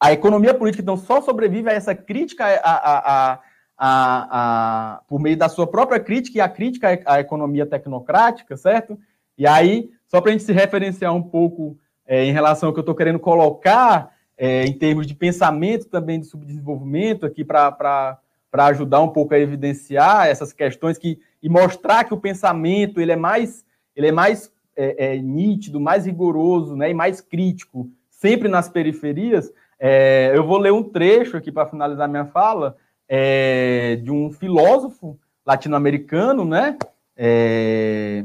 a 0.00 0.12
economia 0.12 0.52
política 0.52 0.82
então 0.82 0.96
só 0.96 1.20
sobrevive 1.20 1.70
a 1.70 1.72
essa 1.72 1.94
crítica 1.94 2.44
a, 2.44 3.32
a, 3.34 3.40
a, 3.78 5.00
por 5.08 5.20
meio 5.20 5.36
da 5.36 5.48
sua 5.48 5.66
própria 5.66 6.00
crítica 6.00 6.38
e 6.38 6.40
a 6.40 6.48
crítica 6.48 7.00
à 7.06 7.20
economia 7.20 7.66
tecnocrática, 7.66 8.56
certo? 8.56 8.98
E 9.38 9.46
aí, 9.46 9.90
só 10.08 10.20
para 10.20 10.30
a 10.30 10.32
gente 10.32 10.44
se 10.44 10.52
referenciar 10.52 11.14
um 11.14 11.22
pouco 11.22 11.78
é, 12.06 12.24
em 12.24 12.32
relação 12.32 12.68
ao 12.68 12.72
que 12.72 12.78
eu 12.78 12.82
estou 12.82 12.94
querendo 12.94 13.18
colocar 13.18 14.12
é, 14.36 14.64
em 14.64 14.72
termos 14.72 15.06
de 15.06 15.14
pensamento 15.14 15.86
também 15.86 16.20
de 16.20 16.26
subdesenvolvimento 16.26 17.24
aqui 17.24 17.44
para 17.44 18.18
ajudar 18.52 19.00
um 19.00 19.08
pouco 19.08 19.34
a 19.34 19.38
evidenciar 19.38 20.26
essas 20.26 20.52
questões 20.52 20.98
que, 20.98 21.18
e 21.42 21.48
mostrar 21.48 22.04
que 22.04 22.12
o 22.12 22.20
pensamento 22.20 23.00
ele 23.00 23.12
é 23.12 23.16
mais, 23.16 23.64
ele 23.96 24.08
é 24.08 24.12
mais 24.12 24.51
é, 24.76 25.14
é, 25.14 25.16
nítido, 25.18 25.80
mais 25.80 26.06
rigoroso 26.06 26.76
né, 26.76 26.90
e 26.90 26.94
mais 26.94 27.20
crítico, 27.20 27.90
sempre 28.10 28.48
nas 28.48 28.68
periferias. 28.68 29.52
É, 29.78 30.32
eu 30.34 30.46
vou 30.46 30.58
ler 30.58 30.72
um 30.72 30.82
trecho 30.82 31.36
aqui 31.36 31.50
para 31.50 31.68
finalizar 31.68 32.08
minha 32.08 32.26
fala 32.26 32.76
é, 33.08 33.96
de 33.96 34.10
um 34.10 34.30
filósofo 34.32 35.18
latino-americano, 35.44 36.44
né, 36.44 36.78
é, 37.16 38.24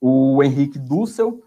o 0.00 0.42
Henrique 0.42 0.78
Dussel, 0.78 1.42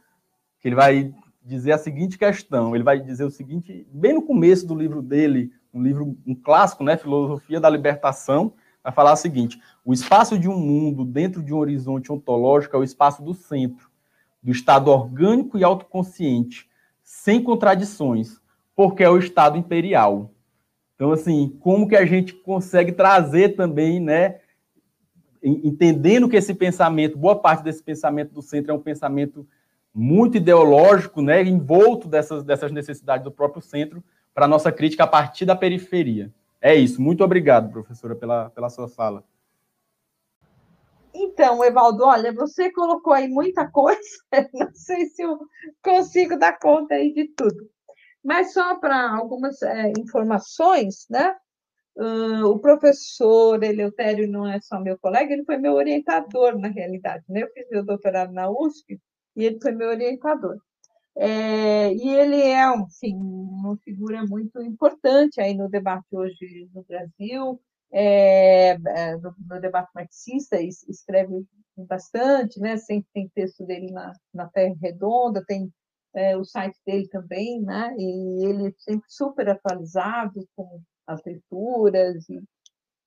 que 0.60 0.68
ele 0.68 0.76
vai 0.76 1.14
dizer 1.42 1.72
a 1.72 1.78
seguinte 1.78 2.18
questão, 2.18 2.76
ele 2.76 2.84
vai 2.84 3.00
dizer 3.00 3.24
o 3.24 3.32
seguinte, 3.32 3.88
bem 3.92 4.14
no 4.14 4.22
começo 4.22 4.66
do 4.68 4.76
livro 4.76 5.02
dele, 5.02 5.52
um 5.74 5.82
livro, 5.82 6.18
um 6.26 6.36
clássico, 6.36 6.84
né, 6.84 6.96
Filosofia 6.96 7.60
da 7.60 7.70
Libertação, 7.70 8.54
vai 8.84 8.94
falar 8.94 9.14
o 9.14 9.18
seguinte, 9.18 9.60
o 9.84 9.94
espaço 9.94 10.38
de 10.38 10.48
um 10.48 10.58
mundo 10.58 11.04
dentro 11.04 11.42
de 11.42 11.54
um 11.54 11.58
horizonte 11.58 12.12
ontológico 12.12 12.76
é 12.76 12.80
o 12.80 12.84
espaço 12.84 13.24
do 13.24 13.34
centro, 13.34 13.90
do 14.44 14.52
estado 14.52 14.92
orgânico 14.92 15.58
e 15.58 15.64
autoconsciente, 15.64 16.70
sem 17.02 17.42
contradições, 17.42 18.40
porque 18.76 19.04
é 19.04 19.10
o 19.10 19.18
estado 19.18 19.58
imperial. 19.58 20.32
Então, 20.96 21.12
assim, 21.12 21.56
como 21.60 21.88
que 21.88 21.96
a 21.96 22.06
gente 22.06 22.34
consegue 22.34 22.92
trazer 22.92 23.56
também, 23.56 24.00
né, 24.00 24.40
entendendo 25.42 26.30
que 26.30 26.38
esse 26.38 26.54
pensamento, 26.54 27.18
boa 27.18 27.36
parte 27.36 27.64
desse 27.64 27.84
pensamento 27.84 28.34
do 28.34 28.42
centro 28.42 28.72
é 28.72 28.76
um 28.76 28.80
pensamento 28.80 29.48
muito 29.94 30.38
ideológico, 30.38 31.22
né, 31.22 31.44
envolto 31.44 32.08
dessas, 32.08 32.44
dessas 32.44 32.72
necessidades 32.72 33.24
do 33.24 33.32
próprio 33.32 33.62
centro, 33.62 34.04
para 34.34 34.46
a 34.46 34.48
nossa 34.48 34.72
crítica 34.72 35.04
a 35.04 35.08
partir 35.08 35.46
da 35.46 35.56
periferia. 35.56 36.32
É 36.60 36.74
isso. 36.74 37.02
Muito 37.02 37.24
obrigado, 37.24 37.72
professora, 37.72 38.16
pela, 38.16 38.50
pela 38.50 38.70
sua 38.70 38.88
fala. 38.88 39.24
Então, 41.14 41.64
Evaldo, 41.64 42.04
olha, 42.04 42.34
você 42.34 42.72
colocou 42.72 43.14
aí 43.14 43.28
muita 43.28 43.70
coisa, 43.72 44.00
não 44.54 44.74
sei 44.74 45.06
se 45.06 45.22
eu 45.22 45.40
consigo 45.84 46.38
dar 46.38 46.58
conta 46.60 46.96
aí 46.96 47.14
de 47.14 47.28
tudo. 47.36 47.70
Mas 48.24 48.54
só 48.54 48.80
para 48.80 49.16
algumas 49.16 49.62
é, 49.62 49.92
informações, 49.98 51.06
né? 51.10 51.36
Uh, 51.96 52.46
o 52.48 52.60
professor 52.60 53.62
Eleutério 53.62 54.28
não 54.28 54.48
é 54.48 54.60
só 54.60 54.80
meu 54.80 54.98
colega, 54.98 55.32
ele 55.32 55.46
foi 55.46 55.58
meu 55.58 55.74
orientador, 55.74 56.58
na 56.58 56.70
realidade. 56.70 57.24
Né? 57.30 57.44
Eu 57.44 57.52
fiz 57.54 57.70
meu 57.70 57.86
doutorado 57.86 58.34
na 58.34 58.50
USP 58.50 59.00
e 59.36 59.44
ele 59.46 59.60
foi 59.62 59.74
meu 59.74 59.90
orientador. 59.90 60.58
É, 61.16 61.94
e 61.94 62.10
ele 62.10 62.42
é, 62.42 62.66
enfim, 62.76 63.16
uma 63.16 63.78
figura 63.78 64.26
muito 64.26 64.60
importante 64.64 65.40
aí 65.40 65.54
no 65.54 65.70
debate 65.70 66.08
hoje 66.12 66.68
no 66.74 66.84
Brasil, 66.84 67.62
é, 67.94 68.70
é 68.72 69.18
no, 69.18 69.36
no, 69.48 69.62
debate 69.62 69.92
marxista, 69.94 70.60
escreve 70.60 71.46
bastante, 71.78 72.60
né? 72.60 72.76
sempre 72.78 73.08
tem 73.14 73.30
texto 73.30 73.64
dele 73.66 73.92
na, 73.92 74.12
na 74.34 74.50
Terra 74.50 74.76
Redonda, 74.82 75.44
tem 75.46 75.72
é, 76.16 76.36
o 76.36 76.44
site 76.44 76.78
dele 76.86 77.08
também, 77.08 77.62
né? 77.62 77.96
e 77.98 78.46
ele 78.46 78.68
é 78.70 78.74
sempre 78.80 79.06
super 79.08 79.48
atualizado 79.48 80.48
com 80.56 80.82
as 81.06 81.24
leituras, 81.24 82.28
e, 82.30 82.42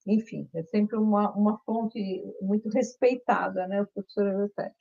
enfim, 0.06 0.48
é 0.54 0.62
sempre 0.62 0.96
uma, 0.96 1.32
uma 1.32 1.58
fonte 1.64 2.22
muito 2.40 2.68
respeitada, 2.68 3.66
né? 3.66 3.82
o 3.82 3.86
professor 3.88 4.26
Eleutério. 4.28 4.74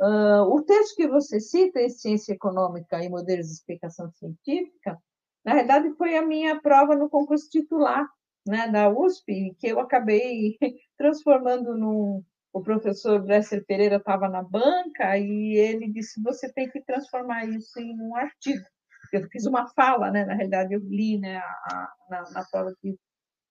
Uh, 0.00 0.42
o 0.54 0.62
texto 0.62 0.94
que 0.94 1.08
você 1.08 1.40
cita, 1.40 1.80
em 1.80 1.90
Ciência 1.90 2.32
Econômica 2.32 3.02
e 3.02 3.08
Modelos 3.08 3.46
de 3.46 3.52
Explicação 3.52 4.10
Científica, 4.12 4.96
na 5.44 5.54
verdade 5.54 5.92
foi 5.94 6.16
a 6.16 6.24
minha 6.24 6.60
prova 6.60 6.94
no 6.94 7.10
concurso 7.10 7.48
titular 7.50 8.08
né, 8.48 8.68
da 8.68 8.88
USP, 8.88 9.54
que 9.58 9.68
eu 9.68 9.78
acabei 9.80 10.56
transformando 10.96 11.76
num. 11.76 12.24
O 12.50 12.62
professor 12.62 13.22
Bresser 13.22 13.64
Pereira 13.66 13.96
estava 13.96 14.26
na 14.26 14.42
banca 14.42 15.18
e 15.18 15.54
ele 15.56 15.92
disse: 15.92 16.20
você 16.22 16.50
tem 16.52 16.68
que 16.70 16.80
transformar 16.80 17.44
isso 17.44 17.78
em 17.78 17.94
um 18.00 18.16
artigo. 18.16 18.64
Eu 19.12 19.28
fiz 19.30 19.46
uma 19.46 19.68
fala, 19.74 20.10
né, 20.10 20.24
na 20.24 20.34
realidade, 20.34 20.74
eu 20.74 20.80
li 20.80 21.18
né, 21.18 21.36
a, 21.38 21.92
na, 22.10 22.30
na 22.30 22.44
prova 22.50 22.74
de, 22.82 22.98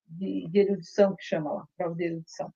de, 0.07 0.47
de 0.49 0.59
erudição, 0.59 1.15
que 1.15 1.23
chama 1.23 1.53
lá, 1.53 1.65
prova 1.77 1.95
de 1.95 2.03
erudição. 2.05 2.51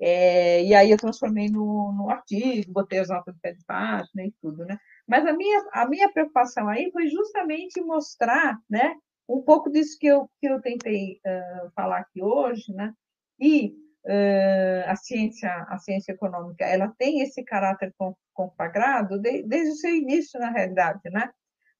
É, 0.00 0.64
e 0.64 0.74
aí 0.74 0.90
eu 0.90 0.96
transformei 0.96 1.48
no, 1.50 1.92
no, 1.92 2.10
artigo, 2.10 2.72
botei 2.72 3.00
as 3.00 3.08
notas 3.08 3.34
de 3.34 3.40
pé 3.40 3.52
de 3.52 3.64
página 3.66 4.24
e 4.24 4.32
tudo, 4.40 4.64
né? 4.64 4.78
Mas 5.06 5.26
a 5.26 5.32
minha, 5.34 5.62
a 5.72 5.86
minha 5.86 6.10
preocupação 6.10 6.68
aí 6.68 6.90
foi 6.92 7.08
justamente 7.08 7.80
mostrar, 7.82 8.58
né, 8.68 8.94
um 9.30 9.42
pouco 9.42 9.70
disso 9.70 9.96
que 9.98 10.06
eu, 10.06 10.28
que 10.40 10.48
eu 10.48 10.60
tentei 10.60 11.20
uh, 11.24 11.70
falar 11.74 11.98
aqui 11.98 12.22
hoje, 12.22 12.72
né? 12.72 12.92
E 13.38 13.68
uh, 14.04 14.88
a 14.88 14.96
ciência, 14.96 15.50
a 15.68 15.78
ciência 15.78 16.12
econômica, 16.12 16.64
ela 16.64 16.92
tem 16.98 17.20
esse 17.20 17.42
caráter 17.44 17.94
consagrado 18.32 19.18
de, 19.20 19.42
desde 19.44 19.70
o 19.70 19.76
seu 19.76 19.94
início, 19.94 20.40
na 20.40 20.50
realidade, 20.50 21.00
né? 21.10 21.30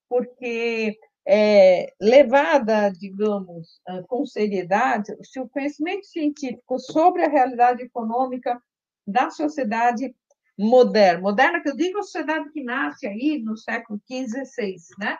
Porque 0.07 0.97
é, 1.27 1.93
levada, 2.01 2.89
digamos, 2.89 3.79
com 4.07 4.25
seriedade, 4.25 5.15
se 5.23 5.39
o 5.39 5.47
conhecimento 5.47 6.05
científico 6.05 6.79
sobre 6.79 7.23
a 7.23 7.29
realidade 7.29 7.83
econômica 7.83 8.61
da 9.05 9.29
sociedade 9.29 10.15
moderna, 10.57 11.21
moderna 11.21 11.61
que 11.61 11.69
eu 11.69 11.75
digo 11.75 11.99
a 11.99 12.03
sociedade 12.03 12.49
que 12.51 12.63
nasce 12.63 13.07
aí 13.07 13.41
no 13.41 13.57
século 13.57 13.99
XV, 14.09 14.45
XVI, 14.45 14.75
né? 14.99 15.17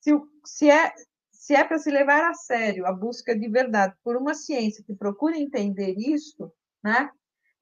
Se, 0.00 0.12
se 0.44 0.70
é 0.70 0.92
se 1.40 1.54
é 1.54 1.64
para 1.64 1.78
se 1.78 1.90
levar 1.90 2.28
a 2.28 2.34
sério 2.34 2.86
a 2.86 2.92
busca 2.92 3.34
de 3.34 3.48
verdade 3.48 3.94
por 4.04 4.14
uma 4.14 4.34
ciência 4.34 4.84
que 4.84 4.94
procura 4.94 5.38
entender 5.38 5.94
isso, 5.96 6.52
né? 6.84 7.10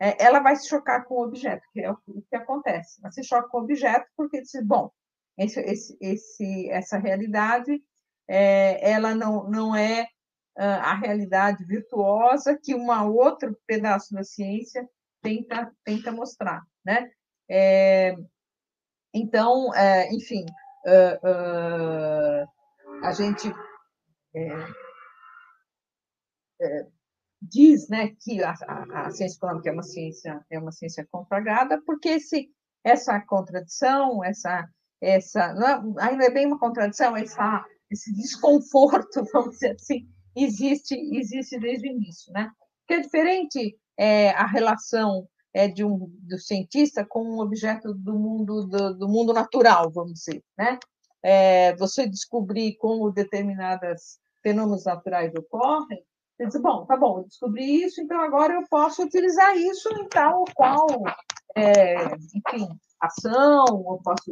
É, 0.00 0.24
ela 0.24 0.40
vai 0.40 0.56
se 0.56 0.68
chocar 0.68 1.04
com 1.04 1.14
o 1.14 1.24
objeto, 1.24 1.62
que 1.72 1.80
é 1.80 1.90
o 1.90 1.96
que 2.28 2.34
acontece. 2.34 3.00
Ela 3.00 3.12
se 3.12 3.22
choca 3.22 3.48
com 3.48 3.58
o 3.58 3.62
objeto 3.62 4.04
porque 4.16 4.42
diz, 4.42 4.50
bom, 4.64 4.90
esse, 5.38 5.60
esse, 5.60 5.96
esse, 6.00 6.68
essa 6.70 6.98
realidade 6.98 7.80
é, 8.26 8.90
ela 8.90 9.14
não, 9.14 9.48
não 9.48 9.76
é 9.76 10.08
a 10.56 10.96
realidade 10.96 11.64
virtuosa 11.64 12.58
que 12.60 12.74
um 12.74 12.90
outro 13.14 13.56
pedaço 13.64 14.12
da 14.12 14.24
ciência 14.24 14.88
tenta, 15.22 15.72
tenta 15.84 16.10
mostrar. 16.10 16.64
Né? 16.84 17.08
É, 17.48 18.16
então, 19.14 19.72
é, 19.72 20.12
enfim, 20.12 20.44
uh, 20.84 22.44
uh, 22.44 22.48
a 23.04 23.12
gente 23.12 23.48
é, 24.34 24.48
é, 26.60 26.86
diz 27.40 27.88
né, 27.88 28.14
que 28.20 28.42
a, 28.42 28.54
a, 28.66 29.06
a, 29.06 29.10
ciência 29.10 29.36
econômica 29.36 29.68
é 29.70 29.72
uma 29.72 29.82
ciência, 29.82 30.44
é 30.50 30.58
uma 30.58 30.72
ciência 30.72 31.06
consagrada, 31.10 31.80
porque 31.86 32.08
esse, 32.10 32.50
essa 32.84 33.20
contradição, 33.20 34.24
essa 34.24 34.68
essa, 35.00 35.52
não 35.54 36.00
é, 36.00 36.04
ainda 36.04 36.24
é 36.24 36.30
bem 36.30 36.46
uma 36.46 36.58
contradição, 36.58 37.16
essa, 37.16 37.64
esse 37.90 38.12
desconforto, 38.14 39.24
vamos 39.32 39.54
dizer 39.54 39.72
assim, 39.72 40.08
existe, 40.36 40.94
existe 41.16 41.58
desde 41.58 41.88
o 41.88 41.92
início, 41.92 42.32
né? 42.32 42.50
Porque 42.80 43.00
é 43.00 43.04
diferente 43.04 43.78
é, 43.96 44.30
a 44.30 44.46
relação 44.46 45.28
é, 45.52 45.68
de 45.68 45.84
um 45.84 46.10
do 46.22 46.38
cientista 46.38 47.04
com 47.04 47.22
um 47.22 47.40
objeto 47.40 47.94
do 47.94 48.14
mundo 48.14 48.66
do, 48.66 48.94
do 48.94 49.08
mundo 49.08 49.32
natural, 49.32 49.90
vamos 49.90 50.14
dizer, 50.14 50.42
né? 50.56 50.78
É, 51.22 51.74
você 51.76 52.08
descobrir 52.08 52.76
como 52.76 53.10
determinadas 53.10 54.18
fenômenos 54.42 54.84
naturais 54.84 55.32
ocorrem, 55.34 56.04
você 56.36 56.46
diz, 56.46 56.60
bom, 56.60 56.86
tá 56.86 56.96
bom, 56.96 57.18
eu 57.18 57.24
descobri 57.24 57.82
isso, 57.82 58.00
então 58.00 58.20
agora 58.20 58.54
eu 58.54 58.62
posso 58.70 59.02
utilizar 59.02 59.56
isso 59.56 59.88
em 59.94 60.08
tal 60.08 60.40
ou 60.40 60.44
qual, 60.54 60.86
é, 61.56 61.96
enfim, 62.14 62.68
ação, 63.00 63.64
eu 63.66 64.00
posso 64.04 64.30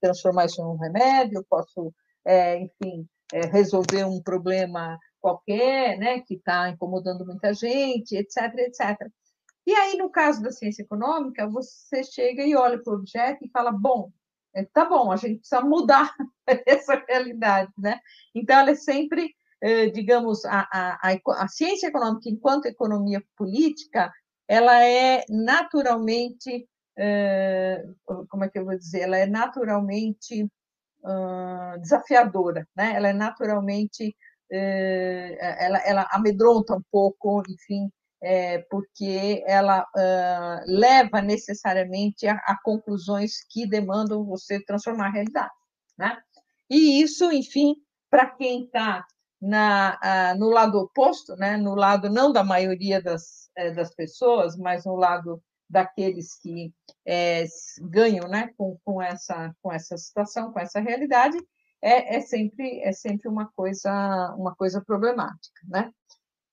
transformar 0.00 0.44
isso 0.44 0.62
num 0.62 0.76
remédio, 0.76 1.38
eu 1.38 1.44
posso, 1.48 1.92
é, 2.26 2.58
enfim, 2.58 3.08
é, 3.32 3.46
resolver 3.46 4.04
um 4.04 4.22
problema 4.22 4.98
qualquer, 5.20 5.98
né, 5.98 6.20
que 6.20 6.34
está 6.34 6.68
incomodando 6.68 7.24
muita 7.24 7.54
gente, 7.54 8.14
etc, 8.14 8.54
etc. 8.58 9.08
E 9.66 9.72
aí, 9.72 9.96
no 9.96 10.10
caso 10.10 10.42
da 10.42 10.50
ciência 10.50 10.82
econômica, 10.82 11.46
você 11.48 12.02
chega 12.04 12.42
e 12.42 12.54
olha 12.54 12.82
para 12.82 12.92
o 12.92 12.96
objeto 12.96 13.44
e 13.44 13.50
fala, 13.50 13.70
bom, 13.70 14.10
tá 14.72 14.84
bom, 14.84 15.12
a 15.12 15.16
gente 15.16 15.40
precisa 15.40 15.60
mudar 15.60 16.14
essa 16.66 17.02
realidade, 17.08 17.72
né? 17.78 18.00
Então, 18.34 18.58
ela 18.58 18.70
é 18.70 18.74
sempre, 18.74 19.34
é, 19.60 19.86
digamos, 19.86 20.44
a, 20.44 20.68
a, 20.72 21.10
a, 21.12 21.44
a 21.44 21.48
ciência 21.48 21.88
econômica, 21.88 22.28
enquanto 22.28 22.66
economia 22.66 23.22
política, 23.36 24.12
ela 24.48 24.82
é 24.84 25.24
naturalmente 25.28 26.68
como 28.28 28.44
é 28.44 28.48
que 28.48 28.58
eu 28.58 28.64
vou 28.64 28.76
dizer, 28.76 29.02
ela 29.02 29.16
é 29.16 29.26
naturalmente 29.26 30.50
desafiadora, 31.80 32.66
né? 32.76 32.94
Ela 32.96 33.08
é 33.08 33.12
naturalmente, 33.12 34.08
uh, 34.52 35.36
ela, 35.40 35.78
ela 35.86 36.08
amedronta 36.10 36.74
um 36.74 36.82
pouco, 36.90 37.42
enfim, 37.48 37.90
é, 38.22 38.58
porque 38.70 39.42
ela 39.46 39.82
uh, 39.82 40.64
leva 40.66 41.20
necessariamente 41.22 42.26
a, 42.26 42.34
a, 42.34 42.58
conclusões 42.62 43.44
que 43.50 43.66
demandam 43.66 44.24
você 44.24 44.62
transformar 44.64 45.06
a 45.06 45.12
realidade, 45.12 45.52
né? 45.96 46.18
E 46.70 47.00
isso, 47.02 47.30
enfim, 47.32 47.76
para 48.10 48.26
quem 48.26 48.64
está 48.64 49.04
no 50.36 50.48
lado 50.50 50.78
oposto, 50.78 51.36
né? 51.36 51.56
No 51.56 51.74
lado 51.74 52.10
não 52.10 52.32
da 52.32 52.42
maioria 52.42 53.00
das, 53.00 53.48
é, 53.56 53.70
das 53.70 53.94
pessoas, 53.94 54.56
mas 54.56 54.84
no 54.84 54.96
lado 54.96 55.40
daqueles 55.68 56.38
que 56.40 56.72
é, 57.06 57.44
ganham 57.82 58.26
né, 58.28 58.50
com, 58.56 58.78
com, 58.84 59.02
essa, 59.02 59.54
com 59.62 59.72
essa 59.72 59.96
situação, 59.96 60.52
com 60.52 60.58
essa 60.58 60.80
realidade, 60.80 61.38
é, 61.82 62.16
é, 62.16 62.20
sempre, 62.20 62.80
é 62.80 62.92
sempre 62.92 63.28
uma 63.28 63.50
coisa, 63.54 64.34
uma 64.36 64.54
coisa 64.54 64.82
problemática. 64.84 65.60
Né? 65.68 65.92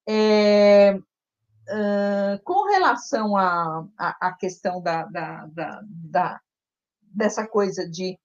É, 0.07 0.99
com 2.43 2.69
relação 2.69 3.35
à 3.35 3.87
a, 3.97 4.09
a, 4.09 4.27
a, 4.27 4.33
questão 4.33 4.81
da, 4.81 5.03
da, 5.05 5.45
da, 5.47 5.81
da, 5.83 6.41
dessa 7.01 7.47
coisa 7.47 7.89
de 7.89 8.17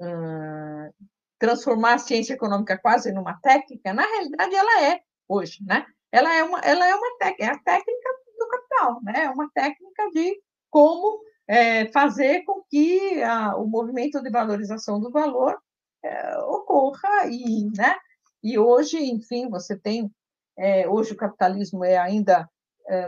uh, 0.00 0.94
transformar 1.38 1.94
a 1.94 1.98
ciência 1.98 2.34
econômica 2.34 2.78
quase 2.78 3.12
numa 3.12 3.38
técnica, 3.40 3.92
na 3.92 4.02
realidade 4.02 4.54
ela 4.54 4.82
é 4.84 5.00
hoje, 5.28 5.58
né? 5.64 5.86
Ela 6.10 6.34
é 6.34 6.42
uma, 6.42 6.60
ela 6.60 6.86
é 6.86 6.94
uma 6.94 7.18
técnica, 7.18 7.44
é 7.44 7.48
a 7.48 7.58
técnica 7.58 8.08
do 8.38 8.48
capital, 8.48 9.00
né? 9.02 9.24
É 9.24 9.30
uma 9.30 9.50
técnica 9.50 10.10
de 10.12 10.40
como 10.70 11.20
é, 11.48 11.86
fazer 11.92 12.42
com 12.44 12.62
que 12.70 13.22
a, 13.22 13.56
o 13.56 13.66
movimento 13.66 14.22
de 14.22 14.30
valorização 14.30 15.00
do 15.00 15.10
valor 15.10 15.58
é, 16.02 16.38
ocorra 16.38 17.26
e, 17.26 17.70
né? 17.76 17.96
E 18.42 18.58
hoje, 18.58 18.98
enfim, 18.98 19.48
você 19.48 19.76
tem 19.76 20.10
é, 20.56 20.88
hoje 20.88 21.12
o 21.12 21.16
capitalismo 21.16 21.84
é 21.84 21.98
ainda 21.98 22.48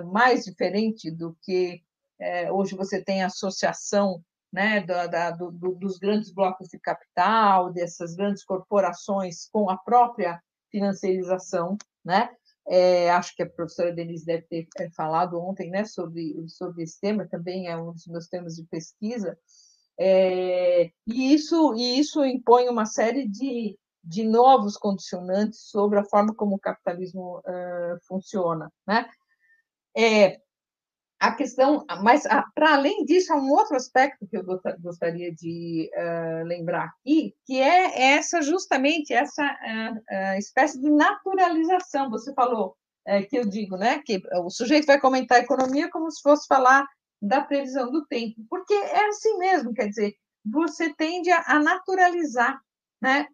mais 0.04 0.44
diferente 0.44 1.10
do 1.10 1.36
que 1.42 1.82
é, 2.20 2.50
hoje 2.50 2.74
você 2.74 3.02
tem 3.02 3.22
associação 3.22 4.22
né, 4.52 4.80
da, 4.80 5.06
da, 5.06 5.30
do, 5.30 5.50
dos 5.50 5.98
grandes 5.98 6.32
blocos 6.32 6.68
de 6.68 6.78
capital, 6.78 7.72
dessas 7.72 8.14
grandes 8.14 8.44
corporações 8.44 9.48
com 9.52 9.70
a 9.70 9.76
própria 9.76 10.42
financiarização, 10.70 11.76
né? 12.04 12.30
É, 12.70 13.10
acho 13.10 13.34
que 13.34 13.42
a 13.42 13.48
professora 13.48 13.94
Denise 13.94 14.26
deve 14.26 14.42
ter 14.42 14.68
falado 14.94 15.40
ontem 15.40 15.70
né, 15.70 15.86
sobre, 15.86 16.34
sobre 16.48 16.82
esse 16.82 17.00
tema, 17.00 17.26
também 17.26 17.66
é 17.66 17.76
um 17.76 17.92
dos 17.92 18.06
meus 18.06 18.26
temas 18.26 18.56
de 18.56 18.64
pesquisa. 18.64 19.38
É, 19.98 20.90
e, 21.06 21.32
isso, 21.32 21.74
e 21.74 21.98
isso 21.98 22.22
impõe 22.24 22.68
uma 22.68 22.84
série 22.84 23.26
de, 23.26 23.78
de 24.04 24.22
novos 24.22 24.76
condicionantes 24.76 25.60
sobre 25.62 25.98
a 25.98 26.04
forma 26.04 26.34
como 26.34 26.56
o 26.56 26.60
capitalismo 26.60 27.38
uh, 27.38 27.98
funciona. 28.06 28.70
Né? 28.86 29.08
É, 29.98 30.38
a 31.18 31.34
questão, 31.34 31.84
mas 32.02 32.22
para 32.54 32.74
além 32.74 33.04
disso, 33.04 33.32
há 33.32 33.36
um 33.36 33.50
outro 33.50 33.74
aspecto 33.74 34.24
que 34.28 34.36
eu 34.36 34.44
gostaria 34.78 35.34
de 35.34 35.90
uh, 35.92 36.46
lembrar 36.46 36.84
aqui, 36.84 37.34
que 37.44 37.60
é 37.60 38.12
essa 38.14 38.40
justamente 38.40 39.12
essa 39.12 39.42
uh, 39.42 39.96
uh, 39.96 40.38
espécie 40.38 40.80
de 40.80 40.88
naturalização. 40.88 42.08
Você 42.10 42.32
falou 42.34 42.76
que 43.30 43.38
eu 43.38 43.48
digo, 43.48 43.74
né, 43.78 44.02
que 44.04 44.20
o 44.44 44.50
sujeito 44.50 44.84
vai 44.84 45.00
comentar 45.00 45.38
a 45.38 45.42
economia 45.42 45.90
como 45.90 46.10
se 46.10 46.20
fosse 46.20 46.46
falar 46.46 46.86
da 47.22 47.40
previsão 47.40 47.90
do 47.90 48.04
tempo, 48.06 48.34
porque 48.50 48.74
é 48.74 49.06
assim 49.06 49.38
mesmo, 49.38 49.72
quer 49.72 49.88
dizer, 49.88 50.14
você 50.44 50.92
tende 50.92 51.30
a, 51.30 51.58
naturalizar, 51.58 52.60
né, 53.00 53.26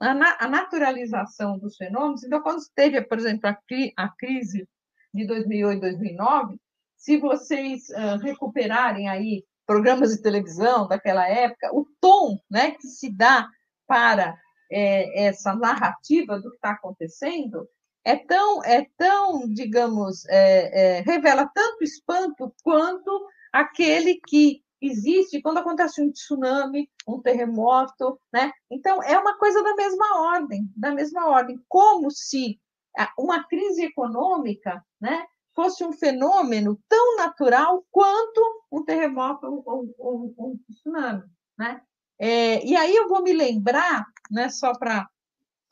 a, 0.00 0.12
na, 0.12 0.36
a, 0.40 0.48
naturalização 0.48 1.56
dos 1.56 1.76
fenômenos. 1.76 2.24
Então, 2.24 2.42
quando 2.42 2.60
teve, 2.74 3.00
por 3.02 3.16
exemplo, 3.16 3.48
a, 3.48 3.56
a 3.96 4.08
crise 4.18 4.68
de 5.12 5.26
2008, 5.26 5.80
2009 5.80 6.58
se 7.02 7.18
vocês 7.18 7.88
uh, 7.88 8.16
recuperarem 8.22 9.08
aí 9.08 9.44
programas 9.66 10.10
de 10.10 10.22
televisão 10.22 10.86
daquela 10.86 11.28
época, 11.28 11.74
o 11.74 11.84
tom 12.00 12.38
né, 12.48 12.70
que 12.72 12.86
se 12.86 13.10
dá 13.10 13.48
para 13.88 14.38
é, 14.70 15.26
essa 15.26 15.52
narrativa 15.52 16.38
do 16.38 16.48
que 16.50 16.56
está 16.56 16.70
acontecendo 16.70 17.68
é 18.04 18.14
tão, 18.14 18.64
é 18.64 18.86
tão 18.96 19.48
digamos, 19.52 20.24
é, 20.28 20.98
é, 20.98 21.00
revela 21.00 21.50
tanto 21.52 21.82
espanto 21.82 22.54
quanto 22.62 23.26
aquele 23.52 24.20
que 24.24 24.62
existe 24.80 25.42
quando 25.42 25.58
acontece 25.58 26.00
um 26.00 26.12
tsunami, 26.12 26.88
um 27.06 27.20
terremoto, 27.20 28.16
né? 28.32 28.52
Então 28.70 29.02
é 29.02 29.18
uma 29.18 29.36
coisa 29.38 29.60
da 29.60 29.74
mesma 29.74 30.20
ordem, 30.34 30.72
da 30.76 30.92
mesma 30.92 31.28
ordem, 31.28 31.60
como 31.68 32.12
se 32.12 32.60
uma 33.18 33.44
crise 33.44 33.84
econômica, 33.84 34.84
né, 35.00 35.26
fosse 35.54 35.84
um 35.84 35.92
fenômeno 35.92 36.78
tão 36.88 37.16
natural 37.16 37.84
quanto 37.90 38.64
um 38.70 38.84
terremoto 38.84 39.46
ou, 39.46 39.94
ou, 39.98 40.34
ou 40.36 40.52
um 40.52 40.58
tsunami. 40.70 41.24
Né? 41.58 41.80
É, 42.18 42.64
e 42.64 42.76
aí 42.76 42.94
eu 42.94 43.08
vou 43.08 43.22
me 43.22 43.32
lembrar, 43.32 44.06
né, 44.30 44.48
só 44.48 44.72
para 44.72 45.08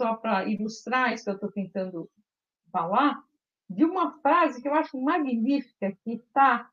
só 0.01 0.19
ilustrar 0.47 1.13
isso 1.13 1.25
que 1.25 1.31
eu 1.31 1.35
estou 1.35 1.53
tentando 1.53 2.11
falar, 2.73 3.23
de 3.69 3.85
uma 3.85 4.19
frase 4.21 4.61
que 4.61 4.69
eu 4.69 4.75
acho 4.75 5.01
magnífica, 5.01 5.97
que 6.03 6.15
está 6.15 6.69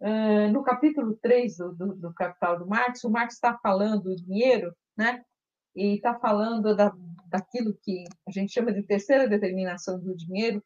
uh, 0.00 0.52
no 0.52 0.62
capítulo 0.62 1.14
3 1.22 1.56
do, 1.58 1.74
do, 1.74 1.94
do, 1.94 2.14
Capital 2.14 2.58
do 2.58 2.66
Marx. 2.66 3.04
O 3.04 3.10
Marx 3.10 3.34
está 3.34 3.56
falando 3.58 4.04
do 4.04 4.16
dinheiro, 4.16 4.74
né? 4.96 5.24
E 5.74 5.94
está 5.96 6.18
falando 6.18 6.74
da, 6.74 6.92
daquilo 7.26 7.76
que 7.82 8.04
a 8.26 8.30
gente 8.30 8.52
chama 8.52 8.72
de 8.72 8.82
terceira 8.82 9.28
determinação 9.28 9.98
do 9.98 10.16
dinheiro, 10.16 10.62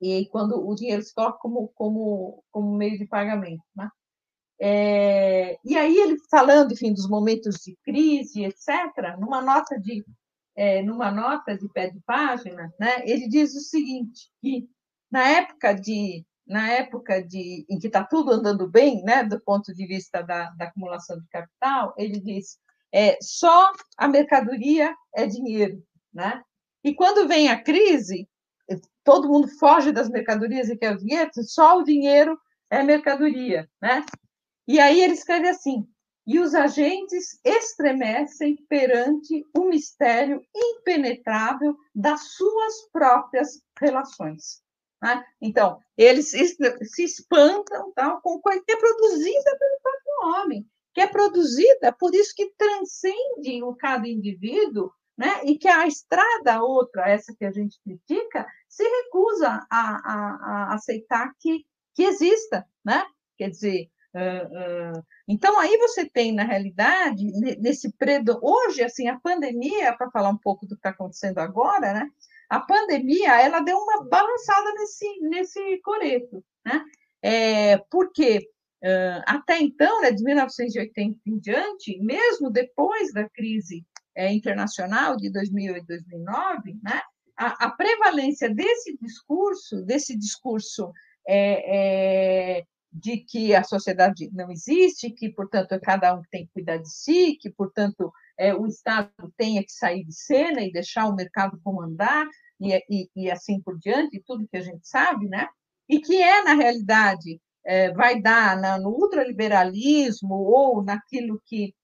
e 0.00 0.26
quando 0.26 0.66
o 0.66 0.74
dinheiro 0.74 1.02
se 1.02 1.14
coloca 1.14 1.38
como, 1.38 1.68
como, 1.68 2.44
como 2.50 2.76
meio 2.76 2.98
de 2.98 3.06
pagamento. 3.06 3.62
Né? 3.76 3.88
É, 4.60 5.58
e 5.64 5.76
aí 5.76 5.96
ele 5.96 6.16
falando, 6.30 6.72
enfim, 6.72 6.92
dos 6.92 7.08
momentos 7.08 7.56
de 7.64 7.76
crise, 7.84 8.44
etc., 8.44 9.16
numa 9.18 9.40
nota 9.40 9.78
de 9.78 10.04
é, 10.54 10.82
numa 10.82 11.10
nota 11.10 11.56
de 11.56 11.68
pé 11.70 11.88
de 11.88 11.98
página, 12.00 12.72
né, 12.78 13.02
ele 13.06 13.26
diz 13.26 13.54
o 13.54 13.60
seguinte, 13.60 14.30
que 14.40 14.68
na 15.10 15.26
época 15.28 15.72
de 15.72 16.24
na 16.46 16.70
época 16.70 17.22
de 17.22 17.64
em 17.70 17.78
que 17.78 17.86
está 17.86 18.04
tudo 18.04 18.32
andando 18.32 18.68
bem, 18.68 19.02
né, 19.02 19.24
do 19.24 19.40
ponto 19.40 19.72
de 19.74 19.86
vista 19.86 20.22
da, 20.22 20.50
da 20.50 20.66
acumulação 20.66 21.18
de 21.18 21.26
capital, 21.28 21.94
ele 21.96 22.20
diz 22.20 22.58
é, 22.92 23.16
só 23.20 23.72
a 23.96 24.06
mercadoria 24.08 24.94
é 25.14 25.26
dinheiro, 25.26 25.82
né? 26.12 26.42
E 26.84 26.94
quando 26.94 27.28
vem 27.28 27.48
a 27.48 27.62
crise, 27.62 28.28
todo 29.04 29.28
mundo 29.28 29.48
foge 29.58 29.92
das 29.92 30.08
mercadorias 30.08 30.68
e 30.68 30.76
quer 30.76 30.92
o 30.92 30.98
dinheiro, 30.98 31.30
só 31.42 31.78
o 31.78 31.84
dinheiro 31.84 32.38
é 32.70 32.82
mercadoria, 32.82 33.68
né? 33.80 34.04
E 34.66 34.78
aí 34.78 35.00
ele 35.00 35.14
escreve 35.14 35.48
assim: 35.48 35.86
e 36.26 36.38
os 36.38 36.54
agentes 36.54 37.40
estremecem 37.44 38.56
perante 38.68 39.44
o 39.56 39.64
mistério 39.64 40.40
impenetrável 40.54 41.76
das 41.94 42.34
suas 42.34 42.88
próprias 42.92 43.60
relações. 43.80 44.62
Né? 45.02 45.24
Então, 45.40 45.80
eles 45.96 46.30
se 46.30 47.02
espantam 47.02 47.92
tal, 47.92 48.20
com 48.20 48.40
coisa 48.40 48.62
que 48.64 48.72
é 48.72 48.76
produzida 48.76 49.58
pelo 49.58 49.80
próprio 49.82 50.40
homem, 50.40 50.70
que 50.92 51.00
é 51.00 51.06
produzida 51.06 51.92
por 51.92 52.14
isso 52.14 52.34
que 52.34 52.52
transcende 52.56 53.62
o 53.62 53.74
cada 53.74 54.06
indivíduo 54.06 54.92
né? 55.16 55.40
e 55.44 55.58
que 55.58 55.68
a 55.68 55.86
estrada 55.86 56.62
outra, 56.62 57.08
essa 57.08 57.34
que 57.36 57.44
a 57.44 57.50
gente 57.50 57.80
critica, 57.82 58.46
se 58.68 58.82
recusa 58.82 59.66
a, 59.70 59.70
a, 59.70 60.70
a 60.70 60.74
aceitar 60.74 61.32
que, 61.38 61.64
que 61.94 62.04
exista. 62.04 62.66
Né? 62.84 63.04
Quer 63.36 63.50
dizer, 63.50 63.88
uh, 64.14 64.98
uh, 64.98 65.02
então 65.28 65.58
aí 65.58 65.76
você 65.78 66.08
tem, 66.08 66.32
na 66.32 66.44
realidade, 66.44 67.24
nesse 67.58 67.92
predo... 67.96 68.38
Hoje, 68.42 68.82
assim, 68.82 69.08
a 69.08 69.20
pandemia, 69.20 69.96
para 69.96 70.10
falar 70.10 70.30
um 70.30 70.38
pouco 70.38 70.66
do 70.66 70.74
que 70.74 70.80
está 70.80 70.90
acontecendo 70.90 71.38
agora, 71.38 71.92
né? 71.92 72.08
a 72.48 72.60
pandemia 72.60 73.40
ela 73.40 73.60
deu 73.60 73.78
uma 73.78 74.04
balançada 74.04 74.72
nesse, 74.74 75.20
nesse 75.20 75.80
coreto. 75.82 76.44
Né? 76.64 76.84
É, 77.22 77.78
porque 77.90 78.38
uh, 78.38 78.42
até 79.26 79.60
então, 79.60 80.00
né, 80.00 80.10
de 80.10 80.22
1980 80.22 81.18
em 81.26 81.38
diante, 81.38 81.98
mesmo 82.00 82.50
depois 82.50 83.12
da 83.12 83.28
crise 83.28 83.84
é, 84.14 84.32
internacional 84.32 85.16
de 85.16 85.30
2008 85.30 85.86
2009, 85.86 86.78
né, 86.82 87.00
a, 87.36 87.66
a, 87.66 87.70
prevalência 87.70 88.52
desse 88.52 88.96
discurso, 89.00 89.82
desse 89.82 90.16
discurso 90.16 90.92
é, 91.26 92.58
é, 92.58 92.64
de 92.92 93.18
que 93.18 93.54
a 93.54 93.62
sociedade 93.62 94.28
não 94.32 94.50
existe, 94.50 95.10
que, 95.10 95.30
portanto, 95.30 95.72
é 95.72 95.78
cada 95.78 96.14
um 96.14 96.22
tem 96.30 96.44
que 96.46 96.52
cuidar 96.52 96.76
de 96.76 96.90
si, 96.92 97.38
que, 97.40 97.50
portanto, 97.50 98.12
o 98.58 98.66
Estado 98.66 99.10
tenha 99.36 99.62
que 99.62 99.72
sair 99.72 100.04
de 100.04 100.12
cena 100.12 100.60
e 100.62 100.72
deixar 100.72 101.06
o 101.06 101.14
mercado 101.14 101.58
comandar, 101.62 102.26
e, 102.60 102.74
e, 102.90 103.10
e 103.16 103.30
assim 103.30 103.60
por 103.62 103.78
diante, 103.78 104.22
tudo 104.26 104.46
que 104.46 104.56
a 104.56 104.60
gente 104.60 104.86
sabe, 104.86 105.26
né? 105.28 105.48
e 105.92 106.00
que 106.00 106.22
é, 106.22 106.42
na 106.42 106.54
realidade, 106.54 107.38
é, 107.64 107.92
vai 107.92 108.20
dar 108.20 108.56
na, 108.60 108.78
no 108.78 108.90
ultraliberalismo 108.90 110.34
ou 110.34 110.82
naquilo 110.82 111.40
que 111.46 111.74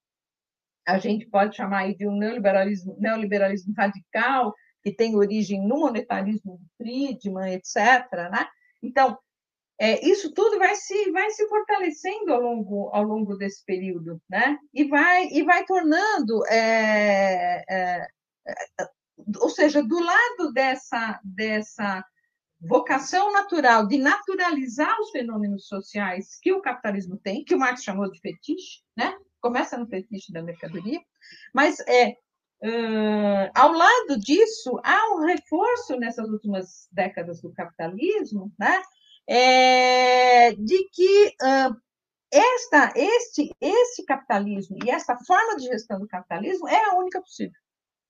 a 0.87 0.99
gente 0.99 1.27
pode 1.27 1.55
chamar 1.55 1.93
de 1.95 2.07
um 2.09 2.17
neoliberalismo, 2.17 2.97
neoliberalismo 2.99 3.75
radical, 3.77 4.55
que 4.83 4.95
tem 4.95 5.15
origem 5.15 5.67
no 5.67 5.81
monetarismo 5.81 6.59
de 6.59 6.67
Friedman, 6.77 7.53
etc. 7.53 8.11
Né? 8.31 8.47
Então, 8.83 9.19
é, 9.79 10.05
isso 10.05 10.33
tudo 10.33 10.59
vai 10.59 10.75
se, 10.75 11.11
vai 11.13 11.31
se 11.31 11.47
fortalecendo 11.47 12.33
ao 12.33 12.41
longo, 12.41 12.89
ao 12.93 13.03
longo 13.03 13.37
desse 13.37 13.65
período, 13.65 14.21
né? 14.29 14.59
E 14.75 14.85
vai, 14.85 15.29
e 15.29 15.45
vai 15.45 15.65
tornando, 15.65 16.45
é, 16.47 17.63
é, 17.69 18.09
é 18.49 18.89
ou 19.41 19.51
seja, 19.51 19.83
do 19.83 20.01
lado 20.01 20.53
dessa, 20.53 21.21
dessa 21.23 22.05
vocação 22.61 23.33
natural 23.33 23.87
de 23.87 23.99
naturalizar 23.99 24.99
os 25.01 25.11
fenômenos 25.11 25.67
sociais 25.69 26.39
que 26.41 26.53
o 26.53 26.61
capitalismo 26.61 27.17
tem, 27.17 27.45
que 27.45 27.55
o 27.55 27.59
Marx 27.59 27.83
chamou 27.83 28.11
de 28.11 28.21
fetiche, 28.21 28.83
né? 28.97 29.17
Começa 29.41 29.79
no 29.79 29.87
fetiche 29.87 30.33
da 30.33 30.43
mercadoria, 30.43 31.01
mas 31.55 31.79
é 31.81 32.17
uh, 32.65 33.51
ao 33.55 33.73
lado 33.73 34.19
disso 34.19 34.81
há 34.83 35.15
um 35.15 35.27
reforço 35.27 35.97
nessas 35.97 36.29
últimas 36.29 36.89
décadas 36.91 37.41
do 37.41 37.53
capitalismo, 37.53 38.53
né? 38.59 38.83
É, 39.31 40.53
de 40.55 40.89
que 40.91 41.29
uh, 41.43 41.77
esta, 42.33 42.93
este, 42.97 43.55
esse 43.61 44.05
capitalismo 44.05 44.79
e 44.85 44.91
essa 44.91 45.17
forma 45.19 45.57
de 45.57 45.67
gestão 45.67 46.01
do 46.01 46.09
capitalismo 46.09 46.67
é 46.67 46.85
a 46.87 46.97
única 46.97 47.21
possível, 47.21 47.61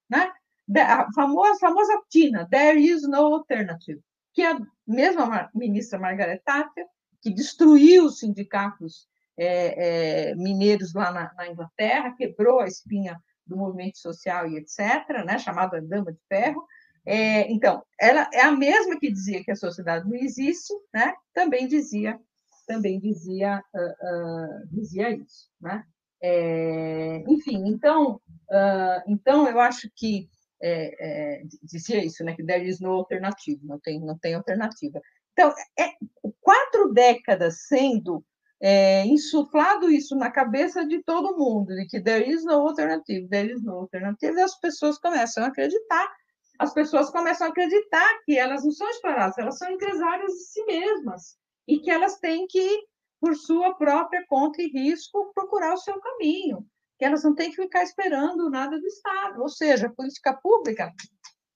né? 0.09 0.33
A 0.77 1.12
famosa, 1.15 1.59
famosa 1.59 2.01
TINA, 2.11 2.47
There 2.51 2.79
is 2.79 3.03
no 3.03 3.35
alternative 3.35 4.03
que 4.39 4.44
a 4.44 4.56
mesma 4.86 5.51
ministra 5.52 5.98
Margaret 5.98 6.40
Thatcher, 6.44 6.86
que 7.20 7.28
destruiu 7.28 8.05
os 8.05 8.20
sindicatos 8.20 9.09
é, 9.36 10.28
é, 10.31 10.35
mineiros 10.36 10.94
lá 10.94 11.10
na, 11.10 11.35
na, 11.35 11.48
Inglaterra, 11.48 12.15
quebrou 12.16 12.60
a 12.60 12.69
espinha 12.69 13.20
do 13.44 13.56
movimento 13.56 13.98
social 13.98 14.48
e 14.48 14.56
etc., 14.56 15.24
né, 15.27 15.40
chamada 15.40 15.82
Dama 15.82 16.12
de 16.12 16.20
Ferro. 16.28 16.65
É, 17.05 17.51
então, 17.51 17.82
ela 18.01 18.31
é 18.32 18.43
a 18.43 18.52
mesma 18.52 18.97
que 19.01 19.10
dizia 19.10 19.43
que 19.43 19.51
a 19.51 19.56
sociedade 19.56 20.09
não 20.09 20.15
existe, 20.16 20.73
né, 20.94 21.12
também 21.35 21.66
dizia 21.66 22.16
também 22.65 23.01
dizia 23.01 23.65
uh, 23.74 23.81
uh, 23.81 24.66
dizia 24.70 25.10
isso, 25.10 25.48
né? 25.59 25.82
É, 26.23 27.24
enfim, 27.27 27.66
então, 27.66 28.20
uh, 28.51 29.02
então 29.06 29.48
eu 29.48 29.59
acho 29.59 29.90
que 29.97 30.28
é, 30.60 31.39
é, 31.40 31.43
dizia 31.62 32.05
isso, 32.05 32.24
né, 32.24 32.35
que 32.35 32.44
there 32.44 32.66
is 32.66 32.80
no 32.80 32.93
alternative, 32.93 33.60
não 33.64 33.78
tem, 33.78 34.01
não 34.01 34.18
tem 34.18 34.35
alternativa. 34.35 35.01
Então, 35.32 35.52
é, 35.78 35.93
quatro 36.40 36.93
décadas 36.93 37.66
sendo 37.66 38.24
é, 38.60 39.06
insuflado 39.06 39.90
isso 39.90 40.16
na 40.16 40.30
cabeça 40.30 40.85
de 40.85 41.02
todo 41.05 41.36
mundo, 41.36 41.74
de 41.74 41.86
que 41.86 42.01
there 42.01 42.28
is 42.28 42.44
no 42.44 42.55
alternative, 42.55 43.28
there 43.28 43.52
is 43.52 43.62
no 43.62 43.74
alternative, 43.74 44.36
e 44.36 44.43
as 44.43 44.59
pessoas 44.59 44.98
começam 44.98 45.44
a 45.44 45.47
acreditar, 45.48 46.12
as 46.59 46.74
pessoas 46.74 47.09
começam 47.10 47.47
a 47.47 47.51
acreditar 47.51 48.20
que 48.24 48.36
elas 48.36 48.64
não 48.64 48.72
são 48.72 48.89
exploradas, 48.90 49.39
elas 49.39 49.59
são 49.59 49.70
empresárias 49.70 50.32
de 50.32 50.44
si 50.44 50.64
mesmas, 50.64 51.36
e 51.68 51.78
que 51.78 51.90
elas 51.90 52.18
têm 52.18 52.47
que, 52.48 52.85
por 53.20 53.36
sua 53.36 53.74
própria 53.74 54.24
conta 54.26 54.60
e 54.60 54.68
risco, 54.68 55.30
procurar 55.35 55.74
o 55.74 55.78
seu 55.78 56.01
caminho 56.01 56.66
que 56.99 57.05
elas 57.05 57.23
não 57.23 57.35
têm 57.35 57.51
que 57.51 57.62
ficar 57.62 57.83
esperando 57.83 58.51
nada 58.51 58.79
do 58.79 58.87
Estado, 58.87 59.41
ou 59.41 59.49
seja, 59.49 59.87
a 59.87 59.93
política 59.93 60.35
pública 60.35 60.93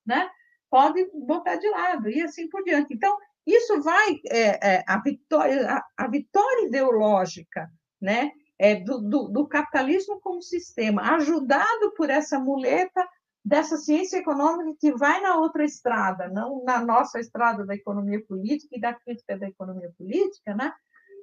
né, 0.06 0.30
pode 0.70 1.04
botar 1.12 1.56
de 1.56 1.68
lado, 1.68 2.08
e 2.08 2.22
assim 2.22 2.48
por 2.48 2.62
diante. 2.62 2.94
Então, 2.94 3.16
isso 3.46 3.82
vai, 3.82 4.20
é, 4.26 4.76
é, 4.76 4.84
a, 4.86 5.00
vitória, 5.00 5.68
a, 5.68 6.04
a, 6.04 6.08
vitória 6.08 6.68
ideológica 6.68 7.68
né, 8.00 8.30
é, 8.58 8.76
do, 8.76 8.98
do, 8.98 9.28
do 9.28 9.48
capitalismo 9.48 10.20
como 10.20 10.40
sistema, 10.40 11.14
ajudado 11.16 11.92
por 11.96 12.08
essa 12.08 12.38
muleta 12.38 13.06
dessa 13.44 13.76
ciência 13.76 14.18
econômica 14.18 14.76
que 14.78 14.92
vai 14.92 15.20
na 15.20 15.36
outra 15.36 15.64
estrada, 15.64 16.28
não 16.28 16.62
na 16.62 16.80
nossa 16.80 17.18
estrada 17.18 17.66
da 17.66 17.74
economia 17.74 18.24
política 18.24 18.76
e 18.76 18.80
da 18.80 18.94
crítica 18.94 19.36
da 19.36 19.48
economia 19.48 19.90
política, 19.98 20.54
né? 20.54 20.72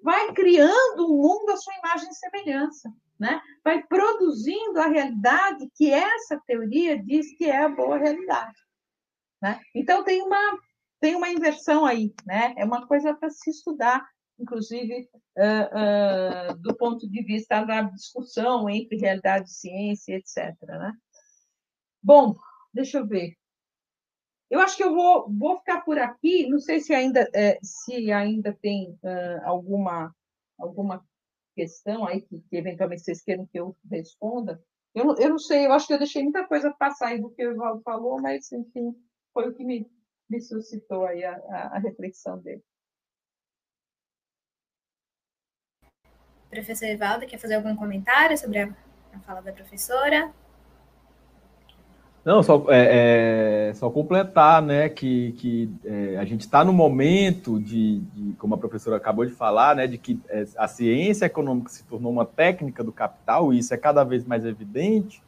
vai 0.04 0.34
criando 0.34 1.06
um 1.06 1.18
mundo 1.18 1.50
à 1.52 1.58
sua 1.58 1.74
imagem 1.78 2.10
e 2.10 2.16
semelhança 2.16 2.94
né? 3.20 3.42
vai 3.64 3.84
produzindo 3.86 4.80
a 4.80 4.88
realidade 4.88 5.70
que 5.76 5.92
essa 5.92 6.42
teoria 6.48 7.02
diz 7.02 7.36
que 7.38 7.46
é 7.46 7.64
a 7.64 7.70
boa 7.70 7.98
realidade. 7.98 8.58
Né? 9.42 9.60
Então, 9.76 10.04
tem 10.04 10.22
uma, 10.22 10.60
tem 11.00 11.16
uma 11.16 11.30
inversão 11.30 11.86
aí, 11.86 12.14
né? 12.26 12.54
é 12.58 12.64
uma 12.64 12.88
coisa 12.88 13.14
para 13.14 13.30
se 13.30 13.50
estudar, 13.50 14.08
inclusive 14.40 15.10
uh, 15.38 16.52
uh, 16.52 16.58
do 16.60 16.76
ponto 16.78 17.10
de 17.10 17.22
vista 17.24 17.64
da 17.64 17.82
discussão 17.82 18.70
entre 18.70 18.98
realidade 18.98 19.50
e 19.50 19.54
ciência, 19.54 20.16
etc. 20.16 20.56
Né? 20.64 20.94
Bom, 22.02 22.36
deixa 22.74 23.00
eu 23.00 23.08
ver. 23.08 23.34
Eu 24.50 24.60
acho 24.62 24.76
que 24.76 24.84
eu 24.84 24.96
vou, 24.96 25.30
vou 25.32 25.58
ficar 25.58 25.82
por 25.82 26.00
aqui. 26.00 26.48
Não 26.48 26.58
sei 26.58 26.80
se 26.80 26.94
ainda, 26.94 27.30
é, 27.36 27.60
se 27.62 28.12
ainda 28.12 28.58
tem 28.60 28.98
uh, 29.04 29.46
alguma, 29.46 30.16
alguma 30.58 31.06
questão 31.56 32.06
aí 32.06 32.22
que, 32.22 32.42
que, 32.42 32.58
eventualmente 32.58 33.04
vocês 33.04 33.22
queiram 33.22 33.46
que 33.46 33.60
eu 33.60 33.76
responda. 33.90 34.62
Eu 34.94 35.16
eu 35.18 35.30
não 35.30 35.40
sei, 35.40 35.66
eu 35.66 35.74
acho 35.74 35.88
que 35.88 35.94
eu 35.94 36.00
deixei 36.00 36.24
muita 36.24 36.48
coisa 36.48 36.72
passar 36.72 37.10
aí 37.10 37.22
do 37.22 37.30
que 37.30 37.46
o 37.46 37.52
Evaldo 37.52 37.82
falou, 37.84 38.22
mas, 38.22 38.52
enfim, 38.52 38.94
foi 39.34 39.50
o 39.50 39.54
que 39.54 39.64
me, 39.64 39.90
me 40.30 40.42
suscitou 40.42 41.06
aí 41.06 41.24
a, 41.24 41.36
a, 41.36 41.76
a 41.76 41.80
reflexão 41.80 42.40
dele. 42.40 42.64
Professor 46.50 46.86
Evaldo, 46.86 47.28
quer 47.28 47.38
fazer 47.38 47.56
algum 47.56 47.76
comentário 47.76 48.36
sobre 48.38 48.60
a, 48.60 48.76
a 49.14 49.20
fala 49.20 49.42
da 49.42 49.54
professora? 49.54 50.34
Não, 52.24 52.44
só, 52.44 52.66
é, 52.68 53.70
é, 53.70 53.74
só 53.74 53.90
completar, 53.90 54.62
né, 54.62 54.90
que, 54.90 55.32
que 55.34 55.70
é, 55.86 56.18
a 56.18 56.26
gente 56.26 56.42
está 56.42 56.66
no 56.66 56.74
momento 56.74 57.60
de, 57.60 58.00
de, 58.00 58.34
como 58.34 58.56
a 58.56 58.58
professora 58.58 58.98
acabou 58.98 59.26
de 59.26 59.32
falar, 59.32 59.76
né, 59.76 59.88
de 59.88 59.98
que 59.98 60.20
é, 60.28 60.46
a 60.58 60.68
ciência 60.68 61.26
econômica 61.26 61.70
se 61.70 61.84
tornou 61.86 62.12
uma 62.12 62.26
técnica 62.26 62.84
do 62.84 62.92
capital, 62.92 63.54
e 63.54 63.60
isso 63.60 63.74
é 63.74 63.78
cada 63.78 64.04
vez 64.04 64.26
mais 64.26 64.46
evidente, 64.46 65.24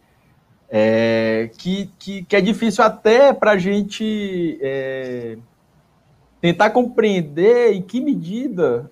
é, 0.69 1.49
que, 1.57 1.89
que, 1.97 2.23
que, 2.23 2.35
é 2.35 2.41
difícil 2.41 2.83
até 2.83 3.33
para 3.33 3.51
a 3.51 3.57
gente 3.57 4.57
é, 4.61 5.37
tentar 6.41 6.71
compreender 6.71 7.73
em 7.73 7.81
que 7.81 8.01
medida 8.01 8.89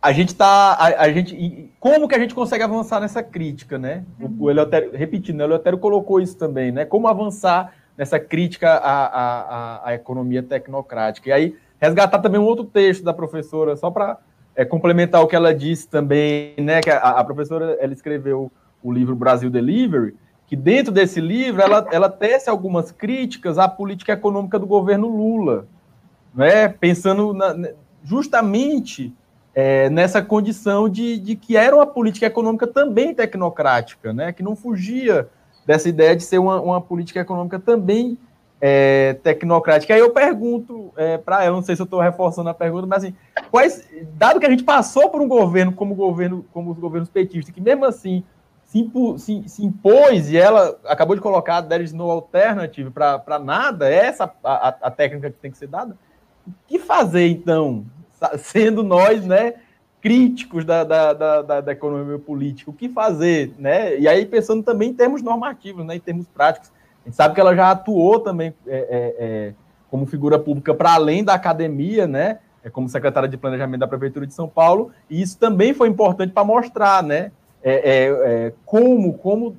a 0.00 0.12
gente 0.12 0.28
está. 0.28 0.72
A, 0.74 1.02
a, 1.02 1.12
gente. 1.12 1.70
Como 1.80 2.08
que 2.08 2.14
a 2.14 2.18
gente 2.18 2.34
consegue 2.34 2.62
avançar 2.62 3.00
nessa 3.00 3.22
crítica, 3.22 3.78
né? 3.78 4.04
O, 4.20 4.44
o 4.44 4.50
Eleutério, 4.50 4.90
repetindo, 4.94 5.40
o 5.40 5.44
Eleutério 5.44 5.78
colocou 5.78 6.20
isso 6.20 6.36
também, 6.36 6.70
né? 6.70 6.84
Como 6.84 7.08
avançar 7.08 7.72
nessa 7.96 8.18
crítica 8.18 8.74
à, 8.74 9.06
à, 9.06 9.88
à 9.88 9.94
economia 9.94 10.42
tecnocrática. 10.42 11.28
E 11.28 11.32
aí, 11.32 11.56
resgatar 11.80 12.20
também 12.20 12.40
um 12.40 12.44
outro 12.44 12.64
texto 12.64 13.02
da 13.02 13.12
professora, 13.12 13.76
só 13.76 13.90
para 13.90 14.18
é, 14.54 14.64
complementar 14.64 15.20
o 15.20 15.26
que 15.26 15.34
ela 15.34 15.52
disse 15.52 15.88
também, 15.88 16.54
né? 16.58 16.80
Que 16.80 16.90
a, 16.90 16.98
a, 16.98 17.24
professora 17.24 17.76
ela 17.80 17.92
escreveu 17.92 18.52
o 18.82 18.92
livro 18.92 19.16
Brasil 19.16 19.50
Delivery, 19.50 20.14
que 20.46 20.54
dentro 20.54 20.92
desse 20.92 21.20
livro 21.20 21.60
ela, 21.60 21.86
ela 21.90 22.08
tece 22.08 22.48
algumas 22.48 22.92
críticas 22.92 23.58
à 23.58 23.68
política 23.68 24.12
econômica 24.12 24.60
do 24.60 24.66
governo 24.66 25.08
Lula, 25.08 25.66
né? 26.32 26.68
Pensando 26.68 27.34
na, 27.34 27.70
justamente 28.04 29.12
é, 29.60 29.90
nessa 29.90 30.22
condição 30.22 30.88
de, 30.88 31.18
de, 31.18 31.34
que 31.34 31.56
era 31.56 31.74
uma 31.74 31.84
política 31.84 32.26
econômica 32.26 32.64
também 32.64 33.12
tecnocrática, 33.12 34.12
né? 34.12 34.32
que 34.32 34.40
não 34.40 34.54
fugia 34.54 35.28
dessa 35.66 35.88
ideia 35.88 36.14
de 36.14 36.22
ser 36.22 36.38
uma, 36.38 36.60
uma 36.60 36.80
política 36.80 37.18
econômica 37.18 37.58
também 37.58 38.16
é, 38.60 39.14
tecnocrática. 39.14 39.92
Aí 39.92 39.98
eu 39.98 40.10
pergunto 40.10 40.92
é, 40.96 41.18
para 41.18 41.42
ela, 41.42 41.56
não 41.56 41.62
sei 41.64 41.74
se 41.74 41.82
eu 41.82 41.86
estou 41.86 41.98
reforçando 41.98 42.48
a 42.48 42.54
pergunta, 42.54 42.86
mas 42.86 43.02
assim, 43.02 43.16
quais, 43.50 43.84
dado 44.12 44.38
que 44.38 44.46
a 44.46 44.50
gente 44.50 44.62
passou 44.62 45.10
por 45.10 45.20
um 45.20 45.26
governo 45.26 45.72
como 45.72 45.92
governo, 45.92 46.46
como 46.52 46.70
os 46.70 46.78
governos 46.78 47.08
petistas, 47.08 47.52
que 47.52 47.60
mesmo 47.60 47.84
assim 47.84 48.22
se, 48.64 48.78
impu, 48.78 49.18
se, 49.18 49.42
se 49.48 49.66
impôs 49.66 50.30
e 50.30 50.36
ela 50.36 50.78
acabou 50.84 51.16
de 51.16 51.20
colocar 51.20 51.62
there 51.62 51.82
is 51.82 51.92
no 51.92 52.08
alternative 52.08 52.92
para 52.92 53.40
nada, 53.40 53.90
é 53.90 54.06
essa 54.06 54.32
a, 54.44 54.68
a, 54.68 54.88
técnica 54.92 55.32
que 55.32 55.38
tem 55.38 55.50
que 55.50 55.58
ser 55.58 55.66
dada. 55.66 55.96
O 56.46 56.52
que 56.68 56.78
fazer 56.78 57.26
então 57.26 57.84
sendo 58.38 58.82
nós, 58.82 59.24
né, 59.24 59.54
críticos 60.00 60.64
da, 60.64 60.84
da, 60.84 61.12
da, 61.12 61.60
da, 61.60 61.72
economia 61.72 62.18
política, 62.18 62.70
o 62.70 62.74
que 62.74 62.88
fazer, 62.88 63.52
né? 63.58 63.98
E 63.98 64.06
aí 64.06 64.24
pensando 64.24 64.62
também 64.62 64.90
em 64.90 64.94
termos 64.94 65.22
normativos, 65.22 65.84
né, 65.84 65.96
em 65.96 66.00
termos 66.00 66.26
práticos. 66.28 66.70
A 67.04 67.08
gente 67.08 67.16
sabe 67.16 67.34
que 67.34 67.40
ela 67.40 67.54
já 67.54 67.70
atuou 67.70 68.20
também 68.20 68.54
é, 68.66 68.76
é, 68.76 69.14
é, 69.18 69.54
como 69.90 70.06
figura 70.06 70.38
pública 70.38 70.72
para 70.74 70.94
além 70.94 71.24
da 71.24 71.34
academia, 71.34 72.06
né? 72.06 72.38
É, 72.62 72.70
como 72.70 72.88
secretária 72.88 73.28
de 73.28 73.36
planejamento 73.36 73.80
da 73.80 73.88
prefeitura 73.88 74.26
de 74.26 74.34
São 74.34 74.48
Paulo, 74.48 74.90
e 75.08 75.22
isso 75.22 75.38
também 75.38 75.72
foi 75.72 75.88
importante 75.88 76.32
para 76.32 76.44
mostrar, 76.44 77.02
né? 77.02 77.32
É, 77.62 77.72
é, 77.72 78.06
é, 78.46 78.52
como 78.64 79.14
como 79.14 79.56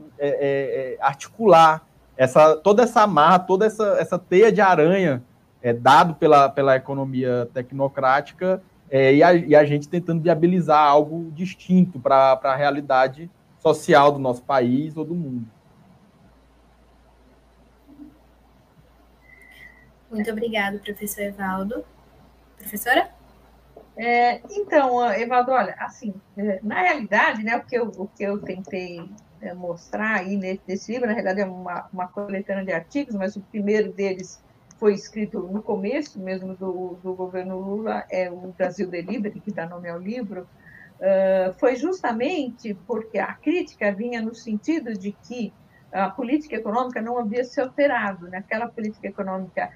articular 0.99 1.85
essa 2.15 2.55
toda 2.55 2.83
essa 2.83 3.01
amarra, 3.01 3.39
toda 3.39 3.65
essa, 3.65 3.97
essa 3.99 4.17
teia 4.17 4.51
de 4.51 4.61
aranha 4.61 5.21
é, 5.61 5.73
dado 5.73 6.15
pela, 6.15 6.49
pela 6.49 6.75
economia 6.75 7.49
tecnocrática 7.53 8.61
é, 8.89 9.13
e, 9.13 9.23
a, 9.23 9.33
e, 9.33 9.55
a, 9.55 9.63
gente 9.65 9.87
tentando 9.87 10.21
viabilizar 10.21 10.81
algo 10.81 11.31
distinto 11.31 11.99
para 11.99 12.39
a 12.41 12.55
realidade 12.55 13.29
social 13.59 14.11
do 14.11 14.19
nosso 14.19 14.43
país 14.43 14.97
ou 14.97 15.05
do 15.05 15.13
mundo. 15.13 15.47
Muito 20.09 20.31
obrigada, 20.31 20.79
professor 20.79 21.21
Evaldo. 21.21 21.85
Professora? 22.57 23.11
É, 23.95 24.41
então, 24.49 25.05
Evaldo, 25.13 25.51
olha, 25.51 25.75
assim, 25.77 26.13
é, 26.35 26.59
na 26.63 26.81
realidade, 26.81 27.43
né, 27.43 27.57
o 27.57 27.63
que 27.63 27.77
eu, 27.77 27.87
o 27.95 28.07
que 28.07 28.23
eu 28.23 28.39
tentei 28.39 29.07
é, 29.41 29.53
mostrar 29.53 30.19
aí 30.19 30.35
nesse, 30.35 30.61
nesse, 30.67 30.91
livro, 30.91 31.07
na 31.07 31.13
realidade 31.13 31.41
é 31.41 31.45
uma, 31.45 31.87
uma 31.93 32.07
coletânea 32.07 32.65
de 32.65 32.71
artigos, 32.71 33.13
mas 33.13 33.35
o 33.35 33.41
primeiro 33.41 33.91
deles 33.91 34.41
foi 34.79 34.93
escrito 34.93 35.41
no 35.41 35.61
começo 35.61 36.19
mesmo 36.19 36.55
do, 36.55 36.97
do 37.03 37.13
governo 37.13 37.59
Lula, 37.59 38.05
é 38.09 38.31
o 38.31 38.53
Brasil 38.57 38.89
Delivery, 38.89 39.39
que 39.41 39.51
dá 39.51 39.67
nome 39.67 39.89
ao 39.89 39.99
livro, 39.99 40.47
uh, 40.95 41.53
foi 41.59 41.75
justamente 41.75 42.73
porque 42.87 43.19
a 43.19 43.33
crítica 43.33 43.91
vinha 43.91 44.21
no 44.21 44.33
sentido 44.33 44.93
de 44.93 45.11
que 45.11 45.53
a 45.91 46.09
política 46.09 46.55
econômica 46.55 47.01
não 47.01 47.17
havia 47.17 47.43
se 47.43 47.59
alterado, 47.59 48.27
né? 48.29 48.37
aquela 48.37 48.67
política 48.67 49.07
econômica 49.07 49.71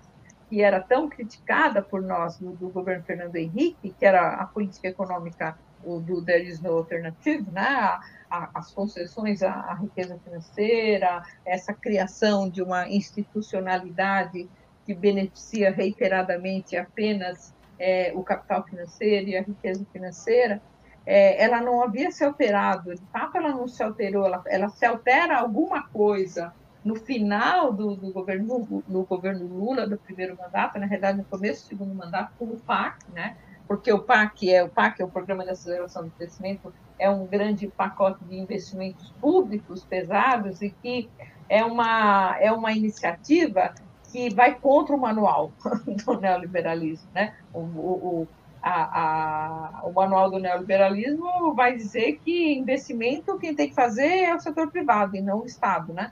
que 0.50 0.62
era 0.62 0.80
tão 0.80 1.10
criticada 1.10 1.82
por 1.82 2.02
nós 2.02 2.38
do, 2.38 2.52
do 2.52 2.70
governo 2.70 3.04
Fernando 3.04 3.36
Henrique, 3.36 3.94
que 3.98 4.06
era 4.06 4.36
a 4.36 4.46
política 4.46 4.88
econômica 4.88 5.58
do 5.84 6.24
There 6.24 6.48
is 6.48 6.62
no 6.62 6.78
alternative, 6.78 7.50
né? 7.52 8.00
A, 8.30 8.50
as 8.54 8.72
concessões 8.72 9.44
à, 9.44 9.52
à, 9.52 9.74
riqueza 9.74 10.18
financeira, 10.24 11.24
essa 11.46 11.74
criação 11.74 12.50
de 12.50 12.62
uma 12.62 12.88
institucionalidade 12.88 14.50
que 14.86 14.94
beneficia 14.94 15.72
reiteradamente 15.72 16.76
apenas 16.76 17.54
é, 17.80 18.12
o 18.16 18.24
capital 18.24 18.64
financeiro 18.64 19.30
e 19.30 19.38
a 19.38 19.42
riqueza 19.42 19.86
financeira, 19.92 20.62
é, 21.06 21.44
ela 21.44 21.62
não 21.62 21.84
havia 21.84 22.12
se 22.12 22.24
alterado, 22.24 22.96
de 22.96 23.06
fato 23.12 23.38
ela 23.38 23.50
não 23.50 23.68
se 23.68 23.84
alterou, 23.84 24.26
ela, 24.26 24.42
ela 24.46 24.70
se 24.70 24.86
altera 24.86 25.38
alguma 25.38 25.88
coisa 25.88 26.54
no 26.84 26.96
final 26.96 27.72
do, 27.72 27.96
do, 27.96 28.12
governo, 28.12 28.84
do 28.88 29.04
governo 29.04 29.46
Lula, 29.46 29.88
do 29.88 29.98
primeiro 29.98 30.38
mandato, 30.38 30.80
na 30.80 30.88
verdade 30.88 31.18
no 31.18 31.24
começo 31.26 31.64
do 31.64 31.70
segundo 31.70 31.94
mandato, 31.94 32.34
com 32.38 32.46
o 32.46 32.60
PAC, 32.60 33.06
né? 33.14 33.36
porque 33.68 33.92
o 33.92 34.00
PAC 34.00 34.52
é 34.52 34.64
o 34.64 34.70
PAC 34.70 35.02
é 35.02 35.06
o 35.06 35.10
Programa 35.10 35.44
de 35.44 35.52
Aceleração 35.52 36.04
do 36.04 36.12
Crescimento, 36.12 36.74
é 37.00 37.10
um 37.10 37.26
grande 37.26 37.68
pacote 37.68 38.24
de 38.26 38.38
investimentos 38.38 39.12
públicos 39.20 39.84
pesados 39.84 40.62
e 40.62 40.70
que 40.70 41.10
é 41.50 41.64
uma 41.64 42.38
é 42.40 42.52
uma 42.52 42.72
iniciativa 42.72 43.74
que 44.14 44.30
vai 44.32 44.54
contra 44.54 44.96
o 44.96 45.00
manual 45.00 45.52
do 46.06 46.22
neoliberalismo. 46.22 47.10
Né? 47.16 47.34
O, 47.52 47.60
o, 47.60 48.28
a, 48.62 49.80
a, 49.82 49.88
o 49.88 49.92
manual 49.92 50.30
do 50.30 50.38
neoliberalismo 50.38 51.56
vai 51.56 51.76
dizer 51.76 52.20
que 52.24 52.54
investimento 52.54 53.40
quem 53.40 53.56
tem 53.56 53.70
que 53.70 53.76
fazer 53.76 54.06
é 54.06 54.36
o 54.36 54.40
setor 54.40 54.70
privado 54.70 55.18
e 55.18 55.22
não 55.22 55.42
o 55.42 55.46
Estado. 55.48 55.92
Né? 55.92 56.12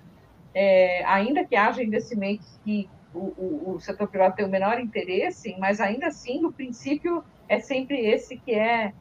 É, 0.52 1.06
ainda 1.06 1.45
que 1.45 1.56
haja 1.56 1.84
investimentos 1.84 2.60
que 2.65 2.90
o, 3.14 3.19
o, 3.19 3.73
o, 3.76 3.80
setor 3.80 4.07
privado 4.07 4.36
tem 4.36 4.45
o 4.45 4.49
menor 4.49 4.80
interesse, 4.80 5.56
mas 5.60 5.80
ainda 5.80 6.07
assim, 6.07 6.41
no 6.41 6.52
princípio, 6.52 7.23
é 7.48 7.60
sempre 7.60 7.99
esse 7.99 8.36
que 8.36 8.56
é, 8.56 8.94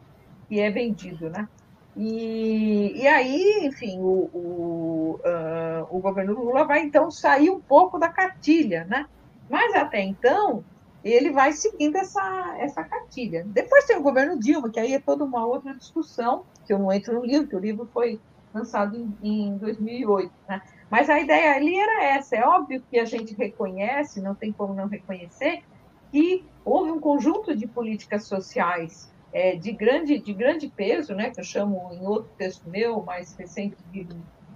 que 0.47 0.61
é 0.61 0.71
vendido. 0.71 1.31
Né? 1.31 1.49
E, 1.97 3.03
e 3.03 3.07
aí, 3.07 3.67
enfim, 3.67 3.99
o, 4.01 4.31
o, 4.33 5.21
uh, 5.25 5.87
o 5.97 5.99
governo 5.99 6.35
Lula 6.35 6.65
vai 6.65 6.83
então 6.83 7.11
sair 7.11 7.51
um 7.51 7.61
pouco 7.61 7.99
da 7.99 8.09
cartilha, 8.09 8.85
né? 8.85 9.07
Mas 9.49 9.75
até 9.75 10.01
então, 10.01 10.65
ele 11.03 11.31
vai 11.31 11.53
seguindo 11.53 11.97
essa, 11.97 12.57
essa 12.59 12.85
cartilha. 12.85 13.45
Depois 13.49 13.85
tem 13.85 13.97
o 13.97 14.03
governo 14.03 14.39
Dilma, 14.39 14.71
que 14.71 14.79
aí 14.79 14.95
é 14.95 15.01
toda 15.01 15.25
uma 15.25 15.45
outra 15.45 15.75
discussão, 15.75 16.45
que 16.67 16.73
eu 16.73 16.79
não 16.79 16.93
entro 16.93 17.15
no 17.15 17.25
livro, 17.25 17.49
que 17.49 17.57
o 17.57 17.61
livro 17.61 17.89
foi 17.93 18.21
lançado 18.55 18.97
em, 18.97 19.17
em 19.23 19.59
2008, 19.59 20.33
né? 20.49 20.63
Mas 20.89 21.09
a 21.09 21.21
ideia 21.21 21.55
ali 21.55 21.79
era 21.79 22.05
essa. 22.05 22.37
É 22.37 22.45
óbvio 22.45 22.83
que 22.91 22.99
a 22.99 23.05
gente 23.05 23.35
reconhece, 23.35 24.21
não 24.21 24.35
tem 24.35 24.53
como 24.53 24.75
não 24.75 24.87
reconhecer, 24.87 25.63
que 26.11 26.45
houve 26.65 26.91
um 26.91 27.01
conjunto 27.01 27.55
de 27.55 27.67
políticas 27.67 28.25
sociais 28.25 29.11
é, 29.33 29.57
de, 29.57 29.73
grande, 29.73 30.19
de 30.19 30.33
grande 30.33 30.69
peso, 30.69 31.15
né, 31.15 31.31
que 31.31 31.41
eu 31.41 31.45
chamo 31.45 31.91
em 31.93 32.07
outro 32.07 32.31
texto 32.37 32.69
meu, 32.69 33.03
mais 33.03 33.35
recente, 33.37 33.77
de 33.93 34.07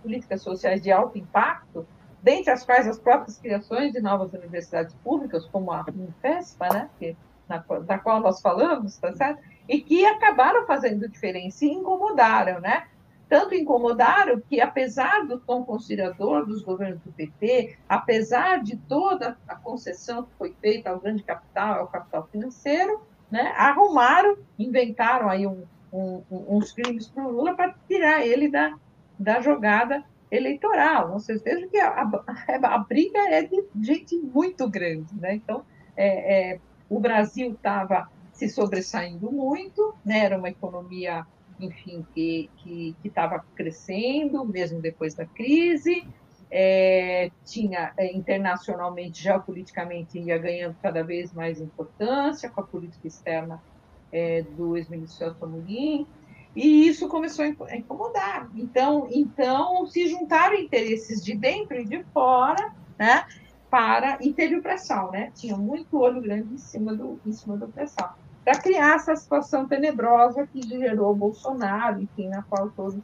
políticas 0.02 0.42
sociais 0.42 0.82
de 0.82 0.90
alto 0.90 1.18
impacto, 1.18 1.86
dentre 2.22 2.50
as 2.50 2.64
quais 2.64 2.86
as 2.86 2.98
próprias 2.98 3.38
criações 3.38 3.92
de 3.92 4.00
novas 4.00 4.32
universidades 4.32 4.94
públicas, 4.96 5.46
como 5.46 5.72
a 5.72 5.84
Unifespa, 5.88 6.68
né, 6.68 6.90
que, 6.98 7.16
na, 7.48 7.58
da 7.58 7.98
qual 7.98 8.20
nós 8.20 8.40
falamos, 8.40 8.96
tá 8.96 9.12
certo? 9.14 9.42
e 9.68 9.80
que 9.80 10.04
acabaram 10.04 10.66
fazendo 10.66 11.08
diferença 11.08 11.64
e 11.64 11.68
incomodaram, 11.68 12.60
né? 12.60 12.86
Tanto 13.28 13.54
incomodaram 13.54 14.40
que, 14.40 14.60
apesar 14.60 15.26
do 15.26 15.40
tom 15.40 15.64
conciliador 15.64 16.44
dos 16.44 16.62
governos 16.62 17.00
do 17.00 17.12
PT, 17.12 17.78
apesar 17.88 18.62
de 18.62 18.76
toda 18.76 19.36
a 19.48 19.56
concessão 19.56 20.24
que 20.24 20.34
foi 20.36 20.54
feita 20.60 20.90
ao 20.90 21.00
grande 21.00 21.22
capital, 21.22 21.80
ao 21.80 21.88
capital 21.88 22.28
financeiro, 22.30 23.00
né, 23.34 23.52
arrumaram, 23.56 24.38
inventaram 24.56 25.28
aí 25.28 25.44
um, 25.44 25.64
um, 25.92 26.22
uns 26.30 26.70
crimes 26.70 27.08
para 27.08 27.26
o 27.26 27.32
Lula 27.32 27.52
para 27.56 27.74
tirar 27.88 28.24
ele 28.24 28.48
da, 28.48 28.76
da 29.18 29.40
jogada 29.40 30.04
eleitoral. 30.30 31.10
Vocês 31.14 31.42
vejam 31.42 31.68
que 31.68 31.78
a, 31.78 31.88
a, 31.88 32.26
a 32.74 32.78
briga 32.78 33.18
é 33.18 33.42
de 33.42 33.60
gente 33.82 34.16
muito 34.16 34.70
grande. 34.70 35.12
Né? 35.16 35.34
Então, 35.34 35.64
é, 35.96 36.52
é, 36.52 36.60
o 36.88 37.00
Brasil 37.00 37.50
estava 37.50 38.08
se 38.32 38.48
sobressaindo 38.48 39.32
muito, 39.32 39.96
né? 40.04 40.20
era 40.20 40.38
uma 40.38 40.50
economia, 40.50 41.26
enfim, 41.58 42.06
que 42.14 42.48
estava 43.02 43.44
crescendo, 43.56 44.44
mesmo 44.44 44.80
depois 44.80 45.12
da 45.12 45.26
crise, 45.26 46.06
é, 46.56 47.32
tinha 47.44 47.92
é, 47.96 48.14
internacionalmente, 48.14 49.20
geopoliticamente, 49.20 50.20
ia 50.20 50.38
ganhando 50.38 50.76
cada 50.80 51.02
vez 51.02 51.32
mais 51.32 51.60
importância 51.60 52.48
com 52.48 52.60
a 52.60 52.64
política 52.64 53.08
externa 53.08 53.60
é, 54.12 54.42
do 54.42 54.76
ex-ministro 54.76 55.18
Celso 55.18 55.44
Amorim, 55.44 56.06
e 56.54 56.86
isso 56.86 57.08
começou 57.08 57.44
a 57.44 57.76
incomodar. 57.76 58.48
Então, 58.54 59.08
então 59.10 59.84
se 59.88 60.06
juntaram 60.06 60.54
interesses 60.54 61.24
de 61.24 61.34
dentro 61.34 61.76
e 61.76 61.84
de 61.84 62.04
fora, 62.14 62.72
né, 62.96 63.26
para 63.68 64.18
e 64.20 64.32
teve 64.32 64.54
o 64.54 64.62
pré-sal, 64.62 65.10
né? 65.10 65.32
Tinha 65.34 65.56
muito 65.56 65.98
olho 65.98 66.20
grande 66.20 66.54
em 66.54 66.58
cima 66.58 66.94
do 66.94 67.18
em 67.26 67.32
cima 67.32 67.56
do 67.56 67.66
pré-sal, 67.66 68.16
para 68.44 68.60
criar 68.60 68.94
essa 68.94 69.16
situação 69.16 69.66
tenebrosa 69.66 70.46
que 70.46 70.62
gerou 70.62 71.10
o 71.10 71.16
Bolsonaro, 71.16 72.00
enfim, 72.00 72.28
na 72.28 72.44
qual 72.44 72.70
todos 72.70 73.02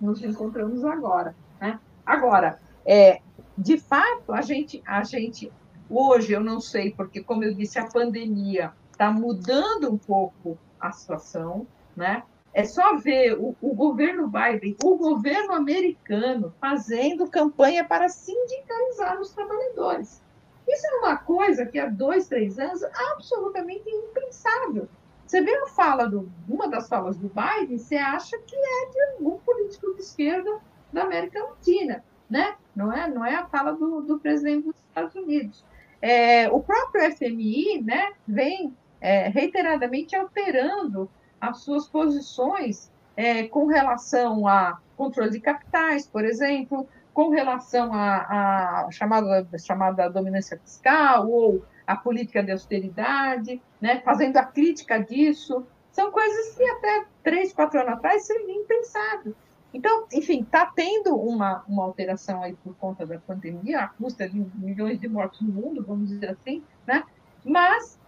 nos 0.00 0.22
encontramos 0.22 0.84
agora, 0.84 1.34
né? 1.60 1.80
Agora, 2.06 2.60
é, 2.84 3.20
de 3.56 3.78
fato, 3.78 4.32
a 4.32 4.40
gente, 4.40 4.82
a 4.86 5.02
gente, 5.04 5.52
hoje, 5.88 6.32
eu 6.32 6.40
não 6.40 6.60
sei, 6.60 6.92
porque, 6.92 7.22
como 7.22 7.44
eu 7.44 7.54
disse, 7.54 7.78
a 7.78 7.86
pandemia 7.86 8.72
está 8.90 9.10
mudando 9.10 9.92
um 9.92 9.98
pouco 9.98 10.58
a 10.80 10.90
situação, 10.90 11.66
né? 11.96 12.22
É 12.54 12.64
só 12.64 12.96
ver 12.96 13.38
o, 13.38 13.56
o, 13.62 13.74
governo 13.74 14.28
Biden, 14.28 14.76
o 14.84 14.96
governo 14.96 15.54
americano, 15.54 16.52
fazendo 16.60 17.26
campanha 17.26 17.82
para 17.82 18.10
sindicalizar 18.10 19.18
os 19.18 19.30
trabalhadores. 19.30 20.22
Isso 20.68 20.86
é 20.86 20.98
uma 20.98 21.16
coisa 21.16 21.64
que 21.64 21.78
há 21.78 21.86
dois, 21.86 22.28
três 22.28 22.58
anos 22.58 22.82
absolutamente 23.12 23.88
impensável. 23.88 24.86
Você 25.26 25.40
vê 25.40 25.54
a 25.54 25.66
fala 25.68 26.06
do, 26.06 26.30
uma 26.46 26.68
das 26.68 26.88
falas 26.88 27.16
do 27.16 27.30
Biden, 27.30 27.78
você 27.78 27.96
acha 27.96 28.38
que 28.38 28.54
é 28.54 28.90
de 28.90 29.02
algum 29.14 29.38
político 29.38 29.94
de 29.94 30.02
esquerda 30.02 30.60
da 30.92 31.04
América 31.04 31.42
Latina 31.42 32.04
né? 32.32 32.54
Não 32.74 32.90
é, 32.90 33.08
não 33.10 33.24
é 33.24 33.34
a 33.34 33.46
fala 33.46 33.72
do, 33.72 34.00
do 34.00 34.18
presidente 34.18 34.64
dos 34.64 34.76
Estados 34.88 35.14
Unidos. 35.14 35.62
É, 36.00 36.50
o 36.50 36.60
próprio 36.60 37.14
FMI, 37.14 37.82
né, 37.82 38.12
vem 38.26 38.74
é, 39.00 39.28
reiteradamente 39.28 40.16
alterando 40.16 41.10
as 41.38 41.58
suas 41.58 41.86
posições 41.86 42.90
é, 43.14 43.44
com 43.48 43.66
relação 43.66 44.48
a 44.48 44.80
controle 44.96 45.30
de 45.30 45.40
capitais, 45.40 46.06
por 46.06 46.24
exemplo, 46.24 46.88
com 47.12 47.28
relação 47.28 47.92
à 47.92 48.88
chamada, 48.90 49.46
chamada 49.58 50.08
dominância 50.08 50.58
fiscal 50.58 51.28
ou 51.28 51.62
a 51.86 51.94
política 51.94 52.42
de 52.42 52.52
austeridade, 52.52 53.60
né, 53.78 54.00
fazendo 54.00 54.38
a 54.38 54.44
crítica 54.44 54.98
disso. 54.98 55.66
São 55.90 56.10
coisas 56.10 56.56
que 56.56 56.64
até 56.64 57.04
três, 57.22 57.52
quatro 57.52 57.78
anos 57.78 57.92
atrás 57.92 58.26
seriam 58.26 58.62
impensáveis. 58.62 59.34
Então, 59.72 60.06
enfim, 60.12 60.42
está 60.42 60.66
tendo 60.66 61.16
uma, 61.16 61.64
uma 61.66 61.84
alteração 61.84 62.42
aí 62.42 62.54
por 62.62 62.74
conta 62.76 63.06
da 63.06 63.18
pandemia, 63.18 63.80
a 63.80 63.88
custa 63.88 64.28
de 64.28 64.38
milhões 64.54 65.00
de 65.00 65.08
mortos 65.08 65.40
no 65.40 65.52
mundo, 65.52 65.84
vamos 65.86 66.08
dizer 66.08 66.30
assim, 66.30 66.62
né? 66.86 67.04
Mas, 67.44 67.98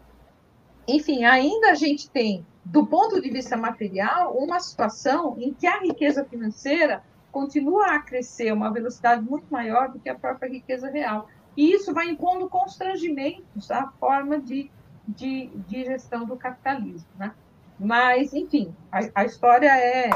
enfim, 0.86 1.24
ainda 1.24 1.70
a 1.70 1.74
gente 1.74 2.10
tem, 2.10 2.44
do 2.64 2.86
ponto 2.86 3.20
de 3.20 3.30
vista 3.30 3.56
material, 3.56 4.36
uma 4.36 4.60
situação 4.60 5.36
em 5.38 5.54
que 5.54 5.66
a 5.66 5.80
riqueza 5.80 6.24
financeira 6.24 7.02
continua 7.32 7.94
a 7.94 7.98
crescer 7.98 8.50
a 8.50 8.54
uma 8.54 8.70
velocidade 8.70 9.22
muito 9.22 9.46
maior 9.50 9.90
do 9.90 9.98
que 9.98 10.08
a 10.08 10.14
própria 10.14 10.48
riqueza 10.48 10.88
real. 10.90 11.28
E 11.56 11.72
isso 11.72 11.94
vai 11.94 12.08
impondo 12.08 12.48
constrangimentos 12.48 13.70
à 13.70 13.88
forma 13.98 14.38
de, 14.38 14.70
de, 15.08 15.46
de 15.68 15.84
gestão 15.84 16.24
do 16.26 16.36
capitalismo, 16.36 17.08
né? 17.18 17.32
Mas, 17.78 18.32
enfim, 18.32 18.74
a, 18.90 19.00
a 19.14 19.24
história 19.24 19.76
é, 19.76 20.10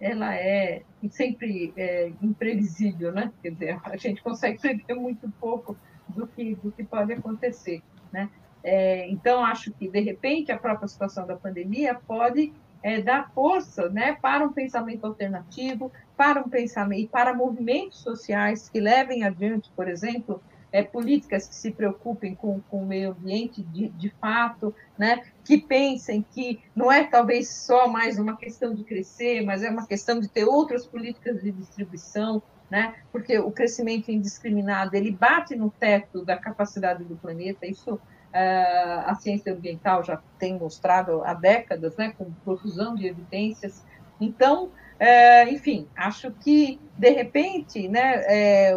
ela 0.00 0.34
é 0.34 0.82
sempre 1.10 1.72
é, 1.76 2.12
imprevisível, 2.22 3.12
né? 3.12 3.32
Quer 3.42 3.50
dizer, 3.50 3.80
a 3.84 3.96
gente 3.96 4.22
consegue 4.22 4.58
prever 4.60 4.94
muito 4.94 5.30
pouco 5.40 5.76
do 6.08 6.26
que, 6.26 6.54
do 6.56 6.70
que 6.72 6.84
pode 6.84 7.12
acontecer, 7.12 7.82
né? 8.12 8.28
É, 8.62 9.08
então, 9.08 9.44
acho 9.44 9.72
que, 9.72 9.88
de 9.88 10.00
repente, 10.00 10.50
a 10.52 10.58
própria 10.58 10.88
situação 10.88 11.26
da 11.26 11.36
pandemia 11.36 11.94
pode 11.94 12.52
é, 12.82 13.00
dar 13.00 13.30
força 13.32 13.88
né, 13.88 14.16
para 14.20 14.44
um 14.44 14.52
pensamento 14.52 15.04
alternativo, 15.06 15.90
para 16.16 16.40
um 16.40 16.48
pensamento, 16.48 17.08
para 17.10 17.34
movimentos 17.34 17.98
sociais 17.98 18.68
que 18.68 18.80
levem 18.80 19.24
adiante, 19.24 19.70
por 19.74 19.88
exemplo, 19.88 20.42
é, 20.70 20.82
políticas 20.82 21.48
que 21.48 21.54
se 21.54 21.70
preocupem 21.70 22.34
com, 22.34 22.60
com 22.68 22.82
o 22.82 22.86
meio 22.86 23.12
ambiente 23.12 23.62
de, 23.62 23.88
de 23.88 24.10
fato, 24.20 24.74
né, 24.98 25.22
que 25.48 25.56
pensem 25.56 26.22
que 26.30 26.60
não 26.76 26.92
é 26.92 27.04
talvez 27.04 27.48
só 27.48 27.88
mais 27.88 28.18
uma 28.18 28.36
questão 28.36 28.74
de 28.74 28.84
crescer, 28.84 29.40
mas 29.40 29.62
é 29.62 29.70
uma 29.70 29.86
questão 29.86 30.20
de 30.20 30.28
ter 30.28 30.44
outras 30.44 30.86
políticas 30.86 31.42
de 31.42 31.50
distribuição, 31.50 32.42
né, 32.70 32.96
porque 33.10 33.38
o 33.38 33.50
crescimento 33.50 34.12
indiscriminado 34.12 34.94
ele 34.94 35.10
bate 35.10 35.56
no 35.56 35.70
teto 35.70 36.22
da 36.22 36.36
capacidade 36.36 37.02
do 37.02 37.16
planeta, 37.16 37.66
isso 37.66 37.98
é, 38.30 39.02
a 39.06 39.14
ciência 39.14 39.54
ambiental 39.54 40.04
já 40.04 40.20
tem 40.38 40.58
mostrado 40.58 41.22
há 41.24 41.32
décadas, 41.32 41.96
né, 41.96 42.12
com 42.18 42.30
profusão 42.44 42.94
de 42.94 43.06
evidências. 43.06 43.82
Então, 44.20 44.70
é, 45.00 45.50
enfim, 45.50 45.88
acho 45.96 46.30
que, 46.30 46.78
de 46.94 47.08
repente, 47.08 47.88
né, 47.88 48.22
é, 48.26 48.74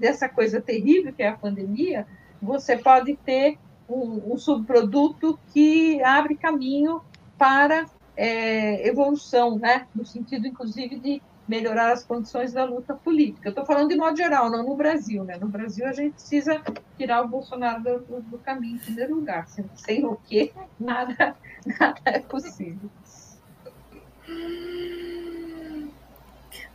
dessa 0.00 0.28
coisa 0.28 0.60
terrível 0.60 1.12
que 1.12 1.22
é 1.22 1.28
a 1.28 1.36
pandemia, 1.36 2.08
você 2.42 2.76
pode 2.76 3.14
ter 3.18 3.56
um, 3.88 4.32
um 4.32 4.36
subproduto 4.36 5.38
que 5.52 6.02
abre 6.02 6.36
caminho 6.36 7.00
para 7.38 7.86
é, 8.16 8.86
evolução, 8.86 9.58
né, 9.58 9.86
no 9.94 10.04
sentido, 10.04 10.46
inclusive, 10.46 10.98
de 10.98 11.22
melhorar 11.46 11.92
as 11.92 12.04
condições 12.04 12.52
da 12.52 12.64
luta 12.64 12.94
política. 12.94 13.48
Estou 13.48 13.66
falando 13.66 13.88
de 13.88 13.96
modo 13.96 14.16
geral, 14.16 14.50
não 14.50 14.62
no 14.62 14.76
Brasil. 14.76 15.24
Né? 15.24 15.36
No 15.38 15.48
Brasil, 15.48 15.86
a 15.86 15.92
gente 15.92 16.14
precisa 16.14 16.62
tirar 16.96 17.22
o 17.22 17.28
Bolsonaro 17.28 17.82
do, 17.82 18.20
do 18.22 18.38
caminho, 18.38 18.76
em 18.76 18.78
primeiro 18.78 19.16
lugar. 19.16 19.48
Sem, 19.48 19.64
sem 19.74 20.04
o 20.04 20.16
quê, 20.16 20.52
nada, 20.78 21.36
nada 21.78 22.00
é 22.04 22.20
possível. 22.20 22.88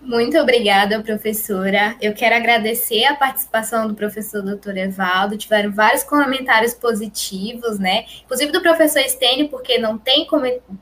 Muito 0.08 0.38
obrigada, 0.38 1.04
professora. 1.04 1.98
Eu 2.00 2.14
quero 2.14 2.34
agradecer 2.34 3.04
a 3.04 3.14
participação 3.14 3.90
do 3.90 3.94
professor 3.94 4.42
Dr. 4.42 4.78
Evaldo. 4.78 5.36
Tiveram 5.38 5.70
vários 5.70 6.02
comentários 6.02 6.74
positivos, 6.74 7.78
né? 7.78 8.06
Inclusive 8.24 8.54
do 8.54 8.62
professor 8.62 9.00
Estênio, 9.00 9.50
porque 9.50 9.78
não 9.78 9.98
tem, 9.98 10.26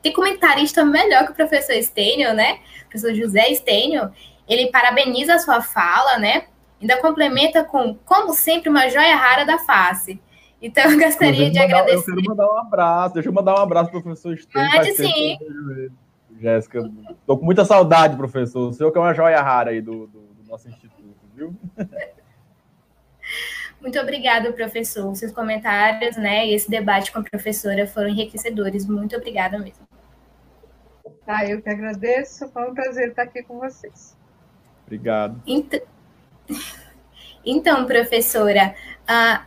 tem 0.00 0.12
comentarista 0.12 0.84
melhor 0.84 1.24
que 1.24 1.32
o 1.32 1.34
professor 1.34 1.72
Estênio, 1.72 2.32
né? 2.34 2.60
O 2.82 2.88
professor 2.88 3.12
José 3.14 3.50
Estênio. 3.50 4.12
Ele 4.48 4.70
parabeniza 4.70 5.34
a 5.34 5.38
sua 5.40 5.60
fala, 5.60 6.20
né? 6.20 6.44
Ainda 6.80 6.96
complementa 6.98 7.64
com, 7.64 7.96
como 8.04 8.32
sempre, 8.32 8.70
uma 8.70 8.88
joia 8.88 9.16
rara 9.16 9.44
da 9.44 9.58
face. 9.58 10.20
Então, 10.62 10.84
eu 10.88 11.00
gostaria 11.00 11.50
de 11.50 11.58
mandar, 11.58 11.80
agradecer. 11.80 12.10
Eu 12.12 12.14
quero 12.14 12.28
mandar 12.28 12.46
um 12.46 12.58
abraço. 12.58 13.14
Deixa 13.14 13.28
eu 13.28 13.32
mandar 13.32 13.54
um 13.54 13.62
abraço 13.62 13.90
para 13.90 13.98
o 13.98 14.02
professor 14.04 14.32
Estênio. 14.32 14.70
Mande 14.70 14.92
sim. 14.94 15.36
Jéssica. 16.40 16.90
Tô 17.26 17.36
com 17.36 17.44
muita 17.44 17.64
saudade, 17.64 18.16
professor. 18.16 18.68
O 18.68 18.72
senhor 18.72 18.92
que 18.92 18.98
é 18.98 19.00
uma 19.00 19.14
joia 19.14 19.40
rara 19.40 19.70
aí 19.70 19.80
do, 19.80 20.06
do, 20.06 20.20
do 20.20 20.48
nosso 20.48 20.68
instituto, 20.68 21.18
viu? 21.34 21.54
Muito 23.80 23.98
obrigada, 24.00 24.52
professor. 24.52 25.14
Seus 25.14 25.32
comentários, 25.32 26.16
né, 26.16 26.46
e 26.46 26.54
esse 26.54 26.68
debate 26.68 27.12
com 27.12 27.20
a 27.20 27.22
professora 27.22 27.86
foram 27.86 28.08
enriquecedores. 28.08 28.86
Muito 28.86 29.16
obrigada 29.16 29.58
mesmo. 29.58 29.86
Ah, 31.26 31.44
eu 31.44 31.60
que 31.60 31.68
agradeço. 31.68 32.48
Foi 32.48 32.70
um 32.70 32.74
prazer 32.74 33.10
estar 33.10 33.22
aqui 33.22 33.42
com 33.42 33.58
vocês. 33.58 34.16
Obrigado. 34.84 35.42
Então, 35.46 35.80
então 37.44 37.84
professora, 37.84 38.74
uh, 39.02 39.44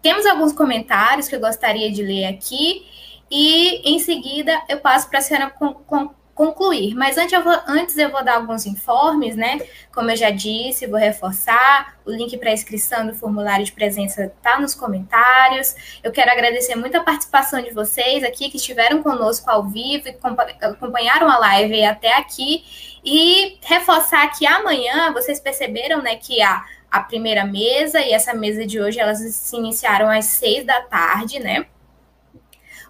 temos 0.00 0.26
alguns 0.26 0.52
comentários 0.52 1.28
que 1.28 1.36
eu 1.36 1.40
gostaria 1.40 1.92
de 1.92 2.02
ler 2.02 2.26
aqui 2.26 2.86
e 3.32 3.80
em 3.94 3.98
seguida 3.98 4.62
eu 4.68 4.78
passo 4.78 5.08
para 5.08 5.18
a 5.18 5.22
senhora 5.22 5.48
con 5.48 5.72
con 5.72 6.10
concluir. 6.34 6.94
Mas 6.94 7.18
antes 7.18 7.32
eu, 7.32 7.42
vou, 7.42 7.56
antes 7.66 7.96
eu 7.96 8.10
vou 8.10 8.24
dar 8.24 8.36
alguns 8.36 8.66
informes, 8.66 9.36
né? 9.36 9.60
Como 9.94 10.10
eu 10.10 10.16
já 10.16 10.30
disse, 10.30 10.86
vou 10.86 10.98
reforçar, 10.98 11.96
o 12.04 12.10
link 12.10 12.36
para 12.38 12.52
inscrição 12.52 13.06
do 13.06 13.14
formulário 13.14 13.64
de 13.64 13.72
presença 13.72 14.24
está 14.24 14.58
nos 14.58 14.74
comentários. 14.74 15.74
Eu 16.02 16.10
quero 16.10 16.30
agradecer 16.30 16.74
muito 16.74 16.96
a 16.96 17.02
participação 17.02 17.62
de 17.62 17.70
vocês 17.70 18.24
aqui 18.24 18.50
que 18.50 18.56
estiveram 18.56 19.02
conosco 19.02 19.50
ao 19.50 19.64
vivo 19.64 20.08
e 20.08 20.16
acompanharam 20.62 21.28
a 21.28 21.38
live 21.38 21.84
até 21.84 22.16
aqui. 22.16 22.64
E 23.04 23.58
reforçar 23.62 24.26
que 24.28 24.46
amanhã, 24.46 25.12
vocês 25.12 25.38
perceberam, 25.38 26.00
né, 26.00 26.16
que 26.16 26.40
a, 26.40 26.64
a 26.90 27.00
primeira 27.00 27.44
mesa 27.44 28.00
e 28.00 28.12
essa 28.12 28.32
mesa 28.32 28.66
de 28.66 28.80
hoje, 28.80 28.98
elas 28.98 29.18
se 29.18 29.56
iniciaram 29.56 30.08
às 30.08 30.26
seis 30.26 30.64
da 30.64 30.80
tarde, 30.82 31.38
né? 31.38 31.66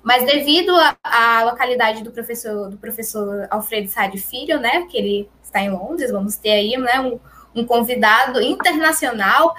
Mas 0.03 0.25
devido 0.25 0.73
à 1.03 1.45
localidade 1.45 2.03
do 2.03 2.11
professor, 2.11 2.69
do 2.69 2.77
professor 2.77 3.47
Alfredo 3.51 3.89
Sade 3.89 4.19
Filho, 4.19 4.59
né, 4.59 4.87
que 4.91 4.97
ele 4.97 5.31
está 5.43 5.61
em 5.61 5.71
Londres, 5.71 6.11
vamos 6.11 6.37
ter 6.37 6.51
aí 6.51 6.77
né, 6.77 6.99
um, 7.01 7.21
um 7.55 7.65
convidado 7.65 8.41
internacional. 8.41 9.55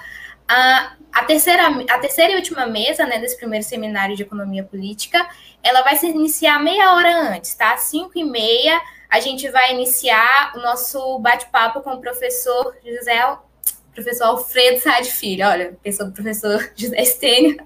A, 0.46 0.92
a, 1.12 1.24
terceira, 1.24 1.68
a 1.68 1.98
terceira 1.98 2.32
e 2.32 2.36
última 2.36 2.66
mesa 2.66 3.06
né, 3.06 3.18
desse 3.18 3.38
primeiro 3.38 3.64
seminário 3.64 4.14
de 4.14 4.22
economia 4.22 4.62
política, 4.62 5.26
ela 5.62 5.82
vai 5.82 5.96
se 5.96 6.06
iniciar 6.06 6.62
meia 6.62 6.94
hora 6.94 7.34
antes, 7.34 7.54
tá? 7.54 7.74
Cinco 7.78 8.18
e 8.18 8.24
meia, 8.24 8.78
a 9.08 9.20
gente 9.20 9.48
vai 9.48 9.72
iniciar 9.72 10.52
o 10.56 10.60
nosso 10.60 11.18
bate-papo 11.20 11.80
com 11.80 11.92
o 11.92 12.00
professor 12.00 12.76
José, 12.84 13.38
professor 13.94 14.24
Alfredo 14.24 14.80
Sade 14.80 15.10
Filho. 15.10 15.46
Olha, 15.46 15.78
pensou 15.82 16.06
do 16.06 16.12
professor 16.12 16.70
José 16.76 17.00
Estênio. 17.00 17.56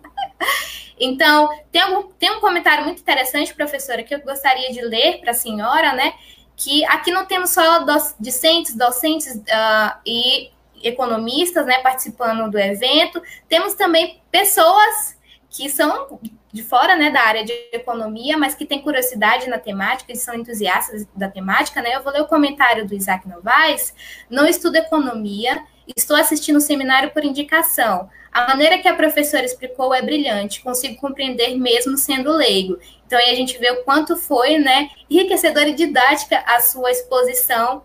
Então, 1.00 1.48
tem, 1.70 1.80
algum, 1.80 2.08
tem 2.12 2.30
um 2.30 2.40
comentário 2.40 2.84
muito 2.84 3.00
interessante, 3.00 3.54
professora, 3.54 4.02
que 4.02 4.14
eu 4.14 4.20
gostaria 4.20 4.72
de 4.72 4.80
ler 4.80 5.20
para 5.20 5.30
a 5.30 5.34
senhora, 5.34 5.92
né? 5.92 6.14
Que 6.56 6.84
aqui 6.86 7.10
não 7.10 7.24
temos 7.24 7.50
só 7.50 7.84
discentes, 8.18 8.74
docentes 8.74 9.36
uh, 9.36 9.98
e 10.04 10.50
economistas, 10.82 11.66
né, 11.66 11.78
participando 11.78 12.50
do 12.50 12.58
evento, 12.58 13.22
temos 13.48 13.74
também 13.74 14.20
pessoas 14.30 15.16
que 15.50 15.68
são 15.68 16.20
de 16.52 16.62
fora, 16.62 16.96
né, 16.96 17.10
da 17.10 17.20
área 17.20 17.44
de 17.44 17.52
economia, 17.72 18.36
mas 18.36 18.54
que 18.54 18.64
têm 18.64 18.80
curiosidade 18.80 19.48
na 19.48 19.58
temática 19.58 20.12
e 20.12 20.16
são 20.16 20.34
entusiastas 20.34 21.06
da 21.14 21.28
temática, 21.28 21.82
né? 21.82 21.94
Eu 21.94 22.02
vou 22.02 22.12
ler 22.12 22.22
o 22.22 22.26
comentário 22.26 22.86
do 22.86 22.94
Isaac 22.94 23.28
Novaes. 23.28 23.94
Não 24.30 24.46
estudo 24.46 24.76
economia, 24.76 25.62
estou 25.96 26.16
assistindo 26.16 26.56
o 26.56 26.60
seminário 26.60 27.10
por 27.10 27.22
indicação. 27.22 28.08
A 28.32 28.48
maneira 28.48 28.78
que 28.78 28.88
a 28.88 28.94
professora 28.94 29.44
explicou 29.44 29.94
é 29.94 30.02
brilhante, 30.02 30.60
consigo 30.60 30.96
compreender 30.96 31.56
mesmo 31.56 31.96
sendo 31.96 32.30
leigo. 32.30 32.78
Então 33.06 33.18
aí 33.18 33.30
a 33.30 33.34
gente 33.34 33.58
vê 33.58 33.70
o 33.70 33.84
quanto 33.84 34.16
foi, 34.16 34.58
né, 34.58 34.90
enriquecedora 35.08 35.68
e 35.68 35.74
didática 35.74 36.38
a 36.46 36.60
sua 36.60 36.90
exposição 36.90 37.82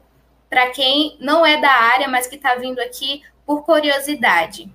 para 0.49 0.69
quem 0.69 1.17
não 1.19 1.45
é 1.45 1.59
da 1.59 1.71
área, 1.71 2.07
mas 2.07 2.27
que 2.27 2.35
está 2.35 2.55
vindo 2.55 2.79
aqui 2.79 3.23
por 3.45 3.63
curiosidade. 3.63 4.71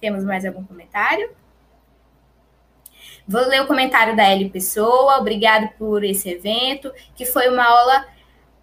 Temos 0.00 0.24
mais 0.24 0.46
algum 0.46 0.64
comentário? 0.64 1.30
Vou 3.26 3.46
ler 3.46 3.60
o 3.60 3.66
comentário 3.66 4.16
da 4.16 4.32
Eli 4.32 4.48
Pessoa. 4.48 5.18
Obrigado 5.18 5.68
por 5.76 6.02
esse 6.02 6.30
evento, 6.30 6.90
que 7.14 7.26
foi 7.26 7.48
uma 7.48 7.64
aula, 7.64 8.06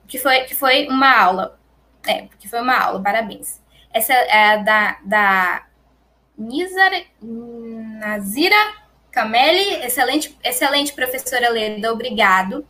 que 0.07 0.17
foi, 0.17 0.41
que 0.45 0.55
foi 0.55 0.87
uma 0.87 1.15
aula, 1.15 1.59
é, 2.07 2.27
que 2.39 2.49
foi 2.49 2.61
uma 2.61 2.75
aula. 2.75 2.99
Parabéns. 3.03 3.61
Essa 3.93 4.13
é 4.13 4.63
da, 4.63 4.97
da 5.05 5.65
Nizar, 6.37 6.91
Nazira 7.21 8.55
Cameli, 9.11 9.75
excelente, 9.83 10.37
excelente 10.43 10.93
professora 10.93 11.49
Leda, 11.49 11.91
obrigado. 11.91 12.65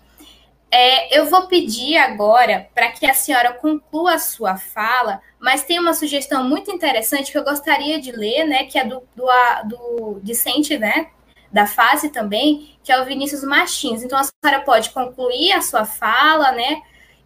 É, 0.70 1.18
eu 1.18 1.26
vou 1.28 1.48
pedir 1.48 1.98
agora 1.98 2.70
para 2.76 2.92
que 2.92 3.06
a 3.06 3.14
senhora 3.14 3.54
conclua 3.54 4.16
a 4.16 4.20
sua 4.20 4.58
fala, 4.58 5.22
mas 5.40 5.64
tem 5.64 5.80
uma 5.80 5.94
sugestão 5.94 6.44
muito 6.44 6.70
interessante 6.70 7.32
que 7.32 7.38
eu 7.38 7.44
gostaria 7.44 8.00
de 8.00 8.12
ler, 8.12 8.46
né, 8.46 8.66
que 8.66 8.78
é 8.78 8.84
do, 8.84 9.02
do, 9.16 9.26
do 9.66 10.20
discente, 10.22 10.78
né, 10.78 11.08
da 11.52 11.66
fase 11.66 12.10
também, 12.10 12.78
que 12.84 12.92
é 12.92 13.02
o 13.02 13.06
Vinícius 13.06 13.44
Martins. 13.44 14.04
Então, 14.04 14.20
a 14.20 14.24
senhora 14.24 14.64
pode 14.64 14.90
concluir 14.90 15.54
a 15.54 15.62
sua 15.62 15.86
fala, 15.86 16.52
né, 16.52 16.82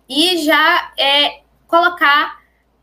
e 0.07 0.37
já 0.43 0.93
é, 0.97 1.41
colocar, 1.67 2.39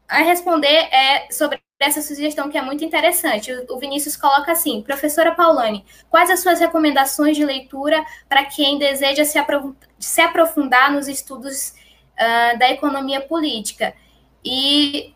a 0.09 0.19
responder 0.19 0.89
é, 0.93 1.29
sobre 1.31 1.61
essa 1.79 2.01
sugestão 2.01 2.49
que 2.49 2.57
é 2.57 2.63
muito 2.63 2.85
interessante. 2.85 3.53
O 3.69 3.79
Vinícius 3.79 4.17
coloca 4.17 4.53
assim: 4.53 4.83
Professora 4.83 5.35
Paulane, 5.35 5.85
quais 6.09 6.31
as 6.31 6.41
suas 6.41 6.59
recomendações 6.59 7.37
de 7.37 7.45
leitura 7.45 8.05
para 8.29 8.45
quem 8.45 8.79
deseja 8.79 9.25
se, 9.25 9.39
se 9.99 10.21
aprofundar 10.21 10.91
nos 10.91 11.07
estudos 11.07 11.75
uh, 12.15 12.59
da 12.59 12.71
economia 12.71 13.21
política? 13.21 13.95
E 14.45 15.15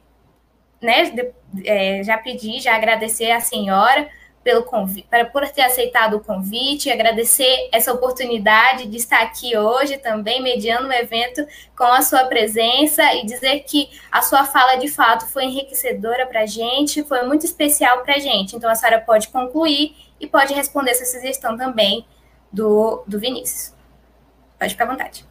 né, 0.83 1.11
de, 1.11 1.33
é, 1.65 2.03
já 2.03 2.19
pedi, 2.19 2.61
já 2.61 2.75
agradecer 2.75 3.31
à 3.31 3.41
senhora 3.41 4.09
pelo 4.43 4.65
convite, 4.65 5.07
por 5.33 5.47
ter 5.51 5.63
aceitado 5.63 6.17
o 6.17 6.21
convite, 6.21 6.91
agradecer 6.91 7.69
essa 7.73 7.93
oportunidade 7.93 8.87
de 8.87 8.97
estar 8.97 9.21
aqui 9.21 9.57
hoje 9.57 9.99
também 9.99 10.43
mediando 10.43 10.89
o 10.89 10.93
evento 10.93 11.47
com 11.77 11.85
a 11.85 12.01
sua 12.01 12.25
presença 12.25 13.03
e 13.15 13.27
dizer 13.27 13.61
que 13.61 13.91
a 14.11 14.23
sua 14.23 14.45
fala 14.45 14.77
de 14.77 14.89
fato 14.89 15.27
foi 15.27 15.45
enriquecedora 15.45 16.27
para 16.27 16.41
a 16.41 16.47
gente, 16.47 17.05
foi 17.05 17.23
muito 17.25 17.45
especial 17.45 18.03
para 18.03 18.15
a 18.15 18.19
gente. 18.19 18.57
Então 18.57 18.71
a 18.71 18.75
Sara 18.75 18.99
pode 18.99 19.29
concluir 19.29 19.95
e 20.19 20.27
pode 20.27 20.55
responder 20.55 20.93
essa 20.93 21.05
sugestão 21.05 21.57
também 21.57 22.07
do, 22.51 23.05
do 23.07 23.21
Vinícius. 23.21 23.75
Pode 24.59 24.73
ficar 24.73 24.85
à 24.85 24.89
vontade. 24.89 25.25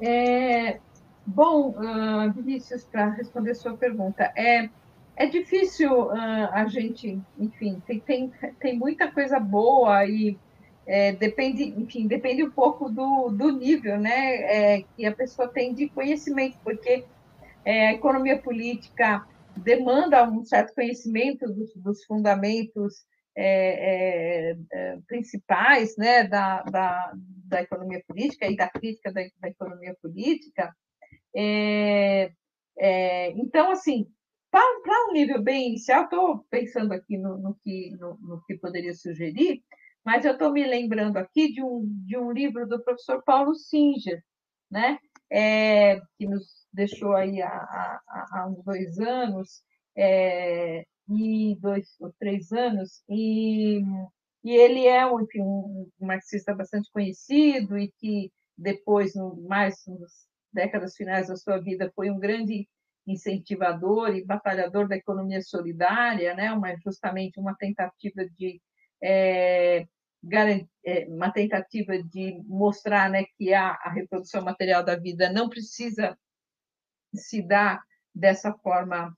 É, 0.00 0.78
bom, 1.24 1.70
uh, 1.70 2.32
Vinícius, 2.34 2.84
para 2.84 3.08
responder 3.10 3.54
sua 3.54 3.74
pergunta, 3.74 4.30
é 4.36 4.68
é 5.16 5.26
difícil 5.26 6.06
uh, 6.06 6.48
a 6.52 6.66
gente, 6.66 7.20
enfim, 7.38 7.82
tem, 7.86 8.00
tem, 8.00 8.32
tem 8.58 8.78
muita 8.78 9.10
coisa 9.10 9.38
boa 9.38 10.04
e 10.06 10.36
é, 10.86 11.12
depende, 11.12 11.64
enfim, 11.64 12.06
depende 12.06 12.42
um 12.42 12.50
pouco 12.50 12.90
do, 12.90 13.30
do 13.30 13.50
nível, 13.50 13.98
né, 13.98 14.76
é, 14.76 14.82
que 14.82 15.06
a 15.06 15.14
pessoa 15.14 15.48
tem 15.48 15.72
de 15.72 15.88
conhecimento, 15.88 16.58
porque 16.62 17.04
é, 17.64 17.88
a 17.88 17.92
economia 17.94 18.38
política 18.38 19.26
demanda 19.56 20.28
um 20.28 20.44
certo 20.44 20.74
conhecimento 20.74 21.46
dos, 21.46 21.74
dos 21.76 22.04
fundamentos 22.04 23.06
é, 23.36 24.50
é, 24.50 24.56
é, 24.72 24.98
principais, 25.08 25.96
né, 25.96 26.24
da, 26.24 26.62
da, 26.62 27.12
da, 27.46 27.62
economia 27.62 28.02
política 28.06 28.46
e 28.46 28.56
da 28.56 28.68
crítica 28.68 29.12
da, 29.12 29.22
da 29.40 29.48
economia 29.48 29.96
política. 30.02 30.74
então, 33.36 33.70
assim, 33.72 34.06
para 34.54 35.08
um 35.08 35.12
nível 35.12 35.42
bem 35.42 35.68
inicial, 35.68 36.04
estou 36.04 36.44
pensando 36.48 36.92
aqui 36.92 37.18
no, 37.18 37.36
no 37.38 37.54
que, 37.56 37.90
no, 37.98 38.16
no, 38.20 38.42
que 38.44 38.56
poderia 38.56 38.94
sugerir, 38.94 39.62
mas 40.04 40.24
eu 40.24 40.32
estou 40.32 40.52
me 40.52 40.64
lembrando 40.64 41.16
aqui 41.16 41.52
de 41.52 41.62
um, 41.62 41.82
de 42.06 42.16
um 42.16 42.30
livro 42.30 42.66
do 42.68 42.82
professor 42.84 43.22
Paulo 43.24 43.54
Singer, 43.54 44.22
né? 44.70 44.98
É, 45.30 46.00
que 46.16 46.26
nos 46.26 46.66
deixou 46.72 47.14
aí 47.14 47.42
há, 47.42 47.48
há, 47.48 48.00
há 48.32 48.46
uns 48.46 48.62
dois 48.64 48.98
anos, 49.00 49.62
é, 49.96 50.84
e 51.08 51.56
dois 51.60 51.96
ou 51.98 52.12
três 52.18 52.52
anos, 52.52 53.02
e, 53.08 53.80
e 54.44 54.52
ele 54.52 54.86
é 54.86 55.04
enfim, 55.04 55.40
um, 55.40 55.90
marxista 56.00 56.54
bastante 56.54 56.90
conhecido 56.92 57.76
e 57.76 57.92
que 57.98 58.30
depois, 58.56 59.14
no, 59.16 59.34
mais 59.48 59.74
nas 59.86 60.28
décadas 60.52 60.94
finais 60.94 61.26
da 61.26 61.36
sua 61.36 61.58
vida, 61.58 61.90
foi 61.96 62.10
um 62.10 62.20
grande 62.20 62.68
incentivador 63.06 64.14
e 64.16 64.24
batalhador 64.24 64.88
da 64.88 64.96
economia 64.96 65.42
solidária, 65.42 66.34
né? 66.34 66.52
uma, 66.52 66.74
justamente 66.76 67.38
uma 67.38 67.54
tentativa 67.54 68.24
de 68.24 68.60
é, 69.02 69.86
é, 70.84 71.06
uma 71.08 71.30
tentativa 71.30 72.02
de 72.02 72.40
mostrar 72.46 73.10
né, 73.10 73.24
que 73.36 73.52
a, 73.52 73.72
a 73.72 73.90
reprodução 73.90 74.42
material 74.42 74.82
da 74.82 74.96
vida 74.96 75.30
não 75.30 75.48
precisa 75.48 76.18
se 77.14 77.42
dar 77.42 77.82
dessa 78.14 78.52
forma, 78.54 79.14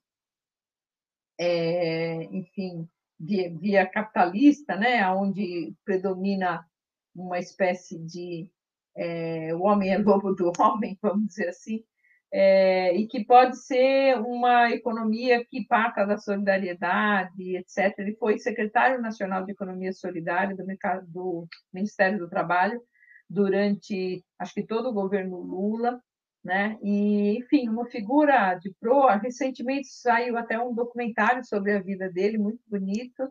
é, 1.39 2.23
enfim, 2.25 2.87
via, 3.19 3.55
via, 3.57 3.89
capitalista, 3.89 4.75
né, 4.75 5.07
onde 5.09 5.73
predomina 5.85 6.67
uma 7.15 7.39
espécie 7.39 7.97
de 7.99 8.51
é, 8.95 9.53
o 9.53 9.61
homem 9.61 9.91
é 9.93 9.97
lobo 9.97 10.33
do 10.33 10.51
homem, 10.59 10.97
vamos 11.01 11.27
dizer 11.27 11.49
assim, 11.49 11.83
é, 12.31 12.95
e 12.95 13.07
que 13.07 13.23
pode 13.25 13.57
ser 13.57 14.17
uma 14.19 14.69
economia 14.71 15.43
que 15.45 15.65
parta 15.65 16.05
da 16.05 16.17
solidariedade, 16.17 17.57
etc. 17.57 17.97
Ele 17.99 18.15
foi 18.15 18.37
secretário 18.37 19.01
nacional 19.01 19.45
de 19.45 19.51
Economia 19.51 19.93
Solidária 19.93 20.55
do, 20.55 20.65
do 21.07 21.47
Ministério 21.73 22.19
do 22.19 22.29
Trabalho 22.29 22.81
durante, 23.29 24.23
acho 24.39 24.53
que 24.53 24.65
todo 24.65 24.89
o 24.89 24.93
governo 24.93 25.39
Lula, 25.39 26.01
né? 26.43 26.77
E, 26.81 27.37
enfim, 27.37 27.67
uma 27.69 27.85
figura 27.85 28.55
de 28.55 28.73
proa. 28.79 29.15
Recentemente 29.17 29.87
saiu 29.89 30.37
até 30.37 30.59
um 30.59 30.73
documentário 30.73 31.43
sobre 31.45 31.73
a 31.73 31.81
vida 31.81 32.09
dele, 32.09 32.37
muito 32.37 32.61
bonito. 32.67 33.29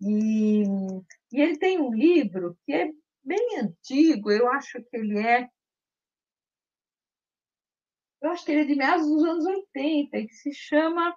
E, 0.00 0.62
e 1.32 1.40
ele 1.40 1.58
tem 1.58 1.80
um 1.80 1.92
livro 1.92 2.56
que 2.64 2.72
é 2.72 2.90
bem 3.24 3.60
antigo, 3.60 4.30
eu 4.30 4.48
acho 4.50 4.80
que 4.90 4.96
ele 4.96 5.18
é 5.18 5.48
eu 8.20 8.30
acho 8.30 8.44
que 8.44 8.52
ele 8.52 8.62
é 8.62 8.64
de 8.64 8.74
meados 8.74 9.06
dos 9.06 9.24
anos 9.24 9.44
80, 9.44 10.10
que 10.26 10.34
se 10.34 10.52
chama, 10.52 11.16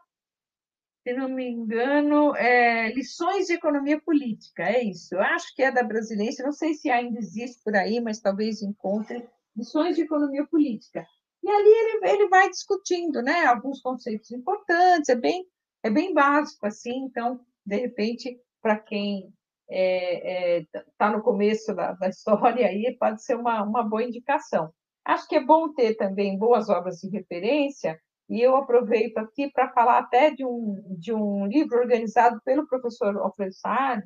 se 1.03 1.13
não 1.13 1.29
me 1.29 1.47
engano, 1.49 2.35
é 2.35 2.91
Lições 2.93 3.47
de 3.47 3.53
Economia 3.53 3.99
Política, 3.99 4.63
é 4.63 4.83
isso. 4.83 5.15
Eu 5.15 5.21
acho 5.21 5.53
que 5.55 5.63
é 5.63 5.71
da 5.71 5.83
Brasileira, 5.83 6.43
não 6.43 6.51
sei 6.51 6.73
se 6.75 6.89
ainda 6.89 7.17
existe 7.17 7.61
por 7.63 7.75
aí, 7.75 7.99
mas 7.99 8.19
talvez 8.19 8.61
encontre 8.61 9.27
Lições 9.55 9.95
de 9.95 10.03
Economia 10.03 10.45
Política. 10.45 11.05
E 11.43 11.49
ali 11.49 11.69
ele, 11.69 12.09
ele 12.11 12.29
vai 12.29 12.49
discutindo 12.49 13.21
né, 13.21 13.45
alguns 13.45 13.81
conceitos 13.81 14.29
importantes, 14.31 15.09
é 15.09 15.15
bem, 15.15 15.43
é 15.81 15.89
bem 15.89 16.13
básico, 16.13 16.67
assim, 16.67 17.05
então, 17.05 17.43
de 17.65 17.77
repente, 17.77 18.39
para 18.61 18.77
quem 18.77 19.21
está 19.21 19.33
é, 19.69 20.57
é, 20.59 20.65
tá 20.97 21.09
no 21.09 21.23
começo 21.23 21.73
da, 21.73 21.93
da 21.93 22.09
história 22.09 22.67
aí, 22.67 22.95
pode 22.99 23.23
ser 23.23 23.35
uma, 23.35 23.63
uma 23.63 23.81
boa 23.81 24.03
indicação. 24.03 24.71
Acho 25.05 25.27
que 25.27 25.35
é 25.35 25.43
bom 25.43 25.73
ter 25.73 25.95
também 25.95 26.37
boas 26.37 26.69
obras 26.69 26.97
de 26.97 27.09
referência, 27.09 27.99
e 28.29 28.39
eu 28.39 28.55
aproveito 28.55 29.17
aqui 29.17 29.51
para 29.51 29.71
falar 29.73 29.99
até 29.99 30.31
de 30.31 30.45
um, 30.45 30.81
de 30.97 31.13
um 31.13 31.45
livro 31.47 31.79
organizado 31.79 32.39
pelo 32.45 32.67
professor 32.67 33.17
Alfredo 33.17 33.53
Saad, 33.53 34.03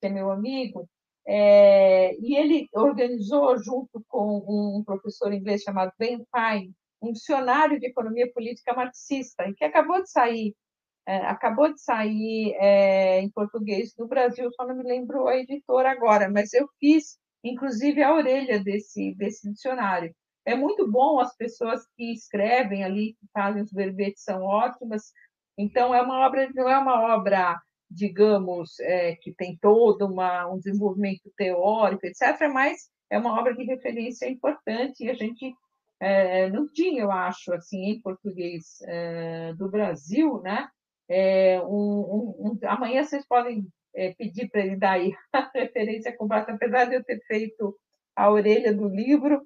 que 0.00 0.06
é 0.06 0.08
meu 0.08 0.30
amigo, 0.30 0.88
é, 1.26 2.14
e 2.20 2.36
ele 2.36 2.68
organizou, 2.72 3.56
junto 3.58 4.04
com 4.08 4.78
um 4.78 4.84
professor 4.84 5.32
inglês 5.32 5.62
chamado 5.62 5.92
Ben 5.98 6.18
Fine, 6.18 6.72
um 7.02 7.12
dicionário 7.12 7.80
de 7.80 7.86
economia 7.86 8.30
política 8.32 8.74
marxista, 8.74 9.52
que 9.56 9.64
acabou 9.64 10.02
de 10.02 10.10
sair, 10.10 10.54
é, 11.06 11.16
acabou 11.26 11.72
de 11.72 11.80
sair 11.80 12.54
é, 12.60 13.20
em 13.20 13.30
português 13.30 13.94
no 13.98 14.06
Brasil, 14.06 14.50
só 14.52 14.66
não 14.66 14.76
me 14.76 14.84
lembro 14.84 15.26
a 15.26 15.36
editora 15.36 15.90
agora, 15.90 16.30
mas 16.30 16.52
eu 16.52 16.68
fiz, 16.78 17.18
inclusive, 17.42 18.02
a 18.02 18.14
orelha 18.14 18.62
desse, 18.62 19.14
desse 19.16 19.50
dicionário. 19.50 20.14
É 20.46 20.54
muito 20.54 20.90
bom 20.90 21.18
as 21.20 21.34
pessoas 21.36 21.86
que 21.96 22.12
escrevem 22.12 22.84
ali, 22.84 23.14
que 23.14 23.26
fazem 23.32 23.62
os 23.62 23.72
verbetes, 23.72 24.22
são 24.22 24.42
ótimas. 24.42 25.12
Então, 25.56 25.94
é 25.94 26.02
uma 26.02 26.26
obra, 26.26 26.50
não 26.54 26.68
é 26.68 26.78
uma 26.78 27.14
obra, 27.14 27.58
digamos, 27.90 28.78
é, 28.80 29.16
que 29.16 29.32
tem 29.32 29.56
todo 29.60 30.06
uma, 30.06 30.46
um 30.50 30.58
desenvolvimento 30.58 31.30
teórico, 31.36 32.06
etc., 32.06 32.50
mas 32.52 32.90
é 33.10 33.18
uma 33.18 33.38
obra 33.38 33.54
de 33.54 33.64
referência 33.64 34.28
importante 34.28 35.04
e 35.04 35.10
a 35.10 35.14
gente 35.14 35.54
é, 36.00 36.50
não 36.50 36.68
tinha, 36.68 37.02
eu 37.02 37.10
acho, 37.10 37.52
assim, 37.54 37.84
em 37.84 38.00
português 38.00 38.80
é, 38.82 39.54
do 39.54 39.70
Brasil, 39.70 40.40
né? 40.42 40.68
É, 41.08 41.60
um, 41.62 41.66
um, 41.66 42.34
um, 42.40 42.58
amanhã 42.64 43.02
vocês 43.04 43.26
podem 43.26 43.66
é, 43.94 44.12
pedir 44.14 44.48
para 44.48 44.62
ele 44.62 44.76
dar 44.76 44.92
aí 44.92 45.14
a 45.32 45.50
referência 45.54 46.14
completa, 46.16 46.52
apesar 46.52 46.86
de 46.86 46.96
eu 46.96 47.04
ter 47.04 47.20
feito 47.26 47.76
a 48.16 48.30
orelha 48.30 48.72
do 48.72 48.88
livro, 48.88 49.42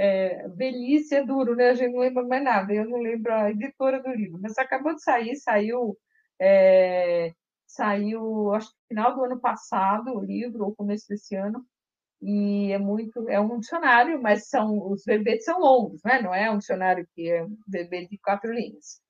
é, 0.00 0.48
velhice 0.48 1.14
é 1.14 1.24
duro, 1.24 1.54
né? 1.54 1.70
A 1.70 1.74
gente 1.74 1.92
não 1.92 2.00
lembra 2.00 2.24
mais 2.26 2.42
nada. 2.42 2.72
Eu 2.72 2.88
não 2.88 3.00
lembro 3.00 3.32
a 3.34 3.50
editora 3.50 4.02
do 4.02 4.10
livro, 4.10 4.38
mas 4.40 4.56
acabou 4.58 4.94
de 4.94 5.02
sair, 5.02 5.36
saiu, 5.36 5.98
é, 6.40 7.34
saiu, 7.66 8.52
acho 8.54 8.70
que 8.70 8.76
no 8.76 8.88
final 8.88 9.14
do 9.14 9.24
ano 9.24 9.40
passado 9.40 10.12
o 10.14 10.24
livro, 10.24 10.64
ou 10.64 10.74
começo 10.74 11.06
desse 11.08 11.36
ano, 11.36 11.64
e 12.22 12.72
é 12.72 12.78
muito, 12.78 13.28
é 13.28 13.40
um 13.40 13.60
dicionário, 13.60 14.20
mas 14.22 14.48
são 14.48 14.90
os 14.90 15.04
verbetes 15.04 15.44
são 15.44 15.60
longos, 15.60 16.00
né? 16.04 16.22
Não 16.22 16.34
é 16.34 16.50
um 16.50 16.58
dicionário 16.58 17.06
que 17.14 17.30
é 17.30 17.44
um 17.44 17.58
verbete 17.68 18.10
de 18.10 18.18
quatro 18.18 18.52
linhas. 18.52 19.00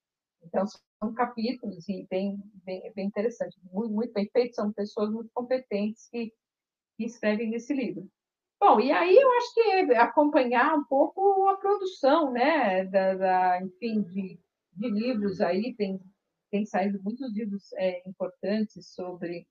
Então 0.43 0.65
são 0.67 1.15
capítulos 1.15 1.89
e 1.89 2.07
bem, 2.11 2.37
bem, 2.65 2.93
bem 2.95 3.07
interessante, 3.07 3.57
muito, 3.73 3.95
muito 3.95 4.13
bem 4.13 4.29
feito. 4.33 4.57
São 4.57 4.73
pessoas 4.73 5.11
muito 5.11 5.31
competentes 5.35 6.09
que, 6.11 6.33
que 6.97 7.05
escrevem 7.05 7.51
nesse 7.51 7.75
livro. 7.75 8.09
Bom, 8.61 8.79
e 8.79 8.93
aí 8.93 9.17
eu 9.17 9.33
acho 9.39 9.55
que 9.55 9.61
é 9.61 9.99
acompanhar 9.99 10.77
um 10.77 10.85
pouco 10.85 11.49
a 11.49 11.57
produção, 11.57 12.31
né, 12.31 12.85
da, 12.85 13.15
da 13.15 13.63
enfim, 13.63 14.03
de, 14.03 14.39
de, 14.75 14.91
livros 14.91 15.41
aí, 15.41 15.75
tem, 15.75 15.99
tem 16.51 16.67
saído 16.67 17.03
muitos 17.03 17.33
livros 17.33 17.73
é, 17.73 18.07
importantes 18.07 18.93
sobre, 18.93 19.47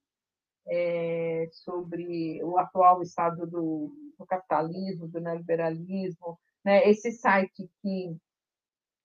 é, 0.67 1.47
sobre 1.51 2.43
o 2.43 2.59
atual 2.59 3.01
estado 3.01 3.47
do, 3.47 3.91
do 4.17 4.25
capitalismo, 4.27 5.07
do 5.07 5.19
neoliberalismo, 5.19 6.39
né, 6.63 6.87
esse 6.87 7.11
site 7.11 7.67
que 7.81 8.15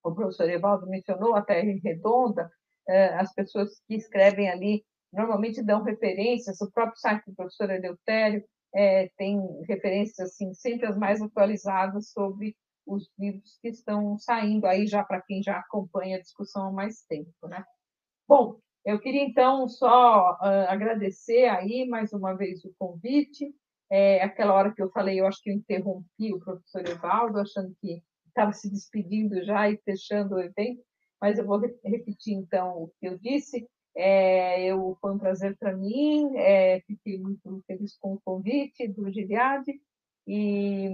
o 0.02 0.14
professor 0.14 0.51
Evaldo 0.51 0.86
mencionou, 0.86 1.35
a 1.35 1.40
Terra 1.40 1.72
Redonda, 1.82 2.52
é, 2.86 3.14
as 3.14 3.32
pessoas 3.32 3.81
que 3.89 3.94
escrevem 3.94 4.51
ali 4.51 4.85
normalmente 5.10 5.62
dão 5.62 5.82
referências, 5.82 6.60
o 6.60 6.70
próprio 6.70 6.98
site 6.98 7.24
do 7.26 7.35
professor 7.35 7.70
Eleutério, 7.70 8.44
é, 8.74 9.09
tem 9.16 9.40
referências 9.68 10.30
assim 10.30 10.52
sempre 10.55 10.86
as 10.86 10.96
mais 10.96 11.22
atualizadas 11.22 12.10
sobre 12.10 12.56
os 12.86 13.10
livros 13.18 13.59
que 13.62 13.68
estão 13.68 14.18
saindo 14.18 14.66
aí 14.66 14.86
já 14.86 15.02
para 15.02 15.22
quem 15.22 15.42
já 15.42 15.59
acompanha 15.59 16.16
a 16.16 16.20
discussão 16.20 16.68
há 16.68 16.72
mais 16.72 17.02
tempo, 17.09 17.48
né? 17.48 17.64
Bom, 18.28 18.59
Eu 18.84 19.01
queria, 19.01 19.22
então, 19.22 19.66
só 19.66 20.32
uh, 20.34 20.68
agradecer 20.68 21.46
aí 21.46 21.86
mais 21.88 22.12
uma 22.12 22.34
vez 22.34 22.62
o 22.66 22.74
convite. 22.78 23.51
É, 23.90 24.22
aquela 24.22 24.52
hora 24.52 24.74
que 24.74 24.82
eu 24.82 24.90
falei, 24.90 25.20
eu 25.20 25.26
acho 25.26 25.40
que 25.42 25.51
eu 25.51 25.55
interrompi 25.55 26.34
o 26.34 26.40
professor 26.40 26.86
Evaldo, 26.86 27.38
achando 27.38 27.74
que 27.80 28.02
estava 28.28 28.52
se 28.52 28.70
despedindo 28.70 29.42
já 29.42 29.70
e 29.70 29.78
fechando 29.78 30.34
o 30.34 30.40
evento, 30.40 30.82
mas 31.20 31.38
eu 31.38 31.46
vou 31.46 31.59
repetir, 31.59 32.34
então, 32.34 32.82
o 32.82 32.92
que 33.01 33.06
eu 33.06 33.18
disse. 33.18 33.66
É, 33.96 34.64
eu, 34.64 34.96
foi 35.00 35.12
um 35.12 35.18
prazer 35.18 35.56
para 35.56 35.76
mim, 35.76 36.36
é, 36.36 36.80
fiquei 36.80 37.18
muito 37.18 37.62
feliz 37.66 37.96
com 37.98 38.14
o 38.14 38.20
convite 38.24 38.88
do 38.88 39.10
Giliade 39.12 39.72
e, 40.26 40.88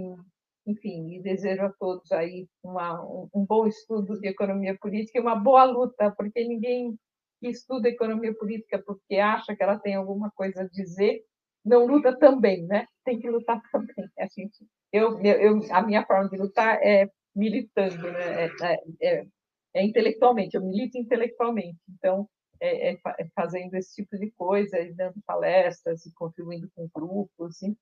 enfim, 0.67 1.15
e 1.15 1.23
desejo 1.23 1.63
a 1.63 1.73
todos 1.73 2.13
aí 2.13 2.47
uma, 2.63 3.03
um 3.35 3.45
bom 3.47 3.67
estudo 3.67 4.21
de 4.21 4.29
economia 4.29 4.77
política 4.79 5.19
e 5.19 5.23
uma 5.23 5.35
boa 5.35 5.65
luta, 5.65 6.11
porque 6.17 6.45
ninguém 6.47 6.95
que 7.41 7.49
estuda 7.49 7.89
economia 7.89 8.35
política 8.35 8.83
porque 8.85 9.17
acha 9.17 9.57
que 9.57 9.63
ela 9.63 9.79
tem 9.79 9.95
alguma 9.95 10.31
coisa 10.33 10.63
a 10.63 10.69
dizer, 10.69 11.25
não 11.65 11.87
luta 11.87 12.17
também, 12.17 12.67
né? 12.67 12.87
Tem 13.05 13.19
que 13.19 13.31
lutar 13.31 13.61
também. 13.73 14.09
A 14.19 14.27
gente, 14.27 14.67
eu, 14.93 15.19
eu, 15.21 15.61
a 15.73 15.83
minha 15.83 16.05
forma 16.05 16.29
de 16.29 16.37
lutar 16.37 16.79
é 16.83 17.09
militando, 17.35 18.03
né? 18.13 18.45
É, 18.45 18.51
é, 18.63 18.79
é, 19.03 19.27
é 19.75 19.85
intelectualmente, 19.85 20.55
eu 20.55 20.63
milito 20.63 20.99
intelectualmente. 20.99 21.79
Então, 21.89 22.29
é, 22.61 22.93
é, 22.93 22.99
é, 23.19 23.27
fazendo 23.35 23.75
esse 23.75 23.95
tipo 23.95 24.19
de 24.19 24.31
coisa, 24.33 24.77
dando 24.95 25.15
palestras 25.27 26.05
e 26.05 26.13
contribuindo 26.13 26.71
com 26.75 26.89
grupos, 26.95 27.63
enfim. 27.63 27.79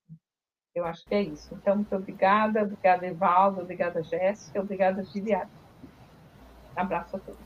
Eu 0.74 0.84
acho 0.84 1.04
que 1.04 1.14
é 1.14 1.22
isso. 1.22 1.52
Então, 1.54 1.76
muito 1.76 1.94
obrigada, 1.94 2.62
obrigada, 2.62 3.06
Evaldo, 3.06 3.62
obrigada, 3.62 4.02
Jéssica, 4.02 4.60
obrigada, 4.60 5.04
Giliade. 5.04 5.50
Abraço 6.76 7.16
a 7.16 7.18
todos. 7.18 7.40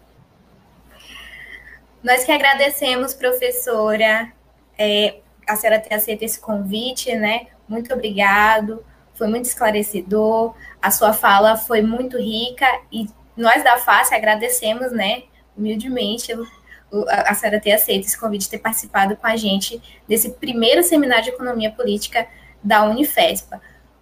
Nós 2.02 2.24
que 2.24 2.32
agradecemos, 2.32 3.14
professora, 3.14 4.32
é, 4.76 5.20
a 5.46 5.56
senhora 5.56 5.80
ter 5.80 5.94
aceito 5.94 6.22
esse 6.22 6.38
convite, 6.40 7.14
né? 7.14 7.46
Muito 7.66 7.94
obrigado, 7.94 8.84
foi 9.14 9.28
muito 9.28 9.46
esclarecedor, 9.46 10.54
a 10.80 10.90
sua 10.90 11.12
fala 11.12 11.56
foi 11.56 11.80
muito 11.80 12.18
rica 12.18 12.66
e 12.90 13.06
nós 13.36 13.62
da 13.64 13.78
FACE 13.78 14.14
agradecemos, 14.14 14.92
né, 14.92 15.22
humildemente 15.56 16.32
a 17.08 17.34
senhora 17.34 17.60
ter 17.60 17.72
aceito 17.72 18.06
esse 18.06 18.18
convite, 18.18 18.50
ter 18.50 18.58
participado 18.58 19.16
com 19.16 19.26
a 19.26 19.36
gente 19.36 19.80
desse 20.06 20.30
primeiro 20.30 20.82
seminário 20.82 21.24
de 21.24 21.30
economia 21.30 21.70
política 21.70 22.26
da 22.62 22.84
Unifespa. 22.84 23.60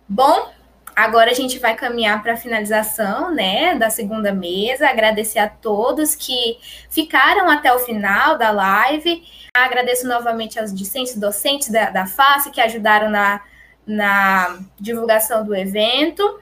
Bom, 0.08 0.50
agora 0.94 1.30
a 1.30 1.34
gente 1.34 1.58
vai 1.58 1.74
caminhar 1.76 2.22
para 2.22 2.34
a 2.34 2.36
finalização, 2.36 3.32
né, 3.32 3.76
da 3.76 3.90
segunda 3.90 4.32
mesa. 4.32 4.88
Agradecer 4.88 5.38
a 5.38 5.48
todos 5.48 6.14
que 6.14 6.58
ficaram 6.90 7.48
até 7.48 7.72
o 7.72 7.78
final 7.78 8.36
da 8.36 8.50
live. 8.50 9.22
Agradeço 9.54 10.06
novamente 10.06 10.58
aos 10.58 10.74
discentes 10.74 11.16
docentes 11.16 11.70
da, 11.70 11.90
da 11.90 12.06
FACE 12.06 12.50
que 12.50 12.60
ajudaram 12.60 13.08
na, 13.08 13.40
na 13.86 14.58
divulgação 14.78 15.44
do 15.44 15.54
evento. 15.54 16.40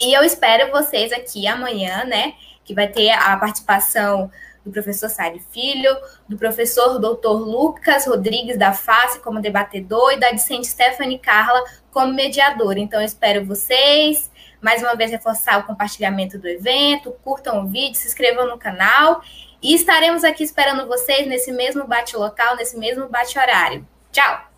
E 0.00 0.12
eu 0.12 0.24
espero 0.24 0.70
vocês 0.70 1.12
aqui 1.12 1.46
amanhã, 1.46 2.04
né, 2.04 2.34
que 2.64 2.74
vai 2.74 2.88
ter 2.88 3.10
a 3.10 3.36
participação 3.36 4.30
do 4.64 4.70
professor 4.70 5.08
Sari 5.08 5.40
Filho, 5.50 5.94
do 6.28 6.36
professor 6.36 6.98
doutor 6.98 7.38
Lucas 7.38 8.06
Rodrigues 8.06 8.58
da 8.58 8.72
FACE 8.72 9.20
como 9.20 9.40
debatedor 9.40 10.12
e 10.12 10.20
da 10.20 10.30
discente 10.30 10.66
Stephanie 10.66 11.18
Carla 11.18 11.62
como 11.90 12.12
mediadora. 12.12 12.78
Então, 12.78 13.00
eu 13.00 13.06
espero 13.06 13.44
vocês. 13.44 14.30
Mais 14.60 14.82
uma 14.82 14.94
vez, 14.94 15.10
reforçar 15.10 15.58
o 15.58 15.64
compartilhamento 15.64 16.38
do 16.38 16.46
evento, 16.46 17.14
curtam 17.24 17.62
o 17.62 17.66
vídeo, 17.66 17.96
se 17.96 18.08
inscrevam 18.08 18.46
no 18.46 18.58
canal 18.58 19.22
e 19.62 19.74
estaremos 19.74 20.24
aqui 20.24 20.42
esperando 20.42 20.86
vocês 20.86 21.26
nesse 21.26 21.52
mesmo 21.52 21.86
bate-local, 21.86 22.56
nesse 22.56 22.78
mesmo 22.78 23.08
bate-horário. 23.08 23.86
Tchau! 24.12 24.50